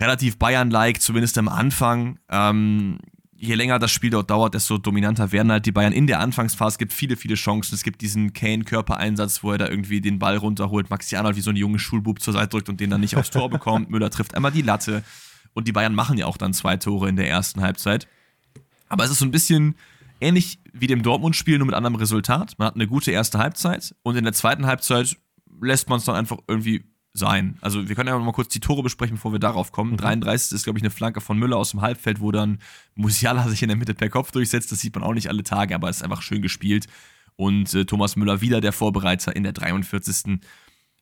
relativ 0.00 0.38
Bayern-like, 0.38 1.00
zumindest 1.00 1.36
am 1.38 1.48
Anfang. 1.48 2.18
Ähm, 2.28 2.98
je 3.36 3.54
länger 3.54 3.78
das 3.78 3.90
Spiel 3.90 4.10
dort 4.10 4.30
dauert, 4.30 4.54
desto 4.54 4.78
dominanter 4.78 5.32
werden 5.32 5.50
halt 5.50 5.64
die 5.66 5.72
Bayern 5.72 5.92
in 5.92 6.06
der 6.06 6.20
Anfangsphase. 6.20 6.74
Es 6.74 6.78
gibt 6.78 6.92
viele, 6.92 7.16
viele 7.16 7.34
Chancen. 7.34 7.74
Es 7.74 7.82
gibt 7.82 8.00
diesen 8.02 8.32
Kane-Körpereinsatz, 8.32 9.42
wo 9.42 9.52
er 9.52 9.58
da 9.58 9.68
irgendwie 9.68 10.00
den 10.00 10.18
Ball 10.18 10.36
runterholt, 10.36 10.90
Maxi 10.90 11.16
Arnold 11.16 11.36
wie 11.36 11.40
so 11.40 11.50
ein 11.50 11.56
junger 11.56 11.78
Schulbub 11.78 12.20
zur 12.20 12.34
Seite 12.34 12.48
drückt 12.48 12.68
und 12.68 12.80
den 12.80 12.90
dann 12.90 13.00
nicht 13.00 13.16
aufs 13.16 13.30
Tor 13.30 13.48
bekommt. 13.48 13.90
Müller 13.90 14.10
trifft 14.10 14.34
einmal 14.34 14.52
die 14.52 14.62
Latte. 14.62 15.02
Und 15.54 15.66
die 15.66 15.72
Bayern 15.72 15.94
machen 15.94 16.18
ja 16.18 16.26
auch 16.26 16.36
dann 16.36 16.52
zwei 16.52 16.76
Tore 16.76 17.08
in 17.08 17.16
der 17.16 17.28
ersten 17.28 17.60
Halbzeit. 17.60 18.06
Aber 18.88 19.04
es 19.04 19.10
ist 19.10 19.18
so 19.18 19.24
ein 19.24 19.30
bisschen 19.30 19.74
ähnlich 20.20 20.60
wie 20.72 20.86
dem 20.86 21.02
Dortmund-Spiel, 21.02 21.58
nur 21.58 21.66
mit 21.66 21.74
anderem 21.74 21.94
Resultat. 21.96 22.58
Man 22.58 22.66
hat 22.66 22.74
eine 22.74 22.86
gute 22.86 23.10
erste 23.10 23.38
Halbzeit 23.38 23.94
und 24.02 24.16
in 24.16 24.24
der 24.24 24.32
zweiten 24.32 24.66
Halbzeit 24.66 25.16
lässt 25.60 25.88
man 25.88 25.98
es 25.98 26.04
dann 26.04 26.14
einfach 26.14 26.38
irgendwie 26.46 26.84
sein. 27.12 27.58
Also 27.60 27.88
wir 27.88 27.96
können 27.96 28.08
ja 28.08 28.18
mal 28.18 28.32
kurz 28.32 28.48
die 28.48 28.60
Tore 28.60 28.82
besprechen, 28.82 29.16
bevor 29.16 29.32
wir 29.32 29.38
darauf 29.38 29.72
kommen. 29.72 29.92
Mhm. 29.92 29.96
33 29.96 30.54
ist, 30.54 30.64
glaube 30.64 30.78
ich, 30.78 30.82
eine 30.82 30.90
Flanke 30.90 31.20
von 31.20 31.38
Müller 31.38 31.56
aus 31.56 31.72
dem 31.72 31.80
Halbfeld, 31.80 32.20
wo 32.20 32.30
dann 32.30 32.58
Musiala 32.94 33.48
sich 33.48 33.62
in 33.62 33.68
der 33.68 33.76
Mitte 33.76 33.94
per 33.94 34.08
Kopf 34.08 34.30
durchsetzt. 34.30 34.70
Das 34.72 34.80
sieht 34.80 34.94
man 34.94 35.04
auch 35.04 35.14
nicht 35.14 35.28
alle 35.28 35.42
Tage, 35.42 35.74
aber 35.74 35.88
es 35.88 35.98
ist 35.98 36.02
einfach 36.02 36.22
schön 36.22 36.42
gespielt. 36.42 36.86
Und 37.36 37.72
äh, 37.74 37.84
Thomas 37.84 38.16
Müller 38.16 38.40
wieder 38.40 38.60
der 38.60 38.72
Vorbereiter 38.72 39.34
in 39.34 39.42
der 39.42 39.52
43. 39.52 40.40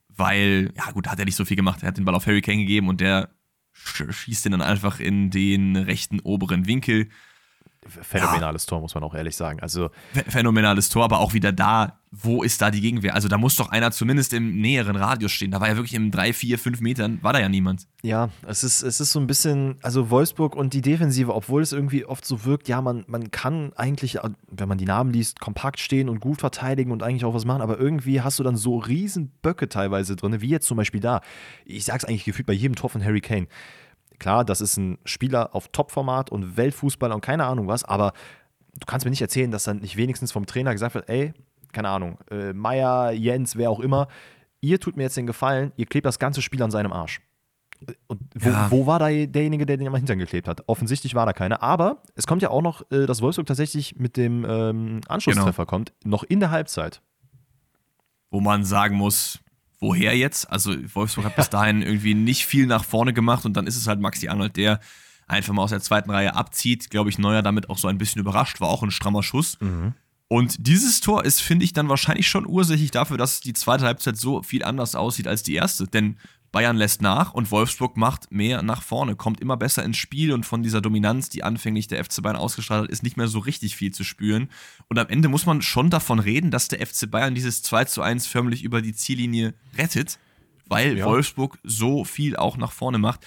Weil, 0.09 0.72
ja 0.76 0.90
gut, 0.92 1.09
hat 1.09 1.18
er 1.18 1.24
nicht 1.24 1.36
so 1.36 1.44
viel 1.44 1.56
gemacht. 1.56 1.82
Er 1.82 1.88
hat 1.88 1.96
den 1.96 2.04
Ball 2.04 2.14
auf 2.14 2.26
Harry 2.26 2.42
Kane 2.42 2.59
gegeben 2.59 2.88
und 2.88 3.00
der 3.00 3.30
schießt 3.72 4.44
den 4.44 4.52
dann 4.52 4.62
einfach 4.62 4.98
in 4.98 5.30
den 5.30 5.76
rechten 5.76 6.20
oberen 6.20 6.66
Winkel 6.66 7.09
phänomenales 7.86 8.66
ja. 8.66 8.70
Tor, 8.70 8.80
muss 8.80 8.94
man 8.94 9.04
auch 9.04 9.14
ehrlich 9.14 9.36
sagen. 9.36 9.61
Also 9.61 9.90
phänomenales 10.28 10.88
Tor, 10.88 11.04
aber 11.04 11.20
auch 11.20 11.32
wieder 11.32 11.52
da, 11.52 11.97
wo 12.11 12.42
ist 12.42 12.62
da 12.62 12.70
die 12.70 12.80
Gegenwehr? 12.80 13.14
Also 13.14 13.28
da 13.28 13.36
muss 13.38 13.56
doch 13.56 13.68
einer 13.68 13.90
zumindest 13.90 14.32
im 14.32 14.61
näheren 14.61 14.96
Radius 14.96 15.32
stehen. 15.32 15.50
Da 15.50 15.61
war 15.61 15.68
ja 15.68 15.76
wirklich 15.76 15.94
in 15.94 16.11
drei, 16.11 16.32
vier, 16.32 16.59
fünf 16.59 16.80
Metern, 16.80 17.18
war 17.22 17.32
da 17.32 17.40
ja 17.40 17.48
niemand. 17.48 17.86
Ja, 18.02 18.30
es 18.46 18.64
ist, 18.64 18.82
es 18.82 19.00
ist 19.00 19.12
so 19.12 19.20
ein 19.20 19.26
bisschen, 19.26 19.76
also 19.82 20.11
Wolfsburg 20.11 20.56
und 20.56 20.72
die 20.72 20.80
Defensive, 20.80 21.34
obwohl 21.34 21.62
es 21.62 21.72
irgendwie 21.72 22.04
oft 22.04 22.24
so 22.24 22.44
wirkt, 22.44 22.68
ja, 22.68 22.80
man, 22.80 23.04
man 23.09 23.30
kann 23.30 23.72
eigentlich, 23.74 24.18
wenn 24.50 24.68
man 24.68 24.78
die 24.78 24.86
Namen 24.86 25.12
liest, 25.12 25.40
kompakt 25.40 25.80
stehen 25.80 26.09
und 26.09 26.20
gut 26.20 26.40
verteidigen 26.40 26.92
und 26.92 27.02
eigentlich 27.02 27.24
auch 27.24 27.34
was 27.34 27.44
machen, 27.44 27.62
aber 27.62 27.78
irgendwie 27.78 28.20
hast 28.22 28.38
du 28.38 28.42
dann 28.42 28.56
so 28.56 28.78
riesen 28.78 29.30
Böcke 29.42 29.68
teilweise 29.68 30.16
drin, 30.16 30.40
wie 30.40 30.48
jetzt 30.48 30.66
zum 30.66 30.76
Beispiel 30.76 31.00
da. 31.00 31.20
Ich 31.64 31.84
sag's 31.84 32.04
eigentlich 32.04 32.24
gefühlt 32.24 32.46
bei 32.46 32.52
jedem 32.52 32.74
Tor 32.74 32.90
von 32.90 33.04
Harry 33.04 33.20
Kane 33.20 33.48
Klar, 34.18 34.44
das 34.44 34.61
ist 34.61 34.76
ein 34.76 34.98
Spieler 35.04 35.54
auf 35.54 35.68
Topformat 35.68 36.30
und 36.30 36.56
Weltfußballer 36.56 37.14
und 37.14 37.20
keine 37.20 37.44
Ahnung 37.44 37.68
was, 37.68 37.84
aber 37.84 38.12
du 38.74 38.86
kannst 38.86 39.04
mir 39.04 39.11
nicht 39.11 39.22
erzählen, 39.22 39.50
dass 39.50 39.64
dann 39.64 39.78
nicht 39.78 39.96
wenigstens 39.96 40.32
vom 40.32 40.46
Trainer 40.46 40.72
gesagt 40.72 40.94
wird, 40.94 41.09
ey, 41.09 41.32
keine 41.72 41.88
Ahnung, 41.88 42.18
äh, 42.30 42.52
Meier, 42.52 43.12
Jens, 43.12 43.56
wer 43.56 43.70
auch 43.70 43.80
immer, 43.80 44.08
ihr 44.60 44.80
tut 44.80 44.96
mir 44.96 45.04
jetzt 45.04 45.16
den 45.16 45.26
Gefallen, 45.26 45.72
ihr 45.76 45.86
klebt 45.86 46.06
das 46.06 46.18
ganze 46.18 46.42
Spiel 46.42 46.62
an 46.62 46.70
seinem 46.70 46.92
Arsch. 46.92 47.20
Und 48.08 48.20
wo, 48.34 48.48
ja. 48.48 48.70
wo, 48.70 48.86
war 48.86 48.98
da 48.98 49.08
derjenige, 49.08 49.64
der 49.64 49.76
den 49.76 49.86
am 49.86 49.94
Hintern 49.94 50.18
geklebt 50.18 50.48
hat? 50.48 50.64
Offensichtlich 50.66 51.14
war 51.14 51.26
da 51.26 51.32
keiner. 51.32 51.62
Aber 51.62 52.02
es 52.16 52.26
kommt 52.26 52.42
ja 52.42 52.50
auch 52.50 52.62
noch, 52.62 52.82
äh, 52.90 53.06
dass 53.06 53.22
Wolfsburg 53.22 53.46
tatsächlich 53.46 53.96
mit 53.96 54.16
dem 54.16 54.44
ähm, 54.48 55.00
Anschlusstreffer 55.06 55.64
genau. 55.64 55.70
kommt, 55.70 55.92
noch 56.04 56.24
in 56.24 56.40
der 56.40 56.50
Halbzeit. 56.50 57.00
Wo 58.30 58.40
man 58.40 58.64
sagen 58.64 58.96
muss, 58.96 59.38
woher 59.78 60.16
jetzt? 60.16 60.50
Also 60.50 60.74
Wolfsburg 60.94 61.26
hat 61.26 61.36
bis 61.36 61.50
dahin 61.50 61.82
irgendwie 61.82 62.14
nicht 62.14 62.46
viel 62.46 62.66
nach 62.66 62.84
vorne 62.84 63.12
gemacht 63.12 63.46
und 63.46 63.56
dann 63.56 63.66
ist 63.66 63.76
es 63.76 63.86
halt 63.86 64.00
Maxi 64.00 64.28
Arnold, 64.28 64.56
der 64.56 64.80
einfach 65.28 65.52
mal 65.52 65.62
aus 65.62 65.70
der 65.70 65.80
zweiten 65.80 66.10
Reihe 66.10 66.34
abzieht. 66.34 66.90
Glaube 66.90 67.10
ich, 67.10 67.18
Neuer 67.18 67.42
damit 67.42 67.70
auch 67.70 67.78
so 67.78 67.86
ein 67.86 67.98
bisschen 67.98 68.20
überrascht, 68.20 68.60
war 68.60 68.68
auch 68.68 68.82
ein 68.82 68.90
strammer 68.90 69.22
Schuss. 69.22 69.58
Mhm. 69.60 69.94
Und 70.29 70.66
dieses 70.66 71.01
Tor 71.01 71.24
ist, 71.24 71.41
finde 71.41 71.64
ich, 71.64 71.72
dann 71.72 71.89
wahrscheinlich 71.89 72.29
schon 72.29 72.47
ursächlich 72.47 72.91
dafür, 72.91 73.16
dass 73.16 73.41
die 73.41 73.55
zweite 73.55 73.87
Halbzeit 73.87 74.18
so 74.18 74.43
viel 74.43 74.62
anders 74.62 74.95
aussieht 74.95 75.26
als 75.26 75.43
die 75.43 75.55
erste. 75.55 75.87
Denn 75.87 76.18
Bayern 76.53 76.76
lässt 76.76 77.03
nach 77.03 77.35
und 77.35 77.51
Wolfsburg 77.51 77.97
macht 77.97 78.31
mehr 78.31 78.62
nach 78.62 78.83
vorne, 78.83 79.16
kommt 79.16 79.41
immer 79.41 79.57
besser 79.57 79.85
ins 79.85 79.99
Spiel 79.99 80.33
und 80.33 80.47
von 80.47 80.62
dieser 80.62 80.81
Dominanz, 80.81 81.29
die 81.29 81.45
anfänglich 81.45 81.89
der 81.89 82.03
FC 82.03 82.22
Bayern 82.22 82.37
ausgestrahlt 82.37 82.85
hat, 82.85 82.91
ist 82.91 83.03
nicht 83.03 83.16
mehr 83.16 83.29
so 83.29 83.39
richtig 83.39 83.76
viel 83.76 83.93
zu 83.93 84.05
spüren. 84.05 84.49
Und 84.89 84.99
am 84.99 85.09
Ende 85.09 85.29
muss 85.29 85.47
man 85.47 85.61
schon 85.61 85.91
davon 85.91 86.18
reden, 86.18 86.51
dass 86.51 86.68
der 86.68 86.87
FC 86.87 87.11
Bayern 87.11 87.35
dieses 87.35 87.62
2 87.62 87.85
zu 87.85 88.03
1 88.03 88.26
förmlich 88.26 88.62
über 88.62 88.81
die 88.81 88.95
Ziellinie 88.95 89.55
rettet, 89.76 90.18
weil 90.66 90.99
ja. 90.99 91.05
Wolfsburg 91.05 91.59
so 91.64 92.05
viel 92.05 92.37
auch 92.37 92.57
nach 92.57 92.72
vorne 92.72 92.99
macht. 92.99 93.26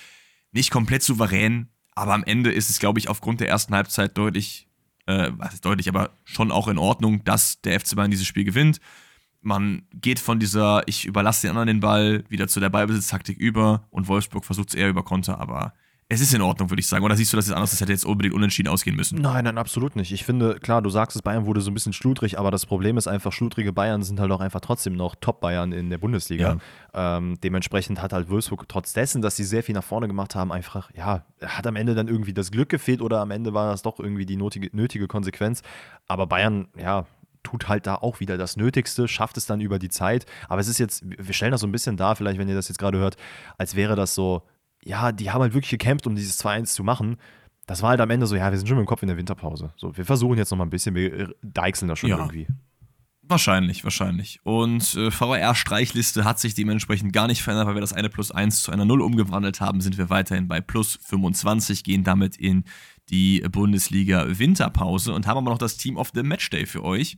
Nicht 0.52 0.72
komplett 0.72 1.04
souverän, 1.04 1.70
aber 1.94 2.14
am 2.14 2.24
Ende 2.24 2.52
ist 2.52 2.70
es, 2.70 2.80
glaube 2.80 3.00
ich, 3.00 3.08
aufgrund 3.08 3.40
der 3.40 3.50
ersten 3.50 3.76
Halbzeit 3.76 4.18
deutlich, 4.18 4.68
äh, 5.06 5.32
was 5.38 5.54
ist 5.54 5.66
deutlich, 5.66 5.90
aber 5.90 6.12
schon 6.24 6.52
auch 6.52 6.68
in 6.68 6.78
Ordnung, 6.78 7.24
dass 7.24 7.62
der 7.62 7.80
FC 7.80 7.96
Bayern 7.96 8.12
dieses 8.12 8.28
Spiel 8.28 8.44
gewinnt. 8.44 8.80
Man 9.42 9.84
geht 9.94 10.20
von 10.20 10.40
dieser, 10.40 10.88
ich 10.88 11.06
überlasse 11.06 11.48
den 11.48 11.52
anderen 11.52 11.68
den 11.68 11.80
Ball, 11.80 12.24
wieder 12.30 12.48
zu 12.48 12.60
der 12.60 12.70
Ballbesitztaktik 12.70 13.38
über 13.38 13.88
und 13.90 14.08
Wolfsburg 14.08 14.46
versucht 14.46 14.70
es 14.70 14.76
eher 14.76 14.90
über 14.90 15.04
Konter, 15.04 15.40
aber 15.40 15.74
es 16.12 16.20
ist 16.20 16.34
in 16.34 16.42
Ordnung, 16.42 16.70
würde 16.70 16.82
ich 16.82 16.88
sagen. 16.88 17.06
Oder 17.06 17.16
siehst 17.16 17.32
du 17.32 17.38
das 17.38 17.48
jetzt 17.48 17.56
anders? 17.56 17.72
Das 17.72 17.80
hätte 17.80 17.94
jetzt 17.94 18.06
unbedingt 18.06 18.36
unentschieden 18.36 18.68
ausgehen 18.68 18.98
müssen. 18.98 19.22
Nein, 19.22 19.46
nein, 19.46 19.58
absolut 19.58 19.96
nicht. 19.96 20.12
Ich 20.12 20.26
finde, 20.26 20.56
klar, 20.56 20.82
du 20.82 20.90
sagst 20.90 21.16
es, 21.16 21.22
Bayern 21.22 21.46
wurde 21.46 21.62
so 21.62 21.72
ein 21.72 21.74
bisschen 21.74 21.94
schludrig, 21.94 22.38
aber 22.38 22.52
das 22.52 22.66
Problem 22.66 22.98
ist 22.98 23.08
einfach, 23.08 23.32
schludrige 23.32 23.72
Bayern 23.72 24.04
sind 24.04 24.20
halt 24.20 24.30
auch 24.32 24.42
einfach 24.42 24.60
trotzdem 24.60 24.94
noch 24.94 25.16
Top-Bayern 25.16 25.72
in 25.72 25.90
der 25.90 26.00
Bundesliga. 26.00 26.58
Ja. 26.94 27.18
Ähm, 27.18 27.40
dementsprechend 27.42 28.02
hat 28.02 28.12
halt 28.12 28.30
Wolfsburg 28.30 28.68
trotz 28.68 28.92
dessen, 28.92 29.22
dass 29.22 29.38
sie 29.38 29.46
sehr 29.46 29.64
viel 29.64 29.74
nach 29.74 29.86
vorne 29.86 30.10
gemacht 30.10 30.36
haben, 30.36 30.52
einfach, 30.52 30.92
ja, 30.94 31.24
hat 31.42 31.66
am 31.66 31.78
Ende 31.78 31.96
dann 31.96 32.10
irgendwie 32.10 32.34
das 32.34 32.52
Glück 32.52 32.68
gefehlt 32.68 33.02
oder 33.02 33.22
am 33.22 33.32
Ende 33.32 33.54
war 33.54 33.72
das 33.72 33.82
doch 33.82 33.98
irgendwie 33.98 34.26
die 34.26 34.36
nötige, 34.36 34.70
nötige 34.76 35.08
Konsequenz. 35.08 35.62
Aber 36.10 36.28
Bayern, 36.28 36.68
ja, 36.78 37.06
tut 37.44 37.70
halt 37.70 37.88
da 37.88 37.96
auch 37.96 38.20
wieder 38.20 38.38
das 38.38 38.58
Nötigste, 38.58 39.08
schafft 39.08 39.38
es 39.38 39.46
dann 39.46 39.62
über 39.62 39.80
die 39.80 39.90
Zeit. 39.90 40.26
Aber 40.50 40.60
es 40.60 40.68
ist 40.68 40.78
jetzt, 40.78 41.04
wir 41.06 41.34
stellen 41.34 41.54
das 41.54 41.62
so 41.62 41.68
ein 41.68 41.72
bisschen 41.72 41.96
dar, 41.96 42.18
vielleicht, 42.18 42.38
wenn 42.38 42.50
ihr 42.50 42.56
das 42.56 42.68
jetzt 42.68 42.80
gerade 42.80 42.98
hört, 42.98 43.16
als 43.58 43.76
wäre 43.78 43.96
das 43.96 44.14
so, 44.14 44.44
ja, 44.84 45.12
die 45.12 45.32
haben 45.32 45.42
halt 45.42 45.54
wirklich 45.54 45.72
gekämpft, 45.72 46.08
um 46.08 46.16
dieses 46.16 46.44
2-1 46.44 46.66
zu 46.66 46.84
machen. 46.84 47.18
das 47.68 47.82
war 47.82 47.92
halt 47.92 48.02
am 48.02 48.10
Ende 48.10 48.28
so, 48.28 48.36
ja, 48.36 48.52
wir 48.52 48.58
sind 48.58 48.68
schon 48.68 48.78
mit 48.78 48.86
dem 48.86 48.88
Kopf 48.88 49.02
in 49.02 49.08
der 49.08 49.18
Winterpause. 49.18 49.74
So, 49.78 49.96
wir 49.96 50.06
versuchen 50.06 50.38
jetzt 50.38 50.52
noch 50.52 50.58
mal 50.58 50.66
ein 50.66 50.70
bisschen, 50.70 50.96
wir 50.96 51.34
deichseln 51.42 51.88
das 51.88 52.00
schon 52.00 52.10
ja. 52.10 52.18
irgendwie. 52.18 52.48
Wahrscheinlich, 53.24 53.86
wahrscheinlich. 53.86 54.42
Und 54.44 54.94
äh, 54.96 55.10
VR-Streichliste 55.10 56.26
hat 56.26 56.40
sich 56.40 56.54
dementsprechend 56.54 57.14
gar 57.14 57.28
nicht 57.28 57.42
verändert, 57.42 57.68
weil 57.68 57.76
wir 57.76 57.82
das 57.82 57.94
eine 57.94 58.10
plus 58.10 58.32
1 58.32 58.64
zu 58.64 58.72
einer 58.72 58.84
0 58.84 59.02
umgewandelt 59.02 59.62
haben, 59.62 59.80
sind 59.80 59.98
wir 59.98 60.10
weiterhin 60.10 60.50
bei 60.50 60.60
plus 60.60 61.00
25, 61.02 61.86
gehen 61.86 62.04
damit 62.04 62.36
in 62.36 62.66
die 63.10 63.40
Bundesliga 63.50 64.26
Winterpause 64.28 65.14
und 65.14 65.28
haben 65.28 65.38
aber 65.38 65.52
noch 65.52 65.58
das 65.58 65.78
Team 65.78 65.96
of 65.96 66.12
the 66.14 66.24
Matchday 66.24 66.66
für 66.66 66.84
euch. 66.84 67.18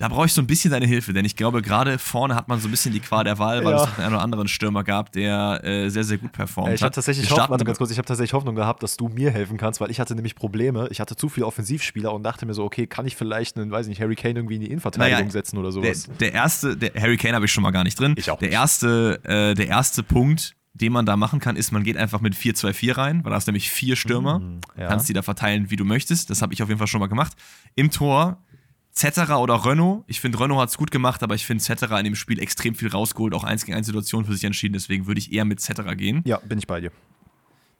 Da 0.00 0.06
brauche 0.06 0.26
ich 0.26 0.32
so 0.32 0.40
ein 0.40 0.46
bisschen 0.46 0.70
deine 0.70 0.86
Hilfe, 0.86 1.12
denn 1.12 1.24
ich 1.24 1.34
glaube, 1.34 1.60
gerade 1.60 1.98
vorne 1.98 2.36
hat 2.36 2.46
man 2.46 2.60
so 2.60 2.68
ein 2.68 2.70
bisschen 2.70 2.92
die 2.92 3.00
Qual 3.00 3.24
der 3.24 3.40
Wahl, 3.40 3.64
weil 3.64 3.72
ja. 3.72 3.82
es 3.82 3.98
einen 3.98 4.14
oder 4.14 4.22
anderen 4.22 4.46
Stürmer 4.46 4.84
gab, 4.84 5.10
der 5.10 5.60
äh, 5.64 5.88
sehr, 5.88 6.04
sehr 6.04 6.18
gut 6.18 6.30
performt 6.30 6.72
ich 6.72 6.82
hat. 6.84 6.94
Tatsächlich 6.94 7.28
Hoffnung, 7.32 7.50
warte 7.50 7.64
ganz 7.64 7.78
kurz, 7.78 7.90
ich 7.90 7.98
habe 7.98 8.06
tatsächlich 8.06 8.32
Hoffnung 8.32 8.54
gehabt, 8.54 8.80
dass 8.84 8.96
du 8.96 9.08
mir 9.08 9.32
helfen 9.32 9.56
kannst, 9.56 9.80
weil 9.80 9.90
ich 9.90 9.98
hatte 9.98 10.14
nämlich 10.14 10.36
Probleme. 10.36 10.86
Ich 10.92 11.00
hatte 11.00 11.16
zu 11.16 11.28
viele 11.28 11.46
Offensivspieler 11.46 12.14
und 12.14 12.22
dachte 12.22 12.46
mir 12.46 12.54
so, 12.54 12.62
okay, 12.62 12.86
kann 12.86 13.08
ich 13.08 13.16
vielleicht 13.16 13.56
einen, 13.56 13.72
weiß 13.72 13.88
nicht, 13.88 14.00
Harry 14.00 14.14
Kane 14.14 14.34
irgendwie 14.38 14.54
in 14.54 14.60
die 14.60 14.68
Innenverteidigung 14.68 15.18
naja, 15.18 15.30
setzen 15.32 15.58
oder 15.58 15.72
sowas? 15.72 16.04
Der, 16.04 16.30
der 16.30 16.32
erste, 16.32 16.76
der 16.76 16.92
Harry 16.94 17.16
Kane 17.16 17.34
habe 17.34 17.46
ich 17.46 17.52
schon 17.52 17.64
mal 17.64 17.72
gar 17.72 17.82
nicht 17.82 17.98
drin. 17.98 18.14
Ich 18.16 18.30
auch. 18.30 18.38
Der 18.38 18.52
erste, 18.52 19.18
äh, 19.24 19.54
der 19.54 19.66
erste 19.66 20.04
Punkt, 20.04 20.54
den 20.74 20.92
man 20.92 21.06
da 21.06 21.16
machen 21.16 21.40
kann, 21.40 21.56
ist, 21.56 21.72
man 21.72 21.82
geht 21.82 21.96
einfach 21.96 22.20
mit 22.20 22.36
4-2-4 22.36 22.96
rein, 22.96 23.24
weil 23.24 23.30
da 23.30 23.36
hast 23.36 23.48
nämlich 23.48 23.68
vier 23.68 23.96
Stürmer. 23.96 24.38
Mm, 24.38 24.60
ja. 24.78 24.86
Kannst 24.86 25.08
die 25.08 25.12
da 25.12 25.22
verteilen, 25.22 25.72
wie 25.72 25.76
du 25.76 25.84
möchtest. 25.84 26.30
Das 26.30 26.40
habe 26.40 26.54
ich 26.54 26.62
auf 26.62 26.68
jeden 26.68 26.78
Fall 26.78 26.86
schon 26.86 27.00
mal 27.00 27.08
gemacht. 27.08 27.32
Im 27.74 27.90
Tor 27.90 28.38
Zetterer 28.98 29.40
oder 29.40 29.64
Renault. 29.64 30.02
Ich 30.08 30.20
finde, 30.20 30.40
Renault 30.40 30.60
hat 30.60 30.70
es 30.70 30.76
gut 30.76 30.90
gemacht, 30.90 31.22
aber 31.22 31.36
ich 31.36 31.46
finde 31.46 31.62
Zetterer 31.62 31.98
in 32.00 32.04
dem 32.04 32.16
Spiel 32.16 32.40
extrem 32.40 32.74
viel 32.74 32.88
rausgeholt, 32.88 33.32
auch 33.32 33.44
1 33.44 33.64
gegen 33.64 33.78
1 33.78 33.86
Situationen 33.86 34.26
für 34.26 34.34
sich 34.34 34.42
entschieden. 34.42 34.72
Deswegen 34.72 35.06
würde 35.06 35.20
ich 35.20 35.32
eher 35.32 35.44
mit 35.44 35.60
Zetterer 35.60 35.94
gehen. 35.94 36.22
Ja, 36.24 36.38
bin 36.38 36.58
ich 36.58 36.66
bei 36.66 36.80
dir. 36.80 36.90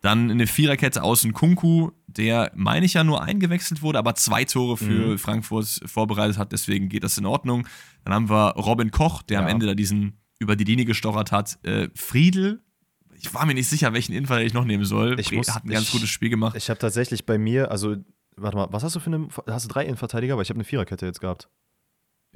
Dann 0.00 0.30
eine 0.30 0.46
Viererkette 0.46 1.02
außen 1.02 1.32
Kunku, 1.32 1.90
der, 2.06 2.52
meine 2.54 2.86
ich 2.86 2.94
ja, 2.94 3.02
nur 3.02 3.20
eingewechselt 3.20 3.82
wurde, 3.82 3.98
aber 3.98 4.14
zwei 4.14 4.44
Tore 4.44 4.76
für 4.76 5.12
mhm. 5.12 5.18
Frankfurt 5.18 5.80
vorbereitet 5.86 6.38
hat, 6.38 6.52
deswegen 6.52 6.88
geht 6.88 7.02
das 7.02 7.18
in 7.18 7.26
Ordnung. 7.26 7.66
Dann 8.04 8.14
haben 8.14 8.30
wir 8.30 8.50
Robin 8.50 8.92
Koch, 8.92 9.22
der 9.22 9.40
ja. 9.40 9.44
am 9.44 9.50
Ende 9.50 9.66
da 9.66 9.74
diesen 9.74 10.20
über 10.38 10.54
die 10.54 10.62
Linie 10.62 10.84
gestochert 10.84 11.32
hat. 11.32 11.58
Äh, 11.64 11.88
Friedel, 11.96 12.62
ich 13.20 13.34
war 13.34 13.44
mir 13.44 13.54
nicht 13.54 13.68
sicher, 13.68 13.92
welchen 13.92 14.12
Innenverteidiger 14.12 14.46
ich 14.46 14.54
noch 14.54 14.64
nehmen 14.64 14.84
soll. 14.84 15.18
Ich 15.18 15.32
muss, 15.32 15.52
hat 15.52 15.64
ein 15.64 15.70
ganz 15.70 15.90
gutes 15.90 16.08
Spiel 16.08 16.30
gemacht. 16.30 16.56
Ich 16.56 16.70
habe 16.70 16.78
tatsächlich 16.78 17.26
bei 17.26 17.38
mir, 17.38 17.72
also 17.72 17.96
warte 18.40 18.56
mal, 18.56 18.68
was 18.70 18.82
hast 18.82 18.96
du 18.96 19.00
für 19.00 19.10
eine, 19.10 19.28
hast 19.46 19.64
du 19.66 19.68
drei 19.72 19.84
Innenverteidiger? 19.84 20.36
Weil 20.36 20.42
ich 20.42 20.50
habe 20.50 20.58
eine 20.58 20.64
Viererkette 20.64 21.06
jetzt 21.06 21.20
gehabt. 21.20 21.48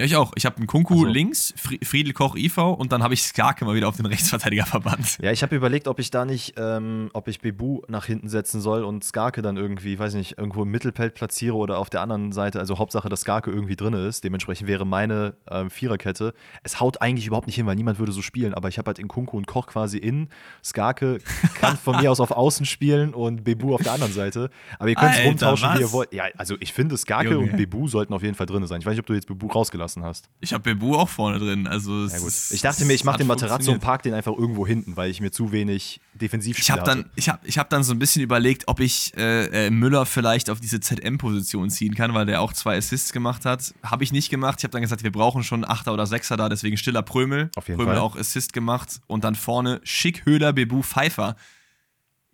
Ja, 0.03 0.07
ich 0.07 0.17
auch. 0.17 0.33
Ich 0.35 0.47
habe 0.47 0.57
einen 0.57 0.67
Kunku 0.67 0.97
so. 0.97 1.05
links, 1.05 1.55
Friedel 1.57 2.13
Koch 2.13 2.35
IV 2.35 2.59
und 2.59 2.91
dann 2.91 3.05
habe 3.05 3.15
ich 3.15 3.23
Skarke 3.23 3.65
mal 3.65 3.77
wieder 3.77 3.87
auf 3.87 3.97
den 3.97 4.07
Rechtsverteidiger 4.07 4.67
verbannt. 4.67 5.19
Ja, 5.23 5.31
ich 5.31 5.45
habe 5.45 5.55
überlegt, 5.55 5.87
ob 5.87 6.01
ich 6.01 6.11
da 6.11 6.25
nicht, 6.25 6.55
ähm, 6.57 7.09
ob 7.13 7.29
ich 7.29 7.41
Bebu 7.41 7.83
nach 7.87 8.07
hinten 8.07 8.29
setzen 8.29 8.61
soll 8.61 8.83
und 8.83 9.05
Skarke 9.05 9.43
dann 9.43 9.57
irgendwie, 9.57 9.97
weiß 9.97 10.15
nicht, 10.15 10.39
irgendwo 10.39 10.65
im 10.65 10.73
Mittelfeld 10.73 11.15
platziere 11.15 11.55
oder 11.55 11.79
auf 11.79 11.89
der 11.89 12.01
anderen 12.01 12.33
Seite. 12.33 12.59
Also 12.59 12.79
Hauptsache, 12.79 13.09
dass 13.09 13.21
Skarke 13.21 13.53
irgendwie 13.53 13.77
drin 13.77 13.93
ist. 13.93 14.25
Dementsprechend 14.25 14.67
wäre 14.67 14.85
meine 14.85 15.35
ähm, 15.49 15.71
Viererkette. 15.71 16.35
Es 16.65 16.81
haut 16.81 17.01
eigentlich 17.01 17.29
überhaupt 17.29 17.47
nicht 17.47 17.55
hin, 17.55 17.67
weil 17.67 17.77
niemand 17.77 18.01
würde 18.01 18.11
so 18.11 18.23
spielen. 18.23 18.55
Aber 18.55 18.69
ich 18.69 18.79
habe 18.79 18.89
halt 18.89 18.99
in 18.99 19.07
Kunku 19.07 19.37
und 19.37 19.47
Koch 19.47 19.69
quasi 19.69 19.99
in. 19.99 20.31
Skarke 20.65 21.19
kann 21.61 21.77
von 21.77 22.01
mir 22.01 22.11
aus 22.11 22.19
auf 22.19 22.33
Außen 22.33 22.67
spielen 22.67 23.15
und 23.15 23.45
Bebu 23.45 23.73
auf 23.73 23.83
der 23.85 23.93
anderen 23.93 24.13
Seite. 24.13 24.51
Aber 24.81 24.89
ihr 24.89 24.97
könnt 24.97 25.15
es 25.15 25.25
rumtauschen, 25.25 25.69
was? 25.69 25.79
wie 25.79 25.83
ihr 25.83 25.93
wollt. 25.93 26.13
Ja, 26.13 26.25
also 26.37 26.57
ich 26.59 26.73
finde, 26.73 26.97
Skarke 26.97 27.35
Junge. 27.35 27.53
und 27.53 27.57
Bebu 27.57 27.87
sollten 27.87 28.13
auf 28.15 28.25
jeden 28.25 28.35
Fall 28.35 28.47
drin 28.47 28.67
sein. 28.67 28.81
Ich 28.81 28.87
weiß 28.87 28.95
nicht, 28.95 29.01
ob 29.01 29.07
du 29.07 29.15
jetzt 29.15 29.29
Bebu 29.29 29.47
rausgelassen 29.47 29.92
gelassen 29.93 30.05
hast. 30.05 30.29
Ich 30.41 30.53
habe 30.53 30.63
Bebu 30.63 30.97
auch 30.97 31.09
vorne 31.09 31.39
drin. 31.39 31.67
Also 31.67 32.07
ja, 32.07 32.19
gut. 32.19 32.33
Ich 32.51 32.61
dachte 32.61 32.85
mir, 32.85 32.95
ich 32.95 33.05
mache 33.05 33.19
den 33.19 33.27
Materazzo 33.27 33.73
und 33.73 33.81
park 33.81 34.03
den 34.03 34.15
einfach 34.15 34.33
irgendwo 34.33 34.67
hinten, 34.67 34.97
weil 34.97 35.11
ich 35.11 35.21
mir 35.21 35.31
zu 35.31 35.53
wenig 35.53 36.01
defensiv 36.15 36.59
Ich 36.59 36.71
habe 36.71 36.83
dann, 36.83 37.11
ich 37.17 37.29
hab, 37.29 37.47
ich 37.47 37.59
hab 37.59 37.71
dann 37.71 37.83
so 37.85 37.93
ein 37.93 37.99
bisschen 37.99 38.23
überlegt, 38.23 38.69
ob 38.69 38.81
ich 38.81 39.13
äh, 39.17 39.67
äh 39.67 39.71
Müller 39.71 40.07
vielleicht 40.07 40.51
auf 40.51 40.61
diese 40.61 40.81
ZM-Position 40.81 41.71
ziehen 41.71 41.95
kann, 41.95 42.15
weil 42.15 42.27
der 42.27 42.41
auch 42.41 42.53
zwei 42.53 42.77
Assists 42.77 43.13
gemacht 43.13 43.45
hat. 43.45 43.75
Habe 43.83 44.05
ich 44.05 44.13
nicht 44.13 44.31
gemacht. 44.31 44.59
Ich 44.59 44.65
habe 44.65 44.73
dann 44.73 44.83
gesagt, 44.83 45.03
wir 45.03 45.13
brauchen 45.13 45.43
schon 45.43 45.65
Achter 45.65 45.93
oder 45.93 46.07
Sechser 46.07 46.37
da, 46.37 46.49
deswegen 46.49 46.77
stiller 46.77 47.03
Prömel. 47.03 47.51
Auf 47.57 47.69
jeden 47.69 47.79
Prömel 47.79 47.95
Fall. 47.95 48.03
auch 48.03 48.17
Assist 48.17 48.53
gemacht. 48.53 49.01
Und 49.07 49.25
dann 49.25 49.35
vorne 49.35 49.81
Schick, 49.85 50.25
Höhler, 50.27 50.53
Bebu, 50.53 50.83
Pfeiffer 50.83 51.37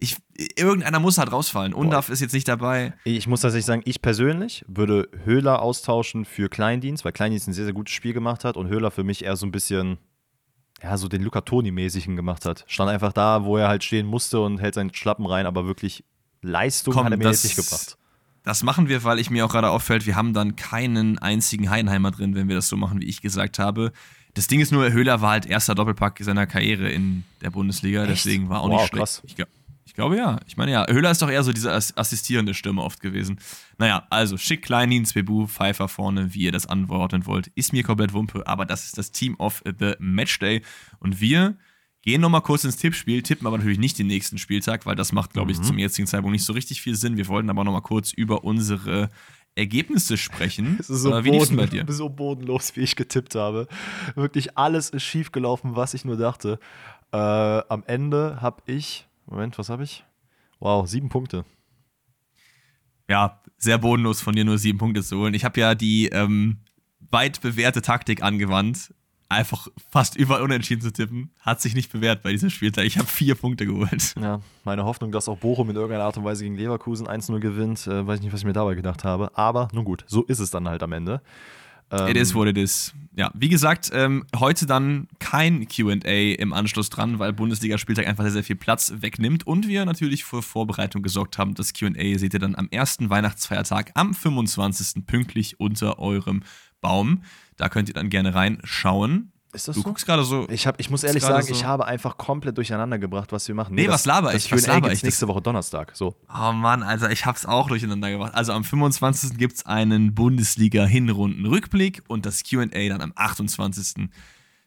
ich, 0.01 0.16
irgendeiner 0.57 1.01
muss 1.01 1.18
halt 1.18 1.32
rausfallen. 1.32 1.74
Undaf 1.74 2.09
ist 2.09 2.20
jetzt 2.20 2.32
nicht 2.32 2.46
dabei. 2.46 2.94
Ich 3.03 3.26
muss 3.26 3.40
tatsächlich 3.40 3.66
sagen, 3.66 3.82
ich 3.84 4.01
persönlich 4.01 4.64
würde 4.68 5.09
Höhler 5.24 5.61
austauschen 5.61 6.24
für 6.24 6.49
Kleindienst, 6.49 7.05
weil 7.05 7.12
Kleindienst 7.12 7.49
ein 7.49 7.53
sehr, 7.53 7.64
sehr 7.64 7.74
gutes 7.74 7.94
Spiel 7.94 8.12
gemacht 8.12 8.44
hat 8.44 8.57
und 8.57 8.68
Höhler 8.68 8.92
für 8.92 9.03
mich 9.03 9.24
eher 9.24 9.34
so 9.34 9.44
ein 9.44 9.51
bisschen, 9.51 9.99
ja, 10.82 10.96
so 10.96 11.09
den 11.09 11.22
Luca 11.22 11.40
Toni-mäßigen 11.40 12.14
gemacht 12.14 12.44
hat. 12.44 12.64
Stand 12.68 12.90
einfach 12.90 13.12
da, 13.12 13.44
wo 13.44 13.57
er 13.57 13.66
halt 13.66 13.82
stehen 13.82 14.07
musste 14.07 14.40
und 14.40 14.59
hält 14.59 14.74
seinen 14.74 14.94
Schlappen 14.94 15.26
rein, 15.26 15.46
aber 15.46 15.66
wirklich 15.66 16.05
Leistung 16.42 16.94
Komm, 16.94 17.05
hat 17.05 17.12
er 17.12 17.18
mir 17.18 17.24
das, 17.24 17.42
jetzt 17.42 17.57
nicht 17.57 17.68
gebracht. 17.68 17.99
Das 18.44 18.62
machen 18.62 18.88
wir, 18.88 19.03
weil 19.03 19.18
ich 19.18 19.30
mir 19.30 19.44
auch 19.44 19.51
gerade 19.51 19.70
auffällt, 19.70 20.07
wir 20.07 20.14
haben 20.14 20.32
dann 20.32 20.55
keinen 20.55 21.18
einzigen 21.18 21.70
Heidenheimer 21.70 22.12
drin, 22.12 22.36
wenn 22.36 22.46
wir 22.49 22.55
das 22.55 22.68
so 22.68 22.76
machen, 22.76 23.01
wie 23.01 23.07
ich 23.07 23.20
gesagt 23.20 23.59
habe. 23.59 23.92
Das 24.34 24.46
Ding 24.46 24.61
ist 24.61 24.70
nur, 24.70 24.92
Höhler 24.92 25.20
war 25.20 25.32
halt 25.32 25.46
erster 25.46 25.74
Doppelpack 25.74 26.20
seiner 26.22 26.46
Karriere 26.46 26.88
in 26.88 27.24
der 27.42 27.51
Bundesliga, 27.51 28.03
Echt? 28.03 28.12
deswegen 28.12 28.49
war 28.49 28.61
auch 28.61 28.70
wow, 28.70 28.80
nicht 28.80 28.88
schlecht. 28.90 29.01
Krass. 29.01 29.22
Ich, 29.26 29.34
glaube 29.34 29.51
ja. 29.97 30.41
Ich 30.47 30.57
meine 30.57 30.72
ja, 30.72 30.86
Höhler 30.89 31.11
ist 31.11 31.22
doch 31.22 31.30
eher 31.30 31.43
so 31.43 31.53
diese 31.53 31.72
assistierende 31.72 32.55
Stimme 32.55 32.82
oft 32.82 33.01
gewesen. 33.01 33.39
Naja, 33.78 34.07
also 34.11 34.36
Schick, 34.36 34.62
Kleinin, 34.62 35.07
Bebu, 35.12 35.47
Pfeiffer 35.47 35.89
vorne, 35.89 36.34
wie 36.34 36.41
ihr 36.41 36.53
das 36.53 36.66
anordnen 36.66 37.26
wollt, 37.26 37.49
ist 37.55 37.72
mir 37.72 37.82
komplett 37.82 38.12
Wumpe, 38.12 38.47
aber 38.47 38.66
das 38.66 38.84
ist 38.84 38.99
das 38.99 39.11
Team 39.12 39.36
of 39.39 39.62
the 39.64 39.95
Matchday 39.99 40.62
und 41.01 41.20
wir 41.20 41.57
gehen 42.03 42.20
nochmal 42.20 42.43
kurz 42.43 42.64
ins 42.64 42.76
Tippspiel, 42.76 43.22
tippen 43.22 43.47
aber 43.47 43.59
natürlich 43.59 43.78
nicht 43.78 43.99
den 43.99 44.07
nächsten 44.07 44.39
Spieltag, 44.39 44.86
weil 44.86 44.97
das 44.97 45.12
macht, 45.12 45.32
glaube 45.32 45.53
ich, 45.53 45.59
mhm. 45.59 45.64
zum 45.64 45.78
jetzigen 45.78 46.07
Zeitpunkt 46.07 46.32
nicht 46.32 46.45
so 46.45 46.53
richtig 46.53 46.80
viel 46.80 46.95
Sinn. 46.95 47.16
Wir 47.16 47.28
wollten 47.28 47.51
aber 47.51 47.64
nochmal 47.64 47.82
kurz 47.82 48.12
über 48.12 48.45
unsere 48.45 49.11
Ergebnisse 49.55 50.16
sprechen. 50.16 50.76
Es 50.80 50.89
ist 50.89 51.03
so, 51.03 51.14
äh, 51.14 51.24
wie 51.24 51.30
boden, 51.30 51.57
bei 51.57 51.66
dir? 51.66 51.84
so 51.89 52.09
bodenlos, 52.09 52.76
wie 52.76 52.80
ich 52.80 52.97
getippt 52.97 53.34
habe. 53.34 53.66
Wirklich 54.14 54.57
alles 54.57 54.91
ist 54.91 55.03
schiefgelaufen, 55.03 55.76
was 55.76 55.95
ich 55.95 56.05
nur 56.05 56.16
dachte. 56.16 56.59
Äh, 57.12 57.16
am 57.16 57.82
Ende 57.86 58.41
habe 58.41 58.62
ich 58.66 59.08
Moment, 59.31 59.59
was 59.59 59.68
habe 59.68 59.85
ich? 59.85 60.05
Wow, 60.59 60.89
sieben 60.89 61.09
Punkte. 61.09 61.45
Ja, 63.09 63.41
sehr 63.57 63.79
bodenlos 63.79 64.20
von 64.20 64.35
dir 64.35 64.45
nur 64.45 64.59
sieben 64.59 64.79
Punkte 64.79 65.03
zu 65.03 65.18
holen. 65.18 65.35
Ich 65.35 65.45
habe 65.45 65.61
ja 65.61 65.74
die 65.74 66.09
ähm, 66.09 66.59
weit 67.11 67.41
bewährte 67.41 67.83
Taktik 67.83 68.22
angewandt, 68.22 68.95
einfach 69.29 69.68
fast 69.91 70.16
überall 70.16 70.43
unentschieden 70.43 70.81
zu 70.81 70.93
tippen. 70.93 71.31
Hat 71.41 71.61
sich 71.61 71.74
nicht 71.74 71.93
bewährt 71.93 72.22
bei 72.22 72.33
diesem 72.33 72.51
Spieltag. 72.51 72.85
Ich 72.85 72.99
habe 72.99 73.09
vier 73.09 73.35
Punkte 73.35 73.66
geholt. 73.66 74.14
Ja, 74.20 74.41
meine 74.64 74.85
Hoffnung, 74.85 75.12
dass 75.12 75.29
auch 75.29 75.39
Bochum 75.39 75.70
in 75.70 75.76
irgendeiner 75.76 76.05
Art 76.05 76.16
und 76.16 76.24
Weise 76.24 76.45
gegen 76.45 76.57
Leverkusen 76.57 77.07
1-0 77.07 77.39
gewinnt, 77.39 77.87
äh, 77.87 78.07
weiß 78.07 78.18
ich 78.18 78.24
nicht, 78.24 78.33
was 78.33 78.41
ich 78.41 78.47
mir 78.47 78.53
dabei 78.53 78.74
gedacht 78.74 79.05
habe. 79.05 79.37
Aber 79.37 79.68
nun 79.72 79.85
gut, 79.85 80.05
so 80.07 80.24
ist 80.24 80.39
es 80.39 80.51
dann 80.51 80.68
halt 80.68 80.83
am 80.83 80.93
Ende. 80.93 81.20
Ähm, 81.91 82.09
it 82.09 82.16
is 82.16 82.34
what 82.34 82.49
it 82.49 82.57
is. 82.57 82.93
Ja, 83.16 83.32
wie 83.34 83.49
gesagt, 83.49 83.91
ähm, 83.93 84.24
heute 84.36 84.66
dann 84.66 85.09
kein 85.18 85.66
QA 85.66 86.34
im 86.39 86.53
Anschluss 86.53 86.89
dran, 86.89 87.18
weil 87.18 87.32
Bundesligaspieltag 87.32 88.07
einfach 88.07 88.22
sehr, 88.22 88.32
sehr 88.32 88.45
viel 88.45 88.55
Platz 88.55 88.93
wegnimmt 88.99 89.45
und 89.45 89.66
wir 89.66 89.84
natürlich 89.84 90.24
für 90.24 90.41
Vorbereitung 90.41 91.03
gesorgt 91.03 91.36
haben. 91.36 91.55
Das 91.55 91.72
QA 91.72 92.16
seht 92.16 92.34
ihr 92.34 92.39
dann 92.39 92.55
am 92.55 92.68
ersten 92.70 93.11
Weihnachtsfeiertag 93.11 93.91
am 93.95 94.14
25. 94.14 95.05
pünktlich 95.07 95.59
unter 95.59 95.99
eurem 95.99 96.45
Baum. 96.80 97.22
Da 97.57 97.68
könnt 97.68 97.89
ihr 97.89 97.95
dann 97.95 98.09
gerne 98.09 98.34
reinschauen. 98.34 99.32
Ist 99.59 99.67
das 99.69 99.75
du 99.75 99.83
so? 99.83 99.89
guckst 99.89 100.07
gerade 100.07 100.23
so. 100.25 100.47
Ich, 100.49 100.69
hab, 100.69 100.79
ich 100.79 100.89
muss 100.89 101.03
ehrlich 101.03 101.23
sagen, 101.23 101.47
so 101.47 101.53
ich 101.53 101.65
habe 101.65 101.87
einfach 101.87 102.17
komplett 102.17 102.57
durcheinander 102.57 102.99
gebracht, 102.99 103.33
was 103.33 103.49
wir 103.49 103.57
machen. 103.57 103.75
Nee, 103.75 103.83
nee 103.83 103.89
was 103.89 104.07
laber 104.07 104.33
ich? 104.35 104.49
Das 104.49 104.53
was 104.53 104.67
laber 104.69 104.93
ich? 104.93 105.03
nächste 105.03 105.27
Woche 105.27 105.43
Donnerstag. 105.43 105.97
So. 105.97 106.15
Oh 106.33 106.53
Mann, 106.53 106.85
also 106.85 107.09
ich 107.09 107.27
hab's 107.27 107.45
auch 107.45 107.67
durcheinander 107.67 108.11
gebracht. 108.11 108.35
Also 108.35 108.53
am 108.53 108.63
25. 108.63 109.37
gibt's 109.37 109.67
einen 109.67 110.15
Bundesliga-Hinrunden-Rückblick 110.15 112.05
und 112.07 112.25
das 112.25 112.45
QA 112.45 112.67
dann 112.67 113.01
am 113.01 113.13
28. 113.17 114.09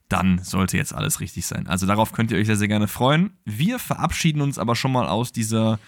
Dann 0.09 0.39
sollte 0.39 0.75
jetzt 0.75 0.93
alles 0.93 1.21
richtig 1.21 1.45
sein. 1.45 1.67
Also 1.67 1.87
darauf 1.87 2.11
könnt 2.11 2.31
ihr 2.31 2.37
euch 2.37 2.47
sehr, 2.47 2.57
sehr 2.57 2.67
gerne 2.67 2.89
freuen. 2.89 3.31
Wir 3.45 3.79
verabschieden 3.79 4.41
uns 4.41 4.59
aber 4.59 4.75
schon 4.75 4.91
mal 4.91 5.07
aus 5.07 5.31
dieser 5.31 5.79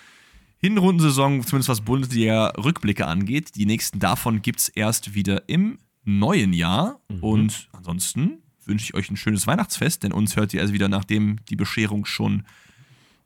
Hinrundensaison, 0.60 1.43
zumindest 1.43 1.68
was 1.68 1.82
Bundesliga-Rückblicke 1.82 3.06
angeht. 3.06 3.58
Die 3.58 3.66
nächsten 3.66 3.99
davon 3.99 4.41
gibt's 4.41 4.70
erst 4.70 5.14
wieder 5.14 5.43
im 5.49 5.78
neuen 6.06 6.54
Jahr. 6.54 7.01
Mhm. 7.10 7.20
Und 7.24 7.70
ansonsten 7.74 8.42
wünsche 8.66 8.86
ich 8.86 8.93
euch 8.93 9.09
ein 9.09 9.18
schönes 9.18 9.47
Weihnachtsfest, 9.47 10.03
denn 10.03 10.11
uns 10.11 10.36
hört 10.36 10.53
ihr 10.53 10.61
also 10.61 10.74
wieder, 10.74 10.89
nachdem 10.89 11.43
die 11.45 11.55
Bescherung 11.55 12.05
schon 12.05 12.43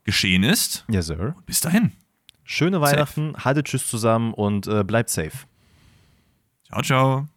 geschehen 0.04 0.44
ist. 0.44 0.86
Ja, 0.88 0.96
yes, 0.96 1.08
Sir. 1.08 1.36
Und 1.38 1.46
bis 1.46 1.62
dahin. 1.62 1.92
Schöne 2.44 2.80
Weihnachten, 2.80 3.34
safe. 3.34 3.46
haltet 3.46 3.68
Tschüss 3.68 3.88
zusammen 3.88 4.34
und 4.34 4.68
äh, 4.68 4.84
bleibt 4.84 5.10
safe. 5.10 5.46
Ciao, 6.70 6.82
ciao. 6.82 7.28